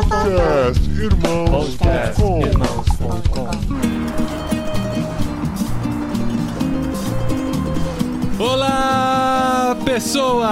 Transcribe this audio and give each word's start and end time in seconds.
Podcast 0.00 0.80
Irmãos.com 0.98 2.40
Olá, 8.38 9.76
pessoas! 9.84 10.48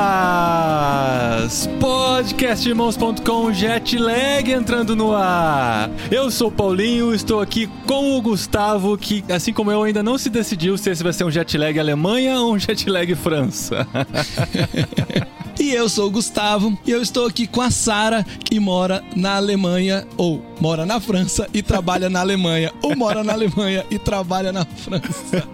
Podcastirmãos.com 1.80 3.50
Jetlag 3.54 4.52
entrando 4.52 4.94
no 4.94 5.16
ar. 5.16 5.90
Eu 6.10 6.30
sou 6.30 6.48
o 6.48 6.52
Paulinho, 6.52 7.14
estou 7.14 7.40
aqui 7.40 7.70
com 7.86 8.18
o 8.18 8.20
Gustavo, 8.20 8.98
que 8.98 9.24
assim 9.32 9.54
como 9.54 9.72
eu 9.72 9.82
ainda 9.82 10.02
não 10.02 10.18
se 10.18 10.28
decidiu 10.28 10.76
se 10.76 10.90
esse 10.90 11.02
vai 11.02 11.14
ser 11.14 11.24
um 11.24 11.30
jetlag 11.30 11.80
Alemanha 11.80 12.38
ou 12.38 12.52
um 12.52 12.58
jetlag 12.58 13.14
França. 13.14 13.86
E 15.58 15.70
eu 15.74 15.88
sou 15.88 16.06
o 16.06 16.10
Gustavo 16.10 16.78
e 16.86 16.90
eu 16.92 17.02
estou 17.02 17.26
aqui 17.26 17.46
com 17.46 17.60
a 17.60 17.68
Sara, 17.70 18.24
que 18.44 18.60
mora 18.60 19.02
na 19.16 19.36
Alemanha 19.36 20.06
ou 20.16 20.40
mora 20.60 20.86
na 20.86 21.00
França 21.00 21.48
e 21.52 21.62
trabalha 21.62 22.08
na 22.08 22.20
Alemanha, 22.20 22.72
ou 22.82 22.96
mora 22.96 23.22
na 23.24 23.32
Alemanha 23.32 23.84
e 23.90 23.98
trabalha 23.98 24.52
na 24.52 24.64
França. 24.64 25.44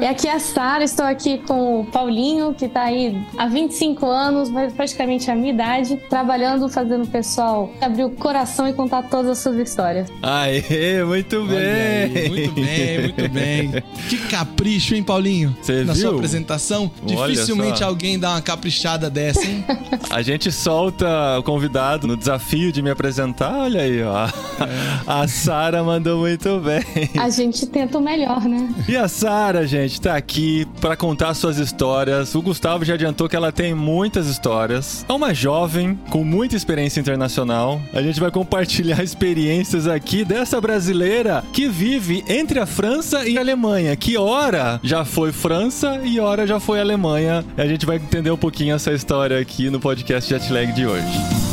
E 0.00 0.04
aqui 0.06 0.26
é 0.28 0.34
a 0.34 0.38
Sara, 0.40 0.82
estou 0.82 1.04
aqui 1.04 1.38
com 1.46 1.80
o 1.80 1.84
Paulinho, 1.86 2.54
que 2.54 2.64
está 2.66 2.84
aí 2.84 3.14
há 3.36 3.46
25 3.48 4.06
anos, 4.06 4.50
praticamente 4.74 5.30
a 5.30 5.34
minha 5.36 5.52
idade, 5.52 5.96
trabalhando, 6.08 6.68
fazendo 6.68 7.04
o 7.04 7.08
pessoal 7.08 7.70
abrir 7.82 8.04
o 8.04 8.10
coração 8.10 8.66
e 8.66 8.72
contar 8.72 9.02
todas 9.04 9.30
as 9.32 9.38
suas 9.38 9.56
histórias. 9.56 10.08
Aê, 10.22 11.04
muito 11.04 11.44
bem! 11.46 11.58
Aí, 11.60 12.28
muito 12.30 12.54
bem, 12.54 12.98
muito 13.02 13.28
bem. 13.30 13.70
Que 14.08 14.16
capricho, 14.28 14.94
hein, 14.94 15.02
Paulinho? 15.02 15.54
Você 15.60 15.84
Na 15.84 15.92
viu? 15.92 16.02
sua 16.02 16.14
apresentação, 16.14 16.90
Olha 17.06 17.32
dificilmente 17.32 17.80
só. 17.80 17.86
alguém 17.86 18.18
dá 18.18 18.30
uma 18.30 18.42
caprichada 18.42 19.08
dessa, 19.10 19.44
hein? 19.44 19.49
A 20.10 20.22
gente 20.22 20.50
solta 20.50 21.06
o 21.38 21.42
convidado 21.42 22.06
no 22.06 22.16
desafio 22.16 22.72
de 22.72 22.82
me 22.82 22.90
apresentar, 22.90 23.54
olha 23.56 23.82
aí, 23.82 24.02
ó. 24.02 24.28
A 25.06 25.26
Sara 25.28 25.82
mandou 25.82 26.18
muito 26.18 26.58
bem. 26.60 27.10
A 27.18 27.28
gente 27.30 27.66
tenta 27.66 27.98
o 27.98 28.00
melhor, 28.00 28.42
né? 28.42 28.68
E 28.88 28.96
a 28.96 29.08
Sara, 29.08 29.66
gente, 29.66 30.00
tá 30.00 30.16
aqui 30.16 30.66
pra 30.80 30.96
contar 30.96 31.34
suas 31.34 31.58
histórias. 31.58 32.34
O 32.34 32.42
Gustavo 32.42 32.84
já 32.84 32.94
adiantou 32.94 33.28
que 33.28 33.36
ela 33.36 33.52
tem 33.52 33.74
muitas 33.74 34.26
histórias. 34.26 35.04
É 35.08 35.12
uma 35.12 35.32
jovem 35.32 35.98
com 36.10 36.24
muita 36.24 36.56
experiência 36.56 37.00
internacional. 37.00 37.80
A 37.92 38.02
gente 38.02 38.20
vai 38.20 38.30
compartilhar 38.30 39.02
experiências 39.04 39.86
aqui 39.86 40.24
dessa 40.24 40.60
brasileira 40.60 41.44
que 41.52 41.68
vive 41.68 42.24
entre 42.28 42.58
a 42.58 42.66
França 42.66 43.28
e 43.28 43.38
a 43.38 43.40
Alemanha. 43.40 43.94
Que 43.96 44.16
hora 44.16 44.80
já 44.82 45.04
foi 45.04 45.32
França 45.32 46.00
e 46.04 46.18
hora 46.20 46.46
já 46.46 46.58
foi 46.58 46.80
Alemanha. 46.80 47.44
E 47.56 47.60
a 47.60 47.66
gente 47.66 47.86
vai 47.86 47.96
entender 47.96 48.30
um 48.30 48.36
pouquinho 48.36 48.74
essa 48.74 48.92
história 48.92 49.39
aqui 49.40 49.70
no 49.70 49.80
podcast 49.80 50.28
Jetlag 50.28 50.72
de 50.72 50.86
hoje. 50.86 51.49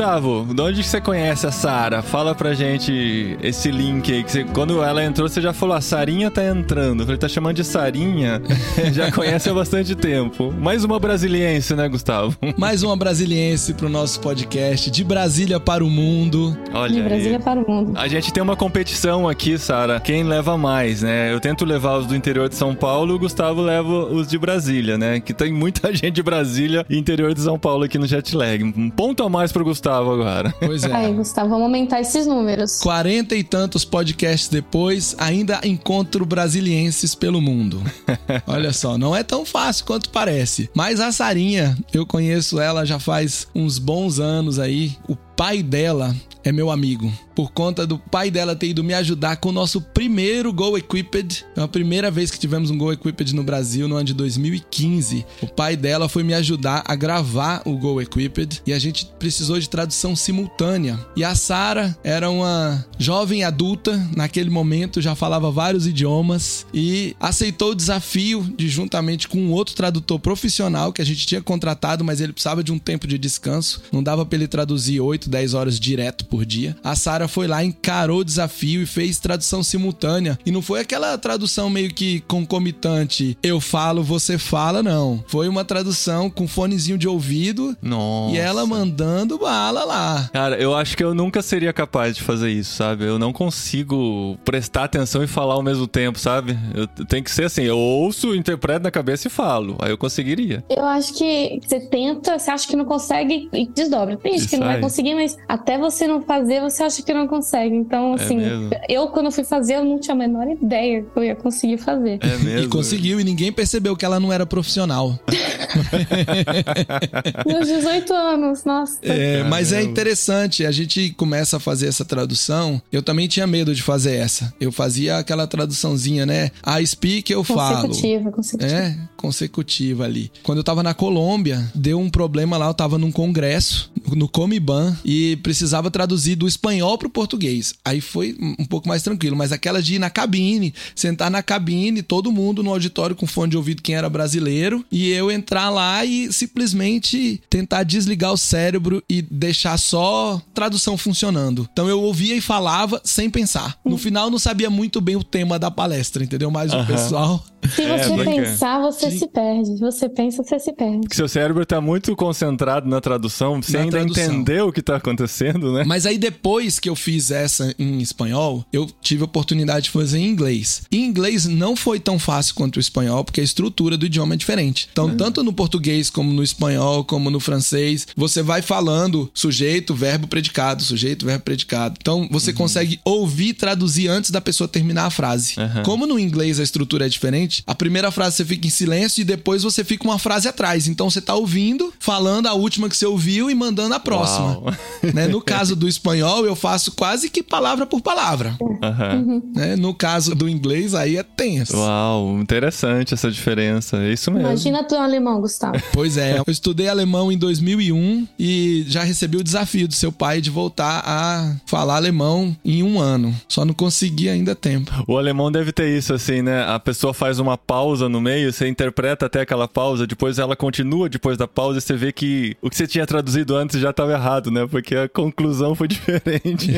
Gustavo, 0.00 0.46
de 0.52 0.60
onde 0.60 0.82
que 0.82 0.86
você 0.88 1.00
conhece 1.00 1.46
a 1.46 1.50
Sara? 1.50 2.02
Fala 2.02 2.34
pra 2.34 2.52
gente 2.52 3.34
esse 3.42 3.70
link 3.70 4.12
aí. 4.12 4.22
Que 4.22 4.30
você- 4.30 4.44
quando 4.44 4.82
ela 4.82 5.02
entrou, 5.02 5.26
você 5.26 5.40
já 5.40 5.54
falou: 5.54 5.74
a 5.74 5.80
Sarinha 5.80 6.30
tá 6.30 6.44
entrando. 6.44 7.00
Eu 7.00 7.06
falei: 7.06 7.18
tá 7.18 7.26
chamando 7.26 7.56
de 7.56 7.64
Sarinha? 7.64 8.42
já 8.92 9.10
conhece 9.10 9.48
há 9.48 9.54
bastante 9.54 9.94
tempo. 9.94 10.52
Mais 10.52 10.84
uma 10.84 11.00
brasiliense, 11.00 11.74
né, 11.74 11.88
Gustavo? 11.88 12.36
Mais 12.58 12.82
uma 12.82 12.94
brasiliense 12.94 13.72
pro 13.72 13.88
nosso 13.88 14.20
podcast, 14.20 14.90
de 14.90 15.02
Brasília 15.02 15.58
para 15.58 15.82
o 15.82 15.88
mundo. 15.88 16.54
Olha. 16.74 16.92
De 16.92 17.00
aí. 17.00 17.08
Brasília 17.08 17.40
para 17.40 17.58
o 17.58 17.66
mundo. 17.66 17.92
A 17.98 18.06
gente 18.06 18.30
tem 18.30 18.42
uma 18.42 18.54
competição 18.54 19.26
aqui, 19.26 19.56
Sara. 19.56 19.98
Quem 19.98 20.24
leva 20.24 20.58
mais, 20.58 21.00
né? 21.00 21.32
Eu 21.32 21.40
tento 21.40 21.64
levar 21.64 21.96
os 22.00 22.04
do 22.06 22.14
interior 22.14 22.50
de 22.50 22.54
São 22.54 22.74
Paulo, 22.74 23.14
o 23.14 23.18
Gustavo 23.18 23.62
leva 23.62 23.88
os 24.12 24.28
de 24.28 24.36
Brasília, 24.36 24.98
né? 24.98 25.20
Que 25.20 25.32
tem 25.32 25.54
muita 25.54 25.88
gente 25.96 26.10
de 26.16 26.22
Brasília 26.22 26.84
e 26.90 26.98
interior 26.98 27.32
de 27.32 27.40
São 27.40 27.58
Paulo 27.58 27.84
aqui 27.84 27.96
no 27.96 28.06
Jetlag. 28.06 28.62
Um 28.62 28.90
ponto 28.90 29.22
a 29.22 29.30
mais 29.30 29.50
pro 29.50 29.64
Gustavo 29.64 29.85
agora. 29.90 30.54
Pois 30.60 30.84
é. 30.84 30.92
Aí, 30.92 31.12
Gustavo, 31.12 31.50
vamos 31.50 31.64
aumentar 31.64 32.00
esses 32.00 32.26
números. 32.26 32.78
Quarenta 32.80 33.34
e 33.34 33.42
tantos 33.42 33.84
podcasts 33.84 34.48
depois, 34.48 35.14
ainda 35.18 35.60
encontro 35.64 36.24
brasilienses 36.26 37.14
pelo 37.14 37.40
mundo. 37.40 37.82
Olha 38.46 38.72
só, 38.72 38.98
não 38.98 39.14
é 39.14 39.22
tão 39.22 39.44
fácil 39.44 39.86
quanto 39.86 40.10
parece. 40.10 40.70
Mas 40.74 41.00
a 41.00 41.12
Sarinha, 41.12 41.76
eu 41.92 42.06
conheço 42.06 42.60
ela 42.60 42.84
já 42.84 42.98
faz 42.98 43.46
uns 43.54 43.78
bons 43.78 44.18
anos 44.18 44.58
aí. 44.58 44.96
O 45.08 45.16
pai 45.36 45.62
dela 45.62 46.16
é 46.42 46.52
meu 46.52 46.70
amigo. 46.70 47.12
Por 47.34 47.50
conta 47.50 47.86
do 47.86 47.98
pai 47.98 48.30
dela 48.30 48.56
ter 48.56 48.68
ido 48.68 48.82
me 48.82 48.94
ajudar 48.94 49.36
com 49.36 49.50
o 49.50 49.52
nosso 49.52 49.80
primeiro 49.80 50.52
Go 50.52 50.78
Equipped. 50.78 51.44
É 51.54 51.60
a 51.60 51.68
primeira 51.68 52.10
vez 52.10 52.30
que 52.30 52.38
tivemos 52.38 52.70
um 52.70 52.78
Go 52.78 52.92
Equipped 52.92 53.34
no 53.34 53.42
Brasil, 53.42 53.86
no 53.88 53.96
ano 53.96 54.04
de 54.04 54.14
2015. 54.14 55.26
O 55.42 55.46
pai 55.46 55.76
dela 55.76 56.08
foi 56.08 56.22
me 56.22 56.32
ajudar 56.32 56.84
a 56.86 56.94
gravar 56.94 57.62
o 57.66 57.76
Go 57.76 58.00
Equipped 58.00 58.62
e 58.64 58.72
a 58.72 58.78
gente 58.78 59.04
precisou 59.18 59.58
de 59.58 59.68
tradução 59.68 60.14
simultânea. 60.14 60.98
E 61.16 61.24
a 61.24 61.34
Sara 61.34 61.98
era 62.02 62.30
uma 62.30 62.86
jovem 62.96 63.44
adulta, 63.44 64.00
naquele 64.16 64.48
momento 64.48 65.02
já 65.02 65.14
falava 65.14 65.50
vários 65.50 65.86
idiomas 65.86 66.64
e 66.72 67.14
aceitou 67.20 67.72
o 67.72 67.74
desafio 67.74 68.42
de 68.56 68.68
juntamente 68.68 69.28
com 69.28 69.38
um 69.38 69.52
outro 69.52 69.74
tradutor 69.74 70.20
profissional 70.20 70.92
que 70.92 71.02
a 71.02 71.04
gente 71.04 71.26
tinha 71.26 71.42
contratado, 71.42 72.04
mas 72.04 72.20
ele 72.20 72.32
precisava 72.32 72.62
de 72.62 72.72
um 72.72 72.78
tempo 72.78 73.06
de 73.06 73.18
descanso. 73.18 73.82
Não 73.92 74.02
dava 74.02 74.24
para 74.24 74.38
ele 74.38 74.48
traduzir 74.48 75.00
8, 75.26 75.30
10 75.30 75.54
horas 75.54 75.80
direto 75.80 76.24
por 76.26 76.44
dia. 76.44 76.76
A 76.82 76.94
Sara 76.94 77.28
foi 77.28 77.46
lá, 77.46 77.64
encarou 77.64 78.20
o 78.20 78.24
desafio 78.24 78.82
e 78.82 78.86
fez 78.86 79.18
tradução 79.18 79.62
simultânea. 79.62 80.38
E 80.46 80.50
não 80.50 80.62
foi 80.62 80.80
aquela 80.80 81.16
tradução 81.18 81.68
meio 81.68 81.92
que 81.92 82.20
concomitante, 82.20 83.36
eu 83.42 83.60
falo, 83.60 84.02
você 84.02 84.38
fala, 84.38 84.82
não. 84.82 85.22
Foi 85.26 85.48
uma 85.48 85.64
tradução 85.64 86.30
com 86.30 86.46
fonezinho 86.46 86.98
de 86.98 87.08
ouvido 87.08 87.76
Nossa. 87.82 88.34
e 88.34 88.38
ela 88.38 88.66
mandando 88.66 89.38
bala 89.38 89.84
lá. 89.84 90.30
Cara, 90.32 90.56
eu 90.56 90.74
acho 90.74 90.96
que 90.96 91.04
eu 91.04 91.14
nunca 91.14 91.42
seria 91.42 91.72
capaz 91.72 92.16
de 92.16 92.22
fazer 92.22 92.50
isso, 92.50 92.74
sabe? 92.74 93.04
Eu 93.04 93.18
não 93.18 93.32
consigo 93.32 94.38
prestar 94.44 94.84
atenção 94.84 95.22
e 95.22 95.26
falar 95.26 95.54
ao 95.54 95.62
mesmo 95.62 95.86
tempo, 95.86 96.18
sabe? 96.18 96.56
Eu 96.74 96.86
tenho 96.86 97.24
que 97.24 97.30
ser 97.30 97.44
assim, 97.44 97.62
eu 97.62 97.78
ouço, 97.78 98.34
interpreto 98.34 98.84
na 98.84 98.90
cabeça 98.90 99.26
e 99.26 99.30
falo. 99.30 99.76
Aí 99.80 99.90
eu 99.90 99.98
conseguiria. 99.98 100.64
Eu 100.68 100.84
acho 100.84 101.14
que 101.14 101.60
você 101.62 101.80
tenta, 101.80 102.38
você 102.38 102.50
acha 102.50 102.66
que 102.66 102.76
não 102.76 102.84
consegue 102.84 103.48
e 103.52 103.66
desdobra. 103.66 104.16
Tem 104.16 104.32
gente 104.32 104.40
Isso 104.40 104.48
que 104.50 104.56
não 104.56 104.66
vai 104.66 104.80
conseguir, 104.80 105.14
mas 105.16 105.36
até 105.48 105.78
você 105.78 106.06
não 106.06 106.22
fazer, 106.22 106.60
você 106.60 106.82
acha 106.82 107.02
que 107.02 107.12
não 107.12 107.26
consegue. 107.26 107.74
Então, 107.74 108.12
É 108.12 108.22
assim, 108.22 108.36
mesmo? 108.36 108.70
eu 108.88 109.08
quando 109.08 109.30
fui 109.30 109.44
fazer, 109.44 109.76
eu 109.76 109.84
não 109.84 109.98
tinha 109.98 110.14
a 110.14 110.18
menor 110.18 110.46
ideia 110.48 111.02
que 111.02 111.18
eu 111.18 111.24
ia 111.24 111.34
conseguir 111.34 111.78
fazer. 111.78 112.18
É 112.22 112.36
mesmo. 112.38 112.66
E 112.66 112.68
conseguiu, 112.68 113.20
e 113.20 113.24
ninguém 113.24 113.52
percebeu 113.52 113.96
que 113.96 114.04
ela 114.04 114.20
não 114.20 114.32
era 114.32 114.46
profissional. 114.46 115.18
Meus 117.46 117.66
18 117.68 118.12
anos, 118.12 118.64
nossa. 118.64 118.98
É, 119.02 119.42
mas 119.44 119.72
é 119.72 119.82
interessante, 119.82 120.64
a 120.64 120.70
gente 120.70 121.10
começa 121.10 121.56
a 121.56 121.60
fazer 121.60 121.88
essa 121.88 122.04
tradução. 122.04 122.80
Eu 122.92 123.02
também 123.02 123.28
tinha 123.28 123.46
medo 123.46 123.74
de 123.74 123.82
fazer 123.82 124.16
essa. 124.16 124.52
Eu 124.60 124.72
fazia 124.72 125.18
aquela 125.18 125.46
traduçãozinha, 125.46 126.26
né? 126.26 126.50
I 126.80 126.86
speak, 126.86 127.32
eu 127.32 127.44
falo. 127.44 127.88
Consecutiva, 127.88 128.32
consecutiva. 128.32 128.72
É, 128.72 128.96
consecutiva 129.16 130.04
ali. 130.04 130.30
Quando 130.42 130.58
eu 130.58 130.64
tava 130.64 130.82
na 130.82 130.94
Colômbia, 130.94 131.70
deu 131.74 131.98
um 131.98 132.10
problema 132.10 132.56
lá, 132.56 132.66
eu 132.66 132.74
tava 132.74 132.98
num 132.98 133.12
congresso, 133.12 133.90
no 134.14 134.28
Comiban, 134.28 134.96
e 135.06 135.36
precisava 135.36 135.88
traduzir 135.88 136.34
do 136.34 136.48
espanhol 136.48 136.98
pro 136.98 137.08
português. 137.08 137.74
Aí 137.84 138.00
foi 138.00 138.36
um 138.58 138.64
pouco 138.64 138.88
mais 138.88 139.04
tranquilo, 139.04 139.36
mas 139.36 139.52
aquela 139.52 139.80
de 139.80 139.94
ir 139.94 139.98
na 140.00 140.10
cabine, 140.10 140.74
sentar 140.96 141.30
na 141.30 141.44
cabine, 141.44 142.02
todo 142.02 142.32
mundo 142.32 142.60
no 142.60 142.72
auditório 142.72 143.14
com 143.14 143.24
fone 143.24 143.52
de 143.52 143.56
ouvido, 143.56 143.82
quem 143.82 143.94
era 143.94 144.10
brasileiro, 144.10 144.84
e 144.90 145.12
eu 145.12 145.30
entrar 145.30 145.70
lá 145.70 146.04
e 146.04 146.32
simplesmente 146.32 147.40
tentar 147.48 147.84
desligar 147.84 148.32
o 148.32 148.36
cérebro 148.36 149.00
e 149.08 149.22
deixar 149.22 149.78
só 149.78 150.42
tradução 150.52 150.98
funcionando. 150.98 151.68
Então 151.72 151.88
eu 151.88 152.00
ouvia 152.00 152.34
e 152.34 152.40
falava 152.40 153.00
sem 153.04 153.30
pensar. 153.30 153.78
No 153.84 153.96
final 153.96 154.28
não 154.28 154.40
sabia 154.40 154.68
muito 154.68 155.00
bem 155.00 155.14
o 155.14 155.22
tema 155.22 155.56
da 155.56 155.70
palestra, 155.70 156.24
entendeu? 156.24 156.50
Mas 156.50 156.72
o 156.72 156.76
Aham. 156.76 156.86
pessoal 156.86 157.44
Se 157.74 157.82
É, 157.82 157.98
você 157.98 158.16
bacana. 158.16 158.24
pensar, 158.42 158.80
você 158.80 159.10
Sim. 159.10 159.18
se 159.18 159.28
perde. 159.28 159.66
Se 159.74 159.80
você 159.80 160.08
pensa, 160.08 160.42
você 160.42 160.58
se 160.58 160.72
perde. 160.72 161.00
Porque 161.00 161.16
seu 161.16 161.28
cérebro 161.28 161.64
tá 161.66 161.80
muito 161.80 162.14
concentrado 162.16 162.88
na 162.88 163.00
tradução, 163.00 163.60
sem 163.62 163.74
Na 163.76 163.80
ainda 163.82 163.98
tradução. 163.98 164.24
entender 164.24 164.62
o 164.62 164.72
que 164.72 164.82
tá 164.82 164.96
acontecendo, 164.96 165.72
né? 165.72 165.84
Mas 165.86 166.06
aí 166.06 166.18
depois 166.18 166.78
que 166.78 166.88
eu 166.88 166.96
fiz 166.96 167.30
essa 167.30 167.74
em 167.78 167.98
espanhol, 168.00 168.64
eu 168.72 168.86
tive 169.00 169.22
a 169.22 169.24
oportunidade 169.26 169.84
de 169.84 169.90
fazer 169.90 170.18
em 170.18 170.26
inglês. 170.28 170.82
Em 170.90 171.04
inglês 171.04 171.46
não 171.46 171.74
foi 171.76 171.98
tão 172.00 172.18
fácil 172.18 172.54
quanto 172.54 172.76
o 172.76 172.80
espanhol, 172.80 173.24
porque 173.24 173.40
a 173.40 173.44
estrutura 173.44 173.96
do 173.96 174.06
idioma 174.06 174.34
é 174.34 174.36
diferente. 174.36 174.88
Então, 174.92 175.16
tanto 175.16 175.42
no 175.42 175.52
português 175.52 176.10
como 176.10 176.32
no 176.32 176.42
espanhol, 176.42 177.04
como 177.04 177.30
no 177.30 177.40
francês, 177.40 178.06
você 178.16 178.42
vai 178.42 178.62
falando 178.62 179.30
sujeito, 179.34 179.94
verbo, 179.94 180.26
predicado, 180.26 180.82
sujeito, 180.82 181.24
verbo, 181.26 181.44
predicado. 181.44 181.96
Então, 182.00 182.28
você 182.30 182.52
consegue 182.52 183.00
ouvir 183.04 183.48
e 183.48 183.54
traduzir 183.54 184.08
antes 184.08 184.30
da 184.30 184.40
pessoa 184.40 184.66
terminar 184.68 185.06
a 185.06 185.10
frase. 185.10 185.54
Aham. 185.58 185.82
Como 185.84 186.06
no 186.06 186.18
inglês 186.18 186.58
a 186.58 186.62
estrutura 186.62 187.06
é 187.06 187.08
diferente, 187.08 187.55
seguinte: 187.56 187.62
a 187.66 187.74
primeira 187.74 188.10
frase 188.10 188.36
você 188.36 188.44
fica 188.44 188.66
em 188.66 188.70
silêncio 188.70 189.20
e 189.22 189.24
depois 189.24 189.62
você 189.62 189.84
fica 189.84 190.04
uma 190.04 190.18
frase 190.18 190.48
atrás. 190.48 190.88
Então 190.88 191.08
você 191.08 191.20
tá 191.20 191.34
ouvindo, 191.34 191.92
falando 191.98 192.46
a 192.46 192.54
última 192.54 192.88
que 192.88 192.96
você 192.96 193.06
ouviu 193.06 193.50
e 193.50 193.54
mandando 193.54 193.94
a 193.94 194.00
próxima. 194.00 194.62
Né? 195.14 195.28
No 195.28 195.40
caso 195.40 195.76
do 195.76 195.88
espanhol, 195.88 196.44
eu 196.44 196.56
faço 196.56 196.92
quase 196.92 197.28
que 197.30 197.42
palavra 197.42 197.86
por 197.86 198.00
palavra. 198.00 198.56
Aham. 198.82 199.42
né? 199.54 199.76
No 199.76 199.94
caso 199.94 200.34
do 200.34 200.48
inglês, 200.48 200.94
aí 200.94 201.16
é 201.16 201.22
tenso. 201.22 201.76
Uau, 201.76 202.40
interessante 202.40 203.14
essa 203.14 203.30
diferença. 203.30 203.98
É 203.98 204.12
isso 204.12 204.30
mesmo. 204.32 204.48
Imagina 204.48 204.82
tu 204.82 204.94
em 204.94 204.98
alemão, 204.98 205.40
Gustavo. 205.40 205.76
Pois 205.92 206.16
é, 206.16 206.38
eu 206.38 206.44
estudei 206.48 206.88
alemão 206.88 207.30
em 207.30 207.38
2001 207.38 208.26
e 208.38 208.84
já 208.88 209.02
recebi 209.02 209.36
o 209.36 209.44
desafio 209.44 209.86
do 209.86 209.94
seu 209.94 210.10
pai 210.10 210.40
de 210.40 210.50
voltar 210.50 211.02
a 211.06 211.54
falar 211.66 211.96
alemão 211.96 212.56
em 212.64 212.82
um 212.82 212.98
ano. 212.98 213.34
Só 213.48 213.64
não 213.64 213.72
consegui 213.74 214.28
ainda 214.28 214.54
tempo. 214.54 214.92
O 215.06 215.16
alemão 215.16 215.52
deve 215.52 215.72
ter 215.72 215.96
isso, 215.96 216.12
assim, 216.12 216.42
né? 216.42 216.64
A 216.64 216.78
pessoa 216.78 217.14
faz 217.14 217.35
uma 217.38 217.56
pausa 217.58 218.08
no 218.08 218.20
meio, 218.20 218.52
você 218.52 218.68
interpreta 218.68 219.26
até 219.26 219.40
aquela 219.40 219.66
pausa, 219.68 220.06
depois 220.06 220.38
ela 220.38 220.56
continua 220.56 221.08
depois 221.08 221.36
da 221.38 221.46
pausa 221.48 221.78
e 221.78 221.80
você 221.80 221.94
vê 221.96 222.12
que 222.12 222.56
o 222.62 222.68
que 222.70 222.76
você 222.76 222.86
tinha 222.86 223.06
traduzido 223.06 223.54
antes 223.56 223.80
já 223.80 223.90
estava 223.90 224.12
errado, 224.12 224.50
né? 224.50 224.66
Porque 224.66 224.94
a 224.94 225.08
conclusão 225.08 225.74
foi 225.74 225.88
diferente. 225.88 226.72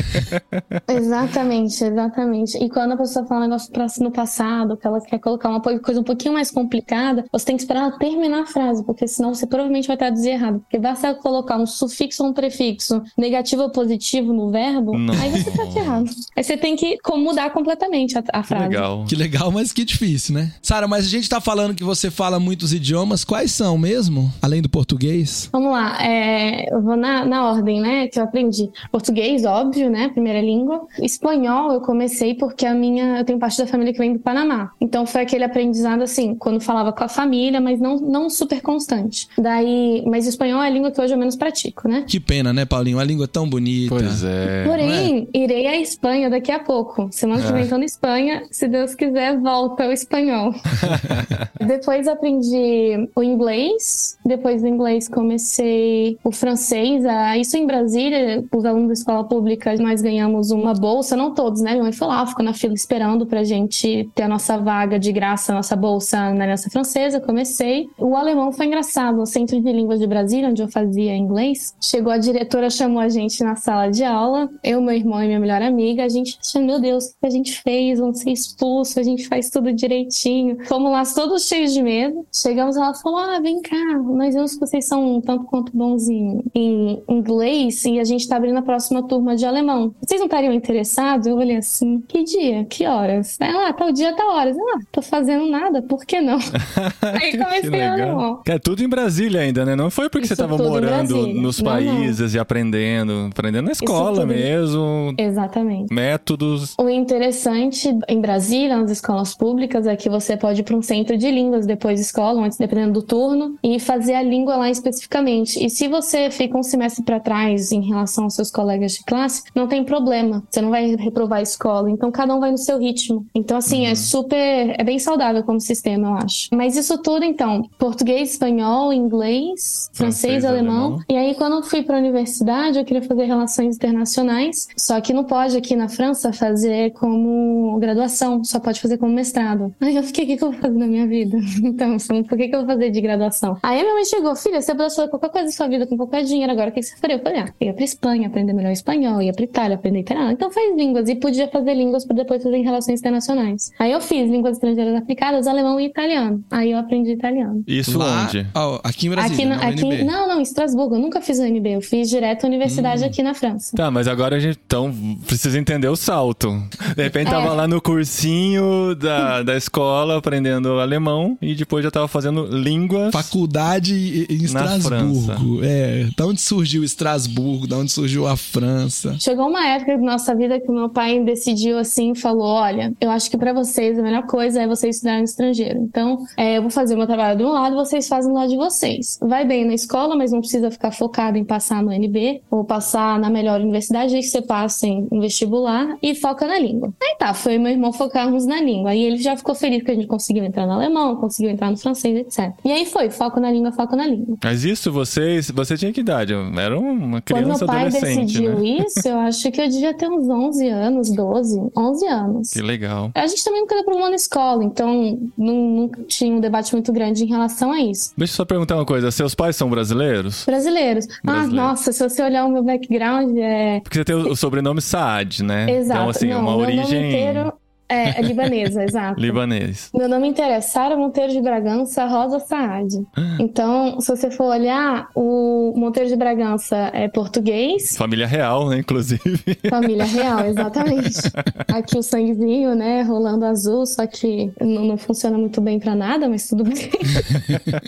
Exatamente, 0.87 1.83
exatamente. 1.83 2.57
E 2.57 2.69
quando 2.69 2.93
a 2.93 2.97
pessoa 2.97 3.25
fala 3.25 3.41
um 3.41 3.43
negócio 3.43 3.71
pra- 3.71 3.87
no 3.99 4.11
passado, 4.11 4.77
que 4.77 4.85
ela 4.87 4.99
quer 5.01 5.19
colocar 5.19 5.49
uma 5.49 5.59
coisa 5.61 5.99
um 5.99 6.03
pouquinho 6.03 6.33
mais 6.33 6.51
complicada, 6.51 7.25
você 7.31 7.45
tem 7.45 7.55
que 7.55 7.61
esperar 7.63 7.81
ela 7.83 7.97
terminar 7.97 8.43
a 8.43 8.45
frase, 8.45 8.83
porque 8.85 9.07
senão 9.07 9.33
você 9.33 9.45
provavelmente 9.47 9.87
vai 9.87 9.97
traduzir 9.97 10.29
errado. 10.29 10.59
Porque 10.59 10.77
basta 10.77 11.13
colocar 11.15 11.57
um 11.57 11.65
sufixo 11.65 12.23
ou 12.23 12.29
um 12.29 12.33
prefixo 12.33 13.01
negativo 13.17 13.63
ou 13.63 13.69
positivo 13.69 14.33
no 14.33 14.51
verbo, 14.51 14.97
Nossa. 14.97 15.21
aí 15.21 15.29
você 15.31 15.51
tá 15.51 15.65
ferrado. 15.71 16.09
Aí 16.35 16.43
você 16.43 16.57
tem 16.57 16.75
que 16.75 16.97
mudar 17.15 17.49
completamente 17.51 18.17
a, 18.17 18.23
a 18.33 18.43
frase. 18.43 18.67
Legal. 18.69 19.05
Que 19.07 19.15
legal, 19.15 19.51
mas 19.51 19.71
que 19.71 19.83
difícil, 19.83 20.35
né? 20.35 20.48
Sara, 20.61 20.87
mas 20.87 21.05
a 21.05 21.09
gente 21.09 21.29
tá 21.29 21.39
falando 21.41 21.75
que 21.75 21.83
você 21.83 22.09
fala 22.09 22.39
muitos 22.39 22.73
idiomas. 22.73 23.23
Quais 23.23 23.51
são 23.51 23.77
mesmo? 23.77 24.31
Além 24.41 24.61
do 24.61 24.69
português? 24.69 25.49
Vamos 25.51 25.71
lá, 25.71 25.97
é, 26.03 26.73
eu 26.73 26.81
vou 26.81 26.95
na, 26.95 27.25
na 27.25 27.49
ordem, 27.49 27.81
né, 27.81 28.07
que 28.07 28.19
eu 28.19 28.23
aprendi. 28.23 28.69
Português, 28.91 29.45
óbvio, 29.45 29.89
né, 29.89 30.09
primeira 30.09 30.41
língua. 30.41 30.81
Espanhol 31.01 31.71
eu 31.71 31.81
comecei 31.81 32.33
porque 32.33 32.65
a 32.65 32.73
minha, 32.73 33.19
eu 33.19 33.25
tenho 33.25 33.39
parte 33.39 33.57
da 33.57 33.67
família 33.67 33.93
que 33.93 33.99
vem 33.99 34.13
do 34.13 34.19
Panamá. 34.19 34.71
Então 34.79 35.05
foi 35.05 35.21
aquele 35.21 35.43
aprendizado 35.43 36.01
assim, 36.01 36.35
quando 36.35 36.61
falava 36.61 36.91
com 36.91 37.03
a 37.03 37.07
família, 37.07 37.59
mas 37.59 37.79
não, 37.79 37.97
não 37.97 38.29
super 38.29 38.61
constante. 38.61 39.27
Daí, 39.37 40.03
mas 40.05 40.27
espanhol 40.27 40.61
é 40.63 40.67
a 40.67 40.69
língua 40.69 40.91
que 40.91 41.01
hoje 41.01 41.13
eu 41.13 41.17
menos 41.17 41.35
pratico, 41.35 41.87
né? 41.87 42.03
Que 42.07 42.19
pena, 42.19 42.53
né, 42.53 42.65
Paulinho? 42.65 42.97
Uma 42.97 43.03
língua 43.03 43.27
tão 43.27 43.49
bonita. 43.49 43.95
Pois 43.95 44.23
é. 44.23 44.65
Porém, 44.65 45.27
irei 45.33 45.67
à 45.67 45.79
Espanha 45.79 46.29
daqui 46.29 46.51
a 46.51 46.59
pouco. 46.59 47.07
Semana 47.11 47.41
que 47.43 47.51
vem 47.51 47.67
tô 47.67 47.77
na 47.77 47.85
Espanha. 47.85 48.43
Se 48.51 48.67
Deus 48.67 48.95
quiser, 48.95 49.39
volta 49.39 49.83
ao 49.83 49.91
espanhol. 49.91 50.38
Depois 51.65 52.07
aprendi 52.07 53.09
o 53.15 53.23
inglês. 53.23 54.17
Depois 54.25 54.61
do 54.61 54.67
inglês 54.67 55.07
comecei 55.07 56.17
o 56.23 56.31
francês. 56.31 57.05
Ah, 57.05 57.37
Isso 57.37 57.57
em 57.57 57.65
Brasília, 57.65 58.43
os 58.53 58.65
alunos 58.65 58.87
da 58.87 58.93
escola 58.93 59.23
pública, 59.23 59.75
nós 59.77 60.01
ganhamos 60.01 60.51
uma 60.51 60.73
bolsa, 60.73 61.15
não 61.15 61.33
todos, 61.33 61.61
né? 61.61 61.71
Minha 61.71 61.83
mãe 61.83 61.91
foi 61.91 62.07
lá, 62.07 62.25
ficou 62.25 62.43
na 62.43 62.53
fila 62.53 62.73
esperando 62.73 63.25
pra 63.25 63.43
gente 63.43 64.09
ter 64.15 64.23
a 64.23 64.27
nossa 64.27 64.57
vaga 64.57 64.97
de 64.97 65.11
graça, 65.11 65.51
a 65.51 65.55
nossa 65.55 65.75
bolsa 65.75 66.33
na 66.33 66.43
Aliança 66.43 66.69
Francesa. 66.69 67.19
Comecei. 67.19 67.89
O 67.97 68.15
alemão 68.15 68.51
foi 68.51 68.65
engraçado. 68.67 69.17
No 69.17 69.25
Centro 69.25 69.61
de 69.61 69.71
Línguas 69.71 69.99
de 69.99 70.07
Brasília, 70.07 70.49
onde 70.49 70.61
eu 70.61 70.67
fazia 70.67 71.15
inglês, 71.15 71.75
chegou 71.81 72.11
a 72.11 72.17
diretora, 72.17 72.69
chamou 72.69 73.01
a 73.01 73.09
gente 73.09 73.43
na 73.43 73.55
sala 73.55 73.89
de 73.89 74.03
aula, 74.03 74.49
eu, 74.63 74.81
meu 74.81 74.95
irmão 74.95 75.21
e 75.23 75.27
minha 75.27 75.39
melhor 75.39 75.61
amiga. 75.61 76.03
A 76.03 76.09
gente 76.09 76.37
achando, 76.39 76.65
meu 76.65 76.79
Deus, 76.79 77.05
o 77.05 77.19
que 77.19 77.27
a 77.27 77.29
gente 77.29 77.61
fez? 77.61 77.99
Vamos 77.99 78.19
ser 78.19 78.31
expulsos, 78.31 78.97
a 78.97 79.03
gente 79.03 79.27
faz 79.27 79.49
tudo 79.49 79.73
direitinho. 79.73 80.28
Fomos 80.65 80.91
lá 80.91 81.03
todos 81.05 81.47
cheios 81.47 81.73
de 81.73 81.81
medo. 81.81 82.25
Chegamos, 82.33 82.75
ela 82.75 82.93
falou: 82.93 83.19
Ah, 83.19 83.39
vem 83.39 83.61
cá, 83.61 83.97
nós 83.99 84.33
vemos 84.33 84.53
que 84.53 84.59
vocês 84.59 84.85
são 84.85 85.17
um 85.17 85.21
tanto 85.21 85.45
quanto 85.45 85.75
bons 85.75 86.07
em, 86.07 86.43
em 86.53 87.01
inglês 87.09 87.83
e 87.85 87.99
a 87.99 88.03
gente 88.03 88.27
tá 88.27 88.37
abrindo 88.37 88.57
a 88.57 88.61
próxima 88.61 89.03
turma 89.03 89.35
de 89.35 89.45
alemão. 89.45 89.93
Vocês 90.01 90.19
não 90.19 90.27
estariam 90.27 90.53
interessados? 90.53 91.27
Eu 91.27 91.35
olhei 91.35 91.57
assim: 91.57 92.01
Que 92.07 92.23
dia? 92.23 92.65
Que 92.65 92.85
horas? 92.85 93.37
Ela, 93.39 93.69
ah, 93.69 93.73
tal 93.73 93.91
dia, 93.91 94.15
tal 94.15 94.35
horas. 94.35 94.55
Ah, 94.57 94.79
tô 94.91 95.01
fazendo 95.01 95.47
nada, 95.47 95.81
por 95.81 96.05
que 96.05 96.21
não? 96.21 96.39
Aí 97.01 97.37
comecei 97.37 97.69
o 97.69 97.91
alemão. 97.91 98.41
É 98.47 98.59
tudo 98.59 98.83
em 98.83 98.89
Brasília 98.89 99.41
ainda, 99.41 99.65
né? 99.65 99.75
Não 99.75 99.89
foi 99.89 100.09
porque 100.09 100.25
Isso 100.25 100.35
você 100.35 100.41
tava 100.41 100.57
morando 100.57 101.27
nos 101.27 101.59
Não, 101.59 101.71
países 101.71 102.33
e 102.33 102.39
aprendendo. 102.39 103.29
Aprendendo 103.31 103.65
na 103.65 103.71
escola 103.71 104.25
mesmo. 104.25 105.13
Exatamente. 105.17 105.93
Métodos. 105.93 106.75
O 106.79 106.89
interessante 106.89 107.97
em 108.07 108.21
Brasília, 108.21 108.77
nas 108.77 108.91
escolas 108.91 109.35
públicas, 109.35 109.87
é 109.87 109.95
que 109.95 110.09
você 110.09 110.18
pode 110.37 110.61
ir 110.61 110.63
para 110.63 110.75
um 110.75 110.81
centro 110.81 111.17
de 111.17 111.29
línguas 111.29 111.65
depois 111.65 111.99
da 111.99 112.05
escola, 112.05 112.45
antes, 112.45 112.57
dependendo 112.57 112.93
do 112.93 113.01
turno, 113.01 113.55
e 113.63 113.79
fazer 113.79 114.13
a 114.13 114.23
língua 114.23 114.55
lá 114.55 114.69
especificamente. 114.69 115.63
E 115.63 115.69
se 115.69 115.87
você 115.87 116.29
fica 116.29 116.57
um 116.57 116.63
semestre 116.63 117.03
para 117.03 117.19
trás 117.19 117.71
em 117.71 117.81
relação 117.81 118.25
aos 118.25 118.35
seus 118.35 118.51
colegas 118.51 118.93
de 118.93 119.03
classe, 119.03 119.43
não 119.55 119.67
tem 119.67 119.83
problema. 119.83 120.43
Você 120.49 120.61
não 120.61 120.69
vai 120.69 120.95
reprovar 120.95 121.39
a 121.39 121.43
escola. 121.43 121.89
Então, 121.89 122.11
cada 122.11 122.35
um 122.35 122.39
vai 122.39 122.51
no 122.51 122.57
seu 122.57 122.79
ritmo. 122.79 123.25
Então, 123.33 123.57
assim, 123.57 123.85
é 123.85 123.95
super. 123.95 124.75
É 124.77 124.83
bem 124.83 124.99
saudável 124.99 125.43
como 125.43 125.59
sistema, 125.59 126.07
eu 126.09 126.13
acho. 126.15 126.49
Mas 126.53 126.75
isso 126.75 126.97
tudo, 126.97 127.23
então, 127.23 127.63
português, 127.77 128.33
espanhol, 128.33 128.91
inglês, 128.93 129.89
francês, 129.93 130.19
Francês, 130.19 130.45
alemão. 130.45 130.85
alemão. 130.85 131.03
E 131.09 131.15
aí, 131.15 131.35
quando 131.35 131.57
eu 131.57 131.63
fui 131.63 131.83
para 131.83 131.95
a 131.95 131.99
universidade, 131.99 132.77
eu 132.77 132.85
queria 132.85 133.01
fazer 133.01 133.25
relações 133.25 133.75
internacionais. 133.75 134.67
Só 134.75 134.99
que 135.01 135.13
não 135.13 135.23
pode 135.23 135.57
aqui 135.57 135.75
na 135.75 135.87
França 135.87 136.33
fazer 136.33 136.91
como 136.91 137.77
graduação, 137.79 138.43
só 138.43 138.59
pode 138.59 138.79
fazer 138.81 138.97
como 138.97 139.13
mestrado. 139.13 139.73
Aí 139.79 139.95
eu 139.95 140.03
o 140.11 140.13
que, 140.13 140.25
que 140.37 140.43
eu 140.43 140.51
vou 140.51 140.59
fazer 140.59 140.77
na 140.77 140.87
minha 140.87 141.07
vida? 141.07 141.37
Então, 141.63 141.97
por 142.27 142.37
que, 142.37 142.47
que 142.47 142.55
eu 142.55 142.59
vou 142.59 142.67
fazer 142.67 142.89
de 142.89 143.01
graduação? 143.01 143.57
Aí 143.63 143.79
a 143.79 143.83
minha 143.83 143.93
mãe 143.93 144.05
chegou, 144.05 144.35
filha, 144.35 144.61
você 144.61 144.73
pudesse 144.73 144.95
fazer 144.95 145.09
qualquer 145.09 145.29
coisa 145.29 145.45
da 145.47 145.51
sua 145.51 145.67
vida 145.67 145.85
com 145.87 145.95
qualquer 145.97 146.23
dinheiro 146.23 146.51
agora, 146.51 146.69
o 146.69 146.73
que, 146.73 146.79
que 146.79 146.85
você 146.85 146.97
faria? 146.97 147.17
Eu 147.17 147.21
falei, 147.23 147.39
ah, 147.41 147.53
ia 147.61 147.73
pra 147.73 147.83
Espanha, 147.83 148.27
aprender 148.27 148.53
melhor 148.53 148.71
espanhol, 148.71 149.21
ia 149.21 149.33
pra 149.33 149.43
Itália, 149.43 149.75
aprender 149.75 149.99
italiano. 149.99 150.31
Então 150.31 150.51
faz 150.51 150.75
línguas 150.75 151.07
e 151.09 151.15
podia 151.15 151.47
fazer 151.47 151.73
línguas 151.73 152.05
para 152.05 152.15
depois 152.17 152.41
fazer 152.43 152.57
em 152.57 152.63
relações 152.63 152.99
internacionais. 152.99 153.71
Aí 153.79 153.91
eu 153.91 154.01
fiz 154.01 154.29
línguas 154.29 154.53
estrangeiras 154.57 154.95
aplicadas, 154.95 155.47
alemão 155.47 155.79
e 155.79 155.85
italiano. 155.85 156.43
Aí 156.51 156.71
eu 156.71 156.77
aprendi 156.77 157.11
italiano. 157.11 157.63
Isso 157.67 157.97
Lá- 157.97 158.23
onde? 158.25 158.45
Ó, 158.55 158.79
aqui 158.83 159.07
em 159.07 159.09
Brasília, 159.09 159.35
Aqui, 159.35 159.45
no 159.45 159.55
na- 159.55 159.67
aqui, 159.69 159.83
UNB. 159.83 160.03
não, 160.03 160.27
não, 160.27 160.39
em 160.39 160.43
Estrasburgo. 160.43 160.95
Eu 160.95 160.99
nunca 160.99 161.21
fiz 161.21 161.39
UNB. 161.39 161.69
Eu 161.75 161.81
fiz 161.81 162.09
direto 162.09 162.45
a 162.45 162.47
universidade 162.47 163.03
aqui 163.03 163.21
na 163.21 163.33
França. 163.33 163.75
Tá, 163.75 163.89
mas 163.91 164.07
agora 164.07 164.35
a 164.35 164.39
gente 164.39 164.59
então 164.65 164.93
precisa 165.27 165.57
entender 165.59 165.87
o 165.87 165.95
salto. 165.95 166.49
De 166.95 167.03
repente 167.03 167.27
É. 167.27 167.31
tava 167.31 167.53
lá 167.53 167.67
no 167.67 167.81
cursinho 167.81 168.95
da, 168.95 169.43
da 169.43 169.55
escola 169.55 169.98
aprendendo 170.17 170.79
alemão 170.79 171.37
e 171.41 171.55
depois 171.55 171.83
já 171.83 171.91
tava 171.91 172.07
fazendo 172.07 172.45
línguas. 172.45 173.11
Faculdade 173.11 174.27
em 174.29 174.43
Estrasburgo. 174.43 175.63
É, 175.63 176.07
da 176.15 176.25
onde 176.25 176.41
surgiu 176.41 176.83
Estrasburgo, 176.83 177.67
da 177.67 177.77
onde 177.77 177.91
surgiu 177.91 178.27
a 178.27 178.35
França. 178.35 179.15
Chegou 179.19 179.47
uma 179.47 179.65
época 179.67 179.97
da 179.97 180.03
nossa 180.03 180.35
vida 180.35 180.59
que 180.59 180.69
o 180.69 180.73
meu 180.73 180.89
pai 180.89 181.19
decidiu 181.23 181.77
assim, 181.77 182.15
falou: 182.15 182.47
Olha, 182.47 182.93
eu 182.99 183.09
acho 183.09 183.29
que 183.29 183.37
pra 183.37 183.53
vocês 183.53 183.97
a 183.97 184.01
melhor 184.01 184.23
coisa 184.23 184.61
é 184.61 184.67
vocês 184.67 184.95
estudarem 184.95 185.19
no 185.19 185.25
estrangeiro. 185.25 185.79
Então, 185.79 186.25
é, 186.37 186.57
eu 186.57 186.61
vou 186.61 186.71
fazer 186.71 186.95
o 186.95 186.97
meu 186.97 187.07
trabalho 187.07 187.37
do 187.37 187.43
meu 187.45 187.53
lado, 187.53 187.75
vocês 187.75 188.07
fazem 188.07 188.31
do 188.31 188.37
lado 188.37 188.49
de 188.49 188.57
vocês. 188.57 189.19
Vai 189.21 189.45
bem 189.45 189.65
na 189.65 189.73
escola, 189.73 190.15
mas 190.15 190.31
não 190.31 190.39
precisa 190.39 190.71
ficar 190.71 190.91
focado 190.91 191.37
em 191.37 191.43
passar 191.43 191.83
no 191.83 191.91
NB 191.91 192.41
ou 192.49 192.63
passar 192.63 193.19
na 193.19 193.29
melhor 193.29 193.59
universidade, 193.59 194.15
aí 194.15 194.21
que 194.21 194.27
você 194.27 194.41
passa 194.41 194.87
em 194.87 195.07
vestibular 195.19 195.97
e 196.01 196.15
foca 196.15 196.47
na 196.47 196.57
língua. 196.57 196.93
Aí 197.01 197.15
tá, 197.17 197.33
foi 197.33 197.53
eu 197.53 197.55
e 197.55 197.59
meu 197.59 197.71
irmão 197.71 197.91
focarmos 197.91 198.45
na 198.45 198.61
língua. 198.61 198.91
Aí 198.91 199.03
ele 199.03 199.17
já 199.17 199.35
ficou 199.35 199.55
feliz 199.55 199.83
a 199.91 199.95
gente 199.95 200.07
conseguiu 200.07 200.43
entrar 200.43 200.65
no 200.65 200.73
alemão, 200.73 201.15
conseguiu 201.15 201.51
entrar 201.51 201.69
no 201.71 201.77
francês, 201.77 202.17
etc. 202.17 202.53
E 202.63 202.71
aí 202.71 202.85
foi, 202.85 203.09
foco 203.09 203.39
na 203.39 203.51
língua, 203.51 203.71
foco 203.71 203.95
na 203.95 204.05
língua. 204.07 204.37
Mas 204.43 204.63
isso 204.63 204.91
vocês. 204.91 205.49
Você 205.51 205.77
tinha 205.77 205.91
que 205.91 206.01
idade? 206.01 206.33
Eu 206.33 206.41
Era 206.59 206.77
uma 206.79 206.97
Quando 206.99 207.11
meu 207.11 207.21
criança 207.21 207.65
pai 207.65 207.85
adolescente, 207.87 208.25
decidiu 208.27 208.59
né? 208.59 208.65
isso, 208.85 209.07
eu 209.07 209.17
acho 209.19 209.51
que 209.51 209.61
eu 209.61 209.67
devia 209.69 209.93
ter 209.93 210.07
uns 210.09 210.27
11 210.29 210.67
anos, 210.67 211.09
12, 211.11 211.61
11 211.77 212.05
anos. 212.07 212.49
Que 212.51 212.61
legal. 212.61 213.11
A 213.15 213.27
gente 213.27 213.43
também 213.43 213.61
nunca 213.61 213.75
deu 213.75 213.83
problema 213.83 214.09
na 214.09 214.15
escola, 214.15 214.63
então 214.63 215.17
não- 215.37 215.53
nunca 215.69 216.01
tinha 216.03 216.33
um 216.33 216.39
debate 216.39 216.73
muito 216.73 216.91
grande 216.91 217.23
em 217.23 217.27
relação 217.27 217.71
a 217.71 217.79
isso. 217.81 218.13
Deixa 218.17 218.33
eu 218.33 218.37
só 218.37 218.45
perguntar 218.45 218.75
uma 218.75 218.85
coisa. 218.85 219.11
Seus 219.11 219.33
pais 219.35 219.55
são 219.55 219.69
brasileiros? 219.69 220.43
Brasileiros. 220.45 221.05
Ah, 221.09 221.31
Brasileiros. 221.31 221.53
nossa, 221.53 221.91
se 221.91 222.07
você 222.07 222.21
olhar 222.23 222.45
o 222.45 222.51
meu 222.51 222.63
background, 222.63 223.37
é. 223.37 223.79
Porque 223.81 223.97
você 223.99 224.05
tem 224.05 224.15
o 224.15 224.35
sobrenome 224.35 224.81
Saad, 224.81 225.43
né? 225.43 225.69
Exato. 225.71 225.99
Então, 225.99 226.09
assim, 226.09 226.27
não, 226.29 226.41
uma 226.41 226.55
origem 226.55 227.07
inteiro 227.07 227.53
é, 227.89 228.19
é 228.19 228.21
libanesa, 228.21 228.83
exato. 228.85 229.19
libanês. 229.19 229.89
Meu 229.93 230.07
nome 230.07 230.27
inteiro 230.27 230.51
é 230.51 230.61
Sara 230.61 230.95
Monteiro 230.95 231.33
de 231.33 231.41
Bragança 231.41 232.05
Rosa 232.05 232.39
Saad. 232.39 232.89
Então, 233.39 233.99
se 234.01 234.15
você 234.15 234.29
for 234.29 234.45
olhar, 234.45 235.07
o 235.15 235.73
Monteiro 235.75 236.09
de 236.09 236.15
Bragança 236.15 236.75
é 236.93 237.07
português, 237.07 237.95
Família 237.97 238.27
real, 238.27 238.69
né? 238.69 238.79
Inclusive. 238.79 239.39
Família 239.69 240.05
real, 240.05 240.45
exatamente. 240.45 241.19
Aqui 241.67 241.97
o 241.97 242.03
sanguezinho, 242.03 242.75
né, 242.75 243.01
rolando 243.01 243.45
azul, 243.45 243.85
só 243.85 244.05
que 244.05 244.51
não, 244.59 244.85
não 244.85 244.97
funciona 244.97 245.37
muito 245.37 245.61
bem 245.61 245.79
pra 245.79 245.95
nada, 245.95 246.27
mas 246.29 246.47
tudo 246.47 246.63
bem. 246.63 246.89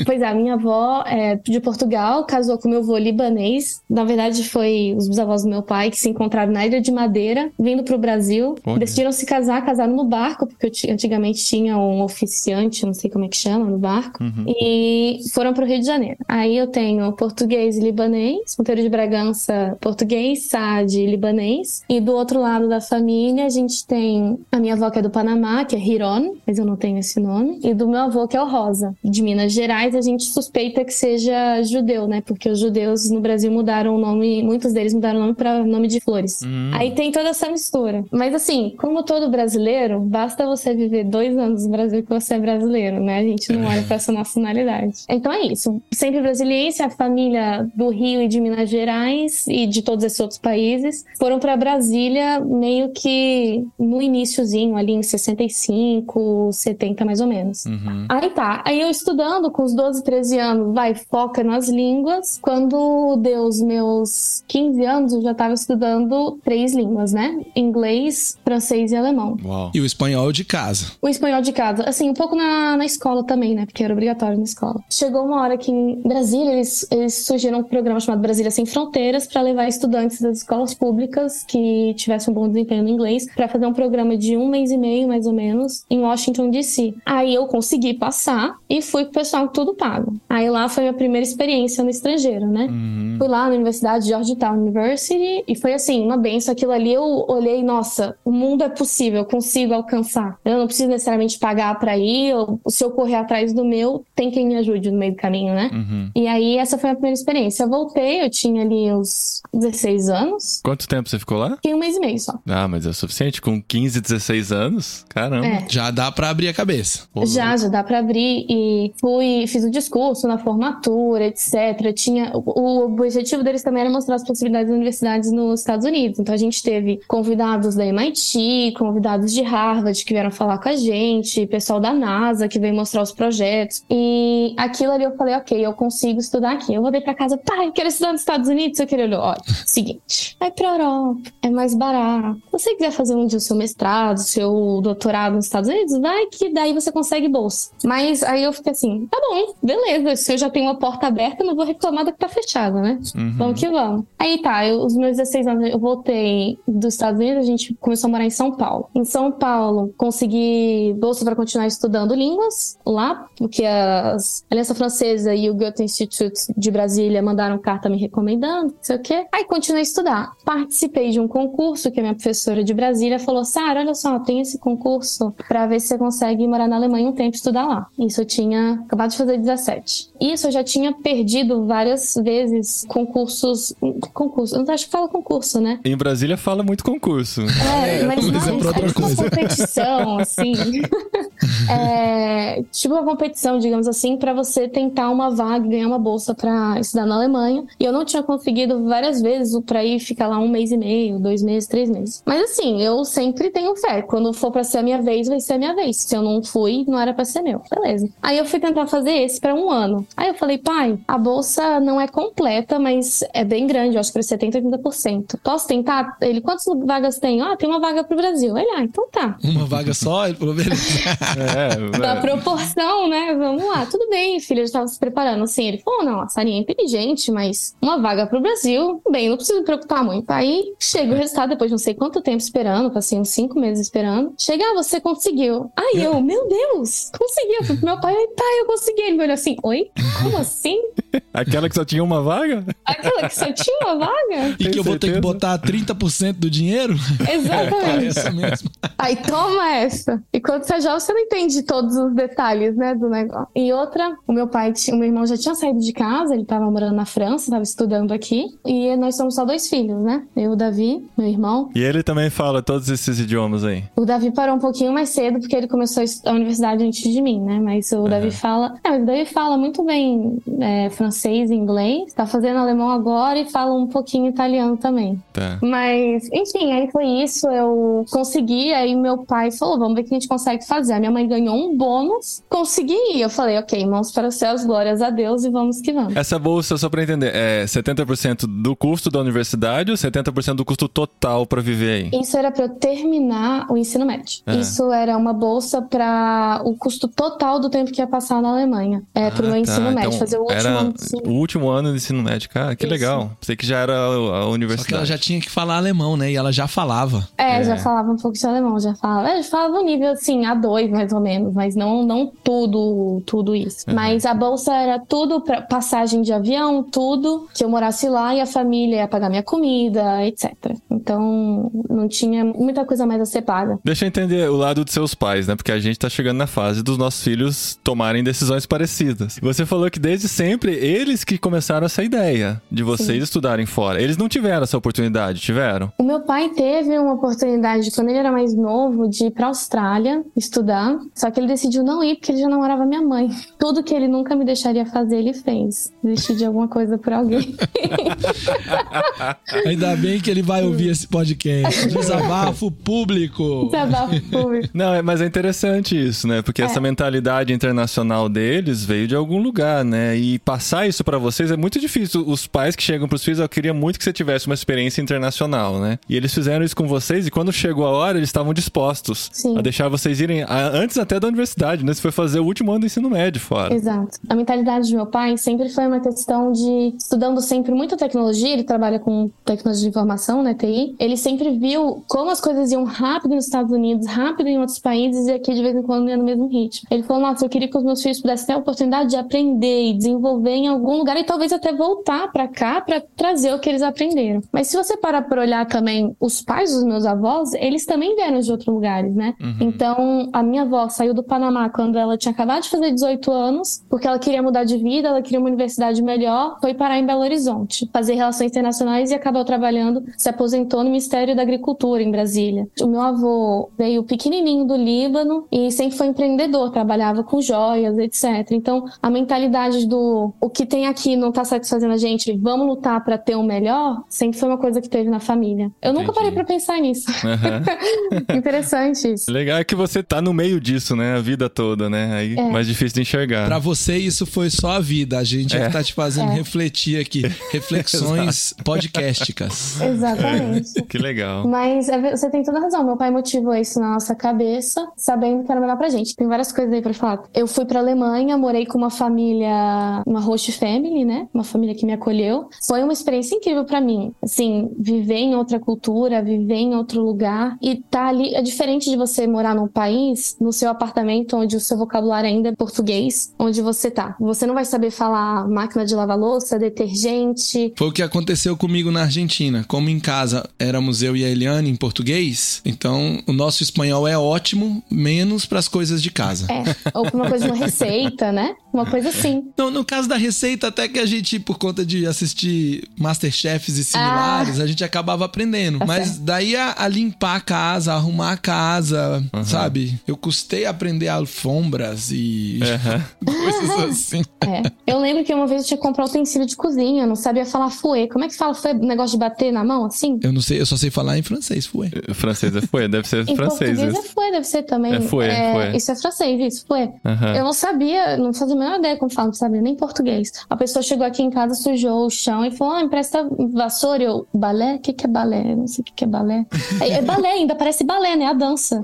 pois 0.05 0.21
é, 0.21 0.27
a 0.27 0.33
minha 0.33 0.53
avó 0.53 1.03
é 1.05 1.35
de 1.35 1.59
Portugal, 1.59 2.25
casou 2.25 2.57
com 2.57 2.69
meu 2.69 2.79
avô 2.79 2.97
libanês. 2.97 3.81
Na 3.89 4.03
verdade, 4.03 4.47
foi 4.47 4.95
os 4.97 5.07
bisavós 5.07 5.43
do 5.43 5.49
meu 5.49 5.61
pai 5.61 5.89
que 5.91 5.97
se 5.97 6.09
encontraram 6.09 6.51
na 6.51 6.65
Ilha 6.65 6.81
de 6.81 6.91
Madeira, 6.91 7.51
vindo 7.59 7.83
pro 7.83 7.97
Brasil. 7.97 8.55
Olha. 8.65 8.79
Decidiram 8.79 9.11
se 9.11 9.25
casar, 9.25 9.65
casaram 9.65 9.90
no 9.91 10.03
barco, 10.05 10.47
porque 10.47 10.65
eu 10.67 10.71
ti- 10.71 10.89
antigamente 10.91 11.43
tinha 11.43 11.77
um 11.77 12.01
oficiante, 12.01 12.85
não 12.85 12.93
sei 12.93 13.09
como 13.09 13.25
é 13.25 13.27
que 13.27 13.37
chama, 13.37 13.65
no 13.65 13.77
barco, 13.77 14.23
Uhum. 14.23 14.45
e 14.47 15.19
foram 15.33 15.53
para 15.53 15.63
o 15.63 15.67
Rio 15.67 15.79
de 15.79 15.85
Janeiro. 15.85 16.17
Aí 16.27 16.55
eu 16.57 16.67
tenho 16.67 17.11
português 17.13 17.77
e 17.77 17.81
libanês, 17.81 18.55
Monteiro 18.57 18.81
de 18.81 18.89
Bragança, 18.89 19.77
português, 19.81 20.47
Sade 20.47 21.01
e 21.01 21.05
libanês. 21.07 21.83
E 21.89 21.99
do 21.99 22.13
outro 22.13 22.39
lado 22.39 22.67
da 22.67 22.79
família, 22.81 23.45
a 23.45 23.49
gente 23.49 23.85
tem 23.85 24.39
a 24.51 24.59
minha 24.59 24.73
avó 24.73 24.89
que 24.89 24.99
é 24.99 25.01
do 25.01 25.09
Panamá, 25.09 25.65
que 25.65 25.75
é 25.75 25.79
Hiron, 25.79 26.35
mas 26.45 26.57
eu 26.57 26.65
não 26.65 26.75
tenho 26.75 26.97
esse 26.99 27.19
nome, 27.19 27.59
e 27.63 27.73
do 27.73 27.87
meu 27.87 28.01
avô 28.01 28.27
que 28.27 28.37
é 28.37 28.41
o 28.41 28.47
Rosa, 28.47 28.95
de 29.03 29.21
Minas 29.21 29.51
Gerais. 29.51 29.95
A 29.95 30.01
gente 30.01 30.23
suspeita 30.23 30.83
que 30.85 30.93
seja 30.93 31.61
judeu, 31.63 32.07
né? 32.07 32.21
Porque 32.21 32.49
os 32.49 32.59
judeus 32.59 33.09
no 33.09 33.19
Brasil 33.21 33.51
mudaram 33.51 33.95
o 33.95 33.99
nome, 33.99 34.41
muitos 34.43 34.73
deles 34.73 34.93
mudaram 34.93 35.17
o 35.19 35.21
nome 35.23 35.33
para 35.33 35.63
nome 35.63 35.87
de 35.87 35.99
flores. 35.99 36.41
Hum. 36.43 36.71
Aí 36.73 36.91
tem 36.91 37.11
toda 37.11 37.29
essa 37.29 37.49
mistura. 37.49 38.03
Mas 38.11 38.33
assim, 38.33 38.73
como 38.77 39.03
todo 39.03 39.29
brasileiro, 39.29 39.80
basta 39.99 40.45
você 40.45 40.73
viver 40.73 41.03
dois 41.05 41.37
anos 41.37 41.65
no 41.65 41.71
Brasil 41.71 42.03
que 42.03 42.09
você 42.09 42.35
é 42.35 42.39
brasileiro, 42.39 42.99
né? 42.99 43.19
A 43.19 43.23
gente 43.23 43.51
não 43.51 43.67
olha 43.67 43.83
pra 43.83 43.99
sua 43.99 44.13
nacionalidade. 44.13 45.05
Então 45.09 45.31
é 45.31 45.41
isso. 45.41 45.81
Sempre 45.91 46.21
brasiliense, 46.21 46.81
a 46.81 46.89
família 46.89 47.67
do 47.75 47.89
Rio 47.89 48.21
e 48.21 48.27
de 48.27 48.39
Minas 48.39 48.69
Gerais 48.69 49.45
e 49.47 49.65
de 49.65 49.81
todos 49.81 50.03
esses 50.03 50.19
outros 50.19 50.39
países 50.39 51.05
foram 51.17 51.39
pra 51.39 51.57
Brasília 51.57 52.39
meio 52.39 52.89
que 52.89 53.65
no 53.77 54.01
iníciozinho, 54.01 54.75
ali 54.75 54.93
em 54.93 55.03
65, 55.03 56.49
70 56.51 57.05
mais 57.05 57.19
ou 57.21 57.27
menos. 57.27 57.65
Uhum. 57.65 58.05
Aí 58.09 58.29
tá, 58.29 58.61
aí 58.65 58.81
eu 58.81 58.89
estudando 58.89 59.51
com 59.51 59.63
os 59.63 59.73
12, 59.73 60.03
13 60.03 60.39
anos, 60.39 60.73
vai, 60.73 60.93
foca 60.95 61.43
nas 61.43 61.69
línguas. 61.69 62.39
Quando 62.41 63.17
deu 63.17 63.43
os 63.43 63.61
meus 63.61 64.43
15 64.47 64.85
anos, 64.85 65.13
eu 65.13 65.21
já 65.21 65.33
tava 65.33 65.53
estudando 65.53 66.37
três 66.43 66.73
línguas, 66.73 67.13
né? 67.13 67.39
Inglês, 67.55 68.37
francês 68.43 68.91
e 68.91 68.95
alemão. 68.95 69.37
Uau. 69.43 69.70
E 69.73 69.79
o 69.79 69.85
espanhol 69.85 70.31
de 70.31 70.43
casa. 70.43 70.91
O 71.01 71.07
espanhol 71.07 71.41
de 71.41 71.51
casa, 71.51 71.83
assim, 71.83 72.09
um 72.09 72.13
pouco 72.13 72.35
na, 72.35 72.75
na 72.77 72.85
escola 72.85 73.23
também, 73.23 73.55
né? 73.55 73.65
Porque 73.65 73.83
era 73.83 73.93
obrigatório 73.93 74.37
na 74.37 74.43
escola. 74.43 74.81
Chegou 74.89 75.25
uma 75.25 75.41
hora 75.41 75.57
que 75.57 75.71
em 75.71 76.01
Brasília 76.01 76.53
eles, 76.53 76.85
eles 76.91 77.13
surgiram 77.25 77.59
um 77.59 77.63
programa 77.63 77.99
chamado 77.99 78.21
Brasília 78.21 78.51
Sem 78.51 78.65
Fronteiras 78.65 79.27
para 79.27 79.41
levar 79.41 79.67
estudantes 79.67 80.19
das 80.21 80.39
escolas 80.39 80.73
públicas 80.73 81.43
que 81.47 81.93
tivessem 81.95 82.31
um 82.31 82.35
bom 82.35 82.47
desempenho 82.47 82.83
no 82.83 82.89
inglês 82.89 83.27
para 83.33 83.47
fazer 83.47 83.65
um 83.65 83.73
programa 83.73 84.17
de 84.17 84.35
um 84.35 84.49
mês 84.49 84.71
e 84.71 84.77
meio, 84.77 85.07
mais 85.07 85.25
ou 85.25 85.33
menos, 85.33 85.85
em 85.89 85.99
Washington 85.99 86.49
DC. 86.49 86.93
Aí 87.05 87.33
eu 87.33 87.47
consegui 87.47 87.93
passar 87.93 88.55
e 88.69 88.81
fui 88.81 89.05
com 89.05 89.11
o 89.11 89.13
pessoal 89.13 89.47
tudo 89.47 89.73
pago. 89.73 90.15
Aí 90.29 90.49
lá 90.49 90.67
foi 90.67 90.83
a 90.83 90.85
minha 90.87 90.97
primeira 90.97 91.25
experiência 91.25 91.83
no 91.83 91.89
estrangeiro, 91.89 92.47
né? 92.47 92.67
Uhum. 92.69 93.15
Fui 93.17 93.27
lá 93.27 93.47
na 93.47 93.55
Universidade 93.55 94.07
Georgetown 94.07 94.57
University 94.57 95.43
e 95.47 95.55
foi 95.55 95.73
assim, 95.73 96.03
uma 96.03 96.17
benção. 96.17 96.51
Aquilo 96.51 96.71
ali 96.71 96.93
eu 96.93 97.25
olhei, 97.27 97.63
nossa, 97.63 98.15
o 98.25 98.31
mundo 98.31 98.63
é 98.63 98.69
possível, 98.69 99.19
eu 99.19 99.25
consigo 99.25 99.50
alcançar. 99.73 100.37
Eu 100.45 100.57
não 100.59 100.67
preciso 100.67 100.89
necessariamente 100.89 101.37
pagar 101.39 101.77
pra 101.79 101.97
ir, 101.97 102.33
ou 102.33 102.59
se 102.67 102.83
eu 102.83 102.91
correr 102.91 103.15
atrás 103.15 103.53
do 103.53 103.63
meu, 103.65 104.05
tem 104.15 104.31
quem 104.31 104.47
me 104.47 104.55
ajude 104.55 104.91
no 104.91 104.97
meio 104.97 105.11
do 105.13 105.17
caminho, 105.17 105.53
né? 105.53 105.69
Uhum. 105.73 106.09
E 106.15 106.27
aí 106.27 106.57
essa 106.57 106.77
foi 106.77 106.89
a 106.89 106.93
primeira 106.93 107.13
experiência. 107.13 107.63
Eu 107.63 107.69
voltei, 107.69 108.23
eu 108.23 108.29
tinha 108.29 108.61
ali 108.63 108.91
uns 108.91 109.41
16 109.53 110.09
anos, 110.09 110.61
Quanto 110.63 110.87
tempo 110.87 111.09
você 111.09 111.19
ficou 111.19 111.37
lá? 111.37 111.55
fiquei 111.55 111.73
um 111.73 111.77
mês 111.79 111.95
e 111.95 111.99
meio 111.99 112.19
só. 112.19 112.39
Ah, 112.47 112.67
mas 112.67 112.85
é 112.85 112.89
o 112.89 112.93
suficiente? 112.93 113.41
Com 113.41 113.61
15, 113.61 114.01
16 114.01 114.51
anos? 114.51 115.05
Caramba. 115.09 115.45
É. 115.47 115.65
Já 115.69 115.91
dá 115.91 116.11
pra 116.11 116.29
abrir 116.29 116.47
a 116.47 116.53
cabeça. 116.53 117.07
Pô, 117.13 117.25
Já, 117.25 117.55
já 117.57 117.67
dá 117.67 117.83
pra 117.83 117.99
abrir 117.99 118.45
e 118.49 118.93
fui, 118.99 119.45
fiz 119.47 119.63
o 119.63 119.69
discurso 119.71 120.27
na 120.27 120.37
formatura, 120.37 121.25
etc. 121.25 121.93
Tinha, 121.93 122.31
o, 122.33 122.43
o 122.59 122.85
objetivo 122.85 123.43
deles 123.43 123.63
também 123.63 123.81
era 123.81 123.89
mostrar 123.89 124.15
as 124.15 124.23
possibilidades 124.23 124.67
das 124.69 124.75
universidades 124.75 125.31
nos 125.31 125.59
Estados 125.61 125.85
Unidos. 125.85 126.19
Então 126.19 126.33
a 126.33 126.37
gente 126.37 126.61
teve 126.61 126.99
convidados 127.07 127.75
da 127.75 127.85
MIT, 127.85 128.73
convidados 128.77 129.33
de 129.33 129.40
Harvard 129.41 130.03
que 130.03 130.13
vieram 130.13 130.31
falar 130.31 130.57
com 130.57 130.69
a 130.69 130.75
gente, 130.75 131.45
pessoal 131.47 131.79
da 131.79 131.93
NASA 131.93 132.47
que 132.47 132.59
veio 132.59 132.73
mostrar 132.73 133.01
os 133.01 133.11
projetos. 133.11 133.83
E 133.89 134.53
aquilo 134.57 134.91
ali 134.91 135.03
eu 135.03 135.15
falei, 135.15 135.35
ok, 135.35 135.65
eu 135.65 135.73
consigo 135.73 136.19
estudar 136.19 136.53
aqui. 136.53 136.73
Eu 136.73 136.81
voltei 136.81 137.01
pra 137.01 137.13
casa, 137.13 137.37
pai, 137.37 137.67
eu 137.67 137.71
quero 137.71 137.89
estudar 137.89 138.11
nos 138.11 138.21
Estados 138.21 138.49
Unidos. 138.49 138.79
Eu 138.79 138.87
queria, 138.87 139.19
olha, 139.19 139.41
seguinte, 139.65 140.35
vai 140.39 140.51
pra 140.51 140.69
Europa, 140.69 141.21
é 141.41 141.49
mais 141.49 141.73
barato. 141.73 142.41
Se 142.45 142.51
você 142.51 142.75
quiser 142.75 142.91
fazer 142.91 143.15
um 143.15 143.25
dia 143.25 143.37
o 143.37 143.41
seu 143.41 143.55
mestrado, 143.55 144.17
seu 144.19 144.79
doutorado 144.81 145.35
nos 145.35 145.45
Estados 145.45 145.69
Unidos, 145.69 145.97
vai 145.99 146.27
que 146.27 146.49
daí 146.49 146.73
você 146.73 146.91
consegue 146.91 147.27
bolsa. 147.27 147.71
Mas 147.83 148.23
aí 148.23 148.43
eu 148.43 148.53
fiquei 148.53 148.71
assim, 148.71 149.07
tá 149.07 149.17
bom, 149.19 149.53
beleza, 149.61 150.15
se 150.15 150.33
eu 150.33 150.37
já 150.37 150.49
tenho 150.49 150.65
uma 150.65 150.77
porta 150.77 151.07
aberta, 151.07 151.43
não 151.43 151.55
vou 151.55 151.65
reclamar 151.65 152.05
da 152.05 152.11
que 152.11 152.19
tá 152.19 152.27
fechada, 152.27 152.81
né? 152.81 152.99
Uhum. 153.15 153.35
Vamos 153.37 153.59
que 153.59 153.69
vamos. 153.69 154.05
Aí 154.17 154.41
tá, 154.41 154.65
eu, 154.65 154.81
os 154.81 154.95
meus 154.95 155.17
16 155.17 155.47
anos 155.47 155.69
eu 155.69 155.79
voltei 155.79 156.57
dos 156.67 156.93
Estados 156.93 157.19
Unidos, 157.19 157.43
a 157.43 157.45
gente 157.45 157.73
começou 157.75 158.07
a 158.07 158.11
morar 158.11 158.25
em 158.25 158.29
São 158.29 158.51
Paulo. 158.51 158.89
Em 158.95 159.03
São 159.05 159.30
Paulo, 159.33 159.93
consegui 159.97 160.95
bolsa 160.97 161.25
para 161.25 161.35
continuar 161.35 161.67
estudando 161.67 162.15
línguas 162.15 162.77
lá, 162.85 163.27
porque 163.37 163.65
a 163.65 164.15
Aliança 164.49 164.73
Francesa 164.73 165.35
e 165.35 165.49
o 165.49 165.53
Goethe 165.53 165.83
Institute 165.83 166.41
de 166.55 166.71
Brasília 166.71 167.21
mandaram 167.21 167.59
carta 167.59 167.89
me 167.89 167.97
recomendando, 167.97 168.73
não 168.73 168.77
sei 168.81 168.95
o 168.95 169.01
quê. 169.01 169.25
Aí 169.33 169.43
continuei 169.45 169.81
a 169.81 169.83
estudar. 169.83 170.31
Participei 170.45 171.11
de 171.11 171.19
um 171.19 171.27
concurso 171.27 171.91
que 171.91 171.99
a 171.99 172.03
minha 172.03 172.15
professora 172.15 172.63
de 172.63 172.73
Brasília 172.73 173.19
falou: 173.19 173.43
Sara, 173.43 173.81
olha 173.81 173.93
só, 173.93 174.19
tem 174.19 174.39
esse 174.39 174.57
concurso 174.57 175.33
para 175.47 175.67
ver 175.67 175.79
se 175.79 175.87
você 175.87 175.97
consegue 175.97 176.47
morar 176.47 176.67
na 176.67 176.77
Alemanha 176.77 177.09
um 177.09 177.13
tempo 177.13 177.35
e 177.35 177.37
estudar 177.37 177.65
lá. 177.65 177.87
Isso 177.99 178.21
eu 178.21 178.25
tinha 178.25 178.81
acabado 178.85 179.11
de 179.11 179.17
fazer 179.17 179.37
17. 179.37 180.11
Isso 180.19 180.47
eu 180.47 180.51
já 180.51 180.63
tinha 180.63 180.93
perdido 180.93 181.65
várias 181.65 182.13
vezes 182.23 182.85
concursos. 182.87 183.73
Concurso, 184.13 184.55
eu 184.55 184.63
não 184.63 184.73
acho 184.73 184.85
que 184.85 184.91
fala 184.91 185.07
concurso, 185.07 185.59
né? 185.59 185.79
Em 185.83 185.97
Brasília 185.97 186.37
fala 186.37 186.63
muito 186.63 186.83
concurso. 186.83 187.41
É, 187.41 188.03
mas 188.03 188.21
mas 188.29 188.47
é 188.47 188.51
não, 188.51 188.59
pra 188.59 188.67
outra 188.67 188.85
é 188.85 188.87
tipo 188.87 188.99
uma 188.99 189.07
coisa. 189.07 189.20
Competição, 189.23 190.17
assim. 190.17 190.53
É, 191.69 192.63
tipo 192.71 192.93
uma 192.93 193.03
competição, 193.03 193.57
digamos 193.57 193.87
assim, 193.87 194.17
pra 194.17 194.33
você 194.33 194.67
tentar 194.67 195.09
uma 195.09 195.29
vaga 195.29 195.65
e 195.65 195.69
ganhar 195.69 195.87
uma 195.87 195.97
bolsa 195.97 196.35
pra 196.35 196.79
estudar 196.79 197.05
na 197.05 197.15
Alemanha. 197.15 197.63
E 197.79 197.85
eu 197.85 197.91
não 197.91 198.05
tinha 198.05 198.21
conseguido 198.21 198.83
várias 198.83 199.21
vezes 199.21 199.59
pra 199.65 199.83
ir 199.83 199.99
ficar 199.99 200.27
lá 200.27 200.37
um 200.37 200.47
mês 200.47 200.71
e 200.71 200.77
meio, 200.77 201.19
dois 201.19 201.41
meses, 201.41 201.67
três 201.67 201.89
meses. 201.89 202.21
Mas 202.25 202.51
assim, 202.51 202.81
eu 202.81 203.03
sempre 203.05 203.49
tenho 203.49 203.75
fé. 203.75 204.01
Quando 204.01 204.33
for 204.33 204.51
pra 204.51 204.63
ser 204.63 204.79
a 204.79 204.83
minha 204.83 205.01
vez, 205.01 205.27
vai 205.27 205.39
ser 205.39 205.53
a 205.53 205.57
minha 205.57 205.73
vez. 205.73 205.97
Se 205.97 206.15
eu 206.15 206.21
não 206.21 206.43
fui, 206.43 206.83
não 206.87 206.99
era 206.99 207.13
pra 207.13 207.25
ser 207.25 207.41
meu. 207.41 207.61
Beleza. 207.69 208.09
Aí 208.21 208.37
eu 208.37 208.45
fui 208.45 208.59
tentar 208.59 208.87
fazer 208.87 209.11
esse 209.11 209.39
pra 209.39 209.53
um 209.53 209.69
ano. 209.69 210.05
Aí 210.15 210.29
eu 210.29 210.35
falei, 210.35 210.57
pai, 210.57 210.99
a 211.07 211.17
bolsa 211.17 211.79
não 211.79 211.99
é 211.99 212.07
completa, 212.07 212.79
mas 212.79 213.23
é 213.33 213.43
bem 213.43 213.67
grande, 213.67 213.95
eu 213.95 213.99
acho 213.99 214.11
que 214.11 214.17
era 214.17 214.23
70, 214.23 214.61
80%. 214.61 215.39
Posso 215.43 215.67
tentar? 215.67 216.17
Ele, 216.21 216.41
quantas 216.41 216.65
vagas 216.85 217.19
tem? 217.19 217.41
Ah, 217.41 217.55
tem 217.55 217.69
uma 217.69 217.79
vaga 217.79 218.03
pro 218.03 218.17
Brasil. 218.17 218.57
Ele, 218.57 218.69
ah, 218.71 218.83
então 218.83 219.07
tá. 219.11 219.37
Uma 219.43 219.65
vaga 219.65 219.93
só, 219.93 220.27
ele 220.27 220.35
falou, 220.35 220.53
beleza. 220.53 220.81
É, 221.41 221.99
Da 221.99 222.15
é. 222.15 222.21
proporção, 222.21 223.07
né? 223.09 223.35
Vamos 223.37 223.63
lá. 223.65 223.85
Tudo 223.85 224.09
bem, 224.09 224.39
filho, 224.39 224.61
eu 224.61 224.67
já 224.67 224.73
tava 224.73 224.87
se 224.87 224.99
preparando. 224.99 225.43
Assim, 225.43 225.67
ele 225.67 225.77
falou, 225.79 226.03
não, 226.03 226.21
a 226.21 226.27
Sarinha 226.27 226.57
é 226.57 226.61
inteligente, 226.61 227.31
mas 227.31 227.75
uma 227.81 227.97
vaga 227.99 228.25
pro 228.27 228.41
Brasil, 228.41 229.01
bem, 229.09 229.29
não 229.29 229.37
preciso 229.37 229.59
me 229.59 229.65
preocupar 229.65 230.03
muito. 230.03 230.29
Aí 230.31 230.73
chega 230.79 231.13
o 231.13 231.17
resultado 231.17 231.49
depois 231.49 231.69
de 231.69 231.73
não 231.73 231.77
sei 231.77 231.93
quanto 231.93 232.21
tempo 232.21 232.37
esperando, 232.37 232.91
passei 232.91 233.19
uns 233.19 233.29
cinco 233.29 233.59
meses 233.59 233.85
esperando. 233.85 234.33
Chega, 234.37 234.63
ah, 234.63 234.73
você 234.75 234.99
conseguiu. 234.99 235.71
Aí 235.75 236.03
eu, 236.03 236.21
meu 236.21 236.47
Deus, 236.47 237.11
consegui. 237.17 237.53
Eu 237.59 237.63
fui 237.63 237.77
pro 237.77 237.85
meu 237.85 237.99
pai, 237.99 238.13
pai, 238.13 238.59
eu 238.59 238.65
consegui. 238.65 239.01
Ele 239.01 239.17
me 239.17 239.23
olhou 239.23 239.33
assim, 239.33 239.55
oi? 239.63 239.89
Como 240.21 240.37
assim? 240.37 240.79
Aquela 241.33 241.67
que 241.69 241.75
só 241.75 241.83
tinha 241.85 242.03
uma 242.03 242.21
vaga? 242.21 242.65
Aquela 242.85 243.27
que 243.29 243.35
só 243.35 243.51
tinha 243.51 243.77
uma 243.81 243.95
vaga? 243.97 244.55
E 244.59 244.69
que 244.69 244.79
eu 244.79 244.83
vou 244.83 244.93
ter 244.97 245.07
que 245.07 245.13
certeza? 245.13 245.21
botar 245.21 245.59
30% 245.59 246.33
do 246.33 246.49
dinheiro? 246.49 246.93
Exatamente. 247.29 247.81
Parece 247.91 248.31
mesmo. 248.31 248.69
Aí 248.97 249.15
toma 249.15 249.73
essa. 249.75 250.21
E 250.33 250.39
quando 250.39 250.63
você 250.63 250.75
é 250.75 250.81
jovem, 250.81 250.99
você 250.99 251.13
não 251.13 251.19
entende 251.21 251.63
todos 251.63 251.95
os 251.95 252.13
detalhes, 252.13 252.75
né, 252.75 252.95
do 252.95 253.09
negócio. 253.09 253.47
E 253.55 253.71
outra, 253.73 254.15
o 254.27 254.33
meu 254.33 254.47
pai, 254.47 254.73
tinha- 254.73 254.95
o 254.95 254.99
meu 254.99 255.07
irmão 255.07 255.25
já 255.25 255.37
tinha 255.37 255.55
saído 255.55 255.79
de 255.79 255.93
casa, 255.93 256.33
ele 256.33 256.45
tava 256.45 256.69
morando 256.69 256.95
na 256.95 257.05
França, 257.05 257.51
tava 257.51 257.63
estudando 257.63 258.11
aqui. 258.11 258.45
E 258.65 258.95
nós 258.95 259.15
somos 259.15 259.35
só 259.35 259.45
dois 259.45 259.67
filhos, 259.69 260.01
né? 260.01 260.23
Eu, 260.35 260.51
o 260.51 260.55
Davi, 260.55 261.03
meu 261.17 261.27
irmão. 261.27 261.69
E 261.75 261.79
ele 261.81 262.03
também 262.03 262.29
fala 262.29 262.61
todos 262.61 262.89
esses 262.89 263.19
idiomas 263.19 263.63
aí. 263.63 263.83
O 263.95 264.05
Davi 264.05 264.31
parou 264.31 264.55
um 264.55 264.59
pouquinho 264.59 264.91
mais 264.91 265.09
cedo, 265.09 265.39
porque 265.39 265.55
ele 265.55 265.67
começou 265.67 266.03
a 266.25 266.31
universidade 266.31 266.83
antes 266.83 267.01
de 267.11 267.21
mim, 267.21 267.39
né? 267.41 267.59
Mas 267.59 267.91
o 267.91 268.03
Davi 268.07 268.31
fala. 268.31 268.75
É, 268.83 268.89
mas 268.89 269.03
o 269.03 269.05
Davi 269.05 269.25
fala 269.25 269.57
muito 269.57 269.83
bem 269.83 270.37
é, 270.59 270.89
francês 271.01 271.49
e 271.49 271.55
inglês. 271.55 272.13
Tá 272.13 272.27
fazendo 272.27 272.57
alemão 272.59 272.89
agora 272.91 273.39
e 273.39 273.49
fala 273.49 273.73
um 273.73 273.87
pouquinho 273.87 274.27
italiano 274.29 274.77
também. 274.77 275.21
Tá. 275.33 275.57
Mas, 275.61 276.29
enfim, 276.31 276.71
aí 276.71 276.89
foi 276.91 277.05
isso. 277.05 277.47
Eu 277.49 278.05
consegui. 278.11 278.71
Aí 278.73 278.95
meu 278.95 279.19
pai 279.19 279.49
falou: 279.51 279.79
vamos 279.79 279.95
ver 279.95 280.01
o 280.01 280.03
que 280.05 280.13
a 280.13 280.19
gente 280.19 280.27
consegue 280.27 280.65
fazer. 280.67 280.93
A 280.93 280.99
minha 280.99 281.11
mãe 281.11 281.27
ganhou 281.27 281.55
um 281.55 281.75
bônus, 281.75 282.43
consegui 282.49 282.93
ir. 283.15 283.21
Eu 283.21 283.29
falei, 283.29 283.57
ok, 283.57 283.83
mãos 283.87 284.11
para 284.11 284.27
os 284.27 284.35
céus, 284.35 284.63
glórias 284.63 285.01
a 285.01 285.09
Deus 285.09 285.43
e 285.43 285.49
vamos 285.49 285.81
que 285.81 285.91
vamos. 285.91 286.15
Essa 286.15 286.37
bolsa, 286.37 286.77
só 286.77 286.89
pra 286.89 287.01
entender, 287.03 287.31
é 287.33 287.65
70% 287.65 288.45
do 288.61 288.75
custo 288.75 289.09
da 289.09 289.19
universidade 289.19 289.89
ou 289.91 289.97
70% 289.97 290.53
do 290.55 290.65
custo 290.65 290.87
total 290.87 291.45
pra 291.45 291.61
viver 291.61 292.11
aí? 292.11 292.21
Isso 292.21 292.37
era 292.37 292.51
para 292.51 292.65
eu 292.65 292.69
terminar 292.69 293.65
o 293.71 293.77
ensino 293.77 294.05
médio. 294.05 294.41
É. 294.45 294.55
Isso 294.55 294.91
era 294.91 295.17
uma 295.17 295.33
bolsa 295.33 295.81
para 295.81 296.61
o 296.63 296.75
custo 296.75 297.07
total 297.07 297.59
do 297.59 297.69
tempo 297.69 297.91
que 297.91 298.01
ia 298.01 298.07
passar 298.07 298.41
na 298.41 298.49
Alemanha. 298.51 299.01
É, 299.15 299.31
pro 299.31 299.43
meu 299.45 299.55
Ah, 299.55 299.59
ensino 299.59 299.85
tá. 299.87 299.91
médio, 299.91 300.07
Então, 300.09 300.19
fazer 300.19 300.37
o 300.37 300.41
último 300.41 300.69
ano 300.77 300.90
do 300.91 301.29
o 301.29 301.33
último 301.33 301.69
ano 301.69 301.89
de 301.91 301.97
ensino 301.97 302.21
médio. 302.21 302.49
Cara, 302.49 302.75
que 302.75 302.85
Isso. 302.85 302.91
legal. 302.93 303.31
Pensei 303.39 303.55
que 303.55 303.65
já 303.65 303.77
era 303.79 303.93
a, 303.93 304.05
a 304.05 304.09
Só 304.09 304.17
que 304.17 304.31
ela 304.35 304.49
universidade. 304.49 305.05
já 305.05 305.17
tinha 305.17 305.39
que 305.39 305.49
falar 305.49 305.77
alemão, 305.77 306.15
né? 306.17 306.31
E 306.31 306.35
ela 306.35 306.51
já 306.51 306.67
falava. 306.67 307.27
É, 307.37 307.57
É. 307.57 307.63
já 307.63 307.77
falava 307.77 308.11
um 308.11 308.17
pouco 308.17 308.37
de 308.37 308.45
alemão, 308.45 308.79
já 308.79 308.93
falava. 308.95 309.29
É, 309.29 309.41
já 309.41 309.49
falava 309.49 309.79
um 309.79 309.85
nível 309.85 310.11
assim, 310.11 310.41
A2 310.45 310.89
mais 310.89 311.11
ou 311.13 311.19
menos, 311.19 311.53
mas 311.53 311.75
não, 311.75 312.05
não 312.05 312.31
tudo, 312.43 313.21
tudo 313.25 313.55
isso. 313.55 313.85
Uhum. 313.87 313.95
Mas 313.95 314.25
a 314.25 314.33
bolsa 314.33 314.73
era 314.73 314.99
tudo, 314.99 315.41
pra, 315.41 315.61
passagem 315.61 316.21
de 316.21 316.31
avião, 316.33 316.83
tudo, 316.83 317.47
que 317.53 317.63
eu 317.63 317.69
morasse 317.69 318.07
lá 318.09 318.33
e 318.35 318.41
a 318.41 318.45
família 318.45 318.97
ia 318.97 319.07
pagar 319.07 319.29
minha 319.29 319.43
comida, 319.43 320.25
etc. 320.25 320.51
Então 320.89 321.71
não 321.89 322.07
tinha 322.07 322.43
muita 322.45 322.85
coisa 322.85 323.05
mais 323.05 323.21
a 323.21 323.25
ser 323.25 323.41
paga. 323.41 323.79
Deixa 323.83 324.05
eu 324.05 324.07
entender 324.07 324.49
o 324.49 324.55
lado 324.55 324.83
dos 324.83 324.93
seus 324.93 325.13
pais, 325.15 325.47
né? 325.47 325.55
Porque 325.55 325.71
a 325.71 325.79
gente 325.79 325.97
tá 325.99 326.09
chegando 326.09 326.37
na 326.37 326.47
fase 326.47 326.83
dos 326.83 326.97
nossos 326.97 327.23
filhos 327.23 327.79
tomarem 327.83 328.23
decisões 328.23 328.65
parecidas. 328.65 329.39
Você 329.41 329.65
falou 329.65 329.89
que 329.89 329.99
desde 329.99 330.27
sempre 330.27 330.71
eles 330.81 331.23
que 331.23 331.37
começaram 331.37 331.85
essa 331.85 332.03
ideia 332.03 332.61
de 332.71 332.83
vocês 332.83 333.17
Sim. 333.17 333.23
estudarem 333.23 333.65
fora. 333.65 334.01
Eles 334.01 334.17
não 334.17 334.27
tiveram 334.27 334.63
essa 334.63 334.77
oportunidade, 334.77 335.39
tiveram? 335.39 335.91
O 335.97 336.03
meu 336.03 336.21
pai 336.21 336.49
teve 336.49 336.97
uma 336.97 337.13
oportunidade, 337.13 337.91
quando 337.91 338.09
ele 338.09 338.17
era 338.17 338.31
mais 338.31 338.53
novo, 338.55 339.07
de 339.09 339.25
ir 339.25 339.31
pra 339.31 339.47
Austrália 339.47 340.23
estudar. 340.35 340.97
Só 341.15 341.29
que 341.29 341.39
ele 341.39 341.47
decidiu 341.47 341.83
não 341.83 342.03
ir 342.03 342.15
porque 342.15 342.31
ele 342.31 342.41
já 342.41 342.49
namorava 342.49 342.85
minha 342.85 343.01
mãe. 343.01 343.29
Tudo 343.59 343.83
que 343.83 343.93
ele 343.93 344.07
nunca 344.07 344.35
me 344.35 344.43
deixaria 344.43 344.85
fazer, 344.85 345.17
ele 345.17 345.33
fez. 345.33 345.91
Desistir 346.03 346.35
de 346.35 346.45
alguma 346.45 346.67
coisa 346.67 346.97
por 346.97 347.13
alguém. 347.13 347.55
Ainda 349.65 349.95
bem 349.95 350.19
que 350.19 350.29
ele 350.29 350.41
vai 350.41 350.63
ouvir 350.63 350.89
esse 350.89 351.07
podcast. 351.07 351.87
Desabafo 351.87 352.71
público. 352.71 353.69
Desabafo 353.71 354.21
público. 354.29 354.69
Não, 354.73 354.93
é- 354.95 355.01
mas 355.01 355.21
é 355.21 355.25
interessante 355.25 355.95
isso, 356.07 356.27
né? 356.27 356.41
Porque 356.41 356.61
essa 356.61 356.79
mentalidade 356.79 357.53
internacional 357.53 358.29
deles 358.29 358.83
veio 358.83 359.07
de 359.07 359.15
algum 359.15 359.41
lugar, 359.41 359.83
né? 359.83 360.17
E 360.17 360.39
passar 360.39 360.70
isso 360.87 361.03
pra 361.03 361.17
vocês 361.17 361.51
é 361.51 361.57
muito 361.57 361.79
difícil. 361.79 362.23
Os 362.27 362.47
pais 362.47 362.75
que 362.75 362.83
chegam 362.83 363.07
pros 363.07 363.23
filhos, 363.23 363.39
eu 363.39 363.49
queria 363.49 363.73
muito 363.73 363.97
que 363.97 364.03
você 364.03 364.13
tivesse 364.13 364.45
uma 364.47 364.55
experiência 364.55 365.01
internacional, 365.01 365.79
né? 365.79 365.99
E 366.09 366.15
eles 366.15 366.33
fizeram 366.33 366.63
isso 366.63 366.75
com 366.75 366.87
vocês 366.87 367.27
e 367.27 367.31
quando 367.31 367.51
chegou 367.51 367.85
a 367.85 367.89
hora, 367.91 368.17
eles 368.17 368.29
estavam 368.29 368.53
dispostos 368.53 369.29
Sim. 369.33 369.57
a 369.57 369.61
deixar 369.61 369.89
vocês 369.89 370.19
irem 370.21 370.43
a- 370.43 370.69
antes 370.73 370.97
até 370.97 371.19
da 371.19 371.27
universidade, 371.27 371.83
né? 371.85 371.93
Você 371.93 372.01
foi 372.01 372.11
fazer 372.11 372.39
o 372.39 372.45
último 372.45 372.71
ano 372.71 372.81
do 372.81 372.85
ensino 372.85 373.09
médio 373.09 373.41
fora. 373.41 373.73
Exato. 373.73 374.17
A 374.29 374.35
mentalidade 374.35 374.89
do 374.89 374.95
meu 374.95 375.05
pai 375.05 375.37
sempre 375.37 375.69
foi 375.69 375.87
uma 375.87 375.99
questão 375.99 376.51
de 376.51 376.93
estudando 376.97 377.41
sempre 377.41 377.71
muita 377.73 377.97
tecnologia, 377.97 378.53
ele 378.53 378.63
trabalha 378.63 378.99
com 378.99 379.29
tecnologia 379.45 379.83
de 379.83 379.89
informação, 379.89 380.41
né, 380.43 380.53
TI. 380.53 380.95
Ele 380.99 381.17
sempre 381.17 381.51
viu 381.57 382.03
como 382.07 382.29
as 382.29 382.39
coisas 382.41 382.71
iam 382.71 382.83
rápido 382.83 383.35
nos 383.35 383.45
Estados 383.45 383.71
Unidos, 383.71 384.07
rápido 384.07 384.47
em 384.47 384.59
outros 384.59 384.79
países 384.79 385.27
e 385.27 385.31
aqui 385.31 385.53
de 385.53 385.61
vez 385.61 385.75
em 385.75 385.81
quando 385.81 386.09
ia 386.09 386.17
no 386.17 386.23
mesmo 386.23 386.47
ritmo. 386.47 386.87
Ele 386.89 387.03
falou: 387.03 387.21
"Nossa, 387.21 387.45
eu 387.45 387.49
queria 387.49 387.67
que 387.67 387.77
os 387.77 387.83
meus 387.83 388.01
filhos 388.01 388.19
pudessem 388.21 388.47
ter 388.47 388.53
a 388.53 388.57
oportunidade 388.57 389.09
de 389.09 389.15
aprender 389.15 389.89
e 389.89 389.93
desenvolver 389.93 390.55
em 390.61 390.67
algum 390.67 390.97
lugar 390.97 391.17
e 391.17 391.23
talvez 391.23 391.51
até 391.51 391.73
voltar 391.73 392.31
pra 392.31 392.47
cá 392.47 392.81
pra 392.81 393.01
trazer 393.15 393.53
o 393.53 393.59
que 393.59 393.69
eles 393.69 393.81
aprenderam". 393.81 394.41
Mas 394.51 394.67
se 394.67 394.77
você 394.77 394.97
parar 394.97 395.23
por 395.23 395.37
olhar 395.37 395.65
também 395.65 396.15
os 396.19 396.41
pais 396.41 396.73
dos 396.73 396.83
meus 396.83 397.05
avós, 397.05 397.53
eles 397.53 397.85
também 397.85 398.15
vieram 398.15 398.39
de 398.39 398.51
outros 398.51 398.73
lugares, 398.73 399.13
né? 399.15 399.33
Então, 399.59 400.29
a 400.33 400.43
minha 400.43 400.63
avó 400.63 400.87
saiu 400.89 401.13
do 401.13 401.23
Panamá 401.23 401.69
quando 401.69 401.97
ela 401.97 402.17
tinha 402.17 402.31
acabado 402.31 402.63
de 402.63 402.69
fazer 402.69 402.91
18 402.91 403.31
anos, 403.31 403.83
porque 403.89 404.07
ela 404.07 404.19
queria 404.19 404.41
mudar 404.41 404.63
de 404.63 404.77
vida, 404.77 405.09
ela 405.09 405.21
queria 405.21 405.39
uma 405.39 405.47
universidade 405.47 406.01
melhor, 406.01 406.57
foi 406.61 406.73
parar 406.73 406.97
em 406.97 407.05
Belo 407.05 407.21
Horizonte, 407.21 407.89
fazer 407.91 408.15
relações 408.15 408.51
internacionais 408.51 409.11
e 409.11 409.15
acabou 409.15 409.43
trabalhando, 409.45 410.03
se 410.17 410.29
aposentou 410.29 410.83
no 410.83 410.89
Ministério 410.89 411.35
da 411.35 411.41
Agricultura 411.41 412.01
em 412.01 412.11
Brasília. 412.11 412.67
O 412.81 412.87
meu 412.87 413.01
avô 413.01 413.69
veio 413.77 414.03
pequenininho 414.03 414.65
do 414.65 414.75
Líbano 414.75 415.45
e 415.51 415.71
sempre 415.71 415.97
foi 415.97 416.07
empreendedor, 416.07 416.71
trabalhava 416.71 417.23
com 417.23 417.41
joias, 417.41 417.97
etc. 417.97 418.51
Então, 418.51 418.85
a 419.01 419.09
mentalidade 419.09 419.87
do 419.87 420.33
o 420.41 420.49
que 420.49 420.65
tem 420.65 420.87
aqui 420.87 421.15
não 421.15 421.31
tá 421.31 421.45
satisfazendo 421.45 421.93
a 421.93 421.97
gente, 421.97 422.35
vamos 422.37 422.65
lutar 422.67 423.03
para 423.03 423.17
ter 423.17 423.35
o 423.35 423.43
melhor, 423.43 424.03
sempre 424.09 424.39
foi 424.39 424.49
uma 424.49 424.57
coisa 424.57 424.81
que 424.81 424.89
teve 424.89 425.09
na 425.09 425.19
família. 425.19 425.71
Eu 425.81 425.91
nunca 425.93 426.05
Entendi. 426.05 426.17
parei 426.17 426.31
para 426.31 426.43
pensar 426.43 426.79
nisso. 426.79 427.05
Aham. 427.23 427.63
Interessante 428.35 429.13
isso. 429.13 429.31
Legal 429.31 429.59
é 429.59 429.63
que 429.63 429.75
você 429.75 430.01
tá 430.03 430.21
no 430.21 430.33
meio 430.33 430.59
disso, 430.59 430.95
né? 430.95 431.15
A 431.15 431.21
vida 431.21 431.49
toda, 431.49 431.89
né? 431.89 432.13
Aí 432.15 432.35
É. 432.35 432.49
mais 432.49 432.67
difícil 432.67 432.95
de 432.95 433.01
enxergar. 433.01 433.45
Pra 433.47 433.59
você, 433.59 433.97
isso 433.97 434.25
foi 434.25 434.49
só 434.49 434.71
a 434.71 434.79
vida. 434.79 435.17
A 435.19 435.23
gente 435.23 435.55
é, 435.55 435.61
É. 435.63 435.67
que 435.67 435.73
tá 435.73 435.83
te 435.83 435.93
fazendo 435.93 436.31
É. 436.31 436.35
refletir 436.35 436.99
aqui. 436.99 437.21
Reflexões 437.51 438.53
podcasticas. 438.63 439.79
Exatamente. 439.81 440.81
Que 440.91 440.97
legal. 440.97 441.47
Mas 441.47 441.87
é- 441.87 442.15
você 442.15 442.29
tem 442.29 442.43
toda 442.43 442.57
a 442.57 442.61
razão. 442.61 442.83
Meu 442.83 442.97
pai 442.97 443.11
motivou 443.11 443.55
isso 443.55 443.79
na 443.79 443.93
nossa 443.93 444.13
cabeça, 444.15 444.87
sabendo 444.97 445.43
que 445.45 445.51
era 445.51 445.61
melhor 445.61 445.77
pra 445.77 445.89
gente. 445.89 446.15
Tem 446.15 446.27
várias 446.27 446.51
coisas 446.51 446.73
aí 446.73 446.81
pra 446.81 446.93
falar. 446.93 447.23
Eu 447.33 447.47
fui 447.47 447.65
pra 447.65 447.79
Alemanha, 447.79 448.37
morei 448.37 448.65
com 448.65 448.77
uma 448.77 448.89
família, 448.89 450.01
uma 450.05 450.19
host 450.31 450.51
family, 450.53 451.05
né? 451.05 451.27
Uma 451.33 451.43
família 451.43 451.75
que 451.75 451.85
me 451.85 451.93
acolheu. 451.93 452.49
Foi 452.65 452.83
uma 452.83 452.93
experiência 452.93 453.35
incrível 453.35 453.65
pra 453.65 453.79
mim. 453.79 454.13
Assim, 454.21 454.69
viver 454.79 455.15
em 455.15 455.35
outra 455.35 455.59
cultura, 455.59 456.21
viver 456.23 456.55
em 456.55 456.75
outro 456.75 457.01
lugar 457.01 457.57
e 457.61 457.75
tá 457.75 458.07
ali. 458.07 458.33
É 458.33 458.41
diferente 458.41 458.89
de 458.89 458.95
você 458.95 459.27
morar 459.27 459.55
num 459.55 459.67
país, 459.67 460.35
no 460.39 460.51
seu 460.51 460.69
apartamento, 460.69 461.35
onde 461.37 461.55
o 461.55 461.59
seu 461.59 461.77
vocabulário 461.77 462.29
ainda 462.29 462.49
é 462.49 462.55
português, 462.55 463.33
onde 463.37 463.61
você 463.61 463.91
tá. 463.91 464.15
Você 464.19 464.45
não 464.45 464.53
vai 464.53 464.65
saber 464.65 464.91
falar 464.91 465.47
máquina 465.47 465.85
de 465.85 465.95
lavar 465.95 466.17
louça, 466.17 466.57
detergente, 466.57 467.73
Foi 467.75 467.87
o 467.87 467.91
que 467.91 468.01
aconteceu 468.01 468.55
comigo 468.55 468.91
na 468.91 469.03
Argentina. 469.03 469.65
Como 469.67 469.89
em 469.89 469.99
casa 469.99 470.47
éramos 470.59 471.01
eu 471.01 471.15
e 471.15 471.23
a 471.23 471.29
Eliane 471.29 471.69
em 471.69 471.75
português, 471.75 472.61
então 472.65 473.19
o 473.27 473.33
nosso 473.33 473.63
espanhol 473.63 474.07
é 474.07 474.17
ótimo, 474.17 474.83
menos 474.89 475.45
pras 475.45 475.67
coisas 475.67 476.01
de 476.01 476.11
casa. 476.11 476.47
É, 476.51 476.63
ou 476.93 477.03
pra 477.03 477.15
uma 477.15 477.29
coisa 477.29 477.45
de 477.45 477.51
uma 477.51 477.57
receita, 477.63 478.31
né? 478.31 478.55
Uma 478.73 478.85
coisa 478.85 479.09
assim. 479.09 479.43
Não, 479.57 479.69
no 479.69 479.83
caso 479.83 480.07
da 480.07 480.17
receita, 480.21 480.67
até 480.67 480.87
que 480.87 480.99
a 480.99 481.05
gente, 481.05 481.39
por 481.39 481.57
conta 481.57 481.85
de 481.85 482.05
assistir 482.05 482.87
Masterchefs 482.97 483.77
e 483.77 483.83
similares, 483.83 484.59
a 484.59 484.67
gente 484.67 484.83
acabava 484.83 485.25
aprendendo. 485.25 485.79
Tá 485.79 485.85
Mas 485.85 486.07
certo. 486.07 486.21
daí 486.21 486.55
a, 486.55 486.75
a 486.77 486.87
limpar 486.87 487.35
a 487.35 487.41
casa, 487.41 487.93
a 487.93 487.95
arrumar 487.95 488.31
a 488.33 488.37
casa, 488.37 489.23
sabe? 489.43 489.99
Eu 490.07 490.15
custei 490.15 490.65
aprender 490.65 491.07
alfombras 491.07 492.09
e 492.11 492.59
Aham. 492.63 493.03
coisas 493.25 493.69
assim. 493.89 494.21
É. 494.41 494.61
Eu 494.87 494.99
lembro 494.99 495.23
que 495.23 495.33
uma 495.33 495.47
vez 495.47 495.61
eu 495.61 495.67
tinha 495.67 495.77
que 495.77 495.83
comprar 495.83 496.05
utensílio 496.05 496.45
de 496.47 496.55
cozinha, 496.55 497.03
eu 497.03 497.07
não 497.07 497.15
sabia 497.15 497.45
falar 497.45 497.69
fouet. 497.69 498.07
Como 498.09 498.23
é 498.23 498.27
que 498.27 498.35
fala 498.35 498.53
fouet? 498.53 498.77
Negócio 498.79 499.17
de 499.17 499.19
bater 499.19 499.51
na 499.51 499.63
mão, 499.63 499.85
assim? 499.85 500.19
Eu 500.23 500.31
não 500.31 500.41
sei, 500.41 500.59
eu 500.61 500.65
só 500.65 500.77
sei 500.77 500.89
falar 500.89 501.17
em 501.17 501.21
francês, 501.21 501.65
foi. 501.65 501.89
O 502.09 502.13
francês 502.13 502.55
é 502.55 502.61
foi, 502.61 502.87
deve 502.87 503.07
ser 503.07 503.27
Em 503.27 503.35
francês. 503.35 503.77
português 503.79 504.05
é 504.05 504.07
fouet, 504.09 504.31
deve 504.31 504.47
ser 504.47 504.63
também. 504.63 504.93
É 504.93 505.01
fouet, 505.01 505.31
fouet. 505.51 505.77
Isso 505.77 505.91
é 505.91 505.95
francês, 505.95 506.53
isso, 506.53 506.65
fouet. 506.67 506.91
Aham. 507.05 507.35
Eu 507.35 507.43
não 507.43 507.53
sabia, 507.53 508.17
não 508.17 508.33
fazia 508.33 508.55
a 508.55 508.59
menor 508.59 508.79
ideia 508.79 508.97
como 508.97 509.11
fala, 509.11 509.27
não 509.27 509.33
sabia 509.33 509.61
nem 509.61 509.75
português. 509.75 510.10
A 510.49 510.55
pessoa 510.55 510.83
chegou 510.83 511.05
aqui 511.05 511.21
em 511.23 511.29
casa, 511.29 511.53
sujou 511.55 512.05
o 512.05 512.09
chão 512.09 512.45
e 512.45 512.51
falou: 512.51 512.75
Ah, 512.75 512.81
empresta 512.81 513.27
vassoura. 513.53 514.03
Eu, 514.03 514.27
balé? 514.33 514.75
O 514.75 514.79
que, 514.79 514.93
que 514.93 515.05
é 515.05 515.09
balé? 515.09 515.51
Eu 515.51 515.57
não 515.57 515.67
sei 515.67 515.81
o 515.81 515.85
que, 515.85 515.93
que 515.93 516.03
é 516.03 516.07
balé. 516.07 516.45
É, 516.81 516.89
é 516.93 517.01
balé 517.01 517.31
ainda, 517.31 517.55
parece 517.55 517.83
balé, 517.83 518.15
né? 518.15 518.25
A 518.25 518.33
dança. 518.33 518.81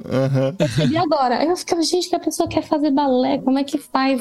E 0.90 0.98
agora? 0.98 1.44
Eu 1.44 1.56
ficava, 1.56 1.82
gente, 1.82 2.10
que 2.10 2.16
a 2.16 2.20
pessoa 2.20 2.48
quer 2.48 2.64
fazer 2.64 2.92
balé, 2.92 3.38
como 3.40 3.58
é 3.58 3.64
que 3.64 3.78
faz? 3.78 4.20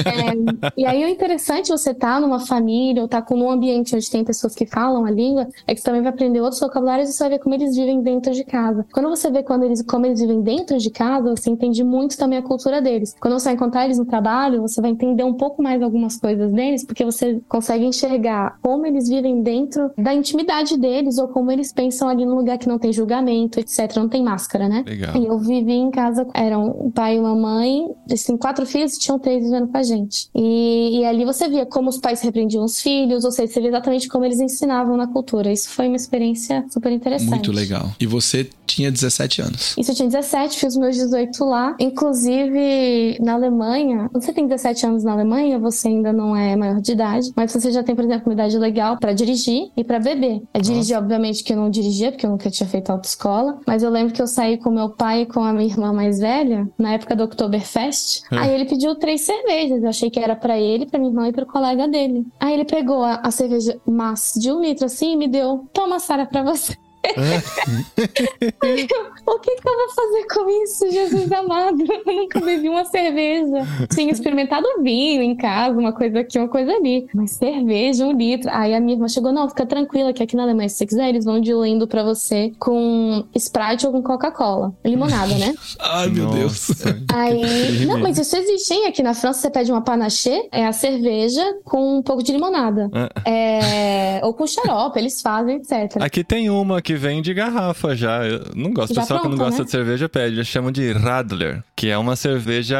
É, 0.00 0.70
e 0.76 0.86
aí 0.86 1.04
o 1.04 1.08
interessante 1.08 1.68
você 1.68 1.94
tá 1.94 2.20
numa 2.20 2.40
família 2.40 3.02
ou 3.02 3.08
tá 3.08 3.22
com 3.22 3.36
um 3.36 3.50
ambiente 3.50 3.94
onde 3.94 4.10
tem 4.10 4.24
pessoas 4.24 4.54
que 4.54 4.66
falam 4.66 5.04
a 5.04 5.10
língua, 5.10 5.48
é 5.66 5.74
que 5.74 5.80
você 5.80 5.86
também 5.86 6.02
vai 6.02 6.12
aprender 6.12 6.40
outros 6.40 6.60
vocabulários 6.60 7.10
e 7.10 7.12
você 7.12 7.24
vai 7.24 7.30
ver 7.30 7.38
como 7.38 7.54
eles 7.54 7.76
vivem 7.76 8.02
dentro 8.02 8.32
de 8.32 8.44
casa. 8.44 8.86
Quando 8.92 9.08
você 9.08 9.30
vê 9.30 9.42
quando 9.42 9.64
eles, 9.64 9.82
como 9.82 10.06
eles 10.06 10.20
vivem 10.20 10.42
dentro 10.42 10.78
de 10.78 10.90
casa, 10.90 11.34
você 11.34 11.50
entende 11.50 11.82
muito 11.82 12.16
também 12.16 12.38
a 12.38 12.42
cultura 12.42 12.80
deles. 12.80 13.14
Quando 13.20 13.34
você 13.34 13.46
vai 13.46 13.54
encontrar 13.54 13.84
eles 13.84 13.98
no 13.98 14.04
trabalho, 14.04 14.62
você 14.62 14.80
vai 14.80 14.90
entender 14.90 15.24
um 15.24 15.34
pouco 15.34 15.62
mais 15.62 15.79
algumas 15.84 16.16
coisas 16.16 16.52
deles, 16.52 16.84
porque 16.84 17.04
você 17.04 17.40
consegue 17.48 17.84
enxergar 17.84 18.58
como 18.62 18.86
eles 18.86 19.08
vivem 19.08 19.42
dentro 19.42 19.90
da 19.96 20.14
intimidade 20.14 20.76
deles 20.76 21.18
ou 21.18 21.28
como 21.28 21.50
eles 21.50 21.72
pensam 21.72 22.08
ali 22.08 22.24
num 22.24 22.36
lugar 22.36 22.58
que 22.58 22.68
não 22.68 22.78
tem 22.78 22.92
julgamento, 22.92 23.58
etc. 23.60 23.96
Não 23.96 24.08
tem 24.08 24.22
máscara, 24.22 24.68
né? 24.68 24.84
Legal. 24.86 25.16
E 25.16 25.26
eu 25.26 25.38
vivi 25.38 25.72
em 25.72 25.90
casa, 25.90 26.26
eram 26.34 26.76
um 26.80 26.90
pai 26.90 27.16
e 27.16 27.20
uma 27.20 27.34
mãe, 27.34 27.88
assim, 28.10 28.36
quatro 28.36 28.66
filhos 28.66 28.94
e 28.94 28.98
tinham 29.00 29.18
três 29.18 29.44
vivendo 29.44 29.68
com 29.68 29.76
a 29.76 29.82
gente. 29.82 30.28
E, 30.34 31.00
e 31.00 31.04
ali 31.04 31.24
você 31.24 31.48
via 31.48 31.66
como 31.66 31.88
os 31.88 31.98
pais 31.98 32.20
repreendiam 32.20 32.64
os 32.64 32.80
filhos, 32.80 33.24
ou 33.24 33.30
seja, 33.30 33.52
você 33.52 33.60
via 33.60 33.70
exatamente 33.70 34.08
como 34.08 34.24
eles 34.24 34.40
ensinavam 34.40 34.96
na 34.96 35.06
cultura. 35.06 35.52
Isso 35.52 35.68
foi 35.70 35.86
uma 35.86 35.96
experiência 35.96 36.64
super 36.70 36.92
interessante. 36.92 37.30
Muito 37.30 37.52
legal. 37.52 37.90
E 37.98 38.06
você 38.06 38.48
tinha 38.66 38.90
17 38.90 39.42
anos. 39.42 39.74
Isso 39.76 39.90
eu 39.90 39.94
tinha 39.94 40.08
17, 40.08 40.58
fiz 40.58 40.76
meus 40.76 40.96
18 40.96 41.44
lá. 41.44 41.76
Inclusive, 41.78 43.18
na 43.20 43.34
Alemanha, 43.34 44.08
quando 44.10 44.22
você 44.22 44.32
tem 44.32 44.46
17 44.46 44.86
anos 44.86 45.04
na 45.04 45.12
Alemanha, 45.12 45.58
você 45.58 45.69
ainda 45.88 46.12
não 46.12 46.36
é 46.36 46.56
maior 46.56 46.80
de 46.80 46.92
idade, 46.92 47.30
mas 47.36 47.52
você 47.52 47.70
já 47.70 47.82
tem, 47.82 47.94
por 47.94 48.04
exemplo, 48.04 48.28
uma 48.28 48.34
idade 48.34 48.58
legal 48.58 48.98
pra 48.98 49.12
dirigir 49.12 49.70
e 49.76 49.84
pra 49.84 49.98
beber. 49.98 50.42
É 50.52 50.60
dirigir, 50.60 50.96
obviamente, 50.96 51.42
que 51.44 51.52
eu 51.52 51.56
não 51.56 51.70
dirigia, 51.70 52.10
porque 52.10 52.26
eu 52.26 52.30
nunca 52.30 52.50
tinha 52.50 52.68
feito 52.68 52.90
autoescola, 52.90 53.58
mas 53.66 53.82
eu 53.82 53.90
lembro 53.90 54.12
que 54.12 54.22
eu 54.22 54.26
saí 54.26 54.56
com 54.58 54.70
meu 54.70 54.90
pai 54.90 55.22
e 55.22 55.26
com 55.26 55.42
a 55.42 55.52
minha 55.52 55.66
irmã 55.66 55.92
mais 55.92 56.18
velha, 56.18 56.68
na 56.78 56.94
época 56.94 57.16
do 57.16 57.24
Oktoberfest. 57.24 58.22
É. 58.30 58.38
Aí 58.38 58.54
ele 58.54 58.64
pediu 58.64 58.94
três 58.94 59.22
cervejas. 59.22 59.82
Eu 59.82 59.88
achei 59.88 60.10
que 60.10 60.18
era 60.18 60.36
pra 60.36 60.58
ele, 60.58 60.86
pra 60.86 60.98
minha 60.98 61.10
irmã 61.10 61.28
e 61.28 61.32
pro 61.32 61.46
colega 61.46 61.88
dele. 61.88 62.26
Aí 62.38 62.54
ele 62.54 62.64
pegou 62.64 63.02
a, 63.02 63.14
a 63.16 63.30
cerveja 63.30 63.78
massa 63.86 64.38
de 64.38 64.52
um 64.52 64.60
litro 64.60 64.86
assim 64.86 65.12
e 65.12 65.16
me 65.16 65.28
deu. 65.28 65.66
Toma, 65.72 65.98
Sara, 65.98 66.26
pra 66.26 66.42
você. 66.42 66.74
O 69.26 69.38
que, 69.38 69.56
que 69.56 69.68
eu 69.68 69.76
vou 69.76 69.88
fazer 69.90 70.26
com 70.34 70.62
isso, 70.62 70.90
Jesus 70.90 71.32
amado? 71.32 71.78
Eu 71.80 72.14
nunca 72.14 72.40
bebi 72.40 72.68
uma 72.68 72.84
cerveja. 72.84 73.66
Tinha 73.94 74.10
experimentado 74.10 74.66
vinho 74.82 75.22
em 75.22 75.36
casa, 75.36 75.78
uma 75.78 75.92
coisa 75.92 76.20
aqui, 76.20 76.38
uma 76.38 76.48
coisa 76.48 76.72
ali. 76.72 77.06
Mas 77.14 77.32
cerveja, 77.32 78.04
um 78.04 78.12
litro. 78.12 78.50
Aí 78.52 78.74
a 78.74 78.80
minha 78.80 78.94
irmã 78.94 79.08
chegou: 79.08 79.32
não, 79.32 79.48
fica 79.48 79.64
tranquila, 79.64 80.12
que 80.12 80.22
aqui 80.22 80.36
na 80.36 80.42
Alemanha, 80.42 80.68
se 80.68 80.76
você 80.76 80.86
quiser, 80.86 81.08
eles 81.08 81.24
vão 81.24 81.40
diluindo 81.40 81.86
pra 81.86 82.02
você 82.02 82.52
com 82.58 83.24
Sprite 83.34 83.86
ou 83.86 83.92
com 83.92 84.02
Coca-Cola. 84.02 84.74
Limonada, 84.84 85.34
né? 85.34 85.54
Ai, 85.80 86.08
meu 86.08 86.28
Deus. 86.30 86.70
Aí. 87.12 87.86
Não, 87.86 87.98
mas 87.98 88.18
isso 88.18 88.36
existe, 88.36 88.74
hein? 88.74 88.86
Aqui 88.86 89.02
na 89.02 89.14
França 89.14 89.40
você 89.40 89.50
pede 89.50 89.70
uma 89.70 89.82
panaché, 89.82 90.48
é 90.50 90.66
a 90.66 90.72
cerveja 90.72 91.42
com 91.64 91.98
um 91.98 92.02
pouco 92.02 92.22
de 92.22 92.32
limonada. 92.32 92.90
É... 93.24 94.20
Ou 94.24 94.34
com 94.34 94.46
xarope, 94.46 94.98
eles 94.98 95.22
fazem, 95.22 95.56
etc. 95.56 95.96
Aqui 96.00 96.24
tem 96.24 96.50
uma 96.50 96.82
que 96.82 96.89
vem 96.94 97.22
de 97.22 97.32
garrafa 97.34 97.94
já. 97.94 98.24
Eu 98.26 98.42
não 98.54 98.72
gosto. 98.72 98.92
O 98.92 98.94
pessoal 98.94 99.20
que 99.20 99.28
não 99.28 99.36
gosta 99.36 99.58
né? 99.60 99.64
de 99.64 99.70
cerveja 99.70 100.08
pede. 100.08 100.36
Eles 100.36 100.46
chamam 100.48 100.70
de 100.72 100.92
Radler, 100.92 101.62
que 101.76 101.88
é 101.88 101.96
uma 101.98 102.16
cerveja 102.16 102.78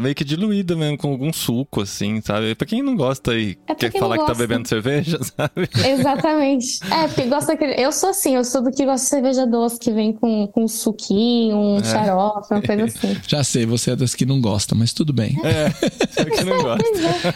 meio 0.00 0.14
que 0.14 0.24
diluída 0.24 0.74
mesmo, 0.76 0.96
com 0.98 1.10
algum 1.10 1.32
suco, 1.32 1.82
assim, 1.82 2.20
sabe? 2.20 2.54
Pra 2.54 2.66
quem 2.66 2.82
não 2.82 2.96
gosta 2.96 3.34
e 3.36 3.56
É 3.68 3.74
quer 3.74 3.92
falar 3.92 4.18
que 4.18 4.26
tá 4.26 4.34
bebendo 4.34 4.68
cerveja, 4.68 5.18
sabe? 5.36 5.68
Exatamente. 5.86 6.80
É, 6.92 7.06
porque 7.08 7.22
gosta. 7.24 7.52
Eu 7.76 7.92
sou 7.92 8.10
assim, 8.10 8.36
eu 8.36 8.44
sou 8.44 8.62
do 8.62 8.70
que 8.70 8.84
gosta 8.84 9.04
de 9.04 9.10
cerveja 9.10 9.46
doce, 9.46 9.78
que 9.78 9.90
vem 9.92 10.12
com, 10.12 10.46
com 10.48 10.64
um 10.64 10.68
suquinho, 10.68 11.56
um 11.56 11.78
É. 11.78 11.84
xarope, 11.84 12.46
uma 12.50 12.62
coisa 12.62 12.84
assim. 12.84 13.16
Já 13.26 13.44
sei, 13.44 13.66
você 13.66 13.92
é 13.92 13.96
das 13.96 14.14
que 14.14 14.24
não 14.26 14.40
gosta, 14.40 14.74
mas 14.74 14.92
tudo 14.92 15.12
bem. 15.12 15.38
É, 15.44 15.70
sabe 16.10 16.30
que 16.30 16.44
não 16.44 16.58
gosta. 16.62 16.84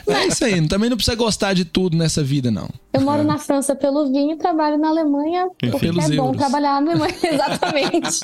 É. 0.08 0.12
É 0.24 0.26
isso 0.26 0.44
aí, 0.44 0.66
também 0.68 0.88
não 0.90 0.96
precisa 0.96 1.16
gostar 1.16 1.52
de 1.54 1.64
tudo 1.64 1.96
nessa 1.96 2.22
vida, 2.22 2.50
não. 2.50 2.68
Eu 2.92 3.00
moro 3.00 3.24
na 3.24 3.38
França 3.38 3.74
pelo 3.74 4.10
vinho 4.10 4.32
e 4.34 4.36
trabalho 4.38 4.78
na 4.78 4.88
Alemanha 4.88 5.48
Pelos 5.58 6.10
é 6.10 6.13
bom 6.16 6.24
euros. 6.26 6.36
trabalhar 6.38 6.80
na 6.80 6.90
Alemanha. 6.92 7.14
Exatamente. 7.22 8.20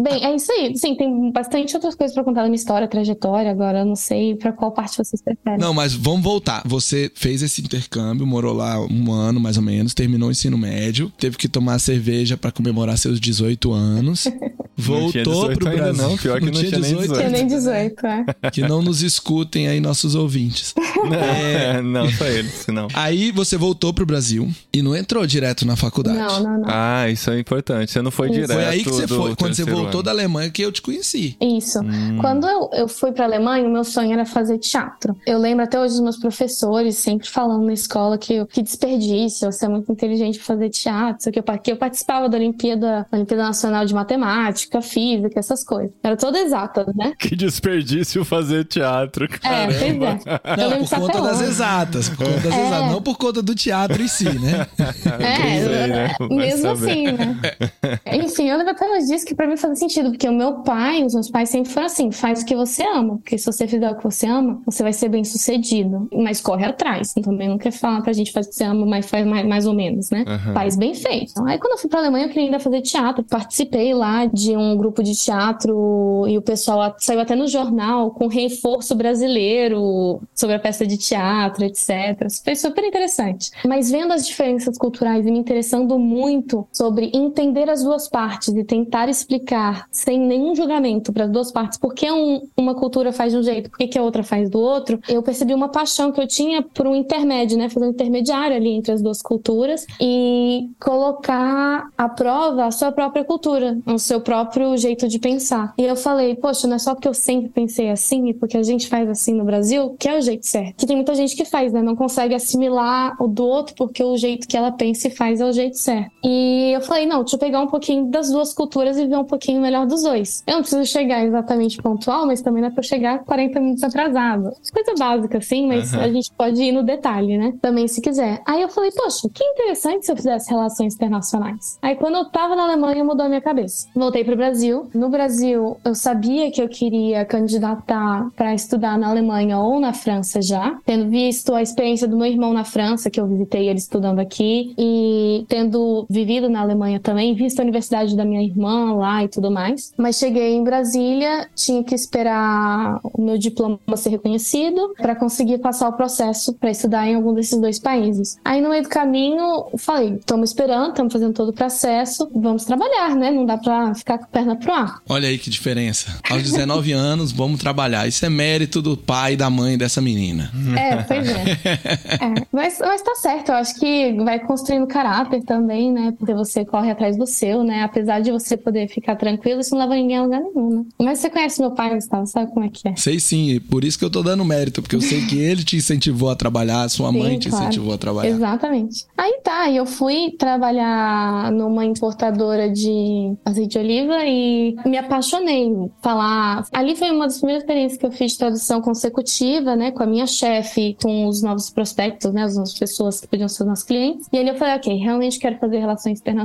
Bem, 0.00 0.24
é 0.24 0.34
isso 0.36 0.50
aí. 0.52 0.76
Sim, 0.76 0.94
tem 0.96 1.30
bastante 1.32 1.74
outras 1.74 1.94
coisas 1.94 2.14
pra 2.14 2.24
contar 2.24 2.42
da 2.42 2.48
minha 2.48 2.56
história, 2.56 2.86
trajetória. 2.88 3.50
Agora 3.50 3.80
eu 3.80 3.86
não 3.86 3.96
sei 3.96 4.34
pra 4.34 4.52
qual 4.52 4.72
parte 4.72 4.96
vocês 4.96 5.22
preferem. 5.22 5.58
Não, 5.58 5.72
mas 5.74 5.92
vamos 5.94 6.22
voltar. 6.22 6.62
Você 6.66 7.10
fez 7.14 7.42
esse 7.42 7.60
intercâmbio, 7.60 8.26
morou 8.26 8.52
lá 8.54 8.80
um 8.80 9.12
ano 9.12 9.40
mais 9.40 9.56
ou 9.56 9.62
menos, 9.62 9.94
terminou 9.94 10.28
o 10.28 10.32
ensino 10.32 10.56
médio, 10.58 11.12
teve 11.18 11.36
que 11.36 11.48
tomar 11.48 11.78
cerveja 11.78 12.36
pra 12.36 12.50
comemorar 12.50 12.96
seus 12.98 13.20
18 13.20 13.72
anos, 13.72 14.26
Não 14.78 15.10
tinha 15.10 15.22
voltou 15.24 15.48
18 15.48 15.58
pro 15.58 15.68
ainda 15.68 15.82
Brasil. 15.84 16.02
não, 16.08 16.16
pior 16.16 16.38
que 16.40 16.46
não 16.46 16.52
tinha 16.52 16.70
nem 16.78 16.80
18. 16.96 17.12
Tinha 17.14 17.28
nem 17.30 17.46
18, 17.46 18.06
é. 18.06 18.24
Que 18.50 18.62
não 18.62 18.82
nos 18.82 19.02
escutem 19.02 19.68
aí 19.68 19.80
nossos 19.80 20.14
ouvintes. 20.14 20.74
Não, 21.04 21.14
é, 21.14 21.82
não, 21.82 22.10
só 22.10 22.26
eles, 22.26 22.66
não. 22.68 22.88
Aí 22.94 23.30
você 23.32 23.56
voltou 23.56 23.92
pro 23.92 24.06
Brasil 24.06 24.50
e 24.72 24.80
não 24.82 24.96
entrou 24.96 25.26
direto 25.26 25.66
na 25.66 25.76
faculdade. 25.76 26.18
Não, 26.18 26.42
não, 26.42 26.58
não. 26.60 26.64
Ah, 26.68 27.08
isso 27.12 27.30
é 27.30 27.38
importante. 27.38 27.90
Você 27.92 28.02
não 28.02 28.10
foi 28.10 28.28
Isso. 28.28 28.34
direto 28.40 28.52
Foi 28.54 28.64
aí 28.64 28.82
que 28.82 28.90
você 28.90 29.06
foi, 29.06 29.34
quando 29.36 29.54
você 29.54 29.64
voltou 29.64 30.00
ano. 30.00 30.02
da 30.02 30.10
Alemanha 30.10 30.50
que 30.50 30.62
eu 30.62 30.72
te 30.72 30.82
conheci. 30.82 31.36
Isso. 31.40 31.80
Hum. 31.80 32.18
Quando 32.20 32.46
eu, 32.48 32.70
eu 32.72 32.88
fui 32.88 33.12
pra 33.12 33.24
Alemanha, 33.24 33.66
o 33.66 33.70
meu 33.70 33.84
sonho 33.84 34.12
era 34.12 34.24
fazer 34.26 34.58
teatro. 34.58 35.16
Eu 35.26 35.38
lembro 35.38 35.64
até 35.64 35.78
hoje 35.80 35.94
dos 35.94 36.02
meus 36.02 36.16
professores 36.16 36.96
sempre 36.96 37.28
falando 37.28 37.64
na 37.66 37.72
escola 37.72 38.18
que, 38.18 38.44
que 38.46 38.62
desperdício, 38.62 39.50
você 39.50 39.64
é 39.66 39.68
muito 39.68 39.90
inteligente 39.90 40.38
pra 40.38 40.46
fazer 40.46 40.68
teatro. 40.70 41.30
Que 41.32 41.38
eu, 41.38 41.44
que 41.62 41.72
eu 41.72 41.76
participava 41.76 42.28
da 42.28 42.36
Olimpíada, 42.36 43.06
Olimpíada 43.12 43.42
Nacional 43.44 43.84
de 43.84 43.94
Matemática, 43.94 44.80
Física, 44.82 45.38
essas 45.38 45.64
coisas. 45.64 45.90
Era 46.02 46.16
toda 46.16 46.38
exata, 46.38 46.86
né? 46.94 47.12
Que 47.18 47.34
desperdício 47.36 48.24
fazer 48.24 48.64
teatro, 48.64 49.24
É, 49.24 49.28
cara. 49.28 49.66
pois 49.66 49.82
é. 49.82 50.62
Eu 50.64 50.70
Não, 50.70 50.78
por 50.84 50.98
conta 51.00 51.20
das 51.22 51.40
hoje. 51.40 51.50
exatas, 51.50 52.08
por 52.08 52.18
conta 52.18 52.40
das 52.40 52.52
É. 52.52 52.66
exatas, 52.66 52.90
não 52.92 53.02
por 53.02 53.18
conta 53.18 53.42
do 53.42 53.54
teatro 53.54 54.02
em 54.02 54.08
si, 54.08 54.24
né? 54.24 54.66
É, 55.22 55.86
né? 55.86 56.14
Vai 56.18 56.28
mesmo 56.28 56.76
saber. 56.76 56.90
assim, 56.90 57.01
né? 57.04 57.40
Enfim, 58.12 58.48
eu 58.48 58.56
lembro 58.56 58.72
até 58.72 58.88
hoje 58.88 59.06
disso 59.06 59.26
que 59.26 59.34
pra 59.34 59.46
mim 59.46 59.56
fazia 59.56 59.76
sentido, 59.76 60.10
porque 60.10 60.28
o 60.28 60.32
meu 60.32 60.62
pai, 60.62 61.04
os 61.04 61.14
meus 61.14 61.30
pais 61.30 61.48
sempre 61.48 61.70
foram 61.70 61.86
assim: 61.86 62.10
faz 62.10 62.42
o 62.42 62.46
que 62.46 62.54
você 62.54 62.82
ama, 62.84 63.16
porque 63.16 63.38
se 63.38 63.46
você 63.46 63.66
fizer 63.66 63.90
o 63.90 63.96
que 63.96 64.04
você 64.04 64.26
ama, 64.26 64.60
você 64.66 64.82
vai 64.82 64.92
ser 64.92 65.08
bem 65.08 65.24
sucedido. 65.24 66.08
Mas 66.12 66.40
corre 66.40 66.64
atrás. 66.64 67.14
Então, 67.16 67.32
também 67.32 67.48
não 67.48 67.58
quer 67.58 67.72
falar 67.72 68.02
pra 68.02 68.12
gente 68.12 68.32
faz 68.32 68.46
o 68.46 68.50
que 68.50 68.56
você 68.56 68.64
ama, 68.64 68.86
mas 68.86 69.08
faz 69.08 69.26
mais, 69.26 69.46
mais 69.46 69.66
ou 69.66 69.74
menos, 69.74 70.10
né? 70.10 70.24
Aham. 70.26 70.54
Faz 70.54 70.76
bem 70.76 70.94
feito. 70.94 71.32
Então, 71.32 71.46
aí 71.46 71.58
quando 71.58 71.72
eu 71.72 71.78
fui 71.78 71.88
pra 71.88 72.00
Alemanha, 72.00 72.26
eu 72.26 72.28
queria 72.28 72.44
ainda 72.44 72.60
fazer 72.60 72.80
teatro. 72.82 73.24
Participei 73.24 73.94
lá 73.94 74.26
de 74.26 74.56
um 74.56 74.76
grupo 74.76 75.02
de 75.02 75.14
teatro 75.14 76.26
e 76.28 76.36
o 76.36 76.42
pessoal 76.42 76.94
saiu 76.98 77.20
até 77.20 77.34
no 77.34 77.46
jornal 77.46 78.10
com 78.10 78.26
reforço 78.26 78.94
brasileiro 78.94 80.20
sobre 80.34 80.56
a 80.56 80.58
peça 80.58 80.86
de 80.86 80.96
teatro, 80.96 81.64
etc. 81.64 82.28
Foi 82.44 82.54
super 82.54 82.84
interessante. 82.84 83.50
Mas 83.64 83.90
vendo 83.90 84.12
as 84.12 84.26
diferenças 84.26 84.76
culturais 84.76 85.26
e 85.26 85.30
me 85.30 85.38
interessando 85.38 85.98
muito 85.98 86.66
sobre 86.72 86.91
entender 87.00 87.68
as 87.70 87.82
duas 87.82 88.08
partes 88.08 88.48
e 88.48 88.64
tentar 88.64 89.08
explicar 89.08 89.86
sem 89.90 90.18
nenhum 90.18 90.54
julgamento 90.54 91.12
para 91.12 91.24
as 91.24 91.30
duas 91.30 91.50
partes 91.52 91.78
por 91.78 91.94
que 91.94 92.10
um- 92.10 92.42
uma 92.56 92.74
cultura 92.74 93.12
faz 93.12 93.32
de 93.32 93.38
um 93.38 93.42
jeito, 93.42 93.70
por 93.70 93.78
que 93.78 93.98
a 93.98 94.02
outra 94.02 94.22
faz 94.22 94.48
do 94.50 94.60
outro, 94.60 95.00
eu 95.08 95.22
percebi 95.22 95.54
uma 95.54 95.68
paixão 95.68 96.12
que 96.12 96.20
eu 96.20 96.26
tinha 96.26 96.62
por 96.62 96.86
um 96.86 96.94
intermédio, 96.94 97.56
né? 97.58 97.68
Fazer 97.68 97.86
um 97.86 97.90
intermediário 97.90 98.56
ali 98.56 98.70
entre 98.70 98.92
as 98.92 99.02
duas 99.02 99.20
culturas 99.22 99.86
e 100.00 100.68
colocar 100.80 101.88
à 101.96 102.08
prova 102.08 102.66
a 102.66 102.70
sua 102.70 102.92
própria 102.92 103.24
cultura, 103.24 103.78
o 103.86 103.98
seu 103.98 104.20
próprio 104.20 104.76
jeito 104.76 105.08
de 105.08 105.18
pensar. 105.18 105.72
E 105.78 105.84
eu 105.84 105.96
falei, 105.96 106.34
poxa, 106.36 106.66
não 106.66 106.76
é 106.76 106.78
só 106.78 106.94
porque 106.94 107.08
eu 107.08 107.14
sempre 107.14 107.48
pensei 107.48 107.90
assim 107.90 108.28
e 108.28 108.34
porque 108.34 108.56
a 108.56 108.62
gente 108.62 108.88
faz 108.88 109.08
assim 109.08 109.34
no 109.34 109.44
Brasil, 109.44 109.96
que 109.98 110.08
é 110.08 110.18
o 110.18 110.20
jeito 110.20 110.46
certo. 110.46 110.76
Que 110.76 110.86
tem 110.86 110.96
muita 110.96 111.14
gente 111.14 111.34
que 111.34 111.44
faz, 111.44 111.72
né? 111.72 111.82
Não 111.82 111.96
consegue 111.96 112.34
assimilar 112.34 113.16
o 113.22 113.26
do 113.26 113.44
outro 113.44 113.74
porque 113.76 114.02
o 114.02 114.16
jeito 114.16 114.46
que 114.46 114.56
ela 114.56 114.70
pensa 114.72 115.08
e 115.08 115.10
faz 115.10 115.40
é 115.40 115.44
o 115.46 115.52
jeito 115.52 115.76
certo. 115.78 116.10
E 116.24 116.72
eu 116.74 116.80
falei, 116.82 117.06
não, 117.06 117.20
deixa 117.20 117.36
eu 117.36 117.40
pegar 117.40 117.60
um 117.60 117.66
pouquinho 117.66 118.10
das 118.10 118.30
duas 118.30 118.52
culturas 118.52 118.98
e 118.98 119.06
ver 119.06 119.16
um 119.16 119.24
pouquinho 119.24 119.60
melhor 119.60 119.86
dos 119.86 120.02
dois. 120.02 120.42
Eu 120.46 120.54
não 120.54 120.60
preciso 120.60 120.84
chegar 120.84 121.24
exatamente 121.24 121.80
pontual, 121.80 122.26
mas 122.26 122.42
também 122.42 122.62
não 122.62 122.68
é 122.68 122.72
pra 122.72 122.80
eu 122.80 122.88
chegar 122.88 123.24
40 123.24 123.60
minutos 123.60 123.82
atrasado. 123.84 124.52
Coisa 124.72 124.94
básica, 124.98 125.38
assim, 125.38 125.66
mas 125.66 125.94
Aham. 125.94 126.02
a 126.04 126.12
gente 126.12 126.32
pode 126.36 126.62
ir 126.62 126.72
no 126.72 126.82
detalhe, 126.82 127.36
né? 127.36 127.54
Também 127.60 127.86
se 127.88 128.00
quiser. 128.00 128.42
Aí 128.46 128.62
eu 128.62 128.68
falei, 128.68 128.90
poxa, 128.92 129.28
que 129.32 129.44
interessante 129.44 130.06
se 130.06 130.12
eu 130.12 130.16
fizesse 130.16 130.50
relações 130.50 130.94
internacionais. 130.94 131.78
Aí 131.82 131.94
quando 131.94 132.16
eu 132.16 132.24
tava 132.26 132.56
na 132.56 132.64
Alemanha, 132.64 133.04
mudou 133.04 133.26
a 133.26 133.28
minha 133.28 133.40
cabeça. 133.40 133.86
Voltei 133.94 134.24
pro 134.24 134.36
Brasil. 134.36 134.88
No 134.94 135.08
Brasil, 135.08 135.76
eu 135.84 135.94
sabia 135.94 136.50
que 136.50 136.62
eu 136.62 136.68
queria 136.68 137.24
candidatar 137.24 138.28
pra 138.36 138.54
estudar 138.54 138.98
na 138.98 139.08
Alemanha 139.08 139.58
ou 139.58 139.78
na 139.80 139.92
França 139.92 140.40
já, 140.40 140.78
tendo 140.84 141.08
visto 141.08 141.54
a 141.54 141.62
experiência 141.62 142.08
do 142.08 142.16
meu 142.16 142.26
irmão 142.26 142.52
na 142.52 142.64
França, 142.64 143.10
que 143.10 143.20
eu 143.20 143.26
visitei 143.26 143.68
ele 143.68 143.78
estudando 143.78 144.18
aqui, 144.18 144.74
e 144.78 145.44
tendo 145.48 146.06
vivido 146.08 146.48
na 146.48 146.61
Alemanha 146.62 147.00
também, 147.00 147.34
visto 147.34 147.60
a 147.60 147.62
universidade 147.62 148.16
da 148.16 148.24
minha 148.24 148.42
irmã 148.42 148.94
lá 148.94 149.24
e 149.24 149.28
tudo 149.28 149.50
mais. 149.50 149.92
Mas 149.96 150.16
cheguei 150.16 150.54
em 150.54 150.64
Brasília, 150.64 151.48
tinha 151.54 151.82
que 151.82 151.94
esperar 151.94 153.00
o 153.02 153.20
meu 153.20 153.38
diploma 153.38 153.78
ser 153.96 154.10
reconhecido 154.10 154.94
para 154.96 155.14
conseguir 155.14 155.58
passar 155.58 155.88
o 155.88 155.92
processo 155.92 156.52
para 156.54 156.70
estudar 156.70 157.06
em 157.06 157.14
algum 157.14 157.34
desses 157.34 157.58
dois 157.58 157.78
países. 157.78 158.38
Aí 158.44 158.60
no 158.60 158.70
meio 158.70 158.82
do 158.82 158.88
caminho, 158.88 159.66
falei, 159.78 160.14
estamos 160.14 160.50
esperando, 160.50 160.90
estamos 160.90 161.12
fazendo 161.12 161.34
todo 161.34 161.50
o 161.50 161.52
processo, 161.52 162.28
vamos 162.34 162.64
trabalhar, 162.64 163.14
né? 163.14 163.30
Não 163.30 163.46
dá 163.46 163.56
para 163.58 163.94
ficar 163.94 164.18
com 164.18 164.24
a 164.24 164.28
perna 164.28 164.56
pro 164.56 164.72
ar. 164.72 165.00
Olha 165.08 165.28
aí 165.28 165.38
que 165.38 165.50
diferença. 165.50 166.18
Aos 166.30 166.42
19 166.42 166.92
anos, 166.92 167.32
vamos 167.32 167.60
trabalhar. 167.60 168.06
Isso 168.06 168.24
é 168.24 168.30
mérito 168.30 168.82
do 168.82 168.96
pai 168.96 169.34
e 169.34 169.36
da 169.36 169.50
mãe 169.50 169.76
dessa 169.78 170.00
menina. 170.00 170.50
É, 170.76 170.96
pois 171.02 171.28
é. 171.28 171.42
É, 172.22 172.46
mas, 172.52 172.78
mas 172.78 173.02
tá 173.02 173.14
certo, 173.16 173.50
eu 173.50 173.56
acho 173.56 173.74
que 173.78 174.12
vai 174.24 174.38
construindo 174.38 174.86
caráter 174.86 175.42
também, 175.42 175.90
né? 175.90 176.14
Porque 176.18 176.34
você 176.34 176.51
corre 176.64 176.90
atrás 176.90 177.16
do 177.16 177.26
seu, 177.26 177.64
né? 177.64 177.82
Apesar 177.82 178.20
de 178.20 178.30
você 178.30 178.56
poder 178.56 178.88
ficar 178.88 179.16
tranquilo, 179.16 179.60
isso 179.60 179.74
não 179.74 179.82
leva 179.82 179.94
ninguém 179.94 180.18
a 180.18 180.22
lugar 180.22 180.40
nenhum, 180.40 180.78
né? 180.78 180.84
Mas 181.00 181.18
você 181.18 181.30
conhece 181.30 181.60
meu 181.60 181.72
pai, 181.72 181.94
Gustavo, 181.94 182.26
sabe 182.26 182.52
como 182.52 182.64
é 182.64 182.68
que 182.68 182.88
é? 182.88 182.96
Sei 182.96 183.18
sim, 183.18 183.50
e 183.50 183.60
por 183.60 183.84
isso 183.84 183.98
que 183.98 184.04
eu 184.04 184.10
tô 184.10 184.22
dando 184.22 184.44
mérito, 184.44 184.80
porque 184.82 184.96
eu 184.96 185.00
sei 185.00 185.26
que 185.26 185.38
ele 185.42 185.64
te 185.64 185.76
incentivou 185.76 186.30
a 186.30 186.36
trabalhar, 186.36 186.88
sua 186.88 187.10
Sim, 187.10 187.18
mãe 187.18 187.38
te 187.38 187.48
claro. 187.48 187.64
incentivou 187.64 187.94
a 187.94 187.98
trabalhar. 187.98 188.30
Exatamente. 188.30 189.06
Aí 189.16 189.40
tá, 189.42 189.68
e 189.68 189.76
eu 189.76 189.86
fui 189.86 190.34
trabalhar 190.38 191.50
numa 191.52 191.84
importadora 191.84 192.70
de 192.70 193.34
azeite 193.44 193.72
de 193.72 193.78
oliva 193.78 194.24
e 194.24 194.76
me 194.84 194.98
apaixonei. 194.98 195.72
Falar. 196.02 196.66
Ali 196.72 196.94
foi 196.96 197.10
uma 197.10 197.26
das 197.26 197.38
primeiras 197.38 197.62
experiências 197.62 197.98
que 197.98 198.06
eu 198.06 198.12
fiz 198.12 198.32
de 198.32 198.38
tradução 198.38 198.80
consecutiva, 198.80 199.74
né? 199.74 199.90
Com 199.90 200.02
a 200.02 200.06
minha 200.06 200.26
chefe, 200.26 200.96
com 201.02 201.26
os 201.26 201.42
novos 201.42 201.70
prospectos, 201.70 202.32
né? 202.32 202.42
As 202.42 202.56
novas 202.56 202.78
pessoas 202.78 203.20
que 203.20 203.26
podiam 203.26 203.48
ser 203.48 203.64
nossos 203.64 203.84
clientes. 203.84 204.28
E 204.32 204.38
ali 204.38 204.50
eu 204.50 204.56
falei, 204.56 204.76
ok, 204.76 204.94
realmente 204.96 205.38
quero 205.38 205.58
fazer 205.58 205.78
relações 205.78 206.20
internacionais. 206.20 206.41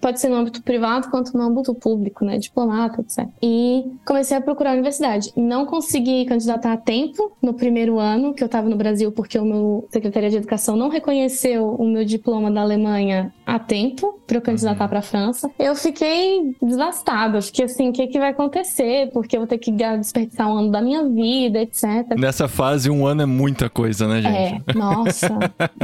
Pode 0.00 0.20
ser 0.20 0.28
no 0.28 0.36
âmbito 0.36 0.62
privado 0.62 1.08
quanto 1.10 1.36
no 1.36 1.42
âmbito 1.42 1.74
público, 1.74 2.24
né? 2.24 2.38
Diplomata, 2.38 3.00
etc. 3.00 3.26
E 3.42 3.84
comecei 4.04 4.36
a 4.36 4.40
procurar 4.40 4.70
a 4.70 4.74
universidade. 4.74 5.32
Não 5.36 5.66
consegui 5.66 6.24
candidatar 6.26 6.72
a 6.72 6.76
tempo 6.76 7.32
no 7.42 7.54
primeiro 7.54 7.98
ano 7.98 8.34
que 8.34 8.42
eu 8.42 8.46
estava 8.46 8.68
no 8.68 8.76
Brasil, 8.76 9.10
porque 9.12 9.38
o 9.38 9.44
meu 9.44 9.88
Secretaria 9.90 10.30
de 10.30 10.36
Educação 10.36 10.76
não 10.76 10.88
reconheceu 10.88 11.74
o 11.74 11.86
meu 11.86 12.04
diploma 12.04 12.50
da 12.50 12.60
Alemanha 12.62 13.32
a 13.46 13.58
tempo 13.58 14.20
para 14.26 14.38
eu 14.38 14.42
candidatar 14.42 14.88
para 14.88 14.98
a 14.98 15.02
França. 15.02 15.50
Eu 15.58 15.74
fiquei 15.74 16.54
devastada. 16.60 17.40
Fiquei 17.40 17.64
assim, 17.66 17.88
o 17.88 17.92
que, 17.92 18.06
que 18.08 18.18
vai 18.18 18.30
acontecer? 18.30 19.10
Porque 19.12 19.36
eu 19.36 19.40
vou 19.40 19.46
ter 19.46 19.58
que 19.58 19.70
desperdiçar 19.70 20.48
um 20.48 20.56
ano 20.56 20.70
da 20.70 20.82
minha 20.82 21.08
vida, 21.08 21.60
etc. 21.60 21.84
Nessa 22.18 22.48
fase, 22.48 22.90
um 22.90 23.06
ano 23.06 23.22
é 23.22 23.26
muita 23.26 23.68
coisa, 23.70 24.06
né, 24.08 24.20
gente? 24.22 24.62
É, 24.68 24.74
nossa, 24.74 25.38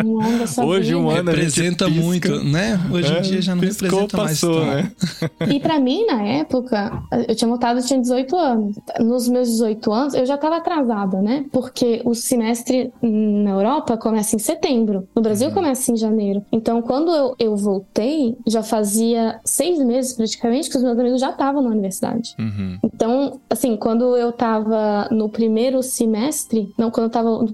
um 0.04 0.20
ano 0.20 0.38
da 0.40 0.46
sua 0.46 0.64
Hoje 0.64 0.88
vida. 0.94 0.98
um 0.98 1.10
ano 1.10 1.30
a 1.30 1.34
gente 1.34 1.60
Representa 1.60 1.86
pisca. 1.86 2.02
muito, 2.02 2.44
né? 2.44 2.80
Hoje 2.90 3.12
em 3.12 3.16
É, 3.16 3.20
dia 3.32 3.42
já 3.42 3.54
não 3.54 3.60
piscou, 3.60 4.00
representa 4.00 4.16
passou, 4.16 4.64
mais. 4.64 4.84
né? 4.84 4.92
E 5.50 5.60
pra 5.60 5.78
mim, 5.78 6.06
na 6.06 6.22
época, 6.22 7.02
eu 7.28 7.34
tinha 7.34 7.48
montado, 7.48 7.78
eu 7.78 7.84
tinha 7.84 8.00
18 8.00 8.36
anos. 8.36 8.76
Nos 9.00 9.28
meus 9.28 9.48
18 9.48 9.92
anos, 9.92 10.14
eu 10.14 10.26
já 10.26 10.36
tava 10.36 10.56
atrasada, 10.56 11.20
né? 11.20 11.44
Porque 11.52 12.02
o 12.04 12.14
semestre 12.14 12.92
na 13.02 13.50
Europa 13.50 13.96
começa 13.96 14.36
em 14.36 14.38
setembro. 14.38 15.08
No 15.14 15.22
Brasil 15.22 15.50
começa 15.50 15.92
em 15.92 15.96
janeiro. 15.96 16.44
Então, 16.52 16.82
quando 16.82 17.10
eu, 17.12 17.34
eu 17.38 17.56
voltei, 17.56 18.36
já 18.46 18.62
fazia 18.62 19.40
seis 19.44 19.78
meses 19.78 20.14
praticamente 20.14 20.70
que 20.70 20.76
os 20.76 20.82
meus 20.82 20.98
amigos 20.98 21.20
já 21.20 21.30
estavam 21.30 21.62
na 21.62 21.70
universidade. 21.70 22.34
Uhum. 22.38 22.78
Então, 22.84 23.40
assim, 23.48 23.76
quando 23.76 24.16
eu 24.16 24.32
tava 24.32 25.08
no 25.10 25.28
primeiro 25.28 25.82
semestre, 25.82 26.72
não, 26.78 26.90
quando 26.90 27.06
eu 27.06 27.10
tava 27.10 27.30
no, 27.30 27.46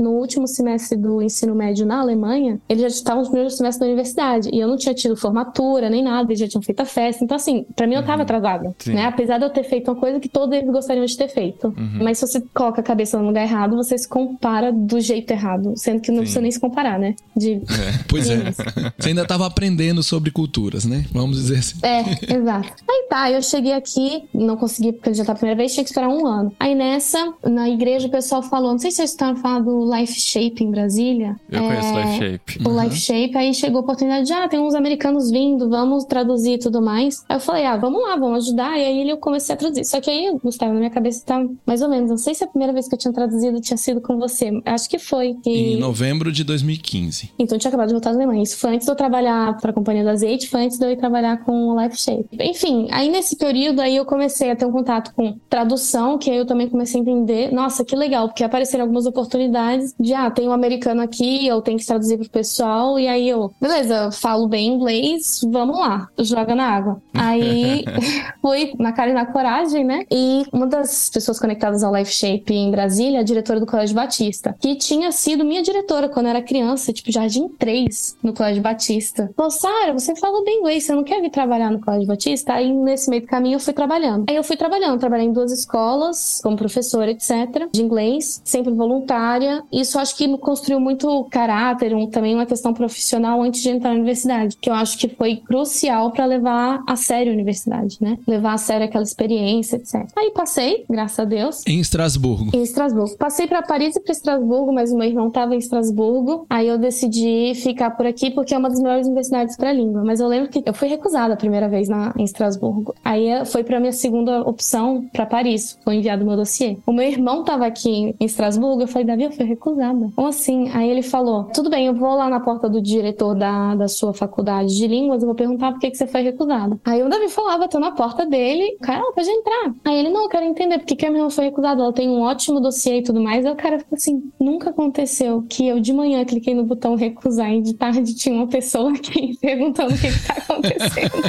no 0.00 0.10
último 0.12 0.46
semestre 0.46 0.96
do 0.98 1.22
ensino 1.22 1.54
médio 1.54 1.86
na 1.86 2.00
Alemanha, 2.00 2.60
eles 2.68 2.82
já 2.82 2.88
estavam 2.88 3.22
no 3.22 3.28
primeiro 3.28 3.50
semestre 3.50 3.80
da 3.80 3.86
universidade. 3.86 4.50
E 4.52 4.60
eu 4.60 4.68
não 4.68 4.76
tinha 4.76 4.94
tido 4.94 5.16
formatura 5.26 5.90
nem 5.90 6.02
nada, 6.02 6.28
eles 6.28 6.38
já 6.38 6.48
tinham 6.48 6.62
feito 6.62 6.80
a 6.80 6.84
festa. 6.84 7.24
Então, 7.24 7.36
assim, 7.36 7.66
pra 7.74 7.86
mim 7.86 7.94
eu 7.94 8.04
tava 8.04 8.22
atrasada, 8.22 8.74
Sim. 8.78 8.94
né? 8.94 9.04
Apesar 9.06 9.38
de 9.38 9.44
eu 9.44 9.50
ter 9.50 9.64
feito 9.64 9.90
uma 9.90 9.98
coisa 9.98 10.20
que 10.20 10.28
todos 10.28 10.56
eles 10.56 10.70
gostariam 10.70 11.04
de 11.04 11.16
ter 11.16 11.28
feito. 11.28 11.74
Mas 12.00 12.18
se 12.18 12.26
você 12.26 12.42
coloca 12.54 12.80
a 12.80 12.84
cabeça 12.84 13.18
no 13.18 13.26
lugar 13.26 13.42
errado, 13.42 13.76
você 13.76 13.96
se 13.98 14.08
compara 14.08 14.72
do 14.72 15.00
jeito 15.00 15.30
errado. 15.30 15.72
Sendo 15.76 16.00
que 16.00 16.10
não 16.10 16.18
Sim. 16.18 16.22
precisa 16.22 16.40
nem 16.40 16.50
se 16.50 16.60
comparar, 16.60 16.98
né? 16.98 17.14
De... 17.36 17.60
Pois 18.08 18.28
é. 18.30 18.36
Você 18.98 19.08
ainda 19.10 19.22
estava 19.22 19.46
aprendendo 19.46 20.02
sobre 20.02 20.30
culturas, 20.30 20.84
né? 20.84 21.04
Vamos 21.12 21.36
dizer 21.36 21.58
assim. 21.58 21.78
É, 21.82 22.00
exato. 22.34 22.72
Aí 22.88 23.06
tá, 23.08 23.30
eu 23.30 23.42
cheguei 23.42 23.72
aqui, 23.72 24.24
não 24.32 24.56
consegui 24.56 24.92
porque 24.92 25.12
já 25.14 25.24
tá 25.24 25.32
a 25.32 25.34
primeira 25.34 25.56
vez, 25.56 25.72
tinha 25.72 25.84
que 25.84 25.90
esperar 25.90 26.08
um 26.08 26.26
ano. 26.26 26.52
Aí 26.58 26.74
nessa, 26.74 27.32
na 27.44 27.68
igreja, 27.68 28.06
o 28.06 28.10
pessoal 28.10 28.42
falou, 28.42 28.72
não 28.72 28.78
sei 28.78 28.90
se 28.90 28.96
vocês 28.98 29.10
escutaram 29.10 29.36
falar 29.36 29.60
do 29.60 29.94
Life 29.94 30.18
Shape 30.20 30.62
em 30.62 30.70
Brasília. 30.70 31.36
Eu 31.50 31.62
conheço 31.62 31.88
É, 31.88 32.04
Life 32.04 32.18
Shape. 32.18 32.68
O 32.68 32.80
Life 32.82 32.96
Shape, 32.96 33.36
aí 33.36 33.54
chegou 33.54 33.78
a 33.78 33.82
oportunidade 33.82 34.26
de, 34.26 34.32
ah, 34.32 34.48
tem 34.48 34.60
uns 34.60 34.74
americanos 34.74 35.15
vindo, 35.30 35.68
vamos 35.68 36.04
traduzir 36.04 36.54
e 36.54 36.58
tudo 36.58 36.80
mais. 36.80 37.24
Aí 37.28 37.36
eu 37.36 37.40
falei, 37.40 37.64
ah, 37.64 37.76
vamos 37.76 38.02
lá, 38.02 38.16
vamos 38.16 38.46
ajudar. 38.46 38.78
E 38.78 38.84
aí 38.84 39.08
eu 39.08 39.16
comecei 39.16 39.54
a 39.54 39.58
traduzir. 39.58 39.84
Só 39.84 40.00
que 40.00 40.10
aí, 40.10 40.36
Gustavo, 40.42 40.72
na 40.72 40.78
minha 40.78 40.90
cabeça 40.90 41.24
tá 41.24 41.44
mais 41.66 41.82
ou 41.82 41.88
menos, 41.88 42.10
não 42.10 42.18
sei 42.18 42.34
se 42.34 42.44
a 42.44 42.46
primeira 42.46 42.72
vez 42.72 42.88
que 42.88 42.94
eu 42.94 42.98
tinha 42.98 43.12
traduzido 43.12 43.60
tinha 43.60 43.76
sido 43.76 44.00
com 44.00 44.18
você. 44.18 44.50
Acho 44.64 44.88
que 44.88 44.98
foi. 44.98 45.36
E... 45.46 45.74
Em 45.74 45.78
novembro 45.78 46.30
de 46.30 46.44
2015. 46.44 47.32
Então 47.38 47.56
eu 47.56 47.60
tinha 47.60 47.68
acabado 47.68 47.88
de 47.88 47.94
voltar 47.94 48.10
da 48.10 48.16
Alemanha. 48.16 48.42
Isso 48.42 48.58
foi 48.58 48.74
antes 48.74 48.86
de 48.86 48.92
eu 48.92 48.96
trabalhar 48.96 49.56
para 49.58 49.70
a 49.70 49.74
Companhia 49.74 50.02
do 50.02 50.10
Azeite, 50.10 50.48
foi 50.48 50.64
antes 50.64 50.78
de 50.78 50.84
eu 50.84 50.90
ir 50.90 50.96
trabalhar 50.96 51.44
com 51.44 51.68
o 51.68 51.80
Life 51.80 51.96
Shape. 52.00 52.28
Enfim, 52.40 52.88
aí 52.90 53.10
nesse 53.10 53.36
período 53.36 53.80
aí 53.80 53.96
eu 53.96 54.04
comecei 54.04 54.50
a 54.50 54.56
ter 54.56 54.66
um 54.66 54.72
contato 54.72 55.12
com 55.14 55.36
tradução, 55.48 56.18
que 56.18 56.30
aí 56.30 56.36
eu 56.36 56.46
também 56.46 56.68
comecei 56.68 57.00
a 57.00 57.02
entender, 57.02 57.52
nossa, 57.52 57.84
que 57.84 57.96
legal, 57.96 58.28
porque 58.28 58.44
apareceram 58.44 58.84
algumas 58.84 59.06
oportunidades 59.06 59.94
de, 59.98 60.12
ah, 60.12 60.30
tem 60.30 60.48
um 60.48 60.52
americano 60.52 61.02
aqui, 61.02 61.46
eu 61.46 61.60
tenho 61.60 61.78
que 61.78 61.86
traduzir 61.86 62.18
pro 62.18 62.28
pessoal, 62.28 62.98
e 62.98 63.06
aí 63.06 63.28
eu, 63.28 63.52
beleza, 63.60 64.04
eu 64.04 64.12
falo 64.12 64.48
bem 64.48 64.66
inglês, 64.68 65.05
vamos 65.50 65.78
lá, 65.78 66.08
joga 66.18 66.54
na 66.54 66.64
água. 66.68 67.00
Aí 67.14 67.84
fui 68.42 68.72
na 68.78 68.92
cara 68.92 69.10
e 69.10 69.14
na 69.14 69.26
coragem, 69.26 69.84
né? 69.84 70.04
E 70.10 70.44
uma 70.52 70.66
das 70.66 71.08
pessoas 71.08 71.38
conectadas 71.38 71.82
ao 71.82 71.94
Life 71.94 72.12
Shape 72.12 72.52
em 72.54 72.70
Brasília, 72.70 73.20
a 73.20 73.22
diretora 73.22 73.60
do 73.60 73.66
Colégio 73.66 73.94
Batista, 73.96 74.54
que 74.60 74.74
tinha 74.76 75.10
sido 75.12 75.44
minha 75.44 75.62
diretora 75.62 76.08
quando 76.08 76.26
eu 76.26 76.30
era 76.30 76.42
criança, 76.42 76.92
tipo 76.92 77.10
Jardim 77.12 77.48
3, 77.48 78.16
no 78.22 78.32
Colégio 78.32 78.62
Batista. 78.62 79.30
Falou, 79.36 79.50
Sara, 79.50 79.92
você 79.92 80.14
fala 80.16 80.42
bem 80.44 80.58
inglês, 80.60 80.84
você 80.84 80.94
não 80.94 81.04
quer 81.04 81.20
vir 81.20 81.30
trabalhar 81.30 81.70
no 81.70 81.80
Colégio 81.80 82.06
Batista? 82.06 82.54
Aí 82.54 82.72
nesse 82.72 83.08
meio 83.10 83.22
do 83.22 83.28
caminho 83.28 83.56
eu 83.56 83.60
fui 83.60 83.72
trabalhando. 83.72 84.24
Aí 84.28 84.36
eu 84.36 84.44
fui 84.44 84.56
trabalhando, 84.56 84.98
trabalhei 84.98 85.26
em 85.26 85.32
duas 85.32 85.52
escolas, 85.52 86.40
como 86.42 86.56
professora, 86.56 87.10
etc., 87.10 87.68
de 87.72 87.82
inglês, 87.82 88.40
sempre 88.44 88.72
voluntária. 88.72 89.62
Isso 89.72 89.98
acho 89.98 90.16
que 90.16 90.26
me 90.26 90.38
construiu 90.38 90.80
muito 90.80 91.24
caráter, 91.30 91.94
um- 91.94 92.06
também 92.08 92.34
uma 92.34 92.46
questão 92.46 92.72
profissional 92.72 93.42
antes 93.42 93.62
de 93.62 93.70
entrar 93.70 93.90
na 93.90 93.96
universidade, 93.96 94.56
que 94.60 94.70
eu 94.70 94.74
acho 94.74 94.95
que 94.96 95.08
foi 95.08 95.36
crucial 95.36 96.10
para 96.10 96.24
levar 96.24 96.82
a 96.86 96.96
sério 96.96 97.32
a 97.32 97.34
universidade, 97.34 97.98
né? 98.00 98.18
Levar 98.26 98.54
a 98.54 98.58
sério 98.58 98.86
aquela 98.86 99.04
experiência, 99.04 99.76
etc. 99.76 100.06
Aí 100.16 100.30
passei, 100.30 100.84
graças 100.88 101.18
a 101.18 101.24
Deus. 101.24 101.62
Em 101.66 101.80
Estrasburgo. 101.80 102.50
Em 102.54 102.62
Estrasburgo. 102.62 103.16
Passei 103.16 103.46
para 103.46 103.62
Paris 103.62 103.96
e 103.96 104.00
para 104.00 104.12
Estrasburgo, 104.12 104.72
mas 104.72 104.92
o 104.92 104.96
meu 104.96 105.08
irmão 105.08 105.28
estava 105.28 105.54
em 105.54 105.58
Estrasburgo. 105.58 106.46
Aí 106.48 106.68
eu 106.68 106.78
decidi 106.78 107.52
ficar 107.54 107.90
por 107.90 108.06
aqui 108.06 108.30
porque 108.30 108.54
é 108.54 108.58
uma 108.58 108.68
das 108.68 108.80
melhores 108.80 109.06
universidades 109.06 109.56
para 109.56 109.72
língua. 109.72 110.02
Mas 110.04 110.20
eu 110.20 110.28
lembro 110.28 110.50
que 110.50 110.62
eu 110.64 110.74
fui 110.74 110.88
recusada 110.88 111.34
a 111.34 111.36
primeira 111.36 111.68
vez 111.68 111.88
na, 111.88 112.12
em 112.16 112.24
Estrasburgo. 112.24 112.94
Aí 113.04 113.26
eh, 113.28 113.44
foi 113.44 113.64
para 113.64 113.80
minha 113.80 113.92
segunda 113.92 114.42
opção 114.42 115.08
para 115.12 115.26
Paris. 115.26 115.78
Foi 115.84 115.96
enviado 115.96 116.24
meu 116.24 116.36
dossiê. 116.36 116.76
O 116.86 116.92
meu 116.92 117.06
irmão 117.06 117.40
estava 117.40 117.66
aqui 117.66 118.14
em 118.18 118.24
Estrasburgo. 118.24 118.82
Eu 118.82 118.88
falei, 118.88 119.06
Davi, 119.06 119.24
eu 119.24 119.32
fui 119.32 119.44
recusada. 119.44 120.10
Como 120.14 120.28
assim? 120.28 120.70
Aí 120.72 120.88
ele 120.88 121.02
falou: 121.02 121.44
tudo 121.44 121.70
bem, 121.70 121.86
eu 121.86 121.94
vou 121.94 122.14
lá 122.14 122.28
na 122.28 122.40
porta 122.40 122.68
do 122.68 122.80
diretor 122.80 123.34
da, 123.34 123.74
da 123.74 123.88
sua 123.88 124.12
faculdade 124.12 124.75
de 124.76 124.86
línguas. 124.86 125.22
Eu 125.22 125.26
vou 125.26 125.34
perguntar 125.34 125.72
por 125.72 125.80
que, 125.80 125.90
que 125.90 125.96
você 125.96 126.06
foi 126.06 126.22
recusada. 126.22 126.78
Aí 126.84 127.02
o 127.02 127.08
Davi 127.08 127.28
falava, 127.28 127.68
tô 127.68 127.78
na 127.78 127.92
porta 127.92 128.26
dele. 128.26 128.76
Cara, 128.82 129.00
ela 129.00 129.12
pode 129.12 129.28
entrar. 129.28 129.74
Aí 129.84 129.98
ele, 129.98 130.10
não, 130.10 130.24
eu 130.24 130.28
quero 130.28 130.44
entender 130.44 130.78
por 130.78 130.86
que, 130.86 130.96
que 130.96 131.06
a 131.06 131.10
minha 131.10 131.20
irmã 131.20 131.30
foi 131.30 131.46
recusada. 131.46 131.82
Ela 131.82 131.92
tem 131.92 132.08
um 132.08 132.20
ótimo 132.20 132.60
dossiê 132.60 132.98
e 132.98 133.02
tudo 133.02 133.20
mais. 133.20 133.44
Aí 133.44 133.52
o 133.52 133.56
cara 133.56 133.78
ficou 133.78 133.96
assim: 133.96 134.30
nunca 134.38 134.70
aconteceu 134.70 135.44
que 135.48 135.66
eu 135.66 135.80
de 135.80 135.92
manhã 135.92 136.24
cliquei 136.24 136.54
no 136.54 136.64
botão 136.64 136.94
recusar 136.94 137.52
e 137.52 137.62
de 137.62 137.74
tarde 137.74 138.14
tinha 138.14 138.34
uma 138.34 138.46
pessoa 138.46 138.92
aqui 138.92 139.36
perguntando 139.40 139.94
o 139.94 139.98
que, 139.98 140.08
que 140.10 140.26
tá 140.26 140.34
acontecendo. 140.34 141.16